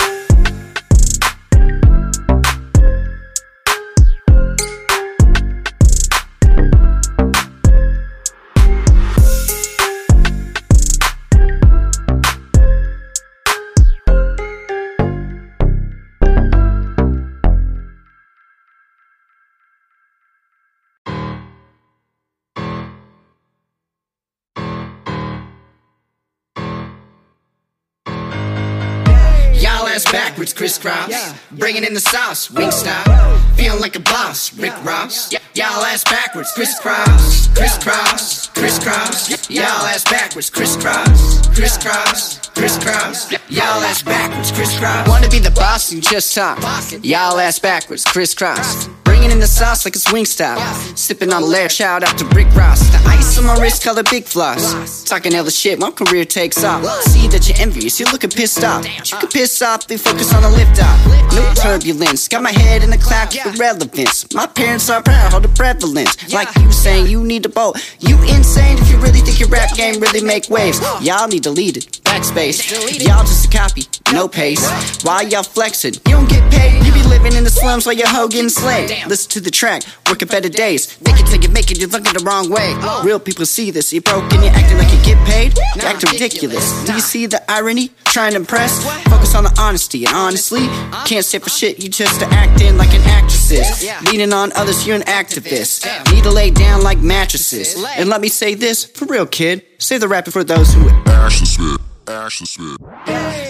Backwards, 30.44 30.52
crisscross. 30.52 31.34
Bringing 31.52 31.84
in 31.84 31.94
the 31.94 32.00
sauce, 32.00 32.50
wing 32.50 32.70
style. 32.70 33.38
Feeling 33.56 33.80
like 33.80 33.96
a 33.96 34.00
boss, 34.00 34.52
Rick 34.58 34.74
Ross. 34.84 35.32
Y'all 35.54 35.82
ass 35.84 36.04
backwards, 36.04 36.52
crisscross, 36.52 37.48
crisscross, 37.56 38.48
crisscross. 38.48 39.48
Y'all 39.48 39.62
ass 39.64 40.04
backwards, 40.04 40.50
crisscross, 40.50 41.43
crisscross, 41.54 42.38
crisscross. 42.48 43.30
Y'all 43.48 43.82
ass 43.84 44.02
backwards, 44.02 44.50
crisscross. 44.50 45.08
Wanna 45.08 45.28
be 45.28 45.38
the 45.38 45.52
boss, 45.52 45.92
you 45.92 46.00
just 46.00 46.34
talk. 46.34 46.58
Y'all 47.02 47.38
ass 47.38 47.58
backwards, 47.58 48.04
crisscross. 48.04 48.88
Bringing 49.04 49.30
in 49.30 49.38
the 49.38 49.46
sauce 49.46 49.84
like 49.84 49.94
it's 49.94 50.12
wing 50.12 50.24
style. 50.24 50.58
Sipping 50.96 51.32
on 51.32 51.42
Lair, 51.44 51.68
out 51.80 52.18
to 52.18 52.24
Rick 52.34 52.52
Ross. 52.54 52.80
The 52.90 52.98
ice 53.06 53.38
on 53.38 53.46
my 53.46 53.56
wrist, 53.60 53.84
color 53.84 54.02
big 54.02 54.24
floss. 54.24 55.04
Talking 55.04 55.32
hella 55.32 55.50
shit, 55.50 55.78
my 55.78 55.90
career 55.92 56.24
takes 56.24 56.64
off. 56.64 56.84
See 57.04 57.28
that 57.28 57.48
you're 57.48 57.58
envious, 57.58 58.00
you're 58.00 58.10
looking 58.10 58.30
pissed 58.30 58.64
off. 58.64 58.82
But 58.82 59.10
you 59.12 59.18
can 59.18 59.28
piss 59.28 59.62
off, 59.62 59.86
they 59.86 59.96
focus 59.96 60.34
on 60.34 60.42
the 60.42 60.50
lift 60.50 60.82
off. 60.82 60.98
No 61.32 61.54
turbulence, 61.54 62.26
got 62.26 62.42
my 62.42 62.50
head 62.50 62.82
in 62.82 62.90
the 62.90 62.98
cloud, 62.98 63.30
keep 63.30 63.46
irrelevance. 63.46 64.32
My 64.34 64.46
parents 64.46 64.90
are 64.90 65.02
proud, 65.02 65.30
hold 65.30 65.44
the 65.44 65.48
prevalence. 65.48 66.32
Like 66.32 66.54
you 66.56 66.72
saying, 66.72 67.06
you 67.06 67.22
need 67.22 67.46
a 67.46 67.48
boat. 67.48 67.76
You 68.00 68.20
insane 68.22 68.78
if 68.78 68.90
you 68.90 68.98
really 68.98 69.20
think 69.20 69.38
your 69.38 69.48
rap 69.48 69.74
game 69.76 70.00
really 70.00 70.22
make 70.22 70.50
waves. 70.50 70.80
Y'all 71.00 71.28
need 71.28 71.43
deleted, 71.44 72.03
backspace. 72.14 73.04
Y'all 73.06 73.24
just 73.24 73.46
a 73.46 73.50
copy, 73.50 73.82
no 74.12 74.28
pace. 74.28 74.62
Why 75.02 75.22
y'all 75.22 75.42
flexing? 75.42 75.94
You 75.94 76.16
don't 76.16 76.28
get 76.28 76.50
paid, 76.52 76.84
you 76.86 76.92
be 76.92 77.02
living 77.08 77.34
in 77.34 77.44
the 77.44 77.50
slums 77.50 77.86
while 77.86 77.94
your 77.94 78.08
hoe 78.08 78.28
getting 78.28 78.48
slayed. 78.48 78.90
Listen 79.08 79.30
to 79.32 79.40
the 79.40 79.50
track, 79.50 79.82
working 80.08 80.28
better 80.28 80.48
days. 80.48 80.86
Think 80.86 81.20
it 81.20 81.26
till 81.26 81.42
you 81.42 81.48
make 81.48 81.70
it, 81.70 81.78
you're 81.80 81.88
looking 81.88 82.12
the 82.12 82.24
wrong 82.24 82.50
way. 82.50 82.74
Real 83.02 83.18
people 83.18 83.46
see 83.46 83.70
this, 83.70 83.92
you 83.92 84.00
broke 84.00 84.32
and 84.32 84.44
you're 84.44 84.52
acting 84.52 84.78
like 84.78 84.92
you 84.92 85.02
get 85.04 85.18
paid. 85.26 85.58
You're 85.74 85.86
acting 85.86 86.10
ridiculous. 86.12 86.84
Do 86.84 86.92
you 86.92 87.00
see 87.00 87.26
the 87.26 87.42
irony? 87.50 87.90
Trying 88.04 88.32
to 88.32 88.36
impress? 88.36 88.84
Focus 89.08 89.34
on 89.34 89.44
the 89.44 89.54
honesty, 89.58 90.04
and 90.04 90.14
honestly, 90.14 90.66
can't 91.06 91.24
say 91.24 91.38
for 91.40 91.50
shit, 91.50 91.82
you 91.82 91.88
just 91.88 92.22
a 92.22 92.26
acting 92.26 92.76
like 92.76 92.94
an 92.94 93.02
actress 93.02 93.50
is. 93.50 93.90
Leaning 94.06 94.32
on 94.32 94.52
others, 94.52 94.86
you're 94.86 94.96
an 94.96 95.02
activist. 95.02 95.84
Need 96.12 96.22
to 96.22 96.30
lay 96.30 96.50
down 96.50 96.82
like 96.82 96.98
mattresses. 96.98 97.74
And 97.96 98.08
let 98.08 98.20
me 98.20 98.28
say 98.28 98.54
this, 98.54 98.84
for 98.84 99.06
real 99.06 99.26
kid, 99.26 99.64
save 99.78 100.00
the 100.00 100.08
rapping 100.08 100.32
for 100.32 100.44
those 100.44 100.72
who 100.72 100.88
Ashley 101.06 101.46
Smith. 101.46 101.80
Ashley 102.08 102.46
Smith. 102.46 102.78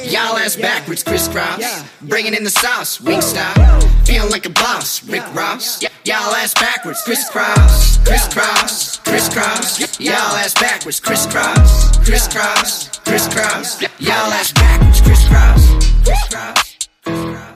Y'all 0.06 0.36
ass 0.36 0.56
backwards, 0.56 1.02
crisscross. 1.02 1.84
Bringing 2.02 2.34
in 2.34 2.44
the 2.44 2.50
sauce, 2.50 3.00
wing 3.00 3.20
style. 3.20 3.80
Feeling 4.04 4.30
like 4.30 4.46
a 4.46 4.50
boss, 4.50 5.02
Rick 5.08 5.24
Ross. 5.34 5.82
Y'all 6.04 6.34
ass 6.34 6.54
backwards, 6.54 7.02
crisscross, 7.02 7.98
crisscross, 8.04 8.98
crisscross. 8.98 9.98
Y'all 10.00 10.14
ass 10.14 10.54
backwards, 10.54 11.00
crisscross, 11.00 11.98
crisscross, 11.98 12.88
crisscross. 13.00 13.80
Y'all 13.98 14.32
ass 14.32 14.52
backwards, 14.52 15.00
crisscross, 15.00 15.68
crisscross, 16.04 16.76
crisscross. 17.02 17.53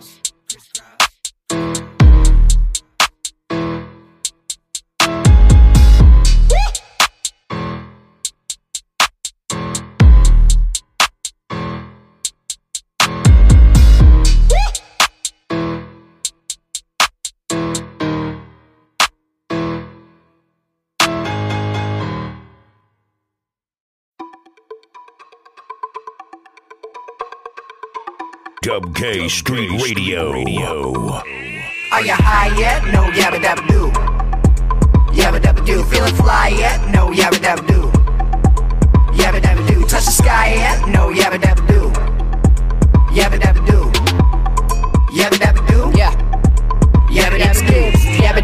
Dub 28.69 28.95
K 28.95 29.29
Street 29.29 29.71
Radio. 29.83 30.29
Are 31.91 32.03
you 32.03 32.13
high 32.13 32.55
yet? 32.59 32.85
No, 32.93 33.01
yabba 33.17 33.41
dabba 33.41 33.67
do. 33.67 33.91
Yabba 35.19 35.41
dabba 35.41 35.65
do. 35.65 35.83
Feeling 35.85 36.15
fly 36.15 36.49
yet? 36.49 36.79
No, 36.93 37.09
yabba 37.09 37.39
dabba 37.41 37.67
do. 37.67 37.81
Yabba 39.17 39.41
dabba 39.41 39.67
do. 39.69 39.81
Touch 39.87 40.05
the 40.05 40.11
sky 40.11 40.53
yet? 40.53 40.87
No, 40.87 41.09
yabba 41.09 41.39
dabba 41.41 41.67
do. 41.67 41.88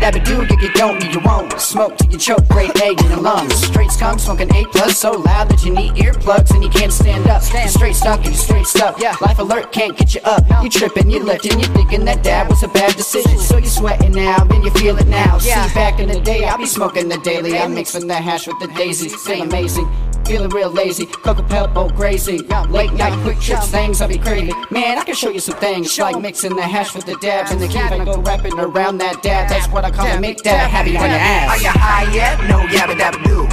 Dabba 0.05 0.25
do. 0.25 0.35
You, 0.45 0.61
you 0.61 0.73
don't 0.75 1.03
you 1.13 1.21
won't. 1.21 1.59
Smoke 1.61 1.97
till 1.97 2.11
you 2.11 2.19
choke. 2.19 2.47
Great 2.49 2.81
egg 2.83 3.01
in 3.01 3.11
your 3.11 3.21
lungs. 3.21 3.55
Straight 3.55 3.91
skunk 3.91 4.21
smoking 4.21 4.55
A 4.55 4.65
plus 4.67 4.99
so 4.99 5.13
loud 5.13 5.49
that 5.49 5.65
you 5.65 5.73
need 5.73 5.93
earplugs 5.95 6.51
and 6.51 6.63
you 6.63 6.71
can't 6.71 6.93
stand 6.93 7.27
up. 7.29 7.43
Stand 7.43 7.71
straight 7.71 7.97
stuck 7.97 8.19
and 8.19 8.29
you 8.29 8.35
straight 8.35 8.67
stuck. 8.67 9.01
Yeah. 9.01 9.17
Life 9.21 9.39
alert 9.39 9.73
can't 9.73 9.97
get 9.97 10.15
you 10.15 10.21
up. 10.25 10.45
You 10.63 10.69
tripping, 10.69 11.11
you 11.11 11.23
lifting, 11.23 11.59
you 11.59 11.67
thinking 11.67 12.05
that 12.05 12.23
dab 12.23 12.49
was 12.49 12.63
a 12.63 12.69
bad 12.69 12.95
decision. 12.97 13.39
So 13.39 13.59
you 13.59 13.67
sweating 13.67 14.13
now, 14.13 14.45
then 14.45 14.63
you 14.63 14.71
feel 14.71 14.99
it 14.99 15.07
now. 15.09 15.39
Yeah. 15.43 15.67
See, 15.67 15.75
back 15.75 16.01
in 16.01 16.09
the 16.09 16.21
day, 16.21 16.45
I 16.45 16.57
be 16.57 16.67
smoking 16.67 17.09
the 17.09 17.19
daily. 17.19 17.57
I'm 17.57 17.75
mixing 17.75 18.07
the 18.07 18.15
hash 18.15 18.47
with 18.47 18.59
the 18.61 18.69
daisy. 18.69 19.09
Feel 19.09 19.43
amazing. 19.43 19.89
Feeling 20.27 20.49
real 20.51 20.71
lazy, 20.71 21.05
Cocoa 21.05 21.43
Pebble 21.43 21.91
crazy. 21.91 22.39
Late 22.71 22.93
night 22.95 23.13
quick 23.23 23.39
trips, 23.41 23.69
things 23.69 24.01
I'll 24.01 24.09
be 24.09 24.17
crazy. 24.19 24.53
Man, 24.71 24.99
I 24.99 25.05
can 25.05 25.15
show 25.15 25.29
you 25.29 25.39
some 25.39 25.57
things 25.57 25.99
like 25.99 26.19
mixing 26.21 26.57
the 26.57 26.63
hash 26.63 26.95
with 26.95 27.05
the 27.05 27.17
dabs 27.17 27.51
and 27.51 27.61
the 27.61 27.69
keep 27.69 27.91
and 27.91 28.07
go 28.07 28.21
rapping 28.23 28.59
around 28.59 28.99
that 28.99 29.23
dab. 29.23 29.51
That's 29.51 29.69
what 29.69 29.85
I 29.85 29.91
call 29.91 30.07
a 30.07 30.19
make 30.19 30.43
dab. 30.43 30.71
Happy 30.71 30.97
on 30.97 31.11
your 31.11 31.19
ass. 31.19 31.51
Are 31.51 31.63
you 31.63 31.69
high 31.69 32.13
yet? 32.15 32.41
No, 32.49 32.61
yabba 32.69 32.95
dabba 32.95 33.23
do. 33.23 33.47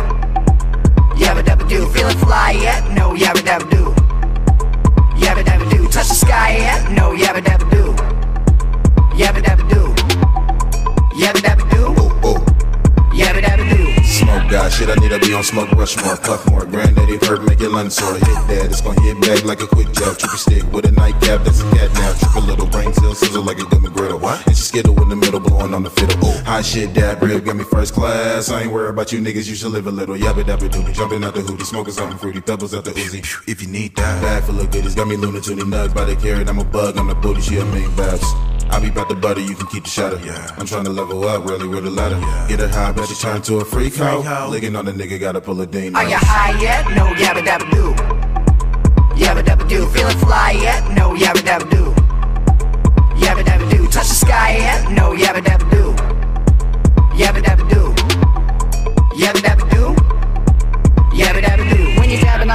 Yabba 1.22 1.44
dabba 1.44 1.68
do. 1.68 1.90
Feeling 1.90 2.18
fly 2.18 2.52
yet? 2.52 2.90
No, 2.94 3.12
yabba 3.12 3.42
dabba 3.42 3.70
do. 3.70 3.94
Yabba 5.20 5.44
dabba 5.44 5.70
do. 5.70 5.88
Touch 5.90 6.08
the 6.08 6.16
sky 6.16 6.56
yet? 6.58 6.92
No, 6.92 7.12
yabba 7.12 7.42
dabba 7.42 7.70
do. 7.70 7.94
Yabba 9.18 9.42
dabba 9.44 9.51
guy, 14.52 14.68
shit, 14.68 14.90
I 14.90 14.96
need 14.96 15.10
to 15.10 15.20
be 15.20 15.34
on 15.34 15.44
smoke 15.44 15.72
rush 15.72 15.96
more, 16.04 16.18
puff 16.18 16.46
more. 16.52 16.66
Granddaddy 16.66 17.18
Purp, 17.20 17.44
make 17.44 17.60
your 17.60 17.72
lungs 17.72 17.96
sore. 17.96 18.14
Hit 18.14 18.42
that, 18.52 18.66
it's 18.70 18.82
gonna 18.82 19.02
hit 19.02 19.20
back 19.22 19.44
like 19.46 19.62
a 19.62 19.68
quick 19.68 19.88
jab. 19.94 20.18
Trippy 20.20 20.38
stick 20.38 20.64
with 20.74 20.86
a 20.86 20.92
nightcap, 20.92 21.44
that's 21.46 21.62
a 21.62 21.72
cat 21.72 21.90
now. 21.94 22.12
Trip 22.20 22.36
a 22.36 22.40
little 22.40 22.68
brain 22.68 22.94
cell, 22.94 23.16
sizzle 23.16 23.44
like 23.44 23.60
a 23.60 23.66
gummy 23.66 23.90
griddle. 23.90 24.20
What? 24.20 24.46
And 24.46 24.56
she 24.56 24.64
skittle 24.64 25.02
in 25.02 25.10
the 25.10 25.16
middle, 25.16 25.40
blowing 25.40 25.74
on 25.74 25.84
the 25.84 25.90
fiddle. 25.90 26.32
Hot 26.44 26.66
shit, 26.66 26.94
dab 26.94 27.24
rib, 27.24 27.46
got 27.46 27.56
me 27.56 27.64
first 27.64 27.94
class. 27.94 28.50
I 28.50 28.64
ain't 28.64 28.72
worried 28.72 28.90
about 28.90 29.12
you 29.12 29.20
niggas, 29.22 29.48
you 29.48 29.56
should 29.56 29.72
live 29.72 29.88
a 29.88 29.92
little. 29.92 30.16
Yabba 30.16 30.44
dabba 30.44 30.70
doobie, 30.70 30.94
jumping 30.94 31.24
out 31.24 31.34
the 31.34 31.42
hoodie, 31.42 31.64
smoking 31.64 31.94
something 31.94 32.18
fruity, 32.18 32.42
pebbles 32.42 32.76
out 32.76 32.84
the 32.84 32.92
Uzi. 32.92 33.22
If 33.48 33.62
you 33.62 33.70
need 33.70 33.96
that, 33.96 34.22
bag 34.22 34.44
full 34.44 34.60
of 34.60 34.70
goodies, 34.70 34.96
got 34.96 35.08
me 35.08 35.16
Luna 35.16 35.40
Toonie 35.40 35.64
nugs 35.64 35.96
by 35.96 36.04
the 36.04 36.16
carrot. 36.16 36.50
I'm 36.50 36.60
a 36.60 36.66
bug, 36.66 36.98
I'm 36.98 37.08
the 37.08 37.16
booty, 37.16 37.42
she 37.42 37.58
a 37.58 37.66
main 37.66 37.96
babs. 37.96 38.26
I 38.72 38.80
be 38.80 38.88
about 38.90 39.10
the 39.10 39.16
butter, 39.16 39.42
you 39.42 39.56
can 39.56 39.68
keep 39.68 39.84
the 39.84 39.90
shadow. 39.90 40.18
Yeah. 40.24 40.56
I'm 40.58 40.66
trying 40.66 40.86
to 40.86 40.90
level 40.92 41.24
up, 41.28 41.46
really 41.46 41.68
with 41.68 41.86
a 41.86 41.90
ladder. 41.90 42.20
Get 42.48 42.60
her 42.60 42.68
high, 42.70 42.92
bet 42.94 43.10
she 43.10 43.16
turn 43.16 43.42
to 43.44 43.58
a 43.58 43.66
freak 43.66 43.96
hoe. 43.96 44.24
Licking 44.50 44.76
on 44.76 44.86
the 44.86 44.94
nigga, 44.94 45.20
gotta 45.20 45.42
pull 45.42 45.60
a 45.62 45.66
ding. 45.68 45.96
Are 45.96 46.08
you 46.08 46.16
high 46.18 46.60
yet? 46.62 46.86
No, 46.96 47.06
yabba 47.16 47.42
dabba 47.44 47.70
do. 47.72 47.94
Yabba 49.22 49.44
dabba 49.44 49.68
do. 49.68 49.86
Feeling 49.88 50.18
fly 50.20 50.52
yet? 50.52 50.82
No, 50.96 51.14
yabba 51.14 51.42
dabba 51.42 51.70
do. 51.70 51.84
Yabba 53.20 53.44
dabba 53.44 53.70
do. 53.72 53.88
Touch 53.88 54.08
the 54.08 54.16
sky 54.16 54.56
yet? 54.58 54.92
No, 54.92 55.12
yabba 55.14 55.42
dabba 55.42 55.70
do. 55.70 55.94
Yabba 57.22 57.42
dabba 57.44 57.70
do. 57.70 57.94
Yabba 59.22 59.40
dabba 59.42 59.51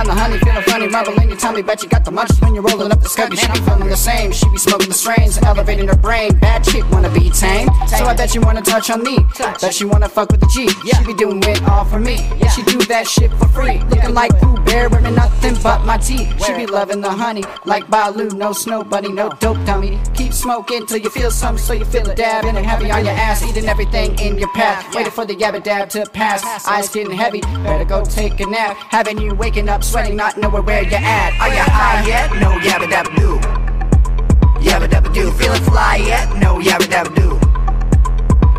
When 0.07 0.17
you 0.17 0.23
dabbing 0.23 0.39
on 0.39 0.39
the 0.39 0.39
honey, 0.39 0.39
feeling 0.39 0.63
funny, 0.63 0.89
rumble 0.89 1.23
in 1.23 1.29
your 1.29 1.39
tummy. 1.39 1.63
Bet 1.63 1.83
you 1.83 1.89
got 1.89 2.05
the 2.05 2.13
munchies 2.13 2.41
when 2.41 2.55
you're 2.55 2.63
rolling 2.63 2.93
up 2.93 3.01
the 3.01 3.09
scubby. 3.09 3.37
She 3.39 3.47
be 3.51 3.59
feeling 3.67 3.89
the 3.89 3.97
same. 3.97 4.31
She 4.31 4.49
be 4.51 4.59
smoking 4.59 4.89
the 4.89 4.95
strains, 4.95 5.39
elevating 5.39 5.89
her 5.89 5.97
brain. 5.97 6.39
Bad 6.39 6.63
chick 6.63 6.89
wanna 6.93 7.11
be 7.11 7.29
tame, 7.31 7.69
so 7.89 8.05
I 8.05 8.15
bet 8.15 8.35
you 8.35 8.41
wanna 8.41 8.63
touch 8.63 8.89
on 8.91 9.03
me. 9.03 9.19
Bet 9.61 9.75
she 9.75 9.85
wanna 9.85 10.09
fuck 10.09 10.31
with 10.31 10.41
the 10.41 10.47
G. 10.47 10.69
She 10.69 11.05
be 11.05 11.15
doing 11.15 11.43
it 11.43 11.61
all 11.69 11.85
for 11.85 11.99
me. 11.99 12.17
Yeah, 12.39 12.49
she 12.51 12.63
do 12.63 12.79
that 12.87 13.09
shit 13.09 13.33
for 13.33 13.49
free. 13.49 13.79
Looking 13.91 14.15
like 14.15 14.31
Pooh 14.39 14.57
Bear, 14.65 14.89
wearing 14.89 15.15
nothing 15.15 15.57
but 15.63 15.85
my 15.85 15.97
teeth. 15.97 16.29
She 16.45 16.53
be 16.55 16.67
loving 16.67 17.01
the 17.01 17.11
honey, 17.11 17.43
like 17.65 17.89
Baloo. 17.89 18.31
No 18.31 18.53
snow 18.53 18.85
bunny, 18.85 19.11
no 19.11 19.29
oh. 19.29 19.37
dope 19.41 19.65
dummy. 19.67 19.99
Keep 20.15 20.33
smoking 20.33 20.87
till 20.87 20.99
you 20.99 21.11
feel 21.11 21.31
something, 21.31 21.63
so 21.63 21.73
you 21.73 21.85
feel 21.85 22.09
it 22.09 22.17
dabbing 22.17 22.57
and 22.57 22.65
heavy 22.65 22.91
on 22.91 23.05
your 23.05 23.15
ass, 23.15 23.43
eating 23.43 23.67
everything 23.67 24.17
in 24.21 24.39
your 24.39 24.53
path. 24.53 24.95
Waiting 24.95 25.13
for 25.13 25.25
the 25.25 25.35
yabba 25.35 25.63
dab 25.63 25.89
to 25.91 26.07
pass. 26.11 26.45
Eyes 26.67 26.89
getting 26.91 27.17
heavy, 27.17 27.41
better 27.41 27.85
go 27.85 28.05
take 28.05 28.39
a 28.41 28.47
nap. 28.47 28.77
Having 28.91 29.21
you 29.21 29.35
waking 29.35 29.69
up 29.69 29.83
sweating, 29.97 30.17
not 30.17 30.37
knowing 30.37 30.63
where 30.67 30.83
you're 30.83 31.01
at. 31.01 31.33
Are 31.41 31.49
you 31.49 31.65
high 31.65 32.07
yet? 32.07 32.31
No 32.39 32.51
yabba 32.61 32.87
dabba 32.87 33.17
do. 33.17 33.39
Yabba 34.61 34.89
dabba 34.89 35.15
do. 35.15 35.31
Feeling 35.33 35.63
fly 35.63 35.97
yet? 35.97 36.29
No 36.37 36.59
yabba 36.59 36.85
dabba 36.85 37.15
do. 37.17 37.29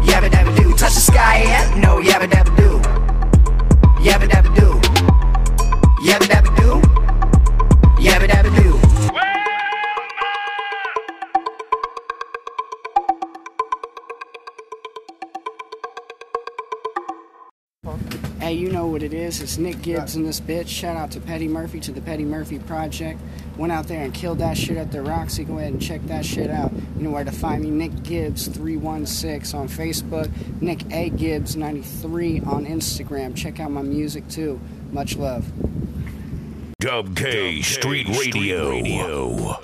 Yabba 0.09 0.29
dabba 0.31 0.57
do. 0.57 0.73
Touch 0.73 0.95
the 0.95 0.99
sky 0.99 1.43
yet? 1.43 1.77
No 1.77 2.01
yabba 2.01 2.27
dabba 2.27 2.57
do. 2.57 2.76
Is. 19.27 19.41
It's 19.41 19.57
Nick 19.57 19.81
Gibbs 19.81 20.15
in 20.15 20.23
this 20.23 20.39
bitch. 20.39 20.69
Shout 20.69 20.95
out 20.95 21.11
to 21.11 21.19
Petty 21.19 21.47
Murphy, 21.47 21.79
to 21.81 21.91
the 21.91 22.01
Petty 22.01 22.23
Murphy 22.23 22.59
Project. 22.59 23.19
Went 23.57 23.71
out 23.73 23.87
there 23.87 24.01
and 24.01 24.13
killed 24.13 24.39
that 24.39 24.57
shit 24.57 24.77
at 24.77 24.91
the 24.91 25.01
Roxy. 25.01 25.43
Go 25.43 25.57
ahead 25.57 25.73
and 25.73 25.81
check 25.81 26.01
that 26.07 26.25
shit 26.25 26.49
out. 26.49 26.71
You 26.95 27.03
know 27.03 27.11
where 27.11 27.25
to 27.25 27.31
find 27.31 27.63
me. 27.63 27.69
Nick 27.69 28.03
Gibbs 28.03 28.47
316 28.47 29.59
on 29.59 29.67
Facebook. 29.67 30.31
Nick 30.61 30.91
A. 30.91 31.09
Gibbs 31.09 31.55
93 31.55 32.41
on 32.41 32.65
Instagram. 32.65 33.35
Check 33.35 33.59
out 33.59 33.71
my 33.71 33.81
music 33.81 34.27
too. 34.29 34.59
Much 34.91 35.17
love. 35.17 35.51
Dub 36.79 37.15
K 37.15 37.61
Street 37.61 38.07
Radio. 38.09 39.57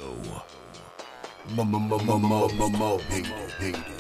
Hard 3.60 3.93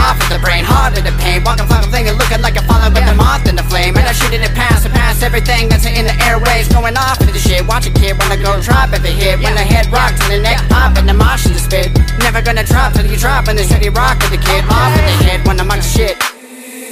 off 0.00 0.16
of 0.16 0.28
the 0.32 0.40
brain, 0.40 0.64
hard 0.64 0.96
in 0.96 1.04
the 1.04 1.14
pain. 1.20 1.44
Walking, 1.44 1.68
fucking 1.68 1.92
thing 1.92 2.08
and 2.08 2.16
looking 2.16 2.40
like 2.40 2.56
a 2.56 2.64
fallen 2.64 2.92
with 2.96 3.04
a 3.04 3.14
moth 3.14 3.44
in 3.46 3.56
the 3.56 3.66
flame. 3.68 3.96
And 3.96 4.06
I 4.08 4.12
shoot 4.12 4.32
it 4.32 4.40
and 4.40 4.54
pass 4.56 4.84
and 4.84 4.94
pass 4.94 5.22
everything 5.22 5.68
that's 5.68 5.84
in 5.84 6.08
the 6.08 6.16
airways. 6.24 6.68
Going 6.68 6.96
off 6.96 7.20
into 7.20 7.32
the 7.32 7.42
shit. 7.42 7.66
Watch 7.68 7.86
a 7.86 7.92
kid 7.92 8.16
when 8.16 8.32
I 8.32 8.38
go 8.40 8.56
drop 8.60 8.90
the 8.90 9.12
hit. 9.12 9.38
When 9.44 9.54
the 9.54 9.64
head 9.64 9.92
rock 9.92 10.16
to 10.16 10.24
the 10.32 10.40
neck 10.40 10.58
pop 10.68 10.96
and 10.96 11.08
the 11.08 11.14
mosh 11.14 11.46
in 11.46 11.52
the 11.52 11.60
spit. 11.60 11.92
Never 12.24 12.40
gonna 12.40 12.64
drop 12.64 12.92
till 12.94 13.06
you 13.06 13.16
drop 13.16 13.48
in 13.48 13.56
the 13.56 13.64
city 13.64 13.88
rock 13.88 14.18
with 14.24 14.32
the 14.32 14.42
kid. 14.42 14.64
Off 14.72 14.92
in 14.96 15.04
the 15.04 15.16
head 15.24 15.46
when 15.46 15.60
I'm 15.60 15.70
on 15.70 15.80
shit. 15.80 16.16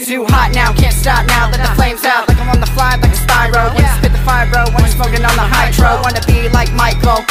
Too 0.04 0.24
hot 0.24 0.52
now, 0.54 0.72
can't 0.72 0.94
stop 0.94 1.26
now. 1.26 1.50
Let 1.50 1.60
the 1.60 1.74
flames 1.74 2.04
out 2.04 2.28
like 2.28 2.38
I'm 2.38 2.48
on 2.48 2.60
the 2.60 2.70
fly 2.72 2.96
like 2.96 3.12
a 3.12 3.18
spyro. 3.18 3.74
When 3.74 3.84
you 3.84 3.92
spit 3.98 4.12
the 4.12 4.22
fire, 4.24 4.48
bro. 4.48 4.64
When 4.72 4.84
I'm 4.84 4.92
smoking 4.92 5.24
on 5.24 5.36
the 5.36 5.48
hydro, 5.48 6.00
wanna 6.02 6.24
be 6.24 6.48
like 6.48 6.72
Michael. 6.72 7.24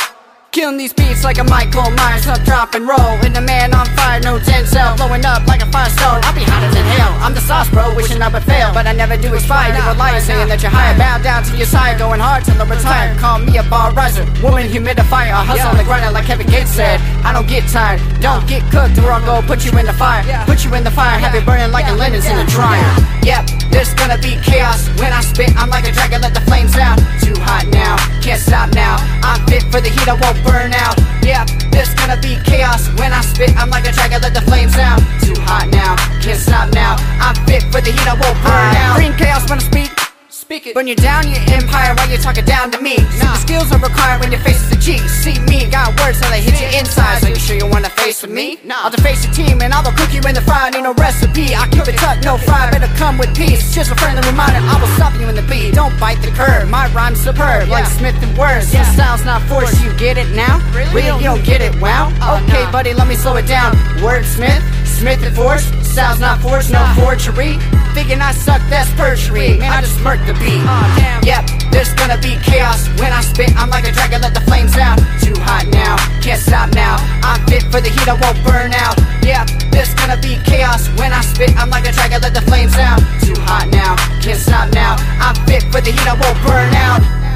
Killing 0.58 0.78
these 0.78 0.92
beats 0.92 1.24
like 1.24 1.38
a 1.38 1.44
Michael 1.44 1.86
Myers, 1.92 2.26
up, 2.26 2.42
drop 2.42 2.74
and 2.74 2.90
roll. 2.90 3.14
And 3.22 3.30
the 3.30 3.46
man 3.46 3.76
on 3.78 3.86
fire, 3.94 4.20
no 4.22 4.40
Denzel, 4.40 4.98
blowing 4.98 5.24
up 5.24 5.46
like 5.46 5.62
a 5.62 5.70
firestone. 5.70 6.18
I'll 6.26 6.34
be 6.34 6.42
hotter 6.42 6.74
than 6.74 6.82
hell. 6.98 7.14
I'm 7.22 7.36
the 7.38 7.46
sauce, 7.46 7.70
bro, 7.70 7.94
wishing 7.94 8.24
I 8.24 8.28
would 8.34 8.42
fail, 8.42 8.74
but 8.74 8.88
I 8.88 8.94
never 8.94 9.18
do 9.18 9.32
expire. 9.36 9.70
You 9.70 9.86
a 9.86 9.94
liar 9.94 10.20
saying 10.20 10.50
that 10.50 10.64
you're 10.66 10.74
higher, 10.74 10.98
bow 10.98 11.22
down 11.22 11.44
to 11.44 11.54
your 11.56 11.70
side, 11.70 12.00
going 12.00 12.20
hard 12.20 12.44
till 12.44 12.58
I 12.58 12.66
retire. 12.66 13.14
Call 13.22 13.38
me 13.38 13.54
a 13.62 13.64
bar 13.70 13.94
riser, 13.94 14.26
woman 14.42 14.66
humidifier. 14.66 15.30
I 15.30 15.46
hustle 15.46 15.70
on 15.70 15.78
the 15.78 15.86
grinder 15.86 16.10
like 16.10 16.26
Kevin 16.26 16.50
Gates 16.50 16.74
said. 16.74 16.98
I 17.22 17.38
don't 17.38 17.46
get 17.46 17.70
tired, 17.70 18.02
don't 18.18 18.42
get 18.50 18.66
cooked, 18.74 18.98
or 18.98 19.14
I'll 19.14 19.22
go 19.22 19.46
put 19.46 19.62
you 19.62 19.78
in 19.78 19.86
the 19.86 19.94
fire. 19.94 20.26
Put 20.50 20.66
you 20.66 20.74
in 20.74 20.82
the 20.84 20.90
fire, 20.90 21.22
have 21.22 21.38
it 21.38 21.46
burning 21.46 21.70
like 21.70 21.86
a 21.86 21.94
linens 21.94 22.26
in 22.26 22.34
a 22.34 22.46
dryer. 22.50 22.82
Yep, 23.22 23.70
there's 23.70 23.94
gonna 23.94 24.18
be 24.18 24.34
chaos 24.42 24.90
when 24.98 25.14
I 25.14 25.22
spit. 25.22 25.54
I'm 25.54 25.70
like 25.70 25.86
a 25.86 25.94
dragon, 25.94 26.26
let 26.26 26.34
the 26.34 26.42
flames 26.50 26.74
out. 26.82 26.98
Too 27.22 27.38
hot 27.46 27.70
now, 27.70 27.94
can't 28.26 28.42
stop 28.42 28.74
now. 28.74 28.98
I'm 29.22 29.46
fit 29.46 29.62
for 29.70 29.86
the 29.86 29.94
heat, 29.94 30.10
I 30.10 30.18
won't 30.18 30.47
burn 30.48 30.74
out. 30.74 30.95
Yeah, 31.22 31.45
there's 31.69 31.94
gonna 31.94 32.19
be 32.19 32.40
chaos 32.48 32.88
when 32.98 33.11
I 33.14 33.22
spit. 33.22 33.52
I'm 33.60 33.69
like 33.69 33.86
a 33.88 33.91
dragon, 33.91 34.22
let 34.22 34.34
the 34.34 34.41
flames 34.41 34.76
out. 34.78 34.99
Too 35.22 35.36
hot 35.44 35.68
now, 35.69 35.95
can't 36.24 36.40
stop 36.40 36.74
now. 36.74 36.95
I'm 37.19 37.36
fit 37.45 37.64
for 37.72 37.82
the 37.82 37.91
heat, 37.91 38.07
I 38.07 38.15
won't 38.15 38.40
burn 38.41 38.72
out. 38.82 38.95
Bring 38.95 39.14
chaos 39.14 39.49
when 39.49 39.60
I 39.60 39.64
speak. 39.64 40.07
Speak 40.48 40.64
it. 40.65 40.76
Burn 40.76 40.88
you 40.88 40.95
down, 40.95 41.28
your 41.28 41.44
empire, 41.52 41.91
while 41.99 42.07
you're 42.07 42.24
talking 42.24 42.45
down 42.45 42.72
to 42.72 42.80
me. 42.80 42.95
See, 42.95 43.19
the 43.19 43.36
skills 43.36 43.68
are 43.76 43.84
required 43.84 44.24
when 44.24 44.32
your 44.32 44.40
face 44.48 44.64
is 44.64 44.72
a 44.72 44.80
G. 44.80 44.95
See 44.95 45.36
me, 45.44 45.68
got 45.68 45.91
words 45.99 46.24
till 46.24 46.32
they 46.32 46.40
hit 46.40 46.56
your 46.56 46.72
insides. 46.72 47.19
So 47.19 47.28
you 47.28 47.36
sure 47.36 47.57
you 47.60 47.68
wanna 47.68 47.90
face 47.90 48.22
with 48.22 48.32
me? 48.32 48.56
I'll 48.72 48.90
deface 48.90 49.28
your 49.28 49.34
team 49.36 49.60
and 49.60 49.74
I 49.74 49.84
will 49.84 49.91
cook 49.91 50.14
you 50.15 50.24
in 50.24 50.32
the 50.32 50.40
fry. 50.40 50.72
Ain't 50.72 50.88
no 50.88 50.94
recipe. 50.94 51.52
I 51.52 51.68
keep 51.68 51.84
it 51.91 51.99
tucked, 51.99 52.24
no 52.24 52.38
fry. 52.38 52.72
Better 52.72 52.88
come 52.95 53.18
with 53.18 53.36
peace. 53.36 53.76
Just 53.76 53.91
a 53.91 53.95
friendly 53.95 54.24
reminder, 54.24 54.64
I 54.64 54.80
will 54.80 54.88
stop 54.95 55.19
you 55.19 55.28
in 55.28 55.36
the 55.36 55.44
beat. 55.52 55.76
Don't 55.76 55.91
bite 55.99 56.22
the 56.24 56.32
curve. 56.32 56.69
My 56.69 56.88
rhyme's 56.95 57.19
superb, 57.19 57.68
like 57.68 57.84
Smith 57.84 58.15
and 58.24 58.32
Words. 58.38 58.74
Your 58.74 58.86
style's 58.95 59.26
not 59.26 59.44
forced. 59.52 59.84
You 59.84 59.91
get 59.99 60.15
it 60.18 60.32
now? 60.32 60.64
Really? 60.72 61.03
You 61.19 61.28
don't 61.28 61.44
get 61.44 61.60
it? 61.60 61.76
Wow. 61.84 62.07
Oh, 62.24 62.40
okay, 62.48 62.64
buddy, 62.72 62.94
let 62.94 63.10
me 63.10 63.15
slow 63.15 63.36
it 63.36 63.48
down. 63.48 63.76
Wordsmith, 63.99 64.64
Smith 64.98 65.22
and 65.24 65.36
Force. 65.36 65.69
freestyles, 65.98 66.19
not 66.19 66.41
forced, 66.41 66.72
no 66.72 66.82
forgery. 66.95 67.57
Thinking 67.94 68.22
I 68.22 68.32
suck, 68.32 68.61
that's 68.69 68.90
perjury. 68.94 69.57
Man, 69.57 69.72
I 69.72 69.82
just 69.82 69.98
murked 69.99 70.26
the 70.28 70.34
beat. 70.34 70.61
Oh, 70.61 71.22
yep, 71.26 71.45
there's 71.72 71.94
gonna 71.94 72.18
be 72.18 72.38
chaos 72.44 72.88
when 72.99 73.11
I 73.11 73.22
spit. 73.22 73.49
I'm 73.57 73.69
like 73.69 73.88
a 73.88 73.91
dragon, 73.91 74.22
let 74.22 74.34
the 74.34 74.41
flames 74.41 74.78
out. 74.78 74.98
Too 75.22 75.34
hot 75.41 75.65
now, 75.68 75.98
can't 76.22 76.40
stop 76.40 76.74
now. 76.74 76.98
I'm 77.24 77.41
fit 77.48 77.64
for 77.72 77.82
the 77.82 77.90
heat, 77.90 78.07
I 78.07 78.14
won't 78.14 78.38
burn 78.45 78.74
out. 78.74 78.98
Yep, 79.24 79.72
there's 79.72 79.94
gonna 79.95 80.18
be 80.18 80.38
chaos 80.45 80.88
when 80.99 81.14
I 81.14 81.22
spit. 81.22 81.56
I'm 81.57 81.69
like 81.69 81.88
a 81.88 81.91
dragon, 81.91 82.22
let 82.22 82.34
the 82.34 82.41
flames 82.41 82.76
out. 82.78 82.99
Too 83.22 83.38
hot 83.41 83.69
now, 83.69 83.95
can't 84.22 84.40
stop 84.40 84.72
now. 84.74 84.95
I'm 85.22 85.36
fit 85.45 85.64
for 85.74 85.82
the 85.82 85.91
heat, 85.91 86.07
I 86.07 86.14
won't 86.14 86.38
burn 86.45 86.74
out. 86.74 87.27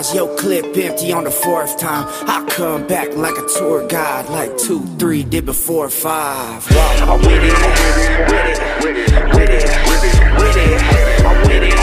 More 0.00 0.12
tries. 0.12 0.14
Yo, 0.14 0.34
clip 0.36 0.76
empty 0.76 1.12
on 1.12 1.24
the 1.24 1.30
fourth 1.30 1.78
time. 1.78 2.06
I 2.28 2.44
come 2.48 2.86
back 2.86 3.14
like 3.16 3.36
a 3.36 3.46
tour 3.58 3.86
guide, 3.86 4.28
like 4.28 4.56
two, 4.58 4.80
three 4.98 5.22
did 5.22 5.46
before 5.46 5.88
five. 5.90 6.66
I'm 6.72 7.20
with 7.20 7.28
it, 7.28 7.52
with 7.52 7.98
it, 7.98 8.60
with 8.82 8.96
it, 8.96 9.24
with 9.34 9.50
it, 9.50 9.64
with 9.88 10.04
it, 10.04 10.18
with 10.38 10.56
it. 10.56 11.24
I'm 11.24 11.40
with 11.42 11.62
it, 11.62 11.79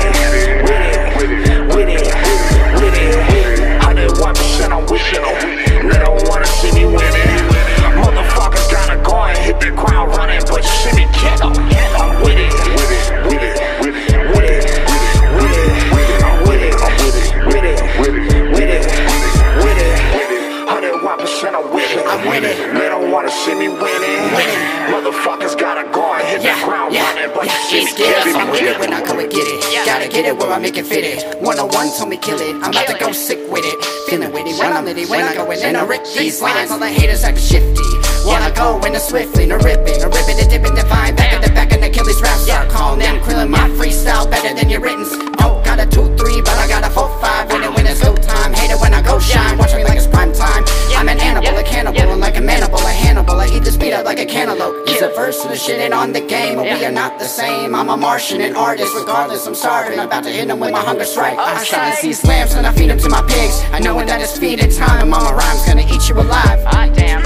101 32.17 32.21
me 32.21 32.25
kill 32.25 32.39
it. 32.41 32.55
I'm 32.63 32.71
about 32.71 32.87
to 32.87 32.97
go 32.97 33.11
sick 33.11 33.39
with 33.51 33.65
it. 33.65 33.77
Feeling 34.09 34.31
witty 34.31 34.53
when 34.57 34.73
I'm 34.73 34.85
litty. 34.85 35.05
When 35.05 35.21
I 35.21 35.33
go 35.33 35.49
in 35.51 35.59
and 35.61 35.77
I 35.77 35.85
rip 35.85 36.03
these 36.15 36.41
lines, 36.41 36.71
all 36.71 36.79
the 36.79 36.87
haters 36.87 37.23
act 37.23 37.39
shifty. 37.39 37.83
Wanna 38.25 38.51
go 38.53 38.79
in 38.85 38.95
a 38.95 38.99
swiftly, 38.99 39.45
no 39.45 39.57
ripping, 39.57 39.99
no 39.99 40.09
ripping, 40.09 40.39
and 40.39 40.49
dipping, 40.49 40.75
divine. 40.75 41.15
Back 41.15 41.33
at 41.33 41.41
the 41.41 41.51
back 41.53 41.71
and 41.73 41.83
the 41.83 41.87
Achilles 41.87 42.21
rap 42.21 42.37
start 42.37 42.69
calling 42.69 42.99
them. 42.99 43.19
Krillin' 43.21 43.49
my 43.49 43.69
freestyle 43.77 44.29
better 44.29 44.53
than 44.53 44.69
your 44.69 44.81
written. 44.81 45.05
Oh, 45.39 45.61
got 45.63 45.79
a 45.79 45.85
2-3, 45.85 46.43
but 46.43 46.57
I 46.57 46.67
got 46.67 46.83
a 46.83 46.89
4-5. 46.89 47.53
Winning 47.53 47.73
when 47.73 47.85
it's 47.85 48.01
go 48.01 48.15
time. 48.15 48.53
Hate 48.53 48.71
it 48.71 48.79
when 48.81 48.93
I 48.93 49.01
go 49.01 49.19
shine. 49.19 49.57
Watch 49.57 49.73
me 49.75 49.83
like 49.83 49.97
it's 49.97 50.07
prime 50.07 50.33
time. 50.33 50.63
I'm 50.97 51.07
an 51.09 51.19
animal, 51.19 51.55
a 51.57 51.63
cannibal, 51.63 52.01
and 52.01 52.19
like 52.19 52.37
a 52.37 52.41
manable, 52.41 52.79
a 52.79 52.91
Hannibal. 52.91 53.39
I 53.39 53.47
eat 53.47 53.63
this 53.63 53.77
beat 53.77 53.93
up 53.93 54.05
like 54.05 54.19
a 54.19 54.25
cantaloupe. 54.25 54.86
He's 54.97 55.05
a 55.05 55.13
verse 55.13 55.43
to 55.43 55.47
the 55.47 55.55
shit 55.55 55.79
ain't 55.79 55.93
on 55.93 56.11
the 56.11 56.21
game, 56.21 56.55
but 56.55 56.63
we 56.63 56.83
are 56.83 56.91
not 56.91 57.19
the 57.19 57.25
same. 57.25 57.75
I'm 57.75 57.87
a 57.87 57.95
Martian, 57.95 58.41
an 58.41 58.55
artist, 58.55 58.95
regardless. 58.95 59.45
I'm 59.45 59.53
starving, 59.53 59.99
I'm 59.99 60.07
about 60.07 60.23
to 60.23 60.31
hit 60.31 60.49
him 60.49 60.59
with 60.59 60.71
my 60.71 60.81
hunger 60.81 61.05
strike. 61.05 61.37
I 61.37 61.63
shine 61.63 61.91
and 61.91 61.97
see 61.99 62.13
slams, 62.13 62.55
and 62.55 62.65
I 62.65 62.73
feed 62.73 62.89
them 62.89 62.97
to 62.97 63.09
my 63.09 63.21
pigs. 63.29 63.61
I 63.71 63.77
know 63.77 63.93
that 64.03 64.21
is 64.21 64.35
feeding 64.39 64.71
time, 64.71 65.01
and 65.01 65.11
mama 65.11 65.37
rhyme's 65.37 65.63
gonna 65.67 65.85
eat 65.85 66.09
you 66.09 66.15
alive. 66.15 66.63
Ah, 66.65 66.89
damn. 66.95 67.21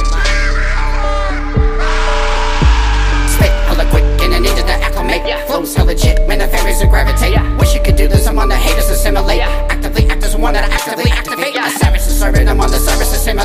Spit 3.32 3.52
hella 3.72 3.88
quick, 3.90 4.04
and 4.20 4.34
I 4.34 4.40
needed 4.40 4.68
to 4.68 4.74
acclimate. 4.74 5.24
Flows 5.48 5.74
hella 5.74 5.96
legit, 5.96 6.28
when 6.28 6.40
the 6.40 6.50
fairies 6.50 6.82
are 6.82 6.88
gravitate. 6.88 7.40
Wish 7.58 7.74
you 7.74 7.82
could 7.82 7.96
do 7.96 8.10
this, 8.10 8.28
I'm 8.28 8.38
on 8.38 8.50
the 8.50 8.58
haters 8.58 8.90
assimilate. 8.90 9.48
Actively 9.72 10.10
act 10.10 10.26
as 10.26 10.36
one 10.36 10.56
that 10.56 10.70
I 10.70 10.76
actively 10.76 11.10
activate. 11.10 11.56
A 11.56 11.70
savage 11.80 12.04
to 12.04 12.10
serve 12.10 12.36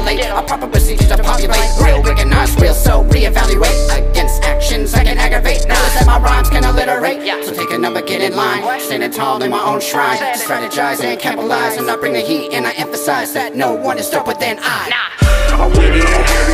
it, 0.09 0.31
I'm 0.31 0.47
on 0.47 0.47
the 0.47 0.47
service 0.47 0.47
assimilate. 0.47 0.47
A 0.47 0.47
proper 0.47 0.67
procedure 0.67 1.17
to 1.17 1.23
populate. 1.23 1.61
Real 1.83 2.03
recognize, 2.03 2.55
real 2.57 2.75
so 2.75 3.05
reevaluate. 3.05 4.11
Against 4.11 4.43
actions 4.43 4.95
I 4.95 5.05
can 5.05 5.19
aggravate. 5.19 5.67
Notice 5.67 5.95
that 5.95 6.07
my 6.07 6.19
rhymes 6.19 6.51
can 6.51 6.65
alliterate. 6.65 7.45
So 7.45 7.53
take 7.53 7.71
a 7.71 7.79
number, 7.79 8.03
get 8.03 8.21
in 8.21 8.37
line. 8.37 8.81
Standing 8.81 9.11
tall 9.11 9.43
in 9.43 9.51
my 9.51 9.63
own 9.63 9.81
shrine. 9.81 10.19
Strategize 10.35 11.03
and 11.03 11.19
capitalize, 11.21 11.77
and 11.77 11.91
I 11.91 11.97
bring 11.97 12.13
the 12.13 12.21
heat, 12.21 12.53
and 12.53 12.67
I 12.67 12.73
emphasize 12.73 13.33
that 13.35 13.57
no 13.57 13.75
one 13.75 13.99
is 13.99 14.11
doper 14.11 14.39
than 14.39 14.59
I. 14.61 14.93
I'm 15.59 16.46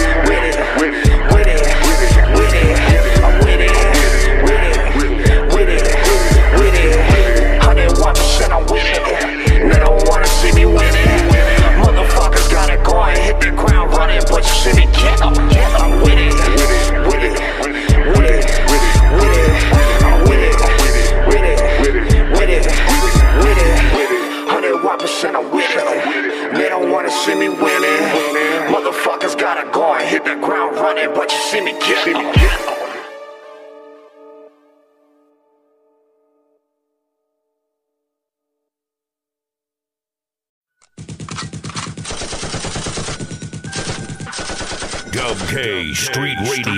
K 46.02 46.12
Street 46.12 46.38
Radio. 46.40 46.71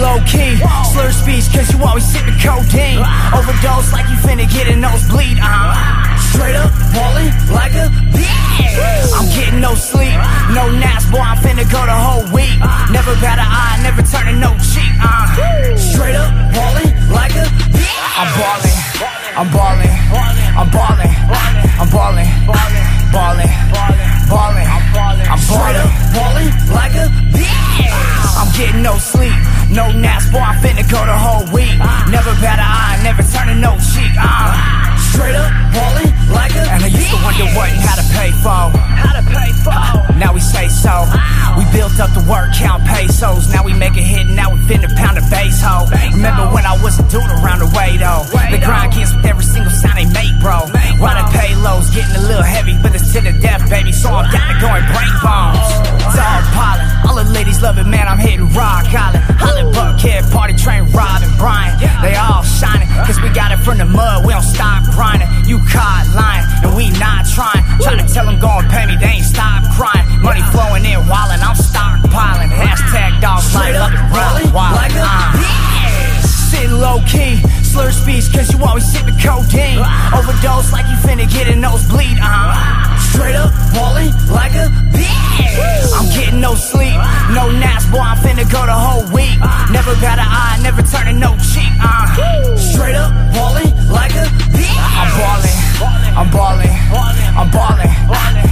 Sitting 0.00 0.16
low 0.16 0.24
key, 0.24 0.56
slur 0.92 1.12
speech 1.12 1.52
cause 1.52 1.72
you 1.72 1.84
always 1.84 2.04
sippin' 2.04 2.40
codeine. 2.40 3.04
Overdose 3.36 3.92
like 3.92 4.08
you 4.08 4.16
finna 4.16 4.48
get 4.50 4.68
a 4.68 4.76
nosebleed. 4.76 5.38
Uh. 5.42 6.16
Straight 6.32 6.56
up 6.56 6.72
ballin' 6.92 7.32
like 7.52 7.72
a 7.72 7.88
bitch. 8.08 9.12
I'm 9.12 9.28
getting 9.36 9.60
no 9.60 9.74
sleep, 9.74 10.16
no 10.56 10.72
naps, 10.78 11.04
boy. 11.10 11.20
I'm 11.20 11.36
finna 11.38 11.68
go 11.70 11.84
the 11.84 11.92
whole 11.92 12.24
week. 12.32 12.56
Never 12.90 13.12
bat 13.20 13.38
an 13.38 13.48
eye, 13.48 13.80
never 13.82 14.02
turning 14.02 14.40
no 14.40 14.56
cheek. 14.72 14.92
Uh. 15.04 15.76
Straight 15.76 16.16
up 16.16 16.32
ballin' 16.54 16.92
like 17.12 17.36
a 17.36 17.44
bitch. 17.68 18.16
I'm 18.16 18.28
ballin', 18.40 18.72
I'm 19.36 19.48
ballin', 19.52 19.96
I'm 20.56 20.70
ballin', 20.72 21.12
I'm 21.76 21.88
ballin', 21.92 22.28
ballin', 22.48 22.88
ballin', 23.12 23.52
ballin', 24.28 25.28
I'm 25.28 25.38
straight 25.38 25.76
up 25.76 25.92
ballin' 26.16 26.52
like 26.72 26.94
a 26.96 27.08
bitch. 27.36 27.50
I'm 28.40 28.48
getting 28.56 28.82
no 28.82 28.96
sleep, 28.96 29.32
no 29.70 29.90
naps, 29.92 30.28
boy. 30.30 30.38
I'm 30.38 30.58
finna 30.62 30.84
go 30.90 31.04
the 31.06 31.16
whole 31.16 31.46
week. 31.54 31.78
Never 32.10 32.34
bat 32.42 32.58
an 32.58 32.66
eye, 32.66 33.00
never 33.02 33.22
turning 33.22 33.60
no 33.60 33.78
cheek. 33.78 34.12
Uh. 34.18 34.96
Straight 35.10 35.34
up 35.34 35.69
ballin' 35.72 36.10
like 36.30 36.54
a 36.54 36.62
And 36.70 36.82
I 36.84 36.90
used 36.90 37.10
to 37.10 37.18
wonder 37.22 37.46
what 37.56 37.70
and 37.70 37.80
how 37.80 37.96
to 37.96 38.06
pay 38.14 38.30
for. 38.42 38.70
How 38.78 39.14
to 39.18 39.24
pay 39.26 39.50
for. 39.64 39.74
Now 40.16 40.32
we 40.34 40.40
say 40.40 40.68
so. 40.68 41.06
We 41.56 41.64
built 41.72 41.98
up 41.98 42.12
the 42.14 42.24
work, 42.28 42.52
count 42.54 42.84
pesos. 42.84 43.52
Now 43.52 43.64
we 43.64 43.72
make 43.72 43.96
a 43.96 44.04
hit, 44.04 44.26
now 44.26 44.52
we 44.52 44.58
finna 44.68 44.90
pound 44.96 45.18
a 45.18 45.24
bass 45.30 45.60
hoe. 45.62 45.88
Remember 46.12 46.46
when 46.52 46.66
I 46.66 46.76
was 46.82 46.98
a 46.98 47.04
dude 47.08 47.24
around 47.40 47.60
the 47.60 47.70
way 47.74 47.96
though? 47.96 48.24
The 48.30 48.60
grind 48.62 48.92
gets 48.94 49.14
with 49.14 49.26
every 49.26 49.44
single 49.44 49.72
sound 49.72 49.98
they 49.98 50.06
make, 50.10 50.34
bro. 50.40 50.66
Riding 51.00 51.28
payloads, 51.32 51.92
getting 51.94 52.16
a 52.16 52.24
little 52.26 52.46
heavy, 52.46 52.76
but 52.82 52.94
it's 52.94 53.12
to 53.12 53.20
the 53.20 53.32
death, 53.40 53.68
baby. 53.70 53.92
So 53.92 54.10
I'm 54.10 54.30
down 54.30 54.48
to 54.54 54.56
go 54.60 54.68
and 54.68 54.86
break 54.92 55.12
bones. 55.22 55.68
Dog 56.14 56.42
pollen, 56.54 56.86
all 57.08 57.16
the 57.16 57.28
ladies 57.32 57.60
love 57.62 57.78
it, 57.78 57.86
man. 57.86 58.06
I'm 58.06 58.18
hitting 58.18 58.48
rock 58.52 58.86
island. 58.92 59.24
Holland 59.38 59.74
Buckhead, 59.74 60.30
party 60.32 60.54
train, 60.54 60.84
Robin, 60.92 61.30
Brian. 61.36 61.78
They 62.02 62.14
all 62.14 62.42
shining, 62.42 62.88
cause 63.06 63.20
we 63.20 63.28
got 63.30 63.52
it 63.52 63.60
from 63.60 63.78
the 63.78 63.86
mud. 63.86 64.26
We 64.26 64.32
don't 64.32 64.42
stop 64.42 64.84
grinding. 64.92 65.28
You 65.46 65.58
caught 65.68 66.06
lying, 66.14 66.46
and 66.64 66.72
we 66.76 66.90
not 66.98 67.26
trying. 67.26 67.62
Trying 67.80 68.00
to 68.04 68.08
tell 68.12 68.26
them 68.26 68.38
go 68.38 68.48
and 68.60 68.68
pay 68.68 68.86
me, 68.86 68.96
they 68.96 69.20
ain't 69.20 69.26
stop 69.26 69.64
crying. 69.76 70.06
Money 70.20 70.42
flowing 70.52 70.84
in, 70.84 71.00
wildin', 71.08 71.40
I'm 71.40 71.56
stockpiling. 71.56 72.52
Hashtag 72.52 73.20
dog 73.20 73.40
Straight 73.42 73.76
like 73.76 73.92
up 73.92 73.92
up 73.92 74.12
ballin' 74.12 74.52
wild. 74.52 74.76
like 74.76 74.92
a 74.92 75.08
bitch. 75.36 76.26
Sitting 76.50 76.76
low 76.76 77.00
key, 77.06 77.40
slur 77.62 77.90
speech 77.90 78.32
cause 78.32 78.52
you 78.52 78.58
always 78.64 78.84
sippin' 78.84 79.16
codeine. 79.20 79.80
Overdose 80.12 80.72
like 80.72 80.86
you 80.88 80.96
finna 81.00 81.30
get 81.30 81.48
a 81.48 81.56
nosebleed. 81.56 82.18
Uh. 82.20 82.89
Straight 83.10 83.34
up 83.34 83.50
ballin' 83.74 84.12
like 84.30 84.54
a 84.54 84.66
bitch. 84.94 85.92
I'm 85.96 86.06
getting 86.14 86.40
no 86.40 86.54
sleep, 86.54 86.94
no 87.34 87.50
naps, 87.58 87.86
boy. 87.90 87.98
I'm 87.98 88.16
finna 88.18 88.46
go 88.50 88.64
the 88.64 88.72
whole 88.74 89.04
week. 89.12 89.38
Never 89.70 89.94
bat 90.00 90.18
an 90.18 90.28
eye, 90.30 90.58
never 90.62 90.82
turning 90.82 91.18
no 91.18 91.36
cheek. 91.38 91.72
Uh. 91.82 92.56
Straight 92.56 92.94
up 92.94 93.10
ballin' 93.34 93.72
like 93.90 94.14
a 94.14 94.26
bitch. 94.54 94.78
I'm 95.00 95.10
ballin', 95.18 95.58
I'm 96.16 96.30
ballin', 96.30 96.70
I'm 97.34 97.50
ballin', 97.50 97.90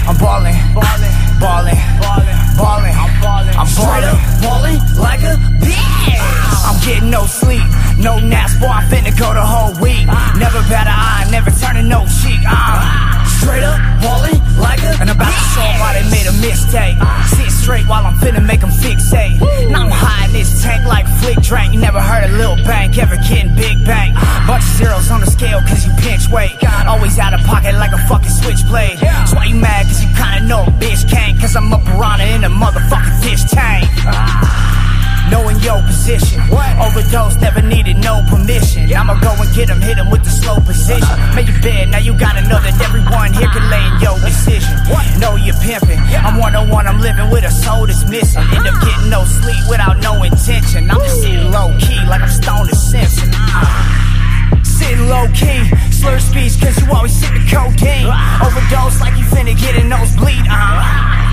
I'm 0.09 0.16
ballin', 0.18 0.56
ballin', 0.74 1.14
ballin', 1.40 2.94
I'm 2.98 3.12
ballin'. 3.22 3.66
straight 3.66 4.05
up 4.05 4.18
ballin' 4.43 4.80
like 4.98 5.22
a 5.22 5.35
bitch. 5.62 6.18
I'm 6.66 6.78
getting 6.85 7.10
no 7.10 7.26
sleep, 7.26 7.62
no 7.98 8.18
naps, 8.18 8.59
boy. 8.59 8.66
I'm 8.66 8.89
finna 8.90 9.16
go 9.18 9.32
the 9.35 9.44
whole 9.44 9.74
week. 9.80 10.06
Never 10.36 10.60
bat 10.66 10.86
an 10.86 10.98
eye, 10.98 11.28
never 11.30 11.51
turning 11.51 11.89
no 11.89 12.05
cheek. 12.06 12.40
Uh. 12.47 13.27
Straight 13.40 13.62
up 13.62 13.78
ballin' 14.02 14.40
like 14.59 14.82
a 14.82 14.93
And 15.01 15.10
about 15.10 15.32
to 15.32 15.44
show 15.55 15.69
why 15.81 15.94
they 15.97 16.10
made 16.10 16.27
a 16.27 16.36
mistake. 16.40 16.97
Sit 17.35 17.51
straight 17.51 17.86
while 17.86 18.05
I'm 18.05 18.19
finna 18.19 18.44
make 18.44 18.59
make 18.59 18.62
'em 18.62 18.70
fixate. 18.70 19.39
Now 19.70 19.85
I'm 19.85 19.90
high 19.90 20.27
in 20.27 20.32
this 20.32 20.62
tank 20.62 20.86
like 20.86 21.06
flick 21.20 21.40
drank. 21.43 21.73
You 21.74 21.81
never 21.81 22.01
heard 22.01 22.24
of 22.24 22.32
Lil 22.32 22.56
Bank, 22.65 22.98
ever 22.98 23.16
getting 23.16 23.55
big 23.55 23.85
bang. 23.85 24.15
Bunch 24.47 24.65
of 24.65 24.70
zeros 24.78 25.10
on 25.10 25.20
the 25.20 25.31
scale 25.31 25.60
cause 25.62 25.85
you 25.86 25.93
pinch 25.98 26.28
weight. 26.28 26.56
Always 26.86 27.19
out 27.19 27.35
of 27.35 27.40
pocket 27.44 27.74
like 27.74 27.93
a 27.93 27.98
fucking 28.09 28.31
switchblade. 28.31 28.98
That's 29.01 29.35
why 29.35 29.44
you 29.47 29.56
mad 29.56 29.86
cause 29.86 30.02
you 30.02 30.09
kinda 30.15 30.40
know 30.48 30.62
a 30.65 30.70
bitch 30.82 31.09
can't. 31.09 31.40
Cause 31.40 31.55
I'm 31.55 31.73
a 31.73 31.78
piranha 31.78 32.27
in 32.35 32.44
a 32.44 32.51
motherfucking 32.51 33.23
fish 33.23 33.44
tank. 33.44 33.89
Ah. 34.06 34.88
Knowing 35.30 35.59
your 35.60 35.80
position. 35.82 36.40
What? 36.48 36.70
Overdose 36.80 37.36
never 37.36 37.60
needed 37.60 37.98
no 37.98 38.24
permission. 38.28 38.88
I'ma 38.92 39.20
go 39.20 39.32
and 39.36 39.50
get 39.55 39.68
him, 39.68 39.80
hit 39.80 39.98
him 39.98 40.10
with 40.10 40.24
the 40.24 40.30
slow 40.30 40.56
position. 40.60 41.14
Make 41.34 41.48
your 41.48 41.60
bed, 41.60 41.90
now 41.90 41.98
you 41.98 42.16
gotta 42.16 42.42
know 42.48 42.60
that 42.60 42.76
everyone 42.80 43.32
here 43.32 43.48
can 43.52 43.64
lay 43.68 43.84
in 43.84 44.00
your 44.00 44.16
decision. 44.24 44.72
Know 45.20 45.36
you're 45.36 45.59
pimping. 45.60 46.00
I'm 46.24 46.38
one 46.38 46.55
on 46.56 46.68
one, 46.70 46.86
I'm 46.86 47.00
living 47.00 47.30
with 47.30 47.44
a 47.44 47.50
soul 47.50 47.86
that's 47.86 48.09
missing. 48.09 48.42
End 48.56 48.66
up 48.66 48.80
getting 48.80 49.10
no 49.10 49.24
sleep 49.24 49.62
without 49.68 50.00
no 50.00 50.22
intention. 50.22 50.90
I'm 50.90 51.00
just 51.00 51.20
sitting 51.20 51.50
low 51.50 51.76
key 51.78 52.00
like 52.09 52.22
I'm 52.22 52.32
stoned 52.32 52.70
as 52.70 52.80
Simpson. 52.90 53.28
Ah. 53.34 54.62
Sitting 54.64 55.09
low 55.09 55.28
key, 55.36 55.60
slur 55.92 56.18
speech 56.18 56.56
cause 56.60 56.80
you 56.80 56.88
always 56.92 57.12
sipping 57.12 57.46
codeine. 57.48 58.09
Overdose 58.40 59.00
like 59.00 59.18
you 59.18 59.26
finna 59.28 59.52
get 59.59 59.76
a 59.76 59.84
nosebleed. 59.84 60.46
Uh. 60.48 61.27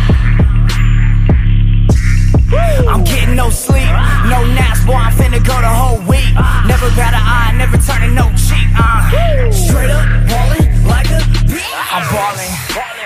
I'm 2.88 3.04
getting 3.04 3.36
no 3.36 3.50
sleep, 3.50 3.90
no 4.32 4.40
naps, 4.56 4.84
boy. 4.86 4.94
I'm 4.94 5.14
finna 5.14 5.44
go 5.44 5.56
the 5.60 5.70
whole 5.70 6.00
week. 6.08 6.34
Never 6.68 6.90
bat 6.96 7.14
an 7.14 7.24
eye, 7.24 7.54
never 7.58 7.78
turning 7.78 8.16
no 8.16 8.30
cheek. 8.36 8.68
Uh. 8.78 9.52
Straight 9.52 9.90
up 9.90 10.06
ballin' 10.28 10.88
like 10.88 11.10
a 11.12 11.20
bitch. 11.50 11.64
I'm 11.92 12.04
ballin', 12.12 12.54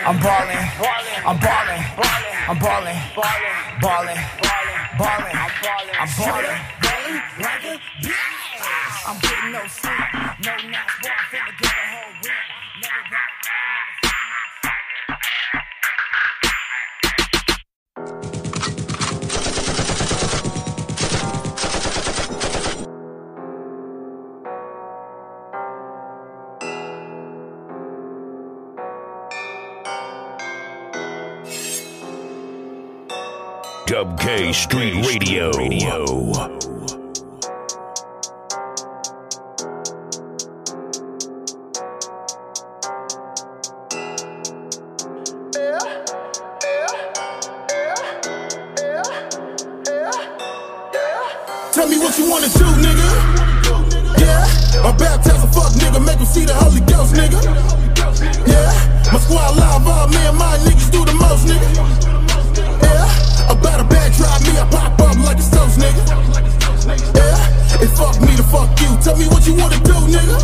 I'm 0.06 0.18
ballin', 0.20 0.66
I'm 1.26 1.38
ballin', 1.40 1.84
I'm 2.50 2.58
ballin', 2.60 2.98
ballin', 3.16 4.20
ballin', 4.98 5.36
I'm 6.00 6.10
ballin', 6.18 6.60
ballin' 6.82 7.22
like 7.40 7.66
a 7.66 7.76
bitch. 8.02 8.18
I'm 9.08 9.18
getting 9.22 9.52
no 9.52 9.62
sleep, 9.68 10.10
no 10.46 10.54
naps, 10.70 10.96
boy. 11.02 11.10
I'm 11.10 11.26
finna 11.32 11.62
go 11.62 11.69
Dub 33.90 34.20
K 34.20 34.53
Street 34.53 35.03
Radio. 35.07 35.49
Tell 51.72 51.88
me 51.88 51.98
what 51.98 52.16
you 52.20 52.30
wanna 52.30 52.45
do, 52.45 52.70
nigga. 52.78 53.10
Yeah, 54.20 54.86
or 54.86 54.94
baptize 54.94 55.44
a 55.44 55.48
fuck 55.48 55.74
nigga, 55.74 56.06
make 56.06 56.20
him 56.20 56.28
see 56.28 56.45
the 56.45 56.53
Holy 56.53 56.82
Ghost, 56.82 57.16
nigga. 57.16 57.41
Yeah, 58.45 59.11
my 59.11 59.20
squad 59.20 59.57
live, 59.57 59.88
all 59.88 60.07
me 60.10 60.18
and 60.18 60.38
my 60.38 60.57
niggas 60.60 60.91
do 60.91 61.03
the 61.03 61.14
most, 61.16 61.48
nigga. 61.48 62.19
About 63.50 63.80
a 63.80 63.84
bad 63.84 64.14
drive, 64.14 64.42
me 64.46 64.54
I 64.58 64.66
pop 64.70 65.00
up 65.02 65.18
like 65.26 65.38
it's 65.38 65.50
toast, 65.50 65.80
nigga. 65.80 66.04
Yeah, 67.18 67.84
it 67.84 67.90
fuck 67.98 68.22
me 68.22 68.36
to 68.38 68.44
fuck 68.44 68.70
you. 68.80 68.96
Tell 69.02 69.18
me 69.18 69.26
what 69.28 69.46
you 69.48 69.56
wanna 69.56 69.80
do, 69.82 69.98
nigga. 70.06 70.38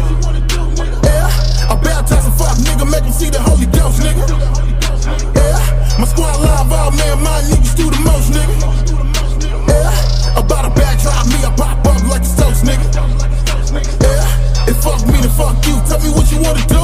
Yeah, 1.06 1.30
I 1.70 1.76
baptize 1.82 2.26
a 2.26 2.32
fuck 2.32 2.58
nigga, 2.66 2.90
make 2.90 3.04
him 3.04 3.14
see 3.14 3.30
the 3.30 3.40
Holy 3.40 3.68
Ghost, 3.68 4.02
nigga. 4.02 4.26
Yeah, 5.38 6.00
my 6.00 6.06
squad 6.06 6.40
live, 6.42 6.72
all 6.72 6.92
me 6.92 7.06
and 7.06 7.22
my 7.22 7.42
niggas 7.46 7.76
do 7.78 7.90
the 7.90 8.00
most, 8.02 8.34
nigga. 8.34 8.56
Yeah, 9.70 10.40
about 10.42 10.66
a 10.66 10.72
bad 10.74 11.00
drive, 11.00 11.28
me 11.30 11.40
I 11.46 11.54
pop 11.56 11.86
up 11.86 12.02
like 12.10 12.22
it's 12.22 12.36
toast, 12.36 12.66
nigga. 12.66 12.90
Yeah, 14.02 14.70
it 14.70 14.78
fuck 14.82 15.06
me 15.08 15.22
to 15.22 15.30
fuck 15.30 15.62
you. 15.68 15.78
Tell 15.86 16.02
me 16.02 16.10
what 16.10 16.32
you 16.32 16.40
wanna 16.42 16.66
do. 16.66 16.84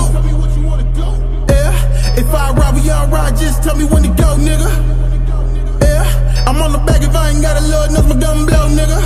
Yeah, 1.49 2.19
if 2.21 2.29
I 2.33 2.53
ride, 2.53 2.75
we 2.75 2.89
all 2.89 3.07
ride. 3.07 3.35
Just 3.37 3.63
tell 3.63 3.75
me 3.75 3.85
when 3.85 4.03
to 4.03 4.09
go, 4.09 4.37
nigga. 4.37 5.00
I'm 6.47 6.61
on 6.61 6.71
the 6.71 6.79
back 6.79 7.01
if 7.01 7.15
I 7.15 7.29
ain't 7.29 7.41
got 7.41 7.61
a 7.61 7.63
load, 7.65 7.91
knows 7.91 8.07
my 8.07 8.19
gun 8.19 8.45
blow, 8.45 8.67
nigga. 8.69 8.99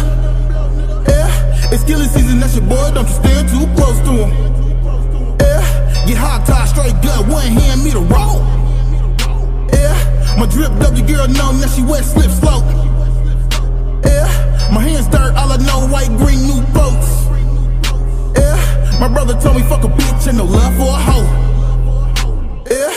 Yeah, 1.08 1.72
it's 1.74 1.84
killing 1.84 2.08
season, 2.10 2.40
that's 2.40 2.56
your 2.56 2.66
boy. 2.66 2.92
Don't 2.94 3.08
you 3.08 3.16
stand 3.16 3.50
too 3.50 3.66
close 3.76 4.00
to 4.08 4.14
him. 4.26 4.32
Yeah, 5.40 5.62
get 6.08 6.18
high, 6.18 6.44
tie, 6.46 6.66
straight 6.66 6.96
gut, 7.04 7.28
one 7.28 7.46
hand 7.46 7.84
me 7.84 7.92
the 7.92 8.00
roll. 8.00 8.40
Yeah, 9.74 9.96
my 10.40 10.48
drip 10.48 10.72
W 10.80 11.06
girl 11.06 11.28
know 11.28 11.52
now 11.52 11.68
she 11.68 11.84
wet 11.84 12.04
slip 12.04 12.32
slope. 12.32 12.66
Yeah, 14.06 14.28
my 14.74 14.82
hands 14.82 15.08
dirt, 15.08 15.36
all 15.36 15.52
I 15.52 15.58
know 15.58 15.88
white, 15.92 16.10
green, 16.18 16.40
new 16.48 16.62
boats. 16.74 17.28
Yeah, 18.40 18.58
my 19.00 19.08
brother 19.08 19.40
told 19.40 19.58
me 19.58 19.64
fuck 19.64 19.84
a 19.84 19.88
bitch 19.88 20.28
and 20.28 20.38
no 20.38 20.46
love 20.46 20.74
for 20.80 20.90
a 20.90 21.02
hoe. 21.04 21.28
Yeah, 22.72 22.94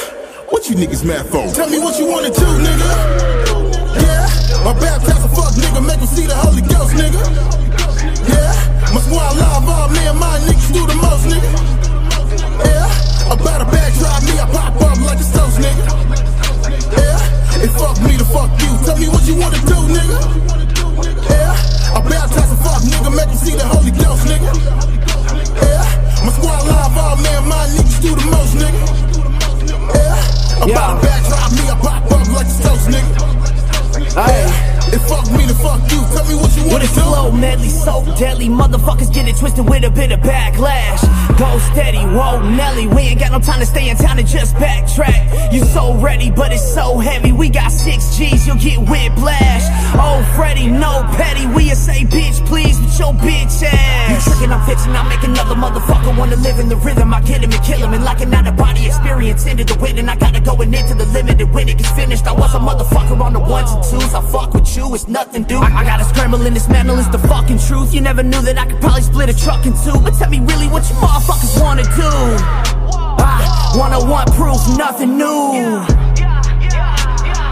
what 0.48 0.70
you 0.70 0.76
niggas 0.76 1.04
mad 1.04 1.26
for? 1.26 1.44
Tell 1.52 1.68
me 1.68 1.78
what 1.78 1.98
you 1.98 2.06
wanna 2.06 2.30
do, 2.30 2.48
nigga. 2.64 3.37
My 4.68 4.74
baptize 4.74 5.24
a 5.24 5.28
fuck 5.32 5.56
nigga, 5.56 5.80
make 5.80 5.96
him 5.96 6.06
see 6.12 6.26
the 6.28 6.36
Holy 6.36 6.60
Ghost, 6.60 6.92
nigga. 6.92 7.24
Yeah, 8.28 8.52
my 8.92 9.00
squad 9.00 9.32
live, 9.40 9.64
all 9.64 9.88
me 9.88 10.04
and 10.04 10.20
my 10.20 10.36
niggas 10.44 10.68
do 10.76 10.84
the 10.84 10.92
most, 10.92 11.24
nigga. 11.24 11.48
Yeah, 12.68 13.32
about 13.32 13.64
a 13.64 13.66
bag 13.72 13.96
drive 13.96 14.28
me, 14.28 14.36
I 14.36 14.44
pop 14.52 14.76
up 14.76 15.00
like 15.08 15.24
a 15.24 15.28
toast, 15.32 15.56
nigga. 15.56 15.88
Yeah, 17.00 17.64
it 17.64 17.72
fuck 17.80 17.96
me 18.04 18.20
to 18.20 18.28
fuck 18.28 18.52
you. 18.60 18.68
Tell 18.84 18.98
me 19.00 19.08
what 19.08 19.24
you 19.24 19.40
wanna 19.40 19.56
do, 19.64 19.78
nigga. 19.88 20.20
Yeah, 21.32 21.96
I 21.96 22.04
baptize 22.04 22.52
a 22.52 22.58
fuck 22.60 22.84
nigga, 22.84 23.08
make 23.08 23.32
him 23.32 23.40
see 23.40 23.56
the 23.56 23.64
Holy 23.64 23.88
Ghost, 23.96 24.28
nigga. 24.28 24.52
Yeah, 25.64 26.28
my 26.28 26.30
squad 26.36 26.68
live, 26.68 26.92
all 26.92 27.16
me 27.16 27.32
and 27.40 27.48
my 27.48 27.64
niggas 27.72 28.04
do 28.04 28.12
the 28.12 28.26
most, 28.36 28.52
nigga. 28.52 28.84
Yeah, 29.96 30.68
about 30.68 31.00
a 31.00 31.00
bag 31.00 31.24
drive 31.24 31.56
me, 31.56 31.64
I 31.72 31.76
pop 31.80 32.04
up 32.12 32.28
like 32.36 32.52
a 32.52 32.56
toast, 32.60 32.92
nigga. 32.92 33.57
Yeah, 34.18 34.77
it 34.92 35.02
fuck 35.08 35.30
me 35.32 35.46
to 35.46 35.54
fuck 35.54 35.80
you. 35.92 36.00
Tell 36.14 36.26
me 36.26 36.34
what 36.34 36.54
you 36.56 36.64
With 36.64 36.72
wanna 36.72 36.84
a 36.84 36.88
do. 36.88 37.00
flow 37.00 37.30
medley 37.32 37.68
so 37.68 38.04
deadly, 38.16 38.48
motherfuckers 38.48 39.12
get 39.12 39.28
it 39.28 39.36
twisted 39.36 39.68
with 39.68 39.84
a 39.84 39.90
bit 39.90 40.12
of 40.12 40.20
backlash. 40.20 41.02
Go 41.38 41.58
steady, 41.72 41.98
whoa 41.98 42.42
Nelly, 42.50 42.86
we 42.88 43.02
ain't 43.02 43.20
got 43.20 43.30
no 43.32 43.38
time 43.38 43.60
to 43.60 43.66
stay 43.66 43.88
in 43.90 43.96
town 43.96 44.18
and 44.18 44.26
just 44.26 44.54
backtrack. 44.56 45.52
You 45.52 45.64
so 45.66 45.94
ready, 45.94 46.30
but 46.30 46.52
it's 46.52 46.74
so 46.74 46.98
heavy. 46.98 47.32
We 47.32 47.48
got 47.48 47.70
six 47.70 48.16
G's, 48.16 48.46
you'll 48.46 48.56
get 48.56 48.78
whiplash. 48.78 49.64
Oh 49.94 50.22
Freddy, 50.36 50.66
no 50.66 51.02
petty, 51.16 51.46
we 51.46 51.70
a 51.70 51.76
say 51.76 52.04
bitch 52.04 52.44
please 52.46 52.80
with 52.80 52.98
your 52.98 53.12
bitch 53.14 53.62
ass. 53.62 54.26
You 54.26 54.32
tricking, 54.32 54.52
I'm 54.52 54.66
fixing, 54.66 54.92
I 54.92 55.08
make 55.08 55.22
another 55.22 55.54
motherfucker 55.54 56.16
wanna 56.18 56.36
live 56.36 56.58
in 56.58 56.68
the 56.68 56.76
rhythm. 56.76 57.14
I 57.14 57.20
get 57.22 57.42
him 57.42 57.52
and 57.52 57.62
kill 57.64 57.78
him, 57.78 57.94
and 57.94 58.04
like 58.04 58.20
an 58.20 58.34
out 58.34 58.46
of 58.46 58.56
body 58.56 58.86
experience 58.86 59.46
into 59.46 59.64
the 59.64 59.78
win, 59.80 59.98
and 59.98 60.10
I 60.10 60.16
gotta 60.16 60.40
go 60.40 60.56
and 60.60 60.74
into 60.74 60.94
the 60.94 61.06
limit. 61.06 61.40
And 61.40 61.52
when 61.54 61.68
it 61.68 61.78
gets 61.78 61.90
finished, 61.92 62.26
I 62.26 62.32
was 62.32 62.54
a 62.54 62.58
motherfucker 62.58 63.20
on 63.20 63.32
the 63.32 63.40
ones 63.40 63.70
and 63.70 63.82
twos. 63.84 64.12
I 64.14 64.20
fuck 64.32 64.54
with 64.54 64.76
you, 64.76 64.77
it's 64.94 65.08
nothing, 65.08 65.44
dude. 65.44 65.62
I, 65.62 65.80
I 65.80 65.84
gotta 65.84 66.04
scramble 66.04 66.44
in 66.46 66.54
this 66.54 66.68
mantle, 66.68 66.98
it's 66.98 67.08
the 67.08 67.18
fucking 67.18 67.58
truth. 67.58 67.94
You 67.94 68.00
never 68.00 68.22
knew 68.22 68.40
that 68.42 68.58
I 68.58 68.66
could 68.66 68.80
probably 68.80 69.02
split 69.02 69.28
a 69.28 69.36
truck 69.36 69.66
in 69.66 69.72
two, 69.84 69.98
but 70.00 70.14
tell 70.14 70.30
me 70.30 70.40
really 70.40 70.68
what 70.68 70.88
you 70.88 70.94
motherfuckers 70.96 71.60
wanna 71.60 71.82
do. 71.82 72.12
I 73.20 73.74
wanna 73.76 74.00
want 74.04 74.30
proof, 74.32 74.60
nothing 74.76 75.18
new. 75.18 76.07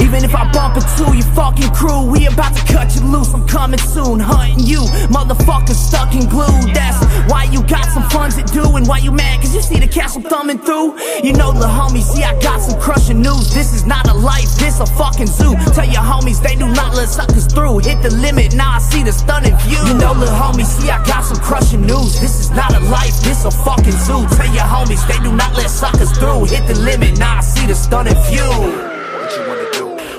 Even 0.07 0.23
if 0.23 0.37
I 0.37 0.47
bump 0.53 0.77
into 0.79 1.19
your 1.19 1.27
fucking 1.35 1.75
crew, 1.75 2.07
we 2.07 2.29
about 2.29 2.55
to 2.55 2.63
cut 2.73 2.95
you 2.95 3.03
loose. 3.03 3.35
I'm 3.35 3.45
coming 3.49 3.81
soon, 3.81 4.21
hunting 4.21 4.65
you, 4.65 4.87
motherfuckers 5.11 5.75
stuck 5.75 6.15
in 6.15 6.29
glue. 6.29 6.47
That's 6.71 7.03
why 7.27 7.51
you 7.51 7.61
got 7.67 7.87
some 7.91 8.09
funds 8.09 8.37
to 8.37 8.45
do, 8.45 8.77
and 8.77 8.87
why 8.87 8.99
you 8.99 9.11
mad? 9.11 9.43
Cause 9.43 9.53
you 9.53 9.63
see 9.63 9.81
the 9.81 9.89
cash 9.89 10.15
I'm 10.15 10.23
thumbing 10.23 10.61
through. 10.61 10.95
You 11.27 11.33
know, 11.33 11.51
the 11.51 11.67
homies, 11.67 12.07
see, 12.07 12.23
I 12.23 12.39
got 12.39 12.61
some 12.61 12.79
crushing 12.81 13.21
news. 13.21 13.53
This 13.53 13.75
is 13.75 13.85
not 13.85 14.07
a 14.09 14.15
life, 14.15 14.47
this 14.63 14.79
a 14.79 14.87
fucking 14.87 15.27
zoo. 15.27 15.57
Tell 15.75 15.91
your 15.91 16.07
homies 16.07 16.41
they 16.41 16.55
do 16.55 16.69
not 16.69 16.95
let 16.95 17.09
suckers 17.09 17.47
through. 17.47 17.79
Hit 17.79 18.01
the 18.01 18.15
limit, 18.15 18.55
now 18.55 18.77
I 18.77 18.79
see 18.79 19.03
the 19.03 19.13
stunning 19.13 19.57
view. 19.67 19.83
You 19.91 19.95
know, 19.99 20.15
the 20.15 20.31
homies, 20.31 20.71
see, 20.71 20.89
I 20.89 21.05
got 21.05 21.25
some 21.25 21.43
crushing 21.43 21.83
news. 21.83 22.21
This 22.21 22.39
is 22.39 22.51
not 22.51 22.73
a 22.73 22.81
life, 22.95 23.19
this 23.27 23.45
a 23.45 23.51
fucking 23.51 23.99
zoo. 24.07 24.23
Tell 24.39 24.55
your 24.55 24.71
homies 24.71 25.03
they 25.09 25.19
do 25.19 25.35
not 25.35 25.53
let 25.57 25.69
suckers 25.69 26.17
through. 26.17 26.45
Hit 26.45 26.65
the 26.69 26.79
limit, 26.79 27.19
now 27.19 27.39
I 27.39 27.41
see 27.41 27.67
the 27.67 27.75
stunning 27.75 28.15
view. 28.31 28.96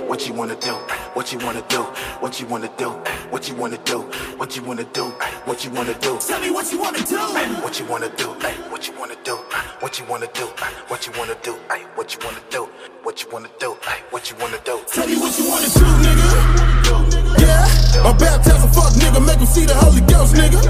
What 0.07 0.25
you 0.25 0.33
wanna 0.33 0.55
do? 0.55 0.71
What 1.13 1.33
you 1.33 1.39
wanna 1.39 1.61
do? 1.67 1.83
What 2.21 2.39
you 2.39 2.47
wanna 2.47 2.69
do? 2.77 2.89
What 3.29 3.49
you 3.49 3.55
wanna 3.55 3.77
do? 3.83 3.99
What 4.37 4.55
you 4.55 4.63
wanna 4.63 4.85
do? 4.85 5.03
What 5.45 5.65
you 5.65 5.71
wanna 5.71 5.93
do? 5.99 6.17
Tell 6.19 6.39
me 6.39 6.49
what 6.49 6.71
you 6.71 6.79
wanna 6.79 6.99
do. 7.03 7.17
What 7.61 7.77
you 7.77 7.85
wanna 7.85 8.09
do? 8.15 8.27
What 8.71 8.87
you 8.87 8.93
wanna 8.97 9.15
do? 9.25 9.35
What 9.79 9.97
you 9.97 10.03
wanna 10.07 10.25
do? 10.31 10.37
What 10.55 10.97
you 11.05 11.07
wanna 11.19 11.35
do? 11.43 11.67
What 11.95 12.13
you 12.13 12.19
wanna 12.23 12.39
do? 12.49 12.67
What 13.03 13.21
you 13.21 13.27
wanna 13.29 13.49
do? 13.59 13.75
What 14.09 14.29
you 14.31 14.35
wanna 14.39 14.57
do? 14.63 14.79
Tell 14.87 15.07
me 15.07 15.15
what 15.19 15.37
you 15.37 15.49
wanna 15.49 15.67
do, 15.67 15.85
nigga. 16.01 17.41
Yeah, 17.41 18.07
I 18.07 18.13
baptize 18.17 18.63
a 18.63 18.67
fuck 18.71 18.93
nigga, 18.93 19.19
make 19.25 19.39
him 19.39 19.45
see 19.45 19.65
the 19.65 19.75
Holy 19.75 20.01
Ghost, 20.01 20.35
nigga. 20.35 20.63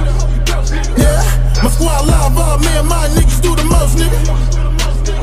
Yeah, 0.98 1.62
my 1.62 1.70
squad 1.70 2.08
live, 2.08 2.38
all 2.38 2.58
me 2.58 2.68
and 2.74 2.90
my 2.90 3.08
niggas 3.14 3.42
do 3.42 3.56
the 3.56 3.64
most, 3.64 3.98
nigga. 3.98 4.20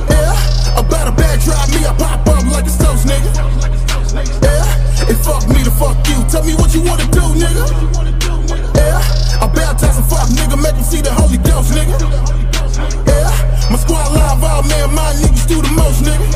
Yeah, 0.08 0.78
about 0.78 1.08
a 1.08 1.12
bag 1.12 1.40
drive 1.42 1.68
me, 1.74 1.84
I 1.84 1.92
pop 1.98 2.26
up 2.28 2.44
like 2.52 2.66
a 2.66 2.74
toast, 2.78 3.06
nigga. 3.06 3.93
Yeah, 4.14 5.10
it 5.10 5.18
fuck 5.26 5.42
me 5.48 5.64
to 5.64 5.70
fuck 5.72 5.98
you. 6.06 6.22
Tell 6.30 6.44
me 6.44 6.54
what 6.54 6.72
you 6.72 6.82
wanna 6.82 7.04
do, 7.10 7.20
nigga. 7.34 7.66
Yeah, 8.78 9.42
I 9.42 9.46
baptize 9.52 9.98
a 9.98 10.02
fuck 10.02 10.28
nigga, 10.30 10.56
make 10.62 10.74
him 10.74 10.84
see 10.84 11.00
the 11.00 11.12
Holy 11.12 11.38
Ghost, 11.38 11.72
nigga. 11.74 11.98
Yeah, 13.10 13.70
my 13.70 13.76
squad 13.76 14.12
live, 14.14 14.44
all 14.44 14.62
me 14.62 14.74
and 14.78 14.94
my 14.94 15.12
niggas 15.18 15.46
do 15.48 15.60
the 15.60 15.70
most, 15.74 16.04
nigga. 16.06 16.26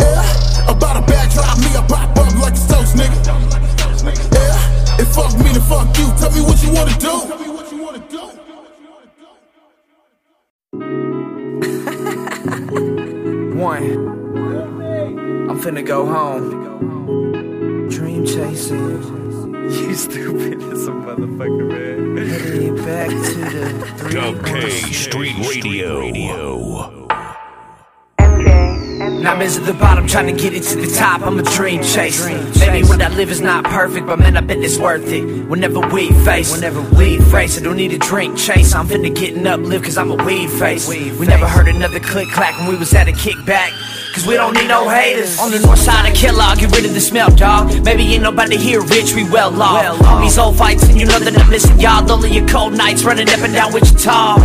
Yeah, 0.00 0.70
about 0.70 0.96
a 0.96 1.06
bag 1.06 1.30
drive 1.30 1.58
me, 1.62 1.70
I 1.78 1.86
pop 1.86 2.10
up 2.18 2.34
like 2.42 2.54
a 2.54 2.66
toast, 2.66 2.96
nigga. 2.96 3.18
Yeah, 4.34 4.98
it 4.98 5.06
fuck 5.14 5.32
me 5.38 5.52
to 5.54 5.60
fuck 5.60 5.96
you. 5.96 6.10
Tell 6.18 6.32
me 6.32 6.40
what 6.42 6.60
you 6.62 6.72
wanna 6.72 6.98
do. 6.98 7.14
One. 13.56 14.23
I'm 15.64 15.74
finna 15.74 15.86
go 15.86 16.04
home. 16.04 17.88
Dream 17.88 18.26
chasing. 18.26 19.00
You 19.70 19.94
stupid 19.94 20.60
as 20.60 20.86
a 20.88 20.90
motherfucker, 20.90 21.68
man. 21.68 22.16
Headed 22.18 22.76
back 22.84 23.08
to 23.08 23.14
the 23.16 24.10
Dub 24.12 24.44
K 24.44 24.68
Street 24.68 25.34
Radio. 25.48 26.02
Now 29.22 29.32
I'm 29.32 29.40
at 29.40 29.64
the 29.64 29.72
bottom, 29.80 30.06
trying 30.06 30.26
to 30.26 30.42
get 30.42 30.52
it 30.52 30.64
to 30.64 30.76
the 30.76 30.94
top. 30.94 31.22
I'm 31.22 31.38
a 31.38 31.42
dream 31.42 31.82
chaser. 31.82 32.28
Maybe 32.58 32.86
what 32.86 33.00
I 33.00 33.08
live 33.08 33.30
is 33.30 33.40
not 33.40 33.64
perfect, 33.64 34.06
but 34.06 34.18
man, 34.18 34.36
I 34.36 34.42
bet 34.42 34.58
it's 34.58 34.76
worth 34.76 35.10
it. 35.10 35.48
Whenever 35.48 35.80
we 35.80 36.10
face, 36.26 36.52
whenever 36.52 36.82
we 36.94 37.18
face, 37.30 37.58
I 37.58 37.62
don't 37.62 37.76
need 37.76 37.94
a 37.94 37.98
drink 37.98 38.36
chase. 38.36 38.74
I'm 38.74 38.86
finna 38.86 39.14
get 39.14 39.34
an 39.34 39.46
uplift, 39.46 39.86
cause 39.86 39.96
I'm 39.96 40.10
a 40.10 40.22
weed 40.26 40.50
face. 40.50 40.86
We 40.90 41.26
never 41.26 41.48
heard 41.48 41.68
another 41.68 42.00
click 42.00 42.28
clack 42.28 42.58
when 42.58 42.68
we 42.68 42.76
was 42.76 42.92
at 42.92 43.08
a 43.08 43.12
kickback. 43.12 43.72
Cause 44.14 44.28
we 44.28 44.34
don't 44.34 44.54
need 44.54 44.68
no 44.68 44.88
haters. 44.88 45.40
On 45.40 45.50
the 45.50 45.58
north 45.58 45.80
side 45.80 46.08
of 46.08 46.14
Kellogg, 46.14 46.60
get 46.60 46.70
rid 46.70 46.86
of 46.86 46.94
the 46.94 47.00
smell, 47.00 47.34
dog. 47.34 47.82
Maybe 47.82 48.04
ain't 48.14 48.22
nobody 48.22 48.56
here 48.56 48.80
rich, 48.80 49.12
we 49.12 49.28
well 49.28 49.50
off. 49.60 50.00
On 50.06 50.22
these 50.22 50.38
old 50.38 50.56
fights, 50.56 50.88
and 50.88 51.00
you 51.00 51.04
know 51.04 51.18
that 51.18 51.36
I'm 51.36 51.50
missing 51.50 51.80
y'all. 51.80 52.08
Only 52.08 52.30
your 52.30 52.46
cold 52.46 52.76
nights 52.76 53.02
running 53.02 53.28
up 53.28 53.40
and 53.40 53.52
down 53.52 53.72
Wichita. 53.72 54.38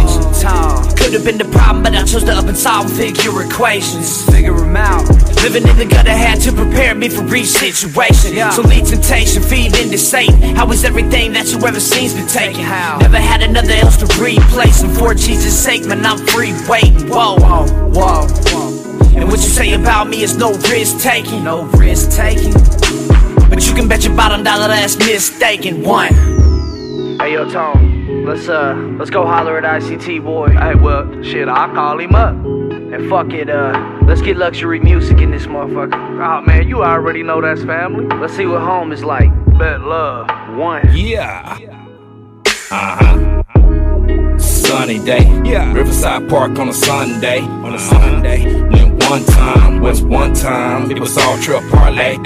Could 0.98 1.14
have 1.14 1.24
been 1.24 1.38
the 1.38 1.48
problem, 1.54 1.84
but 1.84 1.94
I 1.94 2.04
chose 2.04 2.24
to 2.24 2.34
up 2.34 2.46
and 2.46 2.58
solve 2.58 2.88
and 2.88 2.96
figure 2.98 3.46
equations. 3.46 4.26
Figure 4.26 4.58
them 4.58 4.76
out. 4.76 5.08
Living 5.44 5.68
in 5.68 5.78
the 5.78 5.86
gutter 5.86 6.18
had 6.18 6.42
to 6.42 6.52
prepare 6.52 6.96
me 6.96 7.08
for 7.08 7.24
each 7.36 7.54
situation. 7.54 8.34
So 8.52 8.64
lead 8.64 8.88
temptation, 8.88 9.44
feed 9.44 9.78
into 9.78 10.00
Satan. 10.00 10.56
How 10.56 10.72
is 10.72 10.84
everything 10.84 11.34
that 11.34 11.46
you 11.54 11.60
ever 11.68 11.80
seen's 11.80 12.16
been 12.16 12.28
taken? 12.28 12.64
Never 12.64 13.20
had 13.22 13.44
another 13.44 13.74
else 13.74 13.98
to 13.98 14.08
replace. 14.20 14.82
And 14.82 14.98
for 14.98 15.14
Jesus' 15.14 15.54
sake, 15.54 15.86
man, 15.86 16.04
I'm 16.08 16.18
free 16.26 16.54
waiting. 16.68 17.08
Whoa, 17.08 17.36
whoa, 17.38 17.68
whoa. 17.94 18.79
And 19.20 19.28
what 19.28 19.40
you 19.42 19.50
say 19.50 19.74
about 19.74 20.08
me 20.08 20.24
is 20.24 20.38
no 20.38 20.54
risk 20.70 21.00
taking. 21.00 21.44
No 21.44 21.64
risk 21.64 22.12
taking. 22.12 22.54
But 23.50 23.68
you 23.68 23.76
can 23.76 23.88
bet 23.88 24.06
your 24.06 24.16
bottom 24.16 24.44
dollar 24.44 24.70
that's 24.70 24.98
mistaken. 24.98 25.84
One. 25.84 26.14
Hey 27.20 27.34
yo, 27.34 27.50
Tone, 27.50 28.24
let's 28.26 28.48
uh, 28.48 28.76
let's 28.98 29.10
go 29.10 29.26
holler 29.26 29.58
at 29.58 29.82
ICT 29.82 30.24
boy. 30.24 30.52
Hey, 30.52 30.76
well, 30.76 31.22
shit, 31.22 31.50
I'll 31.50 31.74
call 31.76 32.00
him 32.00 32.16
up. 32.16 32.34
And 32.34 33.10
fuck 33.10 33.34
it, 33.34 33.50
uh, 33.50 34.00
let's 34.04 34.22
get 34.22 34.38
luxury 34.38 34.80
music 34.80 35.18
in 35.20 35.32
this 35.32 35.46
motherfucker. 35.46 35.94
Oh 35.94 36.42
man, 36.42 36.70
you 36.70 36.82
already 36.82 37.22
know 37.22 37.42
that's 37.42 37.64
family. 37.66 38.06
Let's 38.18 38.38
see 38.38 38.46
what 38.46 38.62
home 38.62 38.94
is 38.94 39.04
like. 39.04 39.30
Bet 39.58 39.82
love. 39.82 40.30
One. 40.58 40.88
Yeah. 40.96 41.58
Uh 42.72 42.96
huh. 42.96 43.39
Sunny 44.40 45.00
day. 45.00 45.24
Yeah. 45.44 45.74
Riverside 45.74 46.30
Park 46.30 46.58
on 46.60 46.70
a 46.70 46.74
Sunday. 46.74 47.42
On 47.42 47.74
a 47.74 47.80
Sunday. 47.80 48.46
Went 48.70 49.04
one 49.10 49.26
time. 49.26 49.82
Was 49.82 50.02
one 50.02 50.34
time. 50.34 50.92
It 50.92 51.00
was 51.00 51.18
all 51.18 51.38
trail 51.40 51.62
parlay. 51.70 52.18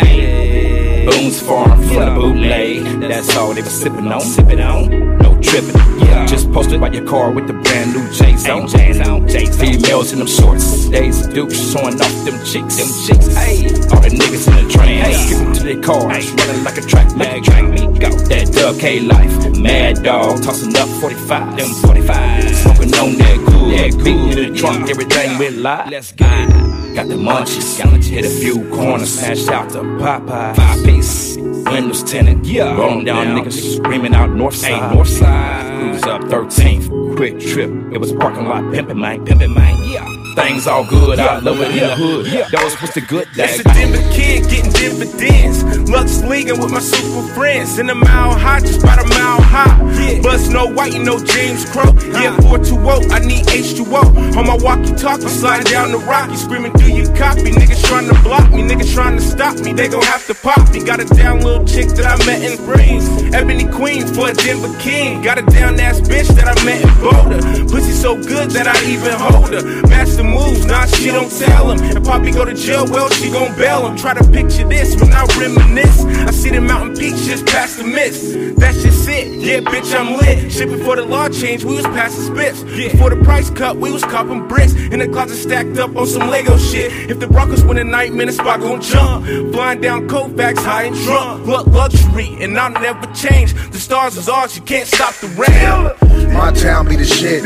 Boone's 1.05 1.41
Farm, 1.41 1.81
full 1.83 2.01
of 2.01 2.15
bootleg. 2.15 3.01
That's 3.01 3.35
all 3.35 3.53
they 3.53 3.61
was 3.61 3.73
sipping 3.73 4.11
on. 4.11 4.21
Sipping 4.21 4.61
on. 4.61 5.17
No 5.19 5.39
tripping. 5.41 5.75
Yeah. 5.99 6.25
Just 6.25 6.51
posted 6.51 6.79
by 6.79 6.89
your 6.91 7.05
car 7.05 7.31
with 7.31 7.47
the 7.47 7.53
brand 7.53 7.93
new 7.93 8.09
J's 8.11 8.47
on. 8.47 8.67
J's 8.67 8.99
on. 9.07 9.27
J's 9.27 9.59
Females 9.59 10.13
in 10.13 10.19
them 10.19 10.27
shorts. 10.27 10.87
Daisy 10.89 11.33
Duke 11.33 11.51
showing 11.51 11.99
off 11.99 12.25
them 12.25 12.37
cheeks. 12.45 12.77
Them 12.77 12.87
cheeks. 13.05 13.35
Hey. 13.35 13.65
All 13.91 14.01
the 14.01 14.09
niggas 14.09 14.47
in 14.47 14.65
the 14.65 14.73
train. 14.73 15.01
Hey. 15.01 15.13
Skipping 15.13 15.53
to 15.53 15.63
their 15.63 15.81
cars. 15.81 16.31
Running 16.31 16.63
like 16.63 16.77
a 16.77 16.81
track 16.81 17.15
mag. 17.15 17.43
Track 17.43 17.69
me 17.69 17.79
go. 17.99 18.09
That 18.09 18.51
Dub 18.53 18.79
K 18.79 19.01
life. 19.01 19.57
Mad 19.57 20.03
dog. 20.03 20.41
Tossing 20.43 20.75
up 20.77 20.87
45. 21.01 21.57
Them 21.57 21.67
45. 21.67 22.02
Smoking 22.07 22.93
on 22.95 23.17
that 23.17 23.37
good. 23.45 23.93
That 23.93 24.03
good. 24.03 24.37
in 24.37 24.53
the 24.53 24.59
trunk, 24.59 24.89
everything 24.89 25.37
we 25.37 25.49
lie. 25.49 25.87
Let's 25.89 26.11
it. 26.11 26.95
Got 26.95 27.07
the 27.07 27.15
munchies, 27.15 28.03
hit 28.03 28.25
a 28.25 28.29
few 28.29 28.69
corners, 28.69 29.17
smashed 29.17 29.49
out 29.49 29.69
the 29.69 29.81
Popeye. 29.81 30.55
Five 30.55 30.85
piece, 30.85 31.37
windows 31.37 32.03
tinted. 32.03 32.45
Yeah, 32.45 32.75
rolling 32.75 33.05
down 33.05 33.27
niggas 33.27 33.77
screaming 33.77 34.13
out 34.13 34.29
north 34.31 34.55
side. 34.55 34.93
North 34.93 35.07
side. 35.07 35.79
Cruise 35.79 36.03
up 36.03 36.21
13th, 36.23 36.89
QuikTrip. 37.15 37.93
It 37.93 37.97
was 37.97 38.11
parking 38.13 38.45
lot 38.45 38.63
pimpin' 38.65 38.97
man, 38.97 39.25
pimpin' 39.25 39.55
man. 39.55 39.75
Yeah. 39.91 40.22
Things 40.35 40.65
all 40.65 40.83
good, 40.83 41.19
I 41.19 41.39
love 41.39 41.61
it 41.61 41.71
in 41.71 41.77
the 41.77 41.95
hood. 41.95 42.25
Those 42.51 42.73
was 42.73 42.81
what's 42.81 42.93
the 42.95 43.01
good 43.01 43.31
days. 43.33 43.59
It's 43.59 43.61
a 43.61 43.63
Denver 43.63 44.01
kid 44.11 44.49
getting 44.49 44.71
dividends. 44.71 45.63
Lux 45.89 46.23
leaguing 46.23 46.59
with 46.59 46.71
my 46.71 46.79
super 46.79 47.27
friends. 47.35 47.77
In 47.77 47.89
a 47.89 47.95
mile 47.95 48.33
high, 48.33 48.59
just 48.59 48.81
about 48.81 49.03
a 49.03 49.07
mile 49.07 49.41
high. 49.41 49.77
Bust 50.23 50.51
no 50.51 50.65
white, 50.65 50.93
know 51.01 51.23
James 51.23 51.69
Crow. 51.69 51.93
Yeah, 52.17 52.33
uh-huh. 52.33 52.57
420, 52.57 53.11
I 53.13 53.19
need 53.19 53.45
H2O. 53.45 54.35
On 54.37 54.47
my 54.47 54.57
walkie 54.57 54.93
talkie, 54.95 55.27
sliding 55.27 55.71
down 55.71 55.91
the 55.91 55.99
rocky, 55.99 56.35
screaming, 56.35 56.73
Do 56.73 56.91
you 56.91 57.05
copy? 57.13 57.51
Niggas 57.53 57.83
trying 57.85 58.07
to 58.07 58.17
block 58.23 58.49
me, 58.51 58.63
niggas 58.63 58.93
trying 58.93 59.15
to 59.17 59.21
stop 59.21 59.57
me. 59.59 59.73
They 59.73 59.87
gon' 59.87 60.01
have 60.01 60.25
to 60.27 60.33
pop 60.33 60.73
me. 60.73 60.83
Got 60.83 60.99
a 60.99 61.05
down 61.05 61.41
little 61.41 61.65
chick 61.65 61.89
that 61.89 62.05
I 62.05 62.17
met 62.25 62.41
in 62.41 62.57
Springs. 62.57 63.05
Ebony 63.33 63.65
Queen 63.69 64.07
for 64.07 64.29
a 64.29 64.33
Denver 64.33 64.73
King. 64.79 65.21
Got 65.21 65.37
a 65.37 65.43
down 65.43 65.79
ass 65.79 65.99
bitch 66.01 66.27
that 66.35 66.47
I 66.49 66.55
met 66.65 66.81
in 66.81 66.93
Boulder. 67.01 67.69
Pussy 67.69 67.91
so 67.91 68.15
good 68.15 68.49
that 68.51 68.67
I 68.67 68.77
even 68.89 69.13
hold 69.13 69.53
her. 69.53 69.87
Master 69.87 70.22
moves, 70.23 70.65
nah, 70.65 70.85
she 70.85 71.07
don't 71.07 71.31
tell 71.31 71.71
him. 71.71 71.83
If 71.83 72.03
Poppy 72.03 72.31
go 72.31 72.45
to 72.45 72.53
jail, 72.53 72.85
well, 72.89 73.09
she 73.09 73.29
gon' 73.31 73.55
bail 73.57 73.87
him. 73.87 73.97
Try 73.97 74.13
to 74.13 74.23
picture 74.31 74.67
this 74.67 74.95
when 74.99 75.11
I 75.13 75.25
reminisce. 75.37 76.03
I 76.03 76.31
see 76.31 76.49
the 76.49 76.61
mountain 76.61 76.95
peaks 76.95 77.25
just 77.25 77.45
past 77.45 77.77
the 77.77 77.83
mist. 77.83 78.57
That's 78.57 78.81
just 78.81 79.07
it. 79.07 79.41
Yeah, 79.41 79.59
bitch, 79.59 79.93
I'm 79.97 80.17
lit. 80.17 80.51
Shit 80.51 80.69
before 80.69 80.95
the 80.95 81.05
law 81.05 81.29
changed, 81.29 81.65
we 81.65 81.75
was 81.75 81.85
passing 81.87 82.33
spits. 82.33 82.63
Before 82.63 83.09
the 83.09 83.23
price 83.23 83.49
cut, 83.49 83.77
we 83.77 83.91
was 83.91 84.03
copping 84.03 84.47
bricks. 84.47 84.73
In 84.73 84.99
the 84.99 85.07
closet 85.07 85.35
stacked 85.35 85.77
up 85.77 85.95
on 85.95 86.07
some 86.07 86.29
Lego 86.29 86.57
shit. 86.57 86.91
If 87.09 87.19
the 87.19 87.27
Broncos 87.27 87.63
win 87.63 87.77
a 87.77 87.83
night, 87.83 88.13
man, 88.13 88.27
the 88.27 88.33
spot 88.33 88.61
gon' 88.61 88.81
jump. 88.81 89.25
Flying 89.53 89.81
down 89.81 90.07
Colfax, 90.07 90.63
high 90.63 90.83
and 90.83 90.95
drunk. 90.95 91.45
Look, 91.45 91.67
luxury, 91.67 92.37
and 92.39 92.57
I'll 92.57 92.71
never 92.71 93.05
change. 93.13 93.53
The 93.71 93.79
stars 93.79 94.17
is 94.17 94.29
ours, 94.29 94.55
you 94.55 94.61
can't 94.63 94.87
stop 94.87 95.13
the 95.15 95.27
rain. 95.27 96.33
My 96.33 96.51
town 96.51 96.87
be 96.87 96.95
the 96.95 97.05
shit. 97.05 97.43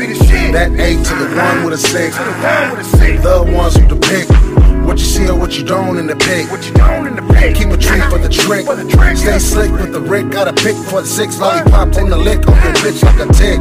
That 0.52 0.72
eight 0.78 1.04
to 1.04 1.14
the 1.14 1.36
one 1.36 1.64
with 1.64 1.74
a 1.74 1.78
six. 1.78 2.16
The 2.68 3.50
ones 3.52 3.76
who 3.76 3.88
depict 3.88 4.30
what 4.86 4.98
you 4.98 5.04
see 5.04 5.28
or 5.28 5.38
what 5.38 5.58
you 5.58 5.64
don't 5.64 5.98
in 5.98 6.06
the 6.06 6.16
pic. 6.16 6.50
What 6.50 6.66
you 6.66 6.72
don't 6.74 7.06
in 7.06 7.16
the 7.16 7.34
pic. 7.34 7.56
Keep 7.56 7.68
a 7.68 7.76
tree 7.76 8.00
for 8.08 8.18
the 8.18 8.28
trick. 8.28 8.66
Stay 9.16 9.38
slick 9.38 9.70
with 9.72 9.92
the 9.92 10.00
Rick. 10.00 10.30
Got 10.30 10.48
a 10.48 10.52
pick 10.52 10.76
for 10.88 11.00
the 11.02 11.06
six. 11.06 11.38
Lollipop 11.38 11.96
on 11.96 12.10
the 12.10 12.16
lick 12.16 12.46
on 12.48 12.56
your 12.62 12.74
bitch 12.80 13.02
like 13.02 13.20
a 13.20 13.32
tick. 13.32 13.58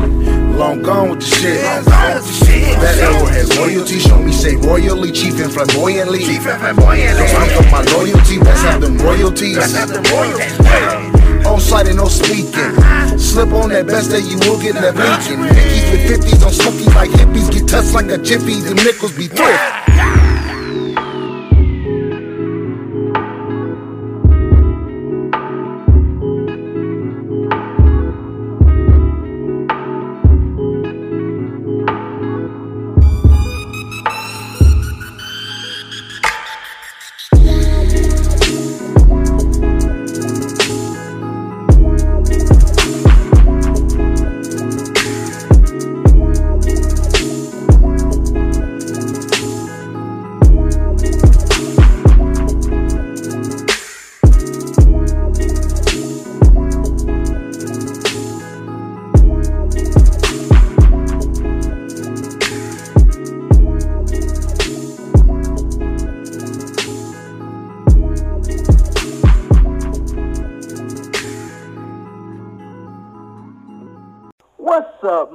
Long 0.58 0.82
gone 0.82 1.10
with 1.10 1.20
the 1.20 1.26
shit. 1.26 1.62
That 1.62 2.98
arrow 3.00 3.26
has 3.26 3.56
loyalty. 3.58 4.00
Show 4.00 4.22
me 4.22 4.32
say 4.32 4.56
royally. 4.56 5.12
Chief 5.12 5.40
and 5.40 5.52
flamboyantly. 5.52 6.20
Chief 6.20 6.46
and 6.48 6.60
flamboyantly. 6.60 7.26
I'm 7.26 7.50
for 7.56 7.70
my 7.72 7.84
loyalty. 7.94 8.40
Let's 8.40 8.62
have 8.62 8.82
them 8.82 8.98
royalties. 8.98 9.58
Let's 9.58 9.74
have 9.74 9.90
them 9.90 10.04
royalties. 10.04 11.17
On 11.48 11.62
sight 11.62 11.88
and 11.88 11.98
no 11.98 12.06
speaking. 12.06 12.76
Slip 13.18 13.52
on 13.54 13.70
that 13.70 13.88
best 13.88 14.12
that 14.12 14.22
you 14.22 14.38
will 14.40 14.60
get 14.62 14.76
in 14.76 14.82
that 14.82 14.96
blinking. 14.96 15.40
Nickies 15.48 15.92
with 15.92 16.04
50s 16.12 16.46
on 16.46 16.52
smokies 16.52 16.94
like 16.94 17.10
hippies. 17.10 17.50
Get 17.52 17.68
touched 17.68 17.94
like 17.94 18.12
a 18.12 18.18
jiffy. 18.18 18.60
The 18.60 18.76
nickels 18.76 19.16
be 19.16 19.28
thrift. 19.28 20.37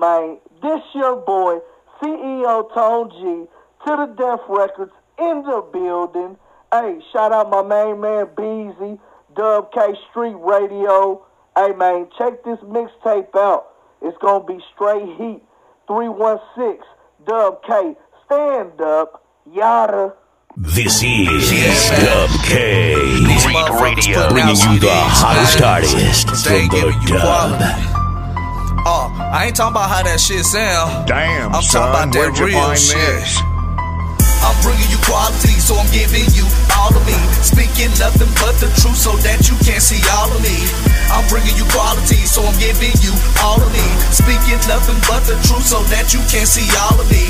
Man? 0.02 0.38
This 0.60 0.82
your 0.96 1.14
boy, 1.14 1.60
CEO 2.02 2.74
Tone 2.74 3.08
G, 3.10 3.48
Till 3.84 3.96
Tha 3.98 4.14
Death 4.18 4.40
Records 4.48 4.90
in 5.16 5.44
the 5.44 5.64
building. 5.72 6.36
Hey, 6.72 6.98
shout 7.12 7.30
out 7.30 7.50
my 7.50 7.62
main 7.62 8.00
man 8.00 8.26
Beezy, 8.36 8.98
Dub 9.36 9.70
K 9.70 9.94
Street 10.10 10.34
Radio. 10.34 11.24
Hey 11.56 11.72
man, 11.74 12.08
check 12.18 12.42
this 12.42 12.58
mixtape 12.64 13.36
out. 13.36 13.66
It's 14.02 14.18
gonna 14.18 14.44
be 14.44 14.58
straight 14.74 15.06
heat. 15.18 15.40
316 15.86 16.82
Dub 17.24 17.62
K. 17.62 17.94
Stand 18.26 18.80
up. 18.80 19.24
Yada. 19.52 20.14
This 20.56 21.00
is 21.04 21.90
Dub 21.90 22.30
K 22.44 22.94
Street 23.38 23.70
Radio, 23.80 24.28
bringing 24.30 24.56
you 24.56 24.80
the 24.80 24.90
hottest 24.90 25.62
artist 25.62 26.28
from 26.28 26.68
the 26.68 26.90
dub. 27.06 27.91
I 29.32 29.46
ain't 29.46 29.56
talking 29.56 29.72
about 29.72 29.88
how 29.88 30.02
that 30.02 30.20
shit 30.20 30.44
sound. 30.44 31.08
Damn, 31.08 31.54
I'm 31.56 31.62
son, 31.64 31.88
talking 31.88 32.12
about 32.12 32.36
that 32.36 32.36
real 32.36 32.74
shit. 32.76 33.00
this? 33.00 33.40
I'm 34.44 34.52
bringing 34.60 34.90
you 34.92 35.00
quality, 35.08 35.56
so 35.56 35.72
I'm 35.80 35.88
giving 35.88 36.28
you 36.36 36.44
all 36.82 36.90
of 36.90 37.04
me. 37.06 37.14
Speaking 37.46 37.94
nothing 38.02 38.30
but 38.42 38.58
the 38.58 38.66
truth, 38.82 38.98
so 38.98 39.14
that 39.22 39.46
you 39.46 39.54
can 39.62 39.78
see 39.78 40.02
all 40.18 40.26
of 40.26 40.42
me. 40.42 40.58
I'm 41.14 41.22
bringing 41.30 41.54
you 41.54 41.66
quality, 41.70 42.18
so 42.26 42.42
I'm 42.42 42.58
giving 42.58 42.90
you 42.98 43.14
all 43.38 43.62
of 43.62 43.70
me. 43.70 43.86
Speaking 44.10 44.58
nothing 44.66 44.98
but 45.06 45.22
the 45.30 45.38
truth, 45.46 45.62
so 45.62 45.78
that 45.94 46.10
you 46.10 46.18
can't 46.26 46.48
see 46.48 46.66
all 46.74 46.98
of 46.98 47.06
me. 47.06 47.22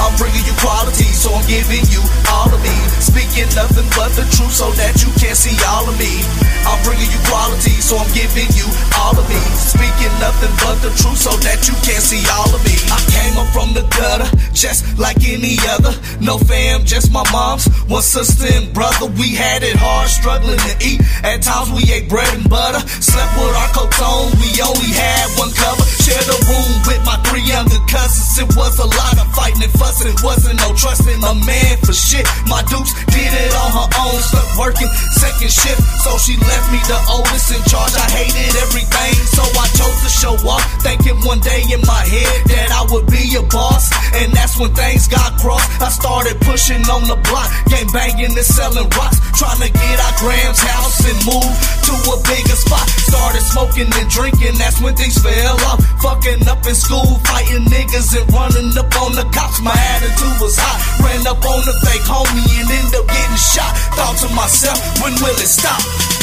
I'm 0.00 0.16
bringing 0.16 0.42
you 0.48 0.56
quality, 0.58 1.06
so 1.12 1.36
I'm 1.36 1.44
giving 1.44 1.84
you 1.92 2.00
all 2.32 2.48
of 2.48 2.60
me. 2.64 2.74
Speaking 2.98 3.46
nothing 3.52 3.86
but 3.92 4.10
the 4.16 4.24
truth, 4.32 4.56
so 4.56 4.72
that 4.80 4.96
you 5.04 5.10
can't 5.20 5.36
see 5.36 5.54
all 5.68 5.84
of 5.84 5.94
me. 6.00 6.24
I'm 6.64 6.80
bringing 6.82 7.10
you 7.12 7.20
quality, 7.28 7.76
so 7.84 8.00
I'm 8.00 8.08
giving 8.16 8.48
you 8.56 8.66
all 8.96 9.12
of 9.12 9.26
me. 9.28 9.38
Speaking 9.58 10.14
nothing 10.22 10.54
but 10.64 10.80
the 10.80 10.90
truth, 10.96 11.20
so 11.20 11.34
that 11.44 11.68
you 11.68 11.76
can't 11.84 12.02
see 12.02 12.24
all 12.32 12.48
of 12.48 12.62
me. 12.64 12.74
I 12.88 12.98
came 13.12 13.34
up 13.36 13.50
from 13.52 13.74
the 13.76 13.84
gutter, 13.92 14.30
just 14.54 14.82
like 14.98 15.20
any 15.26 15.60
other. 15.76 15.92
No 16.22 16.38
fam, 16.38 16.86
just 16.86 17.12
my 17.12 17.26
mom's. 17.30 17.66
One 17.90 18.02
sister 18.02 18.46
and 18.50 18.72
brother, 18.72 18.93
we 19.18 19.34
had 19.34 19.62
it 19.62 19.74
hard, 19.74 20.08
struggling 20.08 20.58
to 20.58 20.74
eat. 20.78 21.00
At 21.26 21.42
times 21.42 21.72
we 21.74 21.82
ate 21.90 22.08
bread 22.08 22.28
and 22.34 22.46
butter. 22.48 22.78
Slept 23.02 23.32
with 23.34 23.54
our 23.54 23.70
coats 23.74 23.98
on, 23.98 24.30
we 24.38 24.50
only 24.62 24.92
had 24.94 25.26
one 25.40 25.50
cover. 25.56 25.82
Shared 26.04 26.28
a 26.30 26.38
room 26.46 26.70
with 26.86 27.02
my 27.02 27.18
three 27.26 27.42
younger 27.42 27.80
cousins. 27.90 28.38
It 28.38 28.48
was 28.54 28.78
a 28.78 28.86
lot 28.86 29.14
of 29.18 29.26
fighting 29.34 29.64
and 29.66 29.74
fussing. 29.74 30.14
Wasn't 30.22 30.58
no 30.60 30.70
trusting 30.76 31.18
a 31.18 31.34
man 31.42 31.74
for 31.82 31.96
shit. 31.96 32.28
My 32.46 32.62
dukes 32.70 32.92
did 33.10 33.30
it 33.30 33.52
on 33.56 33.70
her 33.72 33.88
own, 34.04 34.18
stuck 34.20 34.48
working 34.60 34.90
second 35.18 35.50
shift. 35.50 35.80
So 36.04 36.14
she 36.20 36.38
left 36.38 36.70
me 36.70 36.78
the 36.86 36.98
oldest 37.10 37.50
in 37.50 37.62
charge. 37.66 37.94
I 37.98 38.06
hated 38.12 38.52
everything, 38.62 39.14
so 39.32 39.42
I 39.42 39.66
chose 39.74 39.98
to 40.06 40.10
show 40.10 40.34
up. 40.46 40.62
Thinking 40.84 41.18
one 41.24 41.40
day 41.40 41.64
in 41.72 41.80
my 41.88 42.04
head 42.04 42.36
that 42.52 42.68
I 42.70 42.82
would 42.92 43.08
be 43.10 43.34
a 43.34 43.42
boss. 43.48 43.90
And 44.14 44.30
that's 44.32 44.58
when 44.60 44.70
things 44.74 45.08
got 45.08 45.34
crossed. 45.40 45.66
I 45.80 45.88
started 45.90 46.38
pushing 46.44 46.84
on 46.92 47.08
the 47.08 47.16
block, 47.26 47.48
game 47.72 47.88
banging 47.90 48.36
and 48.36 48.46
selling 48.46 48.83
rocks. 48.92 49.18
Trying 49.34 49.60
to 49.66 49.70
get 49.70 49.96
out 49.98 50.14
Graham's 50.20 50.62
house 50.62 51.00
and 51.04 51.18
move 51.26 51.54
to 51.88 51.94
a 52.12 52.16
bigger 52.28 52.56
spot. 52.56 52.86
Started 53.08 53.42
smoking 53.42 53.90
and 53.90 54.08
drinking, 54.08 54.54
that's 54.58 54.80
when 54.80 54.94
things 54.94 55.18
fell 55.18 55.58
off. 55.68 55.82
Fucking 56.02 56.46
up 56.48 56.62
in 56.66 56.74
school, 56.74 57.18
fighting 57.26 57.64
niggas 57.66 58.14
and 58.14 58.26
running 58.32 58.70
up 58.78 58.90
on 59.02 59.16
the 59.18 59.26
cops. 59.34 59.60
My 59.60 59.74
attitude 59.96 60.38
was 60.40 60.56
hot. 60.56 60.78
Ran 61.02 61.26
up 61.26 61.42
on 61.42 61.60
the 61.66 61.74
fake 61.82 62.06
homie 62.06 62.46
and 62.60 62.70
ended 62.70 62.94
up 62.94 63.06
getting 63.08 63.42
shot. 63.42 63.72
Thought 63.96 64.16
to 64.22 64.28
myself, 64.34 64.78
when 65.02 65.14
will 65.18 65.38
it 65.38 65.50
stop? 65.50 66.13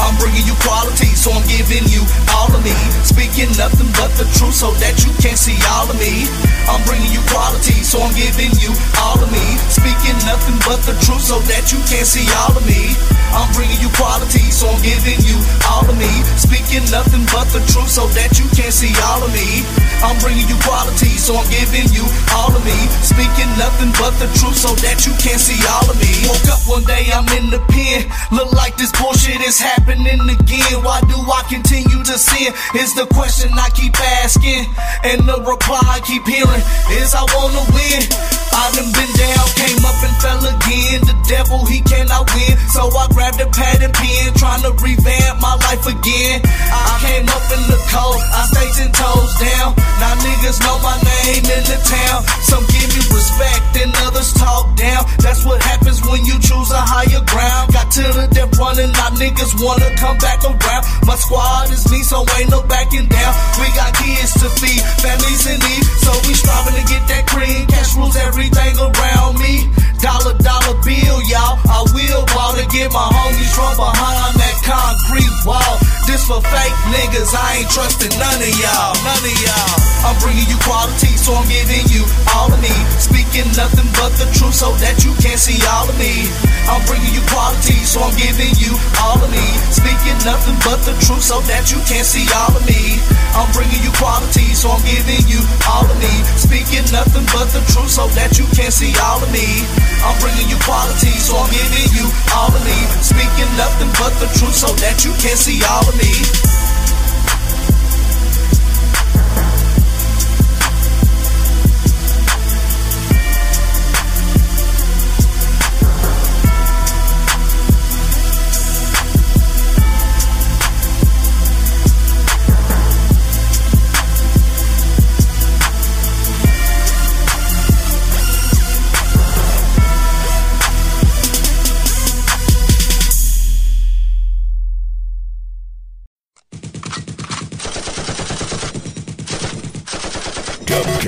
I'm 0.00 0.16
bringing 0.16 0.46
you 0.48 0.56
quality, 0.64 1.12
so 1.12 1.30
I'm 1.30 1.44
giving 1.44 1.84
you 1.92 2.02
all 2.32 2.48
of 2.48 2.64
me. 2.64 2.74
Speaking 3.04 3.52
nothing 3.60 3.88
but 4.00 4.08
the 4.16 4.24
truth, 4.32 4.56
so 4.56 4.72
that 4.80 5.04
you 5.04 5.12
can 5.20 5.36
see 5.36 5.56
all 5.76 5.84
of 5.88 5.96
me. 6.00 6.24
I'm 6.70 6.80
bringing 6.88 7.12
you 7.12 7.20
quality, 7.28 7.76
so 7.84 8.00
I'm 8.00 8.14
giving 8.16 8.52
you 8.62 8.72
all 9.02 9.20
of 9.20 9.28
me. 9.28 9.44
Speaking 9.68 10.16
nothing 10.24 10.56
but 10.64 10.80
the 10.88 10.96
truth 11.04 11.20
so 11.20 11.38
that 11.52 11.68
you 11.68 11.80
can 11.84 12.04
see 12.08 12.24
all 12.40 12.56
of 12.56 12.64
me. 12.64 12.96
I'm 13.36 13.50
bringing 13.54 13.78
you 13.78 13.90
quality, 13.94 14.42
so 14.50 14.66
I'm 14.72 14.80
giving 14.82 15.20
you 15.26 15.36
all 15.68 15.84
of 15.84 15.96
me. 16.00 16.10
Speaking 16.40 16.82
nothing 16.88 17.26
but 17.30 17.46
the 17.52 17.60
truth 17.68 17.92
so 17.92 18.08
that 18.16 18.40
you 18.40 18.46
can 18.56 18.72
see 18.72 18.90
all 19.10 19.20
of 19.22 19.30
me. 19.36 19.62
I'm 20.00 20.16
bringing 20.18 20.48
you 20.48 20.56
quality, 20.64 21.12
so 21.20 21.36
I'm 21.36 21.46
giving 21.52 21.86
you 21.92 22.06
all 22.34 22.50
of 22.50 22.62
me. 22.64 22.78
Speaking 23.04 23.50
nothing 23.60 23.92
but 24.00 24.16
the 24.16 24.30
truth 24.38 24.56
so 24.56 24.72
that 24.80 25.04
you 25.04 25.12
can 25.20 25.36
see 25.36 25.60
all 25.68 25.86
of 25.86 25.96
me. 26.00 26.10
Woke 26.26 26.48
up 26.50 26.62
one 26.66 26.84
day, 26.88 27.10
I'm 27.12 27.28
in 27.36 27.50
the 27.52 27.60
pen. 27.70 28.08
Look 28.32 28.50
like 28.56 28.80
this 28.80 28.90
bullshit 28.94 29.42
is 29.42 29.60
happening 29.60 29.89
again. 29.98 30.82
Why 30.84 31.00
do 31.08 31.18
I 31.18 31.42
continue 31.48 32.02
to 32.04 32.18
sin? 32.18 32.52
Is 32.76 32.94
the 32.94 33.06
question 33.06 33.50
I 33.54 33.70
keep 33.74 33.98
asking. 34.22 34.66
And 35.04 35.26
the 35.26 35.42
reply 35.42 35.80
I 35.82 36.00
keep 36.00 36.26
hearing 36.26 36.62
is 36.94 37.14
I 37.14 37.24
wanna 37.34 37.64
win. 37.74 38.49
I 38.60 38.68
done 38.76 38.92
been 38.92 39.12
down, 39.16 39.46
came 39.56 39.80
up 39.88 39.96
and 40.04 40.16
fell 40.20 40.42
again. 40.44 41.00
The 41.08 41.16
devil, 41.24 41.64
he 41.64 41.80
cannot 41.80 42.28
win. 42.28 42.54
So 42.76 42.92
I 42.92 43.08
grabbed 43.08 43.40
a 43.40 43.48
pad 43.48 43.80
and 43.80 43.94
pen, 43.96 44.36
trying 44.36 44.60
to 44.68 44.76
revamp 44.84 45.40
my 45.40 45.56
life 45.64 45.84
again. 45.88 46.44
I 46.44 46.94
came 47.00 47.24
up 47.24 47.46
in 47.56 47.62
the 47.72 47.80
cold, 47.88 48.20
I 48.20 48.44
stayed 48.52 48.74
ten 48.76 48.92
toes 48.92 49.32
down. 49.40 49.72
Now 49.96 50.12
niggas 50.20 50.60
know 50.60 50.76
my 50.84 50.96
name 51.00 51.44
in 51.48 51.64
the 51.72 51.78
town. 51.88 52.20
Some 52.44 52.64
give 52.68 52.88
me 52.92 53.00
respect 53.16 53.80
and 53.80 53.92
others 54.04 54.32
talk 54.36 54.76
down. 54.76 55.08
That's 55.24 55.40
what 55.48 55.60
happens 55.64 56.04
when 56.04 56.20
you 56.28 56.36
choose 56.44 56.68
a 56.68 56.82
higher 56.84 57.24
ground. 57.32 57.72
Got 57.72 57.88
to 57.96 58.04
the 58.12 58.28
death 58.28 58.52
running, 58.60 58.92
now 58.92 59.08
niggas 59.16 59.56
wanna 59.56 59.88
come 59.96 60.20
back 60.20 60.44
around. 60.44 60.84
My 61.08 61.16
squad 61.16 61.72
is 61.72 61.88
me, 61.88 62.04
so 62.04 62.28
ain't 62.36 62.52
no 62.52 62.60
backing 62.68 63.08
down. 63.08 63.32
We 63.56 63.72
got 63.72 63.96
kids 63.96 64.36
to 64.44 64.52
feed, 64.60 64.84
families 65.00 65.48
in 65.48 65.56
need, 65.64 65.84
so 66.04 66.12
we 66.28 66.36
striving 66.36 66.76
to 66.76 66.84
get 66.84 67.02
that 67.08 67.24
cream. 67.24 67.64
Cash 67.72 67.96
rules 67.96 68.16
everything 68.56 68.78
around 68.80 69.38
me. 69.38 69.70
Dollar, 70.00 70.32
dollar 70.40 70.80
bill, 70.80 71.20
y'all. 71.28 71.60
I 71.68 71.84
will 71.92 72.24
ball 72.32 72.56
to 72.56 72.64
get 72.72 72.88
my 72.88 73.04
homies 73.12 73.52
from 73.52 73.76
behind 73.76 74.32
that 74.40 74.56
concrete 74.64 75.28
wall. 75.44 75.76
This 76.08 76.24
for 76.24 76.40
fake 76.40 76.76
niggas, 76.88 77.36
I 77.36 77.60
ain't 77.60 77.68
trusting 77.68 78.16
none 78.16 78.40
of 78.40 78.54
y'all, 78.56 78.96
none 79.04 79.20
of 79.20 79.36
y'all. 79.44 79.76
I'm 80.08 80.16
bringing 80.24 80.48
you 80.48 80.56
quality, 80.64 81.12
so 81.20 81.36
I'm 81.36 81.44
giving 81.52 81.84
you 81.92 82.08
all 82.32 82.48
of 82.48 82.56
me. 82.64 82.72
Speaking 82.96 83.44
nothing 83.52 83.84
but 84.00 84.16
the 84.16 84.24
truth, 84.32 84.56
so 84.56 84.72
that 84.80 85.04
you 85.04 85.12
can 85.20 85.36
see 85.36 85.60
all 85.68 85.84
of 85.84 85.96
me. 86.00 86.24
I'm 86.64 86.80
bringing 86.88 87.12
you 87.12 87.20
quality, 87.28 87.76
so 87.84 88.00
I'm 88.00 88.16
giving 88.16 88.56
you 88.56 88.72
all 89.04 89.20
of 89.20 89.28
me. 89.28 89.44
Speaking 89.68 90.16
nothing 90.24 90.56
but 90.64 90.80
the 90.88 90.96
truth, 91.04 91.20
so 91.20 91.44
that 91.52 91.68
you 91.68 91.76
can 91.84 92.08
see 92.08 92.24
all 92.32 92.56
of 92.56 92.64
me. 92.64 92.96
I'm 93.36 93.52
bringing 93.52 93.84
you 93.84 93.92
quality, 94.00 94.48
so 94.56 94.72
I'm 94.72 94.80
giving 94.88 95.20
you 95.28 95.44
all 95.68 95.84
of 95.84 95.98
me. 96.00 96.14
Speaking 96.40 96.88
nothing 96.88 97.28
but 97.36 97.52
the 97.52 97.60
truth, 97.68 97.92
so 97.92 98.08
that 98.16 98.40
you 98.40 98.48
can 98.56 98.72
see 98.72 98.96
all 99.04 99.20
of 99.20 99.28
me. 99.28 99.68
I'm 100.04 100.16
bringing 100.20 100.48
you 100.48 100.58
quality, 100.62 101.12
so 101.18 101.36
I'm 101.36 101.50
giving 101.50 101.90
you 101.92 102.06
all 102.34 102.50
of 102.50 102.62
me. 102.64 102.78
Speaking 103.02 103.50
nothing 103.56 103.90
but 103.98 104.14
the 104.22 104.28
truth, 104.38 104.54
so 104.54 104.70
that 104.80 105.04
you 105.04 105.12
can 105.18 105.36
see 105.36 105.60
all 105.66 105.84
of 105.84 105.96
me. 105.98 106.69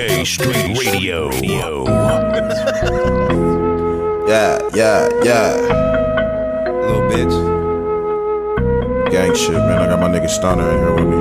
K 0.02 0.24
Street 0.24 0.76
Radio. 0.78 1.30
Yeah, 4.26 4.58
yeah, 4.74 5.08
yeah. 5.22 5.54
Little 6.80 7.02
bitch. 7.10 7.34
Gang 9.10 9.34
shit, 9.34 9.52
man. 9.52 9.82
I 9.82 9.86
got 9.86 10.00
my 10.00 10.08
nigga 10.08 10.28
Stunner 10.30 10.70
in 10.70 10.78
here 10.78 10.94
with 10.94 11.04
me. 11.04 11.16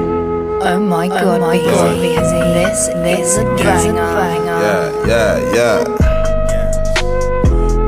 Oh 0.65 0.79
my 0.79 1.07
oh 1.07 1.09
god, 1.09 1.23
oh 1.23 1.39
my 1.41 1.57
God. 1.57 1.99
This, 1.99 2.87
this 2.87 3.31
is 3.31 3.37
a 3.37 3.43
banger. 3.57 3.95
Yeah, 4.63 5.07
yeah, 5.07 5.53
yeah. 5.53 5.83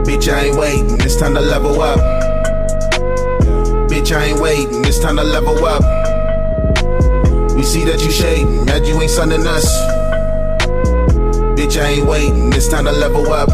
Bitch, 0.04 0.28
I 0.32 0.46
ain't 0.48 0.58
waiting. 0.58 1.00
It's 1.00 1.16
time 1.16 1.34
to 1.36 1.42
level 1.42 1.82
up. 1.82 2.00
Bitch, 3.90 4.12
I 4.16 4.26
ain't 4.26 4.42
waiting. 4.42 4.84
It's 4.84 5.00
time 5.00 5.16
to 5.16 5.24
level 5.24 5.64
up. 5.66 5.82
We 7.56 7.64
see 7.64 7.86
that 7.86 8.04
you 8.04 8.12
shading. 8.12 8.66
that 8.66 8.86
you 8.86 9.02
ain't 9.02 9.10
sunning 9.10 9.48
us. 9.48 10.03
Bitch, 11.64 11.82
I 11.82 11.92
ain't 11.92 12.06
waiting. 12.06 12.52
It's 12.52 12.68
time 12.68 12.84
to 12.84 12.92
level 12.92 13.32
up. 13.32 13.48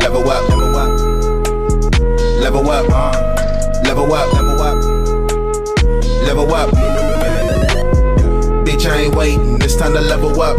Level 0.00 0.26
up. 0.30 0.48
Level 0.48 0.74
up. 0.74 0.88
Level 2.40 2.70
up. 2.70 2.88
Level 3.84 4.14
up. 4.14 4.32
Level 4.32 4.64
up. 4.64 4.82
Level 6.24 6.54
up. 6.54 6.70
Bitch, 8.64 8.86
I 8.86 9.02
ain't 9.02 9.14
waiting. 9.14 9.60
It's 9.60 9.76
time 9.76 9.92
to 9.92 10.00
level 10.00 10.40
up. 10.40 10.56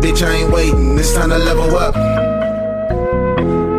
Bitch, 0.00 0.26
I 0.26 0.36
ain't 0.36 0.50
waiting. 0.50 0.98
It's 0.98 1.12
time 1.12 1.28
to 1.28 1.36
level 1.36 1.76
up. 1.76 1.94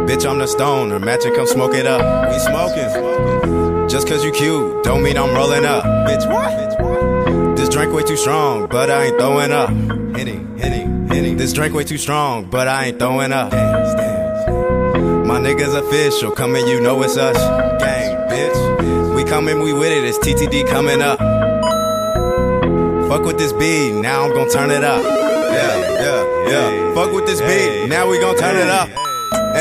Bitch, 0.07 0.29
I'm 0.29 0.37
the 0.37 0.45
stoner. 0.45 0.99
Matching, 0.99 1.33
come 1.33 1.47
smoke 1.47 1.73
it 1.73 1.87
up. 1.87 2.29
We 2.31 2.37
smoking. 2.37 3.89
Just 3.89 4.07
cause 4.07 4.23
you 4.23 4.31
cute, 4.31 4.83
don't 4.83 5.01
mean 5.01 5.17
I'm 5.17 5.33
rolling 5.33 5.65
up. 5.65 5.83
Bitch, 6.07 6.31
what? 6.31 7.57
This 7.57 7.67
drink 7.67 7.91
way 7.91 8.03
too 8.03 8.15
strong, 8.15 8.67
but 8.67 8.91
I 8.91 9.05
ain't 9.05 9.17
throwing 9.17 9.51
up. 9.51 9.71
Hitting, 10.15 10.15
hitting, 10.15 10.57
hitting. 10.57 10.82
This 11.13 11.53
drink 11.53 11.75
way 11.75 11.83
too 11.83 11.99
strong, 11.99 12.45
but 12.45 12.67
I 12.67 12.85
ain't 12.85 12.97
throwing 12.97 13.31
up. 13.31 13.51
My 13.51 15.39
niggas 15.39 15.75
official, 15.75 16.31
coming, 16.31 16.65
you 16.67 16.81
know 16.81 17.03
it's 17.03 17.17
us. 17.17 17.37
Gang, 17.79 18.17
bitch. 18.29 19.15
We 19.15 19.23
coming, 19.23 19.61
we 19.61 19.73
with 19.73 19.91
it. 19.91 20.03
It's 20.05 20.17
TTD 20.17 20.67
coming 20.67 21.03
up. 21.03 21.19
Fuck 23.09 23.25
with 23.25 23.37
this 23.37 23.53
beat, 23.53 23.93
now 23.93 24.23
I'm 24.23 24.33
gonna 24.33 24.49
turn 24.49 24.71
it 24.71 24.83
up. 24.83 25.03
Yeah, 25.03 25.79
yeah, 26.01 26.49
yeah. 26.49 26.93
Fuck 26.95 27.13
with 27.13 27.27
this 27.27 27.41
beat, 27.41 27.89
now 27.89 28.09
we 28.09 28.19
gonna 28.19 28.39
turn 28.39 28.55
it 28.55 28.67
up. 28.67 29.02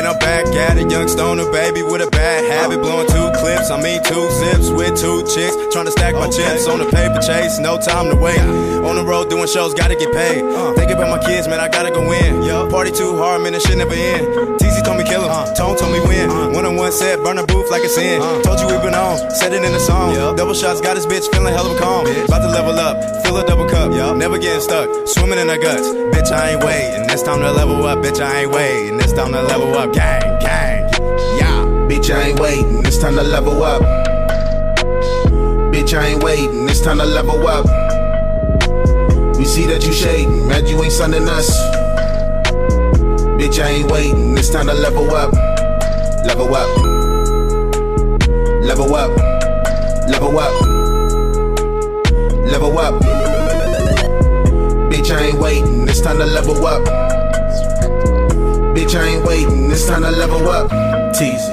And 0.02 0.10
I'm 0.10 0.18
back 0.18 0.50
at 0.58 0.78
it, 0.78 0.90
young 0.90 1.06
stoner 1.06 1.46
baby 1.52 1.80
with 1.80 2.02
a 2.02 2.10
bad 2.10 2.42
habit, 2.50 2.82
blowing 2.82 3.06
two 3.06 3.30
clips. 3.38 3.70
I 3.70 3.78
mean 3.78 4.02
two 4.02 4.26
zips 4.34 4.66
with 4.66 4.98
two 4.98 5.22
chicks, 5.30 5.54
trying 5.70 5.86
to 5.86 5.94
stack 5.94 6.18
my 6.18 6.26
chips 6.26 6.66
on 6.66 6.82
the 6.82 6.90
paper 6.90 7.22
chase. 7.22 7.62
No 7.62 7.78
time 7.78 8.10
to 8.10 8.16
wait. 8.18 8.42
On 8.82 8.98
the 8.98 9.04
road 9.06 9.30
doing 9.30 9.46
shows, 9.46 9.74
gotta 9.74 9.94
get 9.94 10.10
paid. 10.10 10.42
Uh. 10.42 10.74
Thinking 10.74 10.98
about 10.98 11.14
my 11.14 11.22
kids, 11.22 11.46
man, 11.46 11.60
I 11.60 11.68
gotta 11.68 11.92
go 11.92 12.02
in. 12.10 12.42
Party 12.68 12.90
too 12.90 13.16
hard, 13.16 13.42
man, 13.42 13.52
this 13.52 13.62
shit 13.62 13.78
never 13.78 13.94
end. 13.94 14.58
TZ 14.58 14.82
told 14.82 14.98
me 14.98 15.04
kill 15.04 15.22
him, 15.22 15.30
uh. 15.30 15.54
Tone 15.54 15.78
told 15.78 15.94
me 15.94 16.00
win. 16.02 16.50
One 16.50 16.66
on 16.66 16.74
one 16.74 16.90
set, 16.90 17.22
burn 17.22 17.38
a 17.38 17.46
booth 17.46 17.70
like 17.70 17.84
it's 17.84 17.96
in. 17.96 18.20
Uh. 18.20 18.42
Told 18.42 18.58
you 18.58 18.66
we 18.66 18.82
been 18.82 18.98
on, 18.98 19.30
said 19.30 19.52
it 19.54 19.62
in 19.62 19.70
the 19.70 19.78
song. 19.78 20.18
Double 20.34 20.54
shots, 20.54 20.80
got 20.80 20.96
his 20.96 21.06
bitch 21.06 21.30
feeling 21.30 21.54
hella 21.54 21.78
calm. 21.78 22.10
About 22.26 22.42
to 22.42 22.50
level 22.50 22.74
up, 22.74 22.98
fill 23.22 23.36
a 23.36 23.46
double 23.46 23.70
cup. 23.70 23.92
Never 24.18 24.36
getting 24.38 24.62
stuck, 24.62 24.90
swimming 25.06 25.38
in 25.38 25.46
the 25.46 25.58
guts. 25.58 25.86
Bitch, 26.10 26.34
I 26.34 26.58
ain't 26.58 26.64
waiting. 26.64 27.06
It's 27.06 27.22
time 27.22 27.38
to 27.38 27.52
level 27.52 27.86
up, 27.86 28.00
bitch, 28.00 28.18
I 28.18 28.42
ain't 28.42 28.50
waiting. 28.50 28.91
It's 29.12 29.20
time 29.20 29.32
to 29.32 29.42
level 29.42 29.76
up, 29.76 29.92
gang, 29.92 30.40
gang. 30.40 30.88
Yeah. 31.36 31.66
Bitch, 31.86 32.08
I 32.10 32.28
ain't 32.28 32.40
waiting. 32.40 32.78
It's 32.86 32.96
time 32.96 33.16
to 33.16 33.22
level 33.22 33.62
up. 33.62 33.82
Bitch, 35.70 35.92
I 35.92 36.06
ain't 36.06 36.24
waiting. 36.24 36.66
It's 36.66 36.80
time 36.80 36.96
to 36.96 37.04
level 37.04 37.46
up. 37.46 37.66
We 39.36 39.44
see 39.44 39.66
that 39.66 39.84
you 39.84 39.92
shading. 39.92 40.48
Mad 40.48 40.66
you 40.66 40.82
ain't 40.82 40.94
sunning 40.94 41.28
us. 41.28 41.50
Bitch, 43.36 43.62
I 43.62 43.68
ain't 43.68 43.92
waiting. 43.92 44.38
It's 44.38 44.48
time 44.48 44.68
to 44.68 44.72
level 44.72 45.14
up. 45.14 45.34
Level 46.24 46.54
up. 46.54 46.74
Level 48.64 48.94
up. 48.94 49.10
Level 50.08 50.38
up. 50.38 50.62
Level 52.48 52.78
up. 52.78 52.94
Bitch, 54.90 55.14
I 55.14 55.26
ain't 55.26 55.38
waiting. 55.38 55.86
It's 55.86 56.00
time 56.00 56.16
to 56.16 56.24
level 56.24 56.64
up. 56.64 57.01
Bitch, 58.74 58.98
I 58.98 59.06
ain't 59.06 59.24
waiting. 59.26 59.70
It's 59.70 59.86
time 59.86 60.02
to 60.02 60.10
level 60.10 60.48
up. 60.48 60.70
Tiezy. 61.14 61.52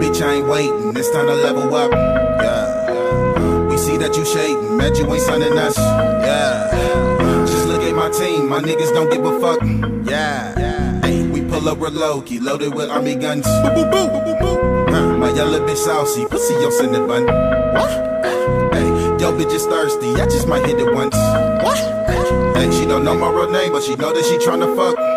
Bitch, 0.00 0.20
I 0.20 0.34
ain't 0.34 0.48
waiting. 0.48 0.96
It's 0.96 1.08
time 1.10 1.26
to 1.26 1.34
level 1.34 1.72
up. 1.74 1.92
Yeah. 1.92 3.66
We 3.68 3.76
see 3.78 3.96
that 3.98 4.16
you 4.16 4.24
shading. 4.24 4.76
Mad 4.76 4.96
you 4.96 5.06
ain't 5.12 5.22
sunning 5.22 5.56
us. 5.56 5.78
Yeah. 5.78 7.46
Just 7.46 7.68
look 7.68 7.82
at 7.82 7.94
my 7.94 8.10
team. 8.10 8.48
My 8.48 8.60
niggas 8.60 8.92
don't 8.92 9.08
give 9.08 9.24
a 9.24 9.38
fuck. 9.40 9.60
Yeah. 10.04 11.00
Hey, 11.00 11.28
we 11.28 11.42
pull 11.42 11.68
up 11.68 11.80
real 11.80 11.92
low 11.92 12.20
key, 12.22 12.40
loaded 12.40 12.74
with 12.74 12.90
army 12.90 13.14
guns. 13.14 13.46
Boo 13.46 13.70
boo 13.74 13.84
boo 13.84 14.08
boo 14.10 14.24
boo 14.24 14.36
boo. 14.40 15.16
My 15.16 15.30
yellow 15.30 15.60
bitch 15.64 15.76
saucy, 15.76 16.26
pussy 16.26 16.54
yo 16.54 16.70
send 16.70 16.96
it 16.96 17.06
bun. 17.06 17.26
What? 17.26 17.90
Hey, 18.74 18.88
yo 19.20 19.32
bitch 19.38 19.52
is 19.52 19.64
thirsty. 19.66 20.14
I 20.20 20.26
just 20.26 20.48
might 20.48 20.66
hit 20.66 20.80
it 20.80 20.92
once. 20.92 21.14
What? 21.62 21.78
Hey, 22.56 22.70
she 22.72 22.84
don't 22.84 23.04
know 23.04 23.14
my 23.14 23.30
real 23.30 23.50
name, 23.50 23.72
but 23.72 23.84
she 23.84 23.94
know 23.94 24.12
that 24.12 24.24
she 24.24 24.38
tryna 24.38 24.74
fuck. 24.74 25.09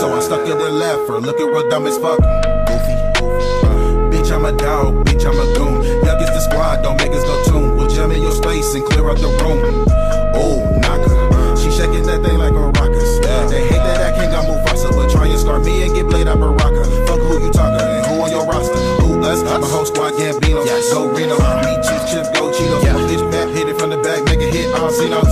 Yeah, 0.00 0.06
yeah, 0.06 0.16
yeah. 0.16 0.16
So 0.16 0.16
I 0.16 0.20
stuck 0.20 0.48
it 0.48 0.56
and 0.56 0.78
left 0.78 1.08
her, 1.08 1.20
looking 1.20 1.46
real 1.46 1.68
dumb 1.68 1.86
as 1.86 1.98
fuck. 1.98 2.18
Goofy, 2.18 2.96
uh, 3.20 4.08
bitch, 4.08 4.32
I'm 4.32 4.44
a 4.44 4.52
dog, 4.52 5.04
bitch, 5.04 5.24
I'm 5.24 5.36
a 5.36 5.46
goon. 5.56 5.82
Youngest 6.04 6.32
the 6.32 6.40
squad, 6.40 6.82
don't 6.82 6.96
make 6.96 7.12
us 7.12 7.24
go 7.24 7.44
tune. 7.44 7.76
We'll 7.76 7.88
jam 7.88 8.10
in 8.10 8.22
your 8.22 8.32
space 8.32 8.74
and 8.74 8.84
clear 8.84 9.08
out 9.10 9.18
the 9.18 9.28
room. 9.44 9.84
Oh, 10.34 10.64
knocker. 10.80 11.12
She 11.56 11.70
shaking 11.70 12.04
that 12.06 12.22
thing 12.22 12.38
like 12.38 12.52
a 12.52 12.66
rocker. 12.80 13.04
They 13.48 13.66
hate 13.66 13.82
that 13.82 14.00
I 14.00 14.16
can't 14.16 14.32
got 14.32 14.46
Mufasa, 14.46 14.90
but 14.92 15.10
try 15.10 15.26
and 15.26 15.38
scar 15.38 15.58
me 15.58 15.82
and 15.82 15.94
get 15.94 16.08
played 16.08 16.28
out 16.28 16.40
Baraka. 16.40 16.84
Fuck 17.06 17.20
who 17.20 17.44
you 17.44 17.52
talking 17.52 17.84
and 17.84 18.06
who 18.06 18.22
on 18.22 18.30
your 18.30 18.46
roster. 18.46 18.78
Who 19.02 19.20
us? 19.24 19.42
My 19.42 19.66
whole 19.66 19.84
squad 19.84 20.14
Gambino. 20.14 20.64
Yes. 20.64 20.92
Go 20.92 21.10
Reno. 21.12 21.36
Me, 21.36 21.76
Chief, 21.84 22.02
Chip, 22.08 22.32
go 22.32 22.48
Cheetos. 22.48 22.82
Yeah. 22.84 22.94
Bitch, 23.04 23.24
back, 23.30 23.48
hit 23.52 23.68
it 23.68 23.78
from 23.78 23.90
the 23.90 23.98
back, 23.98 24.24
make 24.24 24.40
it 24.40 24.54
hit 24.54 24.72
all 24.74 24.88
Cenos. 24.88 25.28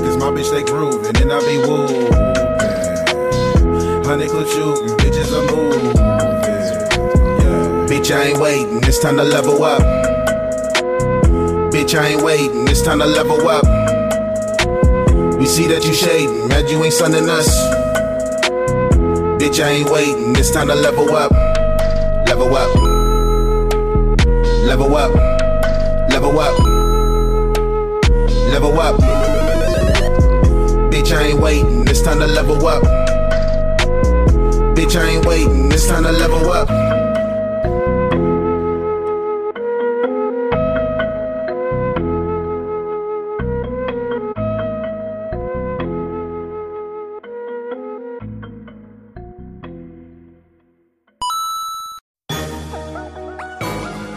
Cause 0.00 0.16
my 0.16 0.30
bitch, 0.30 0.50
they 0.50 0.62
groove, 0.62 1.04
and 1.04 1.16
then 1.16 1.30
I 1.30 1.40
be 1.44 1.58
woo. 1.58 2.33
Honey 4.04 4.28
clip 4.28 4.46
shooting, 4.48 4.94
bitches 4.98 5.32
are 5.32 5.50
moving. 5.50 5.96
Yeah. 5.96 7.86
Bitch, 7.88 8.14
I 8.14 8.24
ain't 8.24 8.38
waiting, 8.38 8.76
it's 8.84 8.98
time 8.98 9.16
to 9.16 9.24
level 9.24 9.64
up. 9.64 9.80
Bitch, 11.72 11.98
I 11.98 12.08
ain't 12.08 12.22
waiting, 12.22 12.68
it's 12.68 12.82
time 12.82 12.98
to 12.98 13.06
level 13.06 13.48
up. 13.48 13.64
We 15.38 15.46
see 15.46 15.66
that 15.68 15.86
you 15.86 15.94
shading, 15.94 16.48
mad 16.48 16.68
you 16.68 16.84
ain't 16.84 16.92
sunning 16.92 17.30
us. 17.30 17.48
Bitch, 19.40 19.64
I 19.64 19.70
ain't 19.70 19.90
waiting, 19.90 20.36
it's 20.36 20.50
time 20.50 20.68
to 20.68 20.74
level 20.74 21.16
up. 21.16 21.32
Level 22.28 22.54
up. 22.54 22.74
Level 24.66 24.96
up. 24.96 25.14
Level 26.10 26.38
up. 26.40 26.58
Level 28.52 28.80
up. 28.80 28.96
Bitch, 30.92 31.10
I 31.16 31.28
ain't 31.28 31.40
waiting, 31.40 31.88
it's 31.88 32.02
time 32.02 32.18
to 32.18 32.26
level 32.26 32.66
up. 32.66 33.03
Bitch, 34.84 35.00
I 35.00 35.08
ain't 35.12 35.24
waiting, 35.24 35.72
it's 35.72 35.86
time 35.86 36.02
to 36.02 36.12
level 36.12 36.52
up. 36.52 36.68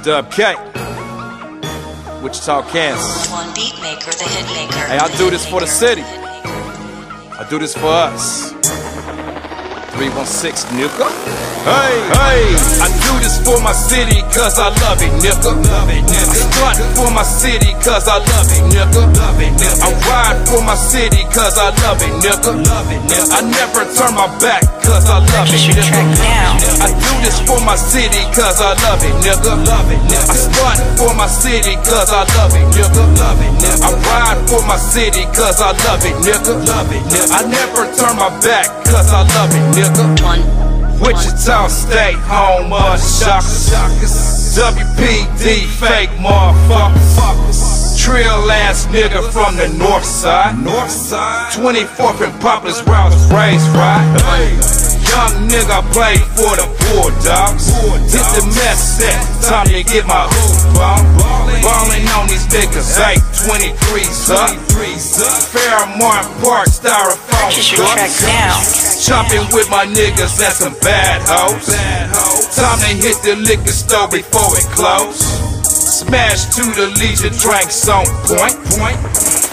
Dub 0.03 0.29
K. 0.33 0.55
Wichita, 2.21 2.69
Kansas. 2.69 3.31
One 3.31 3.53
beat 3.55 3.73
maker, 3.81 4.11
the 4.11 4.25
hit 4.25 4.45
maker. 4.53 4.85
Hey, 4.87 4.97
I 4.97 5.17
do 5.17 5.29
this 5.29 5.47
for 5.49 5.61
the 5.61 5.67
city. 5.67 6.01
I 6.01 7.47
do 7.49 7.57
this 7.57 7.73
for 7.73 7.87
us. 7.87 8.56
316 9.97 10.77
nigga. 10.77 11.09
Hey, 11.65 11.97
hey, 12.13 12.45
I 12.85 12.87
do 13.01 13.17
this 13.17 13.41
for 13.41 13.57
my 13.65 13.73
city 13.73 14.21
cause 14.29 14.61
I 14.61 14.69
love 14.85 15.01
it, 15.01 15.09
nigga. 15.25 15.57
Love 15.57 15.89
it, 15.89 16.05
nigga. 16.05 16.21
I 16.21 16.37
stunt 16.37 16.77
for 16.93 17.09
my 17.09 17.25
city 17.25 17.73
cause 17.81 18.05
I 18.05 18.21
love 18.21 18.45
it, 18.53 18.61
nigga. 18.69 18.93
Love 19.17 19.41
it, 19.41 19.51
nigga. 19.57 19.81
I 19.81 19.89
ride 20.05 20.37
for 20.45 20.61
my 20.61 20.75
city 20.75 21.25
cause 21.33 21.57
I 21.57 21.73
love 21.81 21.97
it, 22.05 22.13
nigga. 22.21 22.53
Love 22.61 22.91
it, 22.93 23.01
nigga. 23.09 23.25
I 23.33 23.41
never 23.41 23.89
turn 23.97 24.13
my 24.13 24.29
back 24.37 24.66
cause 24.87 25.05
I 25.11 25.19
love 25.19 25.51
it, 25.51 25.59
nigga. 25.67 26.07
I 26.79 26.87
do 26.95 27.11
this 27.19 27.37
for 27.43 27.59
my 27.67 27.75
city 27.75 28.23
cause 28.31 28.63
I 28.63 28.71
love 28.87 29.03
it, 29.03 29.11
nigga. 29.19 29.59
Love 29.67 29.91
it, 29.91 29.99
nigga. 30.07 30.31
I 30.31 30.35
stunt 30.39 30.79
for 30.95 31.11
my 31.13 31.27
city 31.27 31.75
cause 31.83 32.09
I 32.09 32.23
love 32.39 32.55
it, 32.55 32.63
nigga. 32.71 33.03
Love 33.19 33.41
it, 33.43 33.51
nigga. 33.59 33.83
I 33.83 33.91
ride 34.07 34.39
for 34.47 34.63
my 34.63 34.79
city 34.79 35.27
cause 35.35 35.59
I 35.59 35.75
love 35.83 36.03
it, 36.07 36.15
nigga. 36.23 36.55
Love 36.63 36.89
it, 36.95 37.03
nigga. 37.11 37.35
I 37.35 37.43
never 37.51 37.83
turn 37.99 38.15
my 38.15 38.31
back 38.39 38.71
cause 38.87 39.11
I 39.11 39.27
love 39.35 39.51
it, 39.51 39.65
nigga. 39.75 40.07
Wichita 41.03 41.67
State, 41.67 42.17
home 42.25 42.73
of 42.73 42.97
shockers. 42.97 43.69
WPD, 44.57 45.67
fake 45.67 46.09
motherfuckers. 46.17 47.99
Trill 47.99 48.49
ass 48.49 48.87
nigga 48.87 49.21
from 49.31 49.57
the 49.57 49.67
north 49.77 50.05
side. 50.05 50.57
North 50.63 50.89
side. 50.89 51.51
24th 51.53 52.21
and 52.21 52.41
Poplar's 52.41 52.81
where 52.85 52.95
I 52.95 53.05
was 53.09 53.31
raised, 53.33 53.67
right? 53.75 54.76
Young 55.17 55.49
nigga 55.49 55.81
play 55.97 56.13
for 56.37 56.53
the 56.53 56.69
Bulldogs. 56.77 57.73
Hit 58.13 58.21
the 58.37 58.45
mess 58.53 59.01
set, 59.01 59.17
time 59.49 59.65
to 59.65 59.81
get 59.81 60.05
my 60.05 60.29
hoop 60.29 60.77
on. 60.77 61.01
Ballin' 61.65 62.05
on 62.13 62.29
these 62.29 62.45
niggas, 62.53 63.01
823s 63.01 64.29
up. 64.29 64.53
Fairmount 65.49 66.29
Park, 66.45 66.69
styrofoam 66.69 67.49
cups. 67.49 69.07
Chopping 69.09 69.41
with 69.57 69.65
my 69.73 69.89
niggas 69.89 70.37
and 70.37 70.53
some 70.53 70.77
bad 70.85 71.25
hoes. 71.25 71.65
Time 72.53 72.77
to 72.85 72.93
hit 73.01 73.17
the 73.25 73.41
liquor 73.41 73.73
store 73.73 74.07
before 74.09 74.53
it 74.53 74.69
close. 74.77 75.17
Smash 75.65 76.45
to 76.53 76.61
the 76.77 76.93
Legion, 77.01 77.33
drinks 77.41 77.89
on 77.89 78.05
point. 78.29 78.53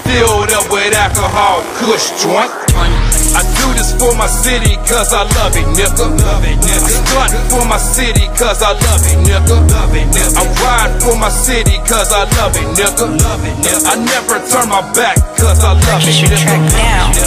Filled 0.05 0.53
up 0.53 0.69
with 0.69 0.93
alcohol, 0.93 1.65
kush 1.81 2.13
joint. 2.21 2.53
I 2.77 3.43
do 3.57 3.74
for 3.99 4.15
my 4.15 4.27
city 4.27 4.77
cause 4.87 5.13
I 5.13 5.23
love 5.37 5.55
it, 5.57 5.67
nigga. 5.77 6.07
Love 6.25 6.45
it, 6.45 6.59
nigga. 6.61 6.85
I 6.85 6.91
stunt 6.91 7.33
for 7.51 7.65
my 7.67 7.79
city 7.79 8.27
cause 8.39 8.63
I 8.63 8.73
love 8.73 9.05
it, 9.07 9.19
nigga. 9.27 9.57
Love 9.71 9.95
it, 9.95 10.07
nigga. 10.13 10.39
I 10.39 10.45
ride 10.63 10.93
for 11.03 11.17
my 11.17 11.29
city 11.31 11.79
cause 11.89 12.13
I 12.13 12.25
love 12.39 12.57
it, 12.57 12.67
nigga. 12.77 13.07
Love 13.23 13.45
it, 13.45 13.57
nigga. 13.63 13.87
I 13.87 13.95
never 13.99 14.39
turn 14.51 14.69
my 14.69 14.83
back 14.95 15.17
cause 15.39 15.61
I 15.65 15.73
love 15.75 16.03
it, 16.05 16.17
nigga. 16.27 16.75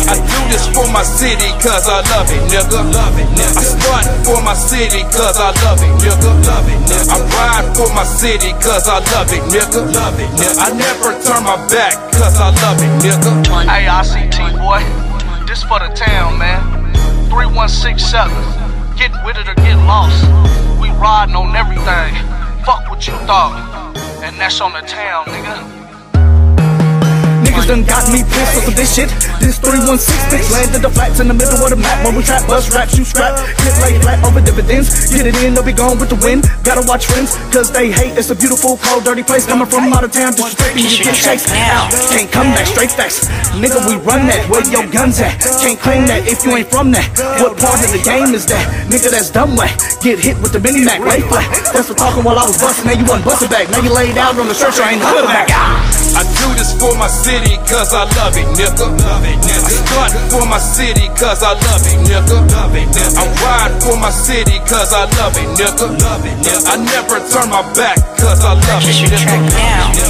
I 0.07 0.15
do 0.17 0.39
this 0.51 0.67
for 0.73 0.87
my 0.91 1.03
city 1.03 1.49
cause 1.63 1.87
I 1.87 2.01
love 2.13 2.29
it, 2.31 2.43
nigga. 2.51 2.79
Love 2.93 3.17
it, 3.19 3.27
nigga. 3.35 3.57
I 3.57 3.63
stunt 3.63 4.07
for 4.25 4.39
my 4.43 4.53
city 4.53 5.03
cause 5.15 5.37
I 5.39 5.51
love 5.63 5.81
it, 5.81 5.93
nigga. 6.03 6.31
Love 6.47 6.67
it, 6.67 6.79
nigga. 6.87 7.11
I 7.11 7.17
ride 7.35 7.67
for 7.75 7.89
my 7.93 8.03
city 8.03 8.51
cause 8.63 8.87
I 8.87 8.99
love 9.13 9.31
it, 9.31 9.43
nigga. 9.51 9.81
Love 9.93 10.19
it, 10.19 10.29
nigga. 10.35 10.57
I 10.59 10.69
never 10.75 11.15
turn 11.23 11.43
my 11.43 11.57
back 11.71 11.95
cause 12.13 12.37
I 12.39 12.49
love 12.63 12.79
it, 12.81 12.91
nigga. 13.03 13.31
Hey, 13.67 13.85
ICT 13.87 14.57
boy, 14.57 14.81
this 15.58 15.68
for 15.68 15.80
the 15.80 15.94
town, 15.94 16.38
man. 16.38 16.61
3167. 17.30 18.32
Get 18.98 19.11
with 19.26 19.38
it 19.38 19.48
or 19.48 19.56
get 19.56 19.76
lost. 19.86 20.24
We 20.82 20.90
riding 20.90 21.36
on 21.36 21.56
everything. 21.56 22.14
Fuck 22.64 22.90
what 22.90 23.08
you 23.08 23.14
thought. 23.26 23.94
And 24.24 24.36
that's 24.40 24.61
on 24.61 24.74
the 24.74 24.82
town, 24.82 25.26
nigga. 25.26 25.76
Done 27.67 27.83
got 27.83 28.07
me 28.15 28.23
pissed 28.23 28.55
off 28.55 28.67
of 28.71 28.75
this 28.79 28.95
shit. 28.95 29.11
This 29.43 29.59
316 29.59 29.99
bitch 30.31 30.47
landed 30.55 30.79
the 30.79 30.87
flats 30.87 31.19
in 31.19 31.27
the 31.27 31.35
middle 31.35 31.59
of 31.59 31.67
the 31.67 31.75
map. 31.75 31.99
We 32.15 32.23
trap, 32.23 32.47
bust, 32.47 32.71
rap, 32.71 32.87
shoot, 32.87 33.03
scrap. 33.03 33.35
Get 33.59 33.75
laid 33.83 33.99
flat 33.99 34.23
over 34.23 34.39
dividends. 34.39 35.11
Get 35.11 35.27
it 35.27 35.35
in, 35.43 35.51
they'll 35.51 35.67
be 35.67 35.75
gone 35.75 35.99
with 35.99 36.07
the 36.07 36.15
wind. 36.23 36.47
Gotta 36.63 36.87
watch 36.87 37.11
friends, 37.11 37.35
cause 37.51 37.67
they 37.67 37.91
hate. 37.91 38.15
It's 38.15 38.31
a 38.31 38.37
beautiful, 38.39 38.79
cold, 38.79 39.03
dirty 39.03 39.19
place. 39.19 39.43
Coming 39.43 39.67
from 39.67 39.91
out 39.91 40.07
of 40.07 40.15
town, 40.15 40.31
disrespecting 40.31 40.87
you 40.87 41.11
get 41.11 41.19
chased 41.19 41.51
out. 41.67 41.91
Can't 42.07 42.31
come 42.31 42.47
back, 42.55 42.71
straight 42.71 42.95
facts. 42.95 43.27
Nigga, 43.59 43.83
we 43.83 43.99
run 43.99 44.31
that. 44.31 44.47
Where 44.47 44.63
your 44.71 44.87
guns 44.87 45.19
at? 45.19 45.35
Can't 45.59 45.75
claim 45.75 46.07
that 46.07 46.23
if 46.23 46.47
you 46.47 46.55
ain't 46.55 46.71
from 46.71 46.95
that. 46.95 47.11
What 47.43 47.59
part 47.59 47.83
of 47.83 47.91
the 47.91 47.99
game 47.99 48.31
is 48.31 48.47
that? 48.47 48.63
Nigga, 48.87 49.11
that's 49.11 49.27
dumb 49.27 49.59
way. 49.59 49.67
Get 49.99 50.23
hit 50.23 50.39
with 50.39 50.55
the 50.55 50.63
mini 50.63 50.87
Mac, 50.87 51.03
lay 51.03 51.19
flat. 51.19 51.51
That's 51.75 51.91
for 51.91 51.99
talking 51.99 52.23
while 52.23 52.39
I 52.39 52.47
was 52.47 52.55
busting. 52.55 52.87
Now 52.87 52.95
you 52.95 53.03
wasn't 53.03 53.27
busting 53.27 53.51
back. 53.51 53.67
Now 53.75 53.83
you 53.83 53.91
laid 53.91 54.15
out 54.15 54.39
on 54.39 54.47
the 54.47 54.55
stretcher, 54.55 54.87
I 54.87 54.95
ain't 54.95 55.03
the 55.03 55.11
quarterback. 55.11 56.07
I 56.16 56.24
do 56.24 56.48
this 56.56 56.72
for 56.80 56.94
my 56.95 57.08
city 57.08 57.58
cause 57.68 57.94
I 57.94 58.06
love 58.16 58.38
it, 58.38 58.48
nigga. 58.56 58.88
Love 59.03 59.26
it, 59.26 59.38
nigga. 59.44 59.66
I 59.66 59.72
stunt 59.74 60.14
for 60.32 60.45
my 60.45 60.60
city 60.60 61.08
cause 61.18 61.44
I 61.44 61.53
love 61.68 61.84
it, 61.84 62.00
nigga. 62.08 62.38
Love 62.53 62.76
it, 62.76 62.88
nigga. 62.94 63.18
I 63.18 63.26
ride 63.44 63.74
for 63.84 63.98
my 63.98 64.10
city 64.10 64.58
cause 64.69 64.94
I 64.94 65.10
love 65.19 65.36
it, 65.38 65.50
nigga. 65.58 65.88
Love 66.02 66.26
it, 66.26 66.38
nigga. 66.42 66.69
I 66.69 66.76
never 66.77 67.18
turn 67.27 67.50
my 67.50 67.61
back 67.74 67.98
cause 68.18 68.45
I 68.45 68.53
love 68.53 68.84
it, 68.86 68.98
nigga. 69.10 69.48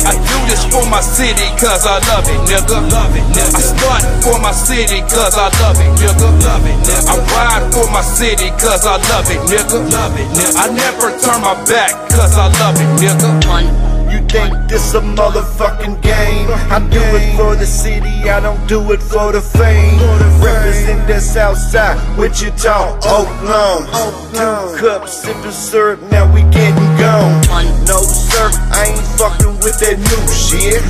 I 0.07 0.13
do 0.15 0.37
this 0.47 0.63
for 0.69 0.85
my 0.87 1.01
city 1.01 1.47
cause 1.59 1.85
I 1.87 1.99
love 2.11 2.27
it, 2.27 2.39
nigga. 2.45 2.77
Love 2.91 3.15
it, 3.15 3.25
nigga. 3.33 3.55
I 3.55 3.61
stunt 3.61 4.03
for 4.23 4.37
my 4.39 4.51
city 4.51 5.01
cause 5.07 5.35
I 5.35 5.49
love 5.59 5.79
it, 5.79 5.91
nigga. 5.99 6.27
Love 6.43 6.65
it, 6.67 6.77
nigga. 6.83 7.09
I 7.09 7.15
ride 7.33 7.65
for 7.73 7.87
my 7.91 8.01
city 8.01 8.51
cause 8.59 8.85
I 8.85 8.97
love 9.11 9.27
it, 9.31 9.41
nigga. 9.49 9.79
Love 9.91 10.15
it, 10.19 10.27
nigga. 10.35 10.55
I 10.55 10.67
never 10.71 11.11
turn 11.19 11.41
my 11.41 11.55
back 11.65 11.91
cause 12.11 12.37
I 12.37 12.47
love 12.59 12.75
it, 12.79 12.89
nigga. 13.01 13.86
You 14.11 14.19
think 14.27 14.53
this 14.69 14.93
a 14.93 15.01
motherfucking 15.01 16.01
game? 16.01 16.47
I 16.71 16.79
do 16.89 17.01
it 17.01 17.35
for 17.35 17.55
the 17.55 17.65
city, 17.65 18.29
I 18.29 18.39
don't 18.39 18.65
do 18.67 18.91
it 18.91 19.01
for 19.01 19.31
the 19.31 19.41
fame. 19.41 19.99
Represent 20.41 21.07
the 21.07 21.19
south 21.19 21.57
side, 21.57 21.97
Wichita, 22.17 22.99
Oaklawn. 23.01 23.85
Two 24.31 24.77
cups, 24.79 25.23
sipping 25.23 25.51
syrup, 25.51 26.01
now 26.11 26.31
we 26.33 26.41
getting 26.51 26.91
gone. 26.97 27.41
No 27.87 27.99
sir, 28.03 28.51
I 28.71 28.93
ain't 28.93 29.07
fucking 29.19 29.55
with 29.63 29.79
that 29.79 29.97
new 29.97 30.23
shit. 30.31 30.83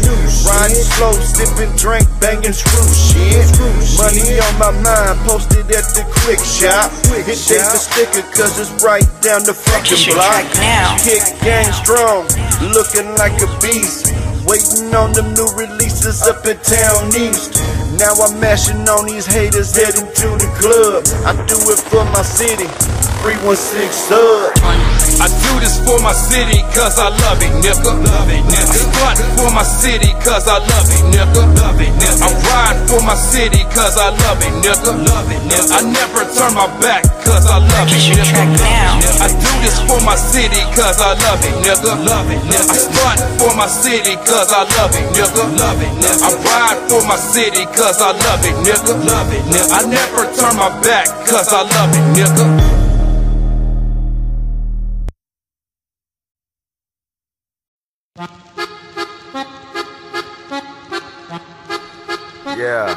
Riding 0.46 0.86
slow, 0.98 1.14
sipping 1.14 1.74
drink, 1.78 2.06
banging 2.20 2.54
screw 2.54 2.88
shit. 2.94 3.46
Money 3.98 4.38
on 4.40 4.54
my 4.60 4.72
mind, 4.84 5.18
posted 5.26 5.66
at 5.72 5.86
the 5.96 6.04
quick 6.24 6.40
shop. 6.40 6.92
Hit 7.26 7.40
take 7.40 7.66
the 7.66 7.82
sticker, 7.82 8.26
cause 8.36 8.60
it's 8.60 8.72
right 8.84 9.06
down 9.22 9.44
the 9.44 9.54
fucking 9.54 10.14
block. 10.14 10.46
Kick 11.02 11.24
gang 11.42 11.72
strong, 11.74 12.28
looking 12.62 13.07
like 13.16 13.40
a 13.42 13.48
beast. 13.62 14.14
Waiting 14.46 14.94
on 14.96 15.14
them 15.14 15.34
new 15.34 15.48
releases 15.56 16.22
up 16.24 16.46
in 16.46 16.58
Towne 16.58 17.16
East. 17.16 17.77
Now 17.98 18.14
I'm 18.14 18.40
mashing 18.40 18.88
on 18.88 19.08
these 19.08 19.26
haters 19.26 19.76
heading 19.76 20.06
to 20.06 20.28
the 20.38 20.50
club. 20.62 21.02
I 21.26 21.34
do 21.50 21.58
it 21.74 21.82
for 21.90 22.06
my 22.14 22.22
city. 22.22 22.70
316 23.26 23.90
sub. 23.90 24.54
I 25.18 25.26
do 25.26 25.52
this 25.58 25.82
for 25.82 25.98
my 26.06 26.14
city 26.14 26.62
cause 26.78 27.00
I 27.02 27.10
love 27.10 27.42
it, 27.42 27.50
nigga. 27.64 27.90
Love 27.90 28.30
it, 28.30 28.44
nigga. 28.46 28.70
I 28.70 28.78
stunt 28.78 29.18
for 29.34 29.50
my 29.50 29.66
city 29.66 30.14
cause 30.22 30.46
I 30.46 30.62
love 30.62 30.88
it, 30.94 31.02
nigga. 31.10 31.42
Love 31.58 31.82
it, 31.82 31.90
nigga. 31.98 32.22
I 32.22 32.30
ride 32.46 32.78
for 32.86 33.02
my 33.02 33.16
city 33.16 33.66
cause 33.74 33.98
I 33.98 34.14
love 34.14 34.42
it, 34.46 34.54
nigga. 34.62 34.94
Love 34.94 35.32
it, 35.34 35.42
nigga. 35.50 35.74
I 35.74 35.82
never 35.82 36.22
turn 36.38 36.54
my 36.54 36.70
back 36.78 37.04
cause 37.26 37.50
I 37.50 37.58
love 37.58 37.90
it, 37.90 38.04
nigga. 38.14 38.38
I 39.18 39.28
do 39.34 39.52
this 39.66 39.82
for 39.90 39.98
my 40.06 40.16
city 40.16 40.62
cause 40.78 41.02
I 41.02 41.18
love 41.18 41.42
it, 41.42 41.56
nigga. 41.66 41.98
Love 42.06 42.30
it, 42.30 42.42
nigga. 42.46 42.70
I 42.70 42.78
stunt 42.78 43.20
for 43.42 43.52
my 43.58 43.68
city 43.68 44.14
cause 44.30 44.54
I 44.54 44.70
love 44.78 44.94
it, 44.94 45.08
nigga. 45.18 45.44
Love 45.58 45.82
it, 45.82 45.94
nigga. 45.98 46.22
I 46.22 46.30
ride 46.46 46.80
for 46.86 47.02
my 47.10 47.18
city 47.18 47.66
cause 47.74 47.87
I 47.88 48.12
love 48.12 48.44
it, 48.44 48.54
nigga. 48.68 49.06
Love 49.08 49.34
it, 49.34 49.44
nigga. 49.46 49.72
I 49.72 49.86
never 49.90 50.26
turn 50.36 50.56
my 50.58 50.70
back 50.82 51.08
cause 51.26 51.54
I 51.54 51.62
love 51.62 51.96
it, 51.96 52.04
nigga. 52.18 52.78
Yeah. 62.58 62.96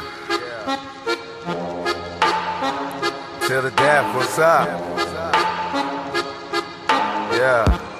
Till 3.47 3.61
the 3.61 3.71
death, 3.71 4.15
what's 4.15 4.39
up? 4.39 4.67
Yeah. 7.31 7.90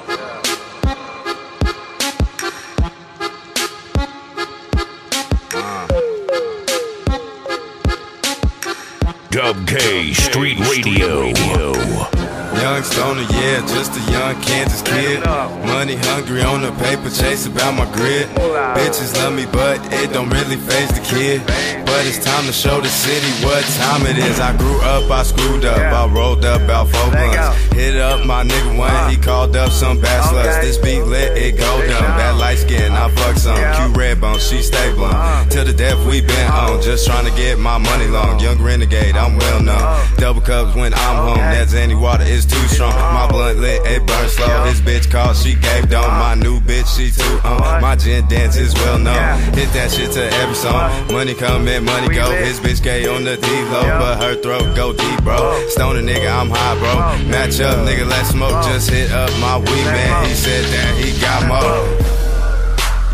Dub 9.31 9.65
K 9.65 10.11
Street 10.11 10.59
Radio. 10.59 12.20
Young 12.59 12.83
stoner, 12.83 13.21
yeah, 13.31 13.61
just 13.67 13.95
a 13.95 14.11
young 14.11 14.39
Kansas 14.41 14.81
kid. 14.81 15.23
Money 15.65 15.95
hungry 15.95 16.41
on 16.43 16.61
the 16.61 16.71
paper, 16.83 17.09
chase 17.09 17.45
about 17.45 17.73
my 17.75 17.85
grid. 17.93 18.27
Bitches 18.75 19.15
love 19.17 19.33
me, 19.33 19.45
but 19.51 19.79
it 19.93 20.11
don't 20.11 20.29
really 20.29 20.57
phase 20.57 20.89
the 20.89 21.01
kid. 21.01 21.41
But 21.85 22.05
it's 22.05 22.23
time 22.23 22.45
to 22.45 22.53
show 22.53 22.79
the 22.79 22.87
city 22.87 23.27
what 23.45 23.63
time 23.75 24.05
it 24.05 24.17
is. 24.17 24.39
I 24.39 24.55
grew 24.57 24.79
up, 24.81 25.09
I 25.09 25.23
screwed 25.23 25.65
up, 25.65 25.77
I 25.77 26.13
rolled 26.13 26.45
up 26.45 26.61
about 26.61 26.87
four 26.89 27.11
blunts. 27.11 27.57
Hit 27.73 27.97
up 27.97 28.25
my 28.25 28.43
nigga 28.43 28.77
one, 28.77 29.09
he 29.09 29.17
called 29.17 29.55
up 29.55 29.71
some 29.71 29.99
bad 29.99 30.23
sluts. 30.23 30.61
This 30.61 30.77
beat 30.77 31.03
lit, 31.03 31.37
it 31.37 31.57
go 31.57 31.81
dumb. 31.87 32.11
Bad 32.17 32.37
light 32.37 32.59
skin, 32.59 32.91
I 32.91 33.09
fuck 33.11 33.37
some. 33.37 33.57
Q 33.57 33.99
red 33.99 34.21
bone, 34.21 34.39
she 34.39 34.61
stay 34.61 34.93
blunt. 34.93 35.51
Till 35.51 35.65
the 35.65 35.73
death 35.73 36.05
we 36.05 36.21
been 36.21 36.51
on, 36.51 36.81
just 36.81 37.05
trying 37.07 37.25
to 37.25 37.35
get 37.35 37.59
my 37.59 37.77
money 37.77 38.07
long. 38.07 38.39
Young 38.39 38.61
renegade, 38.61 39.15
I'm 39.15 39.37
well 39.37 39.61
known. 39.61 40.07
Double 40.17 40.41
cups 40.41 40.75
when 40.75 40.93
I'm 40.93 41.15
home, 41.15 41.37
that 41.37 41.67
Zanny 41.69 41.99
water 41.99 42.23
is 42.23 42.40
too 42.45 42.67
strong. 42.67 42.93
My 42.93 43.27
blunt 43.29 43.59
lit, 43.59 43.81
it 43.85 44.05
burn 44.05 44.29
slow. 44.29 44.63
His 44.65 44.81
bitch 44.81 45.09
called, 45.11 45.35
she 45.35 45.55
gave 45.55 45.89
dome. 45.89 46.03
My 46.03 46.35
new 46.35 46.59
bitch, 46.59 46.87
she 46.95 47.11
too 47.11 47.39
on. 47.43 47.81
My 47.81 47.95
gin 47.95 48.27
dance 48.27 48.57
is 48.57 48.73
well 48.75 48.99
known. 48.99 49.39
Hit 49.53 49.71
that 49.73 49.91
shit 49.91 50.11
to 50.13 50.23
every 50.23 50.55
song. 50.55 50.89
Money 51.11 51.33
come 51.33 51.67
in, 51.67 51.83
money 51.85 52.13
go. 52.13 52.31
His 52.31 52.59
bitch 52.59 52.81
gay 52.83 53.07
on 53.07 53.23
the 53.23 53.37
D-low, 53.37 53.83
but 53.99 54.21
her 54.21 54.35
throat 54.41 54.75
go 54.75 54.93
deep, 54.93 55.23
bro. 55.23 55.67
Stoner 55.69 56.01
nigga, 56.01 56.31
I'm 56.31 56.49
high, 56.49 56.77
bro. 56.79 57.29
Match 57.29 57.59
up, 57.59 57.87
nigga, 57.87 58.07
let's 58.09 58.29
smoke. 58.29 58.63
Just 58.65 58.89
hit 58.89 59.11
up 59.11 59.29
my 59.39 59.57
weed 59.57 59.85
man. 59.85 60.29
He 60.29 60.35
said 60.35 60.65
that 60.65 60.97
he 60.97 61.19
got 61.19 61.47
more. 61.47 61.81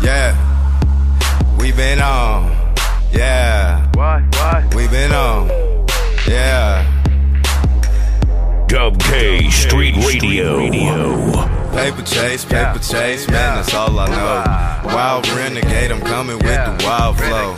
Yeah, 0.04 0.36
we 1.58 1.72
been 1.72 2.00
on. 2.00 2.56
Yeah, 3.12 3.86
we 4.74 4.86
been 4.88 5.12
on. 5.12 5.48
Yeah. 6.28 6.97
Dub 8.68 9.00
K 9.00 9.48
Street 9.48 9.96
Radio. 9.96 10.58
Paper 11.72 12.02
chase, 12.02 12.44
paper 12.44 12.78
chase, 12.78 13.26
man, 13.26 13.56
that's 13.56 13.72
all 13.72 13.98
I 13.98 14.06
know. 14.08 14.94
Wild 14.94 15.26
renegade, 15.28 15.90
I'm 15.90 16.02
coming 16.02 16.36
with 16.36 16.44
the 16.44 16.84
wild 16.84 17.16
flow. 17.16 17.54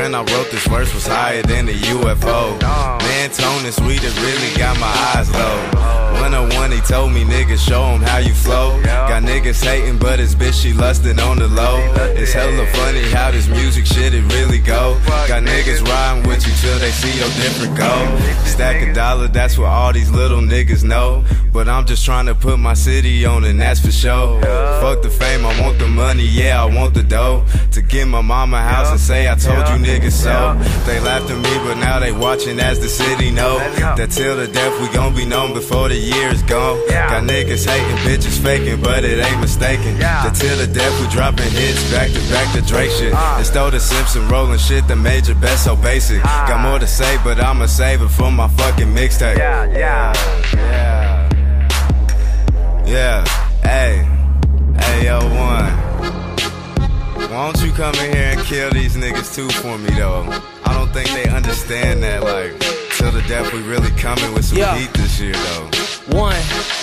When 0.00 0.14
I 0.14 0.20
wrote 0.20 0.50
this 0.50 0.66
verse 0.66 0.94
was 0.94 1.06
higher 1.06 1.42
than 1.42 1.66
the 1.66 1.74
UFO. 1.74 2.58
Man, 3.02 3.28
Tony 3.28 3.70
Sweet, 3.70 4.02
it 4.02 4.16
really 4.22 4.56
got 4.56 4.80
my 4.80 4.86
eyes 5.14 5.30
low. 5.30 5.90
101, 6.22 6.72
he 6.72 6.80
told 6.80 7.12
me, 7.12 7.24
niggas, 7.24 7.58
show 7.58 7.84
him 7.84 8.00
how 8.00 8.16
you 8.16 8.32
flow. 8.32 8.80
Got 8.82 9.24
niggas 9.24 9.62
hating, 9.62 9.98
but 9.98 10.18
his 10.18 10.34
bitch, 10.34 10.62
she 10.62 10.72
lustin' 10.72 11.20
on 11.20 11.38
the 11.38 11.48
low. 11.48 11.76
It's 12.16 12.32
hella 12.32 12.66
funny 12.72 13.02
how 13.10 13.30
this 13.30 13.46
music 13.48 13.84
shit, 13.84 14.14
it 14.14 14.22
really 14.32 14.58
go. 14.58 14.98
Got 15.28 15.42
niggas 15.42 15.82
riding 15.86 16.26
with 16.26 16.46
you 16.46 16.52
till 16.60 16.78
they 16.78 16.90
see 16.90 17.18
your 17.18 17.28
different 17.36 17.76
go. 17.76 18.18
Stack 18.44 18.80
a 18.82 18.94
dollar, 18.94 19.28
that's 19.28 19.58
what 19.58 19.68
all 19.68 19.92
these 19.92 20.10
little 20.10 20.40
niggas 20.40 20.82
know. 20.82 21.24
But 21.52 21.68
I'm 21.68 21.84
just 21.84 22.04
trying 22.04 22.26
to 22.26 22.34
put 22.34 22.58
my 22.58 22.74
city 22.74 23.24
on, 23.24 23.44
and 23.44 23.60
that's 23.60 23.80
for 23.80 23.90
sure. 23.90 24.40
Fuck 24.80 25.02
the 25.02 25.10
fame, 25.10 25.44
I 25.44 25.60
want 25.60 25.78
the 25.78 25.88
money, 25.88 26.24
yeah, 26.24 26.62
I 26.62 26.66
want 26.66 26.94
the 26.94 27.02
dough. 27.02 27.44
To 27.72 27.82
get 27.82 28.06
my 28.06 28.20
mama 28.20 28.58
a 28.58 28.60
house 28.60 28.90
and 28.90 29.00
say 29.00 29.28
I 29.28 29.34
told 29.34 29.68
you 29.68 29.78
niggas 29.90 30.12
so. 30.12 30.54
They 30.86 31.00
laughed 31.00 31.30
at 31.30 31.38
me, 31.38 31.54
but 31.66 31.76
now 31.78 31.98
they 31.98 32.12
watching 32.12 32.58
as 32.60 32.78
the 32.80 32.88
city 32.88 33.30
know. 33.30 33.58
That 33.96 34.10
till 34.10 34.36
the 34.36 34.46
death 34.46 34.80
we 34.80 34.88
gon' 34.94 35.14
be 35.14 35.24
known 35.26 35.52
before 35.52 35.88
the 35.88 35.96
year's 35.96 36.42
gone. 36.42 36.78
Got 36.88 37.24
niggas 37.24 37.66
hating, 37.66 37.96
bitches 38.06 38.38
faking, 38.42 38.80
but 38.82 39.04
it 39.04 39.18
ain't 39.18 39.40
mistaken. 39.40 39.98
That 39.98 40.34
till 40.34 40.56
the 40.56 40.66
death 40.66 40.94
we 41.00 41.08
dropping 41.08 41.50
hits 41.50 41.82
back 41.90 42.08
to 42.10 42.20
back 42.30 42.48
to 42.54 42.62
Drake 42.62 42.90
shit. 42.90 43.12
Ah. 43.14 43.40
It's 43.40 43.50
though 43.50 43.70
the 43.70 43.80
Simpson 43.80 44.28
rolling 44.28 44.58
shit, 44.58 44.86
the 44.86 44.96
major 44.96 45.34
best 45.34 45.64
so 45.64 45.76
basic. 45.76 46.20
Ah. 46.24 46.46
Got 46.48 46.60
more 46.60 46.78
to 46.78 46.86
say, 46.86 47.18
but 47.24 47.40
I'ma 47.40 47.66
save 47.66 48.02
it 48.02 48.08
for 48.08 48.30
my 48.30 48.48
fucking 48.48 48.88
mixtape. 48.94 49.38
Yeah, 49.38 49.64
yeah, 49.66 50.12
yeah. 50.54 51.26
Yeah, 52.86 53.49
come 57.80 57.94
in 58.04 58.14
here 58.14 58.32
and 58.32 58.40
kill 58.42 58.70
these 58.72 58.94
niggas 58.94 59.34
too 59.34 59.48
for 59.48 59.78
me, 59.78 59.88
though? 59.96 60.22
I 60.66 60.74
don't 60.74 60.92
think 60.92 61.08
they 61.12 61.26
understand 61.30 62.02
that, 62.02 62.22
like, 62.22 62.52
till 62.98 63.10
the 63.10 63.22
death 63.26 63.50
we 63.54 63.62
really 63.62 63.90
coming 63.92 64.34
with 64.34 64.44
some 64.44 64.58
Yeah. 64.58 64.76
heat 64.76 64.92
this 64.92 65.18
year, 65.18 65.32
though. 65.32 65.70
One, 66.14 66.36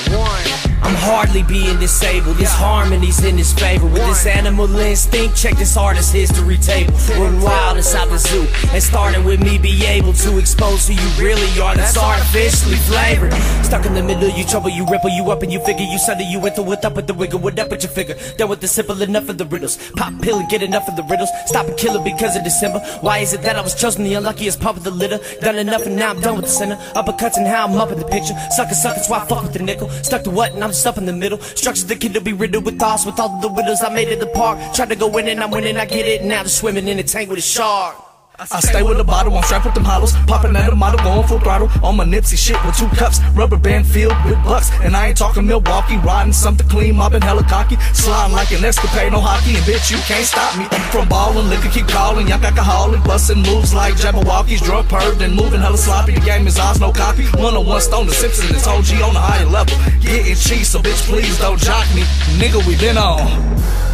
one. 0.09 0.66
I'm 0.81 0.95
hardly 0.95 1.43
being 1.43 1.79
disabled. 1.79 2.37
This 2.37 2.53
harmony's 2.53 3.23
in 3.23 3.37
his 3.37 3.53
favor. 3.53 3.85
With 3.85 4.05
this 4.05 4.25
animal 4.25 4.75
instinct, 4.75 5.37
check 5.37 5.55
this 5.57 5.77
artist 5.77 6.13
history 6.13 6.57
table. 6.57 6.93
Run 7.17 7.41
wild 7.41 7.77
inside 7.77 8.09
the 8.09 8.17
zoo. 8.19 8.45
And 8.73 8.83
starting 8.83 9.23
with 9.23 9.41
me, 9.41 9.57
be 9.57 9.85
able 9.85 10.13
to 10.13 10.37
expose 10.37 10.87
who 10.87 10.95
you 10.95 11.09
really 11.17 11.47
are. 11.61 11.75
That's 11.75 11.97
artificially 11.97 12.75
flavored. 12.75 13.33
Stuck 13.63 13.85
in 13.85 13.93
the 13.93 14.03
middle, 14.03 14.29
you 14.29 14.43
trouble, 14.43 14.69
you 14.69 14.85
ripple, 14.85 15.09
you 15.09 15.31
up 15.31 15.43
and 15.43 15.51
you 15.51 15.59
figure. 15.61 15.85
You 15.85 15.97
sunder, 15.97 16.23
you 16.23 16.39
went 16.39 16.57
enter 16.57 16.69
with 16.69 16.85
up 16.85 16.95
with 16.95 17.07
the 17.07 17.13
wiggle. 17.13 17.39
What 17.39 17.59
up 17.59 17.69
with 17.69 17.83
your 17.83 17.91
figure? 17.91 18.15
Done 18.37 18.49
with 18.49 18.61
the 18.61 18.67
simple 18.67 19.01
enough 19.01 19.29
of 19.29 19.37
the 19.37 19.45
riddles. 19.45 19.77
Pop 19.95 20.13
pill 20.21 20.39
and 20.39 20.49
get 20.49 20.63
enough 20.63 20.87
of 20.87 20.95
the 20.95 21.03
riddles. 21.03 21.29
Stop 21.45 21.67
and 21.67 21.77
kill 21.77 21.95
it 21.95 22.03
because 22.03 22.35
of 22.35 22.43
December. 22.43 22.79
Why 23.01 23.19
is 23.19 23.33
it 23.33 23.41
that 23.43 23.55
I 23.55 23.61
was 23.61 23.75
chosen 23.75 24.03
the 24.03 24.15
unluckiest 24.15 24.59
pump 24.59 24.77
of 24.77 24.83
the 24.83 24.91
litter? 24.91 25.19
Done 25.41 25.57
enough 25.57 25.85
and 25.85 25.95
now 25.95 26.09
I'm 26.09 26.21
done 26.21 26.35
with 26.35 26.45
the 26.45 26.51
center. 26.51 26.75
Uppercuts 26.95 27.37
and 27.37 27.47
how 27.47 27.67
I'm 27.67 27.77
up 27.77 27.91
in 27.91 27.99
the 27.99 28.05
picture. 28.05 28.35
Sucker, 28.51 28.73
suckers, 28.73 29.07
why 29.07 29.19
I 29.19 29.25
fuck 29.25 29.43
with 29.43 29.53
the 29.53 29.63
nickel? 29.63 29.89
Stuck 29.89 30.23
to 30.23 30.31
what 30.31 30.53
and 30.53 30.63
I'm 30.63 30.66
stuck 30.73 30.97
in 30.97 31.05
the 31.05 31.13
middle. 31.13 31.39
Structures 31.39 31.85
the 31.85 31.95
kid 31.95 32.13
to 32.13 32.21
be 32.21 32.33
riddled 32.33 32.65
with 32.65 32.79
thoughts 32.79 33.05
with 33.05 33.19
all 33.19 33.39
the 33.41 33.47
widows 33.47 33.81
I 33.83 33.89
made 33.89 34.09
at 34.09 34.19
the 34.19 34.27
park. 34.27 34.59
Tried 34.73 34.89
to 34.89 34.95
go 34.95 35.15
in 35.17 35.27
and 35.27 35.41
I'm 35.41 35.51
winning, 35.51 35.77
I 35.77 35.85
get 35.85 36.05
it. 36.05 36.23
Now 36.23 36.43
they're 36.43 36.49
swimming 36.49 36.87
in 36.87 36.99
a 36.99 37.03
tank 37.03 37.29
with 37.29 37.39
a 37.39 37.41
shark. 37.41 38.06
I 38.39 38.59
stay 38.59 38.83
with 38.83 38.97
the 38.97 39.03
bottle, 39.03 39.35
I'm 39.35 39.41
strapped 39.41 39.65
with 39.65 39.73
them 39.73 39.83
hollows. 39.83 40.13
Popping 40.27 40.55
at 40.55 40.69
the 40.69 40.75
model, 40.75 40.99
going 40.99 41.27
full 41.27 41.39
throttle. 41.39 41.69
On 41.83 41.97
my 41.97 42.05
Nipsey 42.05 42.37
shit 42.37 42.57
with 42.63 42.77
two 42.77 42.87
cups. 42.89 43.19
Rubber 43.33 43.57
band 43.57 43.87
filled 43.87 44.13
with 44.25 44.37
bucks. 44.43 44.69
And 44.81 44.95
I 44.95 45.07
ain't 45.07 45.17
talking 45.17 45.47
Milwaukee. 45.47 45.97
Riding 45.97 46.33
something 46.33 46.67
clean, 46.67 46.97
mobbing 46.97 47.23
hella 47.23 47.43
cocky. 47.43 47.77
Sliding 47.93 48.35
like 48.35 48.51
an 48.51 48.63
escapade, 48.63 49.11
no 49.11 49.21
hockey. 49.21 49.55
And 49.55 49.65
bitch, 49.65 49.89
you 49.89 49.97
can't 50.05 50.23
stop 50.23 50.55
me. 50.55 50.65
From 50.91 51.09
ballin', 51.09 51.49
liquor 51.49 51.69
keep 51.69 51.87
calling. 51.87 52.27
Young 52.27 52.43
alcoholic, 52.45 53.03
busting 53.03 53.41
moves 53.41 53.73
like 53.73 53.95
Jabberwockies. 53.95 54.61
Drug 54.61 54.85
perved 54.85 55.21
and 55.21 55.35
moving 55.35 55.59
hella 55.59 55.77
sloppy. 55.77 56.13
The 56.13 56.21
game 56.21 56.45
is 56.45 56.59
ours, 56.59 56.79
no 56.79 56.91
copy. 56.91 57.25
One 57.41 57.57
on 57.57 57.65
one 57.65 57.81
stone, 57.81 58.05
the 58.05 58.13
Simpson 58.13 58.55
is 58.55 58.67
OG 58.67 59.01
on 59.01 59.15
a 59.15 59.19
higher 59.19 59.45
level. 59.45 59.75
Getting 59.99 60.35
cheese, 60.35 60.69
so 60.69 60.79
bitch, 60.79 61.01
please 61.09 61.39
don't 61.39 61.59
jock 61.59 61.87
me. 61.95 62.03
Nigga, 62.37 62.61
we 62.67 62.77
been 62.77 62.99
on. 62.99 63.86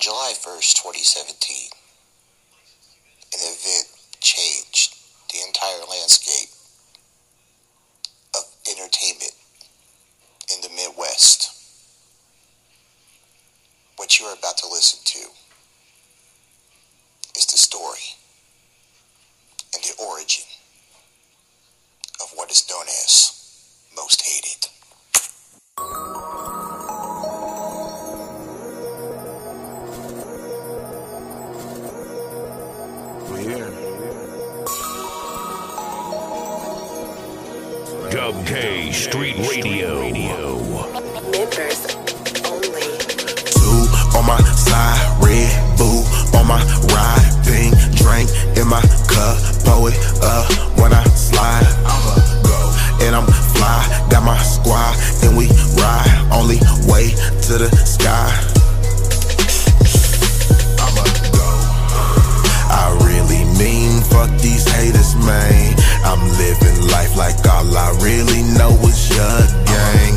On 0.00 0.02
July 0.02 0.32
1st, 0.32 0.80
2017, 0.82 1.68
an 3.34 3.40
event 3.42 3.86
changed 4.20 4.96
the 5.30 5.40
entire 5.46 5.84
landscape 5.90 6.48
of 8.34 8.44
entertainment 8.66 9.34
in 10.56 10.62
the 10.62 10.70
Midwest. 10.70 11.52
What 13.96 14.18
you 14.18 14.24
are 14.24 14.32
about 14.38 14.56
to 14.58 14.68
listen 14.68 15.00
to 15.04 15.28
is 17.36 17.44
the 17.44 17.58
story 17.58 18.16
and 19.74 19.84
the 19.84 20.02
origin 20.02 20.46
of 22.22 22.30
what 22.36 22.50
is 22.50 22.66
known 22.70 22.86
as 22.88 23.32
Most 23.94 24.22
Hated. 24.22 24.66
K 38.32 38.92
Street 38.92 39.36
Radio. 39.38 40.02
Members 41.32 41.86
only. 42.46 42.86
Two 43.50 43.86
on 44.16 44.24
my 44.24 44.38
side, 44.54 45.18
red 45.22 45.50
boo 45.76 46.04
on 46.38 46.46
my 46.46 46.62
ride, 46.94 47.30
pink 47.44 47.74
drink 47.96 48.30
in 48.56 48.68
my 48.68 48.82
cup, 49.10 49.36
pour 49.64 49.90
it 49.90 49.98
up 50.22 50.46
when 50.78 50.92
I 50.92 51.02
slide. 51.14 51.66
I'ma 51.84 52.14
go 52.46 53.04
and 53.04 53.16
I'm 53.16 53.26
fly, 53.26 54.06
got 54.10 54.22
my 54.22 54.38
squad 54.38 54.94
and 55.24 55.36
we 55.36 55.48
ride, 55.74 56.30
only 56.32 56.58
way 56.86 57.10
to 57.10 57.58
the 57.58 57.70
sky. 57.84 58.59
Fuck 64.20 64.40
these 64.40 64.68
haters, 64.68 65.16
man. 65.16 65.72
I'm 66.04 66.20
living 66.36 66.78
life 66.92 67.16
like 67.16 67.40
all 67.48 67.72
I 67.72 67.88
really 68.04 68.42
know 68.52 68.72
is 68.84 69.00
your 69.08 69.40
gang. 69.64 70.14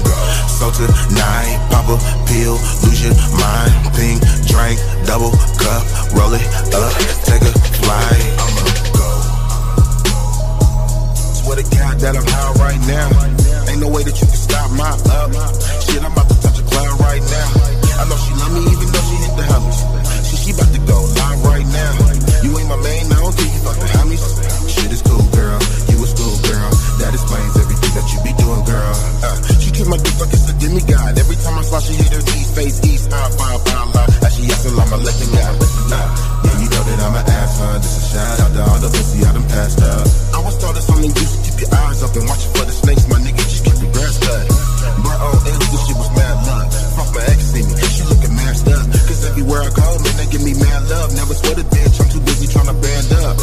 So 0.59 0.67
tonight, 0.75 1.55
pop 1.71 1.87
a 1.87 1.97
pill, 2.27 2.59
lose 2.83 2.99
your 2.99 3.15
mind. 3.39 3.71
Pink 3.95 4.19
drink, 4.51 4.77
double 5.07 5.31
cup, 5.55 5.83
roll 6.19 6.33
it 6.35 6.43
up, 6.75 6.93
take 7.23 7.43
a 7.47 7.53
flight. 7.79 8.25
I'ma 8.43 8.63
go. 8.99 9.09
Swear 11.39 11.55
to 11.63 11.65
God 11.71 11.95
that 12.03 12.13
I'm 12.19 12.27
high 12.27 12.53
right 12.59 12.81
now. 12.83 13.07
Ain't 13.71 13.79
no 13.79 13.87
way 13.87 14.03
that 14.03 14.15
you 14.19 14.27
can 14.27 14.41
stop 14.47 14.69
my 14.75 14.91
up. 15.15 15.31
Shit, 15.83 16.03
I'm 16.03 16.11
about 16.11 16.27
to 16.27 16.37
touch 16.43 16.59
a 16.59 16.63
cloud 16.67 16.99
right 16.99 17.23
now. 17.23 17.47
I 17.99 18.09
know 18.09 18.19
she 18.19 18.33
love 18.35 18.51
me 18.51 18.61
even 18.67 18.87
though 18.91 19.05
she 19.07 19.15
hit 19.23 19.33
the 19.39 19.45
homies. 19.47 19.79
She, 20.27 20.35
she 20.43 20.51
about 20.51 20.71
to 20.75 20.81
go 20.91 20.97
live 21.15 21.39
right 21.45 21.67
now. 21.71 22.32
You 22.43 22.51
ain't 22.59 22.69
my 22.69 22.79
main, 22.83 23.05
I 23.07 23.17
don't 23.23 23.35
think 23.35 23.49
you 23.55 23.61
fuck 23.63 23.77
the 23.79 23.87
homies. 23.95 24.23
Shit 24.67 24.91
is 24.91 25.01
cool, 25.01 25.23
girl. 25.31 25.59
You 25.87 25.97
a 26.03 26.07
school 26.11 26.35
girl. 26.43 26.69
That 26.99 27.11
explains 27.15 27.53
everything 27.55 27.93
that 27.95 28.07
you 28.11 28.19
be 28.23 28.33
doing, 28.35 28.63
girl. 28.67 28.93
Uh, 29.23 29.35
she 29.63 29.71
treat 29.71 29.87
my 29.87 29.99
dick 29.99 30.15
like 30.19 30.33
it's 30.35 30.47
a 30.51 30.55
demigod. 30.59 31.17
Every 31.17 31.37
time 31.39 31.55
I 31.55 31.63
slide, 31.63 31.83
she 31.87 31.93
hit 31.95 32.11
her 32.11 32.23
knees, 32.23 32.49
face 32.51 32.77
east, 32.83 33.11
high, 33.11 33.31
five, 33.39 33.63
pound, 33.63 33.95
line. 33.95 34.11
As 34.27 34.31
she 34.35 34.43
asking, 34.51 34.75
I'm 34.75 34.91
a 34.91 34.97
the 34.99 35.27
guy. 35.31 35.51
Uh, 35.93 36.07
yeah, 36.43 36.55
you 36.59 36.67
know 36.67 36.83
that 36.83 36.99
I'm 36.99 37.15
an 37.15 37.25
ass, 37.31 37.53
huh? 37.59 37.77
This 37.79 37.93
is 37.95 38.03
a 38.03 38.07
shout 38.11 38.39
out 38.43 38.51
to 38.53 38.61
all 38.67 38.79
the 38.83 38.89
pussy 38.91 39.19
I 39.23 39.31
done 39.31 39.47
passed 39.47 39.81
up. 39.81 40.05
I 40.35 40.39
was 40.43 40.55
taught 40.59 40.75
it's 40.75 40.89
only 40.91 41.09
you, 41.15 41.25
so 41.27 41.37
keep 41.47 41.57
your 41.63 41.71
eyes 41.73 42.03
open, 42.03 42.27
watch 42.27 42.43
for 42.51 42.65
the 42.65 42.75
snakes, 42.75 43.07
my 43.07 43.19
nigga, 43.23 43.43
just 43.47 43.63
keep 43.63 43.77
your 43.79 43.91
grass 43.93 44.17
cut. 44.19 44.43
Bro, 44.99 45.13
on 45.15 45.35
this 45.47 45.83
shit 45.87 45.95
was 45.95 46.11
mad 46.11 46.35
luck. 46.43 46.67
Fuck 46.97 47.09
my 47.15 47.23
ex, 47.31 47.42
everywhere 49.43 49.67
I 49.67 49.71
go, 49.75 49.87
man, 49.99 50.15
they 50.15 50.27
give 50.31 50.43
me 50.43 50.55
mad 50.55 50.87
love. 50.87 51.11
Never 51.15 51.35
sweat 51.35 51.59
a 51.59 51.65
bitch, 51.67 51.99
I'm 51.99 52.07
too 52.07 52.23
busy 52.23 52.47
trying 52.47 52.71
to 52.71 52.77
band 52.79 53.11
up. 53.27 53.35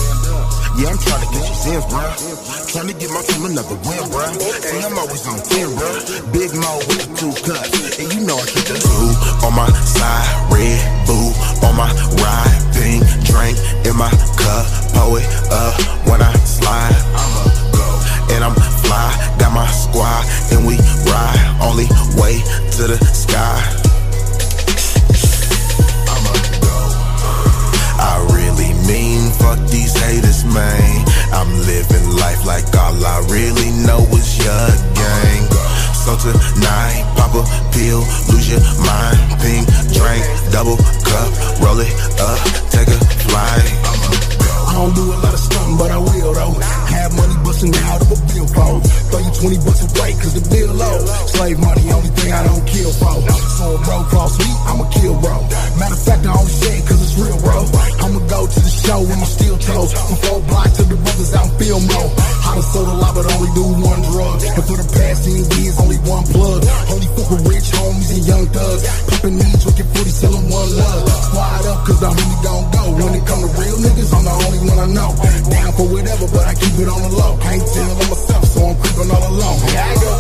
Yeah, 0.81 0.89
I'm 0.89 0.97
trying 0.97 1.21
to 1.21 1.29
get 1.29 1.45
you 1.45 1.57
sins, 1.61 1.85
bruh. 1.93 2.73
Trying 2.73 2.89
to 2.89 2.97
get 2.97 3.11
my 3.13 3.21
team 3.21 3.45
another 3.45 3.77
win, 3.85 4.05
bruh. 4.09 4.33
See, 4.65 4.81
I'm 4.81 4.97
always 4.97 5.25
on 5.29 5.37
10, 5.37 5.77
bruh. 5.77 6.01
Big 6.33 6.51
Mo 6.57 6.73
with 6.89 7.05
the 7.05 7.09
two 7.21 7.33
cuts. 7.45 8.01
And 8.01 8.09
you 8.17 8.21
know 8.25 8.41
I 8.41 8.47
keep 8.49 8.65
the 8.65 8.81
two 8.81 9.09
on 9.45 9.53
my 9.53 9.69
side, 9.85 10.29
red 10.49 10.81
boo 11.05 11.37
on 11.69 11.77
my 11.77 11.91
ride, 12.17 12.57
pink 12.73 13.05
drink 13.29 13.61
in 13.85 13.93
my 13.97 14.11
cup, 14.41 14.65
pour 14.97 15.21
it 15.21 15.29
up 15.53 15.77
when 16.09 16.25
I 16.25 16.33
slide. 16.49 16.97
I'ma 17.13 17.45
go 17.77 17.89
and 18.33 18.41
I'm 18.41 18.57
fly, 18.89 19.11
got 19.37 19.53
my 19.53 19.69
squad 19.69 20.25
and 20.49 20.65
we 20.65 20.81
ride, 21.13 21.41
only 21.61 21.85
way 22.17 22.41
to 22.81 22.89
the 22.89 22.97
sky. 23.13 24.00
Fuck 29.41 29.59
these 29.69 29.97
haters, 29.97 30.45
man. 30.45 31.05
I'm 31.33 31.51
living 31.65 32.07
life 32.21 32.45
like 32.45 32.69
all 32.77 32.97
I 33.01 33.19
really 33.33 33.71
know 33.87 34.05
is 34.13 34.31
your 34.39 34.69
gang. 34.95 35.43
So 36.05 36.17
tonight, 36.17 37.05
pop 37.17 37.35
a 37.35 37.45
pill, 37.73 38.01
lose 38.29 38.49
your 38.53 38.65
mind, 38.85 39.21
pink 39.41 39.65
drink, 39.97 40.25
double 40.53 40.77
cup, 41.09 41.31
roll 41.65 41.81
it 41.81 41.93
up, 42.21 42.39
take 42.71 42.89
a 42.89 43.01
flight. 43.25 43.73
I 44.69 44.73
don't 44.77 44.95
do 44.95 45.13
a 45.13 45.19
lot 45.25 45.35
of 45.35 45.41
stunting, 45.41 45.77
but 45.77 45.91
I 45.91 45.99
will 45.99 46.33
though. 46.35 46.90
Have 47.01 47.17
money 47.17 47.33
busting 47.41 47.73
out 47.89 48.01
of 48.05 48.13
a 48.13 48.19
bill 48.29 48.47
phone. 48.53 48.81
Throw 49.09 49.21
you 49.25 49.33
20 49.33 49.65
bucks 49.65 49.81
away, 49.89 50.13
cause 50.21 50.35
the 50.37 50.45
bill 50.53 50.69
low. 50.77 50.99
Slave 51.33 51.59
money, 51.65 51.85
only 51.97 52.13
thing 52.13 52.29
I 52.29 52.45
don't 52.45 52.65
kill 52.69 52.93
for. 52.93 53.17
So 53.57 53.65
a 53.73 53.79
bro 53.81 54.05
cross 54.13 54.37
me, 54.37 54.51
I'ma 54.69 54.85
kill 54.93 55.17
bro. 55.17 55.37
Matter 55.81 55.97
of 55.97 56.05
fact, 56.05 56.29
I 56.29 56.33
only 56.37 56.53
say 56.53 56.77
it 56.77 56.85
cause 56.85 57.01
it's 57.01 57.17
real, 57.17 57.41
bro. 57.41 57.57
I'ma 58.05 58.21
go 58.29 58.41
to 58.45 58.61
the 58.61 58.75
show 58.85 59.01
when 59.01 59.17
I'm 59.17 59.33
still 59.33 59.57
toes. 59.57 59.91
From 59.97 60.17
four 60.29 60.41
blocks 60.45 60.77
to 60.77 60.83
the 60.93 60.97
brothers 61.01 61.33
out 61.33 61.49
in 61.49 61.53
Film 61.57 61.83
Mode. 61.89 62.13
I 62.21 62.49
done 62.61 62.69
sold 62.69 62.89
a 62.93 62.97
lot, 63.01 63.13
but 63.17 63.25
only 63.33 63.51
do 63.57 63.65
one 63.81 64.03
drug. 64.13 64.37
And 64.45 64.65
for 64.69 64.77
the 64.77 64.89
past 64.93 65.25
10 65.25 65.57
years, 65.57 65.77
only 65.81 65.99
one 66.05 66.25
plug. 66.29 66.61
Only 66.93 67.09
fuck 67.17 67.29
with 67.33 67.43
rich 67.49 67.69
homies 67.81 68.11
and 68.13 68.23
young 68.29 68.45
thugs. 68.53 68.83
Poppin' 69.09 69.41
these, 69.41 69.57
drinking 69.65 69.89
40, 69.89 70.11
selling 70.21 70.47
one 70.53 70.69
love. 70.77 71.01
Squad 71.09 71.65
up, 71.65 71.79
cause 71.89 72.01
the 72.05 72.09
homie 72.13 72.39
gon' 72.45 72.65
go. 72.77 72.83
When 72.93 73.13
it 73.17 73.25
come 73.25 73.41
to 73.41 73.51
real 73.57 73.77
niggas, 73.89 74.11
I'm 74.13 74.25
the 74.29 74.35
only 74.37 74.61
one 74.69 74.79
I 74.85 74.89
know. 74.93 75.11
Down 75.49 75.73
for 75.81 75.87
whatever, 75.89 76.27
but 76.29 76.45
I 76.45 76.53
keep 76.61 76.75
it 76.77 76.90
on 76.91 77.03
the 77.03 77.13
low. 77.17 77.33
Can't 77.39 77.63
tell 77.63 77.91
on 77.91 78.09
myself, 78.11 78.45
so 78.45 78.61
I'm 78.67 78.77
creeping 78.83 79.11
all 79.11 79.25
alone. 79.31 79.59
Here 79.71 79.81
I 79.81 79.95
go. 80.03 80.13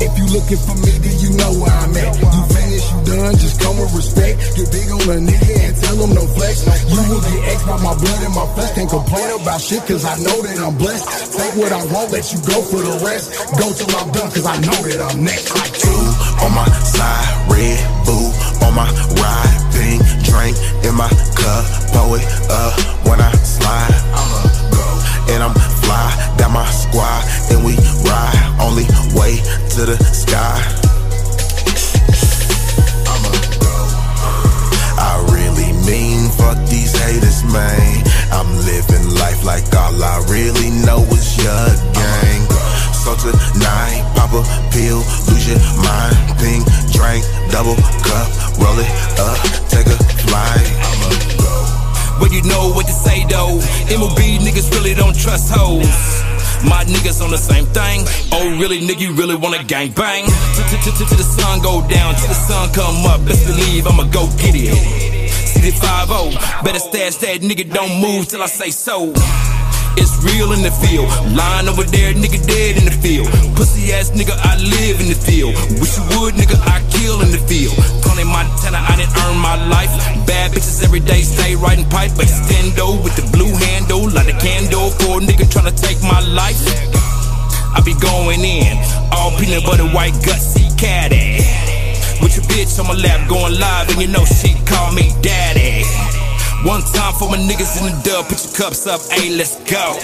If 0.00 0.12
you 0.16 0.26
looking 0.32 0.60
for 0.64 0.76
me, 0.80 0.92
then 0.96 1.16
you 1.20 1.30
know 1.36 1.52
where 1.60 1.68
I'm 1.68 1.92
at. 1.92 2.16
You 2.16 2.42
finished, 2.56 2.88
you 2.88 3.00
done, 3.04 3.36
just 3.36 3.60
come 3.60 3.76
with 3.76 3.92
respect. 3.92 4.40
Get 4.56 4.72
big 4.72 4.88
on 4.88 5.04
a 5.12 5.18
nigga 5.20 5.54
and 5.60 5.76
tell 5.76 5.96
him 6.00 6.10
no 6.16 6.24
flex. 6.24 6.64
You 6.88 7.00
will 7.04 7.20
get 7.20 7.52
X 7.52 7.58
by 7.68 7.76
my 7.84 7.92
blood 8.00 8.20
and 8.24 8.34
my 8.34 8.48
flesh. 8.56 8.72
Can't 8.72 8.88
complain 8.88 9.28
about 9.36 9.60
shit, 9.60 9.84
cause 9.84 10.04
I 10.08 10.16
know 10.24 10.36
that 10.40 10.56
I'm 10.56 10.72
blessed. 10.80 11.36
Take 11.36 11.54
what 11.60 11.72
I 11.72 11.84
want, 11.92 12.12
let 12.16 12.24
you 12.32 12.40
go 12.48 12.64
for 12.64 12.80
the 12.80 12.96
rest. 13.04 13.28
Go 13.60 13.66
till 13.76 13.92
I'm 13.92 14.08
done, 14.16 14.30
cause 14.32 14.46
I 14.48 14.56
know 14.64 14.78
that 14.88 15.00
I'm 15.04 15.20
next. 15.20 15.52
Like 15.52 15.74
two 15.76 16.00
on 16.48 16.52
my 16.56 16.68
side, 16.80 17.28
red 17.52 17.76
boo 18.08 18.32
on 18.64 18.72
my 18.72 18.88
ride, 19.20 19.56
pink 19.76 20.00
drink 20.24 20.56
in 20.88 20.96
my 20.96 21.12
cup, 21.36 21.64
pour 21.92 22.16
it 22.16 22.24
up 22.48 22.72
when 23.04 23.20
I 23.20 23.32
slide. 23.44 24.09
And 25.40 25.48
I'm 25.48 25.54
fly, 25.80 26.34
got 26.36 26.50
my 26.50 26.68
squad 26.68 27.24
and 27.48 27.64
we 27.64 27.72
ride, 28.04 28.36
only 28.60 28.84
way 29.16 29.40
to 29.72 29.88
the 29.88 29.96
sky. 30.12 30.60
I'ma. 33.08 33.32
I 35.00 35.16
really 35.32 35.72
mean 35.88 36.28
fuck 36.36 36.60
these 36.68 36.92
haters, 36.92 37.40
man. 37.48 38.04
I'm 38.36 38.52
living 38.68 39.16
life 39.16 39.42
like 39.42 39.64
all 39.72 39.96
I 39.96 40.20
really 40.28 40.68
know 40.84 41.08
is 41.08 41.32
your 41.40 41.68
gang. 41.96 42.44
So 42.92 43.16
tonight, 43.16 44.04
pop 44.12 44.36
a 44.36 44.44
pill, 44.76 45.00
lose 45.24 45.48
your 45.48 45.62
mind, 45.80 46.20
pink 46.36 46.68
drink, 46.92 47.24
double 47.48 47.80
cup, 48.04 48.28
roll 48.60 48.76
it 48.76 48.92
up, 49.16 49.40
take 49.72 49.86
a 49.88 49.96
flight. 50.20 51.39
But 52.20 52.32
you 52.32 52.42
know 52.42 52.70
what 52.76 52.86
to 52.86 52.92
say 52.92 53.24
though. 53.24 53.58
MLB 53.88 54.38
niggas 54.44 54.70
really 54.76 54.94
don't 54.94 55.16
trust 55.16 55.50
hoes. 55.50 55.88
My 56.62 56.84
niggas 56.84 57.24
on 57.24 57.30
the 57.30 57.38
same 57.38 57.64
thing. 57.72 58.04
Oh, 58.32 58.56
really, 58.60 58.80
nigga, 58.80 59.00
you 59.00 59.14
really 59.14 59.34
wanna 59.34 59.64
gang 59.64 59.90
bang? 59.92 60.26
Till 60.26 61.16
the 61.16 61.24
sun 61.24 61.62
go 61.62 61.80
down, 61.88 62.14
till 62.16 62.28
the 62.28 62.34
sun 62.34 62.70
come 62.74 63.06
up. 63.06 63.24
Best 63.24 63.46
believe 63.46 63.86
I'ma 63.86 64.04
go 64.12 64.26
get 64.36 64.54
it. 64.54 64.76
City 65.30 65.70
5 65.70 66.64
better 66.64 66.78
stash 66.78 67.16
that 67.16 67.40
nigga, 67.40 67.72
don't 67.72 68.00
move 68.00 68.28
till 68.28 68.42
I 68.42 68.46
say 68.46 68.70
so. 68.70 69.12
It's 69.96 70.14
real 70.22 70.52
in 70.52 70.62
the 70.62 70.70
field. 70.70 71.08
Lying 71.34 71.68
over 71.68 71.84
there, 71.84 72.12
nigga 72.14 72.38
dead 72.46 72.78
in 72.78 72.84
the 72.84 72.96
field. 73.02 73.28
Pussy 73.56 73.92
ass 73.92 74.10
nigga, 74.10 74.36
I 74.44 74.56
live 74.58 75.00
in 75.00 75.08
the 75.08 75.18
field. 75.18 75.54
Wish 75.80 75.96
you 75.98 76.04
would, 76.18 76.34
nigga, 76.34 76.58
I 76.66 76.82
kill 76.90 77.22
in 77.22 77.30
the 77.30 77.42
field. 77.50 77.74
Tony 78.02 78.24
Montana, 78.24 78.78
I 78.78 78.96
didn't 78.96 79.16
earn 79.24 79.38
my 79.38 79.56
life. 79.68 79.90
Bad 80.26 80.52
bitches 80.52 80.84
every 80.84 81.00
day, 81.00 81.22
stay 81.22 81.56
riding 81.56 81.88
pipe. 81.88 82.12
Extendo 82.20 83.02
with 83.02 83.16
the 83.16 83.26
blue 83.32 83.50
handle, 83.50 84.08
light 84.10 84.28
a 84.28 84.36
candle 84.38 84.90
for 84.90 85.18
a 85.18 85.24
nigga 85.24 85.48
tryna 85.48 85.74
take 85.74 86.00
my 86.02 86.20
life. 86.20 86.60
I 87.72 87.80
be 87.84 87.94
going 87.94 88.40
in, 88.40 88.76
all 89.12 89.30
peanut 89.38 89.64
butter, 89.64 89.86
white 89.88 90.14
gutsy 90.26 90.68
caddy. 90.78 91.40
With 92.20 92.36
your 92.36 92.44
bitch 92.46 92.78
on 92.78 92.86
my 92.88 92.94
lap, 92.94 93.28
going 93.28 93.58
live, 93.58 93.88
and 93.90 94.00
you 94.00 94.08
know 94.08 94.24
she 94.24 94.54
call 94.66 94.92
me 94.92 95.10
daddy. 95.22 96.19
One 96.62 96.82
time 96.82 97.14
for 97.14 97.30
my 97.30 97.38
niggas 97.38 97.80
in 97.80 97.88
the 97.88 97.96
dub, 98.04 98.28
put 98.28 98.44
your 98.44 98.52
cups 98.52 98.86
up, 98.86 99.00
hey, 99.08 99.32
let's 99.32 99.56
go. 99.64 99.96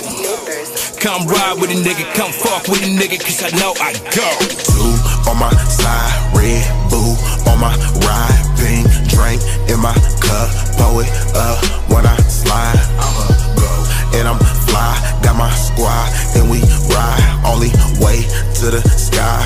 Come 0.96 1.28
ride 1.28 1.60
with 1.60 1.68
a 1.68 1.76
nigga, 1.76 2.08
come 2.16 2.32
fuck 2.32 2.66
with 2.68 2.80
a 2.80 2.88
nigga, 2.88 3.20
cause 3.20 3.44
I 3.44 3.52
know 3.60 3.76
I 3.76 3.92
go. 4.16 4.24
Two 4.64 4.96
on 5.28 5.36
my 5.36 5.52
side, 5.68 6.16
red 6.32 6.64
boo 6.88 7.12
on 7.52 7.60
my 7.60 7.76
ride, 8.08 8.40
pink 8.56 8.88
drink 9.12 9.44
in 9.68 9.78
my 9.84 9.92
cup, 10.24 10.48
pour 10.80 11.04
it 11.04 11.12
up 11.36 11.60
when 11.92 12.08
I 12.08 12.16
slide. 12.24 12.80
I'ma 13.04 13.36
go 13.60 13.70
and 14.16 14.24
I'm 14.26 14.40
fly, 14.64 14.96
got 15.22 15.36
my 15.36 15.52
squad 15.52 16.08
and 16.40 16.48
we 16.48 16.64
ride, 16.88 17.20
only 17.44 17.68
way 18.00 18.24
to 18.64 18.72
the 18.72 18.80
sky. 18.96 19.44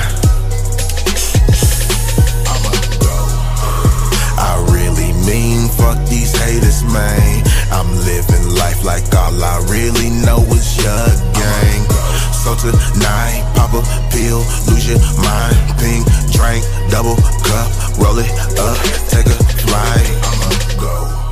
I'ma 2.47 2.71
go. 3.03 3.15
I 4.39 4.63
really 4.71 4.80
fuck 5.81 5.97
these 6.07 6.31
haters, 6.37 6.83
man. 6.83 7.41
I'm 7.73 7.89
living 8.05 8.45
life 8.53 8.85
like 8.85 9.03
all 9.17 9.33
I 9.33 9.57
really 9.65 10.13
know 10.21 10.45
is 10.53 10.77
your 10.77 11.07
gang. 11.33 11.81
So 12.31 12.53
tonight, 12.53 13.41
pop 13.57 13.73
a 13.73 13.81
pill, 14.13 14.45
lose 14.69 14.85
your 14.85 15.01
mind. 15.25 15.57
Pink 15.81 16.05
drink, 16.29 16.61
double 16.93 17.17
cup, 17.41 17.69
roll 17.97 18.17
it 18.21 18.31
up, 18.61 18.77
take 19.09 19.25
a 19.25 19.39
flight. 19.65 20.09
I'ma 20.29 20.49
go. 20.79 21.30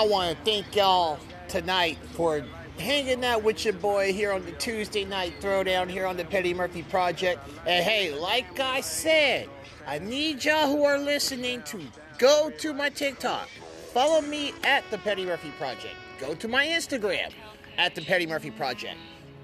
I 0.00 0.06
want 0.06 0.30
to 0.30 0.44
thank 0.50 0.74
y'all 0.74 1.18
tonight 1.46 1.98
for 2.12 2.42
hanging 2.78 3.22
out 3.22 3.42
with 3.42 3.66
your 3.66 3.74
boy 3.74 4.14
here 4.14 4.32
on 4.32 4.42
the 4.46 4.52
Tuesday 4.52 5.04
night 5.04 5.34
throwdown 5.42 5.90
here 5.90 6.06
on 6.06 6.16
the 6.16 6.24
Petty 6.24 6.54
Murphy 6.54 6.82
Project. 6.84 7.46
And 7.66 7.84
hey, 7.84 8.18
like 8.18 8.58
I 8.58 8.80
said, 8.80 9.50
I 9.86 9.98
need 9.98 10.42
y'all 10.42 10.68
who 10.68 10.84
are 10.84 10.96
listening 10.96 11.62
to 11.64 11.82
go 12.16 12.48
to 12.48 12.72
my 12.72 12.88
TikTok, 12.88 13.46
follow 13.92 14.22
me 14.22 14.54
at 14.64 14.90
the 14.90 14.96
Petty 14.96 15.26
Murphy 15.26 15.52
Project, 15.58 15.94
go 16.18 16.34
to 16.34 16.48
my 16.48 16.64
Instagram 16.64 17.30
at 17.76 17.94
the 17.94 18.00
Petty 18.00 18.26
Murphy 18.26 18.52
Project, 18.52 18.96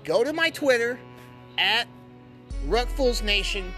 go 0.05 0.25
to 0.25 0.33
my 0.33 0.49
Twitter 0.49 0.99
at 1.59 1.87
Ruckfules 2.67 3.23
Nation, 3.23 3.75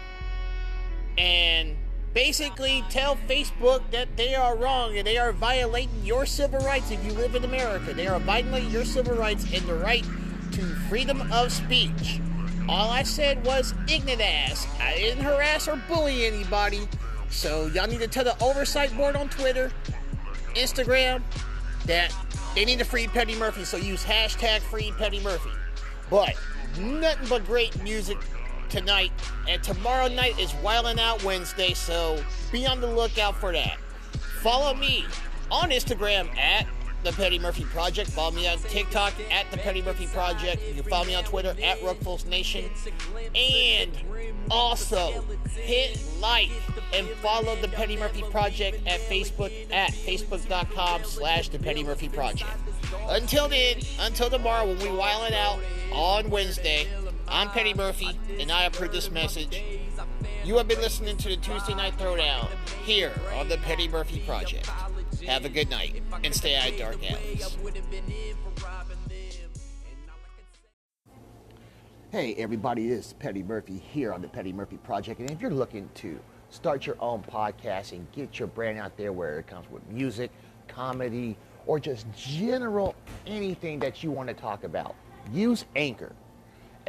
and 1.17 1.75
basically 2.13 2.83
tell 2.89 3.15
Facebook 3.27 3.81
that 3.91 4.15
they 4.17 4.35
are 4.35 4.55
wrong 4.55 4.97
and 4.97 5.05
they 5.05 5.17
are 5.17 5.31
violating 5.31 6.03
your 6.03 6.25
civil 6.25 6.59
rights 6.61 6.91
if 6.91 7.03
you 7.05 7.11
live 7.13 7.35
in 7.35 7.43
America. 7.43 7.93
They 7.93 8.07
are 8.07 8.19
violating 8.19 8.71
your 8.71 8.85
civil 8.85 9.15
rights 9.15 9.45
and 9.53 9.65
the 9.67 9.75
right 9.75 10.03
to 10.51 10.61
freedom 10.89 11.31
of 11.31 11.51
speech. 11.51 12.19
All 12.67 12.89
I 12.89 13.03
said 13.03 13.43
was 13.45 13.73
ignorant 13.87 14.21
ass. 14.21 14.67
I 14.79 14.95
didn't 14.95 15.23
harass 15.23 15.67
or 15.67 15.81
bully 15.87 16.25
anybody. 16.25 16.87
So 17.29 17.67
y'all 17.67 17.87
need 17.87 17.99
to 17.99 18.07
tell 18.07 18.23
the 18.23 18.41
oversight 18.43 18.95
board 18.95 19.15
on 19.15 19.29
Twitter, 19.29 19.71
Instagram, 20.55 21.21
that 21.85 22.13
they 22.55 22.65
need 22.65 22.79
to 22.79 22.85
free 22.85 23.07
Petty 23.07 23.35
Murphy. 23.35 23.63
So 23.63 23.77
use 23.77 24.03
hashtag 24.03 24.61
free 24.61 24.91
Petty 24.97 25.19
Murphy. 25.19 25.51
But 26.09 26.35
nothing 26.79 27.27
but 27.27 27.45
great 27.45 27.81
music 27.83 28.17
tonight. 28.69 29.11
And 29.47 29.61
tomorrow 29.63 30.07
night 30.07 30.39
is 30.39 30.51
Wildin' 30.53 30.99
Out 30.99 31.23
Wednesday, 31.23 31.73
so 31.73 32.23
be 32.51 32.65
on 32.65 32.81
the 32.81 32.87
lookout 32.87 33.35
for 33.35 33.51
that. 33.51 33.77
Follow 34.41 34.73
me 34.73 35.05
on 35.51 35.69
Instagram 35.69 36.35
at 36.37 36.65
The 37.03 37.11
Petty 37.11 37.39
Murphy 37.39 37.65
Project. 37.65 38.09
Follow 38.09 38.31
me 38.31 38.47
on 38.47 38.57
TikTok 38.59 39.13
at 39.31 39.49
The 39.51 39.57
Petty 39.57 39.81
Murphy 39.81 40.07
Project. 40.07 40.61
You 40.67 40.81
can 40.81 40.89
follow 40.89 41.05
me 41.05 41.15
on 41.15 41.23
Twitter 41.23 41.55
at 41.61 41.79
Ruckfules 41.79 42.25
Nation. 42.27 42.69
And 43.35 43.91
also 44.51 45.23
hit 45.55 46.01
like 46.19 46.49
and 46.93 47.07
follow 47.21 47.55
The 47.57 47.67
Petty 47.67 47.97
Murphy 47.97 48.23
Project 48.31 48.87
at 48.87 48.99
Facebook 49.01 49.51
at 49.71 49.91
facebook.com 49.91 51.03
slash 51.03 51.49
The 51.49 51.59
Petty 51.59 51.83
Murphy 51.83 52.09
Project. 52.09 52.49
Until 53.09 53.47
then, 53.47 53.77
until 53.99 54.29
tomorrow 54.29 54.67
when 54.67 54.79
we 54.79 54.85
wildin' 54.85 55.33
out 55.33 55.59
on 55.91 56.29
Wednesday, 56.29 56.87
I'm 57.31 57.49
Petty 57.49 57.75
Murphy, 57.75 58.17
and 58.39 58.51
I 58.51 58.63
approve 58.63 58.91
this 58.91 59.11
message. 59.11 59.61
You 60.43 60.57
have 60.57 60.67
been 60.67 60.81
listening 60.81 61.15
to 61.17 61.29
the 61.29 61.37
Tuesday 61.37 61.75
Night 61.75 61.93
Throwdown 61.97 62.47
here 62.83 63.11
on 63.35 63.47
the 63.47 63.57
Petty 63.57 63.87
Murphy 63.87 64.19
Project. 64.25 64.67
Have 65.27 65.45
a 65.45 65.49
good 65.49 65.69
night, 65.69 66.01
and 66.23 66.33
stay 66.33 66.55
out 66.55 66.69
of 66.69 66.77
dark 66.77 67.11
alleys. 67.11 67.57
Hey 72.11 72.33
everybody, 72.35 72.89
this 72.89 73.07
is 73.07 73.13
Petty 73.13 73.43
Murphy 73.43 73.77
here 73.77 74.11
on 74.11 74.23
the 74.23 74.27
Petty 74.27 74.51
Murphy 74.51 74.77
Project. 74.77 75.19
And 75.19 75.29
if 75.29 75.39
you're 75.39 75.51
looking 75.51 75.87
to 75.95 76.19
start 76.49 76.87
your 76.87 76.97
own 76.99 77.21
podcast 77.21 77.91
and 77.91 78.11
get 78.11 78.39
your 78.39 78.47
brand 78.47 78.79
out 78.79 78.97
there 78.97 79.13
where 79.13 79.37
it 79.37 79.45
comes 79.45 79.69
with 79.69 79.87
music, 79.87 80.31
comedy, 80.67 81.37
or 81.67 81.79
just 81.79 82.07
general 82.11 82.95
anything 83.27 83.77
that 83.79 84.03
you 84.03 84.09
want 84.09 84.27
to 84.29 84.33
talk 84.33 84.63
about, 84.63 84.95
use 85.31 85.65
Anchor. 85.75 86.11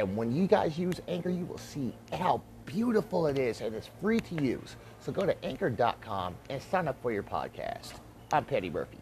And 0.01 0.17
when 0.17 0.33
you 0.33 0.47
guys 0.47 0.79
use 0.79 0.99
Anchor, 1.09 1.29
you 1.29 1.45
will 1.45 1.59
see 1.59 1.93
how 2.11 2.41
beautiful 2.65 3.27
it 3.27 3.39
is 3.39 3.61
and 3.61 3.75
it's 3.75 3.91
free 4.01 4.19
to 4.19 4.43
use. 4.43 4.77
So 4.99 5.13
go 5.13 5.27
to 5.27 5.45
anchor.com 5.45 6.37
and 6.49 6.63
sign 6.63 6.89
up 6.89 6.97
for 7.03 7.13
your 7.13 7.23
podcast. 7.23 7.93
I'm 8.33 8.47
Petty 8.47 8.71
Murphy, 8.71 8.97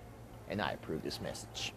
and 0.51 0.61
I 0.61 0.73
approve 0.73 1.03
this 1.03 1.21
message. 1.21 1.73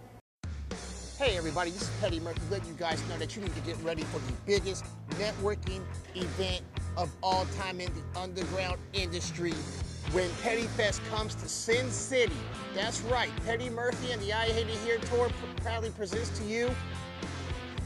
Hey 1.19 1.37
everybody, 1.37 1.69
this 1.69 1.83
is 1.83 1.91
Petty 2.01 2.19
Murphy 2.19 2.41
letting 2.49 2.69
you 2.69 2.73
guys 2.73 2.99
know 3.07 3.17
that 3.19 3.35
you 3.35 3.43
need 3.43 3.53
to 3.53 3.61
get 3.61 3.77
ready 3.83 4.01
for 4.05 4.17
the 4.17 4.33
biggest 4.47 4.85
networking 5.11 5.83
event 6.15 6.63
of 6.97 7.11
all 7.21 7.45
time 7.59 7.79
in 7.79 7.91
the 7.93 8.19
underground 8.19 8.79
industry 8.93 9.53
when 10.13 10.31
Petty 10.41 10.63
Fest 10.63 10.99
comes 11.11 11.35
to 11.35 11.47
Sin 11.47 11.91
City. 11.91 12.33
That's 12.73 13.01
right, 13.01 13.29
Petty 13.45 13.69
Murphy 13.69 14.13
and 14.13 14.21
the 14.23 14.33
I 14.33 14.45
Hate 14.45 14.65
It 14.65 14.77
Here 14.83 14.97
tour 14.97 15.29
proudly 15.57 15.91
presents 15.91 16.35
to 16.39 16.43
you 16.43 16.71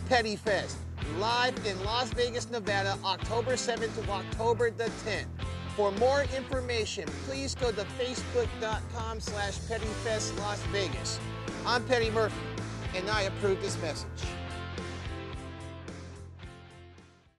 Petty 0.07 0.37
Fest 0.37 0.77
live 1.17 1.53
in 1.65 1.83
Las 1.83 2.09
Vegas, 2.11 2.49
Nevada, 2.49 2.97
October 3.03 3.53
7th 3.53 3.93
to 4.03 4.11
October 4.11 4.71
the 4.71 4.91
10th. 5.05 5.25
For 5.75 5.91
more 5.93 6.23
information, 6.35 7.07
please 7.25 7.53
go 7.55 7.71
to 7.71 7.85
facebook.com 7.99 9.19
slash 9.19 9.57
pettyfest 9.59 10.37
Las 10.39 10.61
Vegas. 10.71 11.19
I'm 11.65 11.83
Petty 11.85 12.09
Murphy, 12.09 12.35
and 12.95 13.09
I 13.09 13.23
approve 13.23 13.61
this 13.61 13.79
message. 13.81 14.07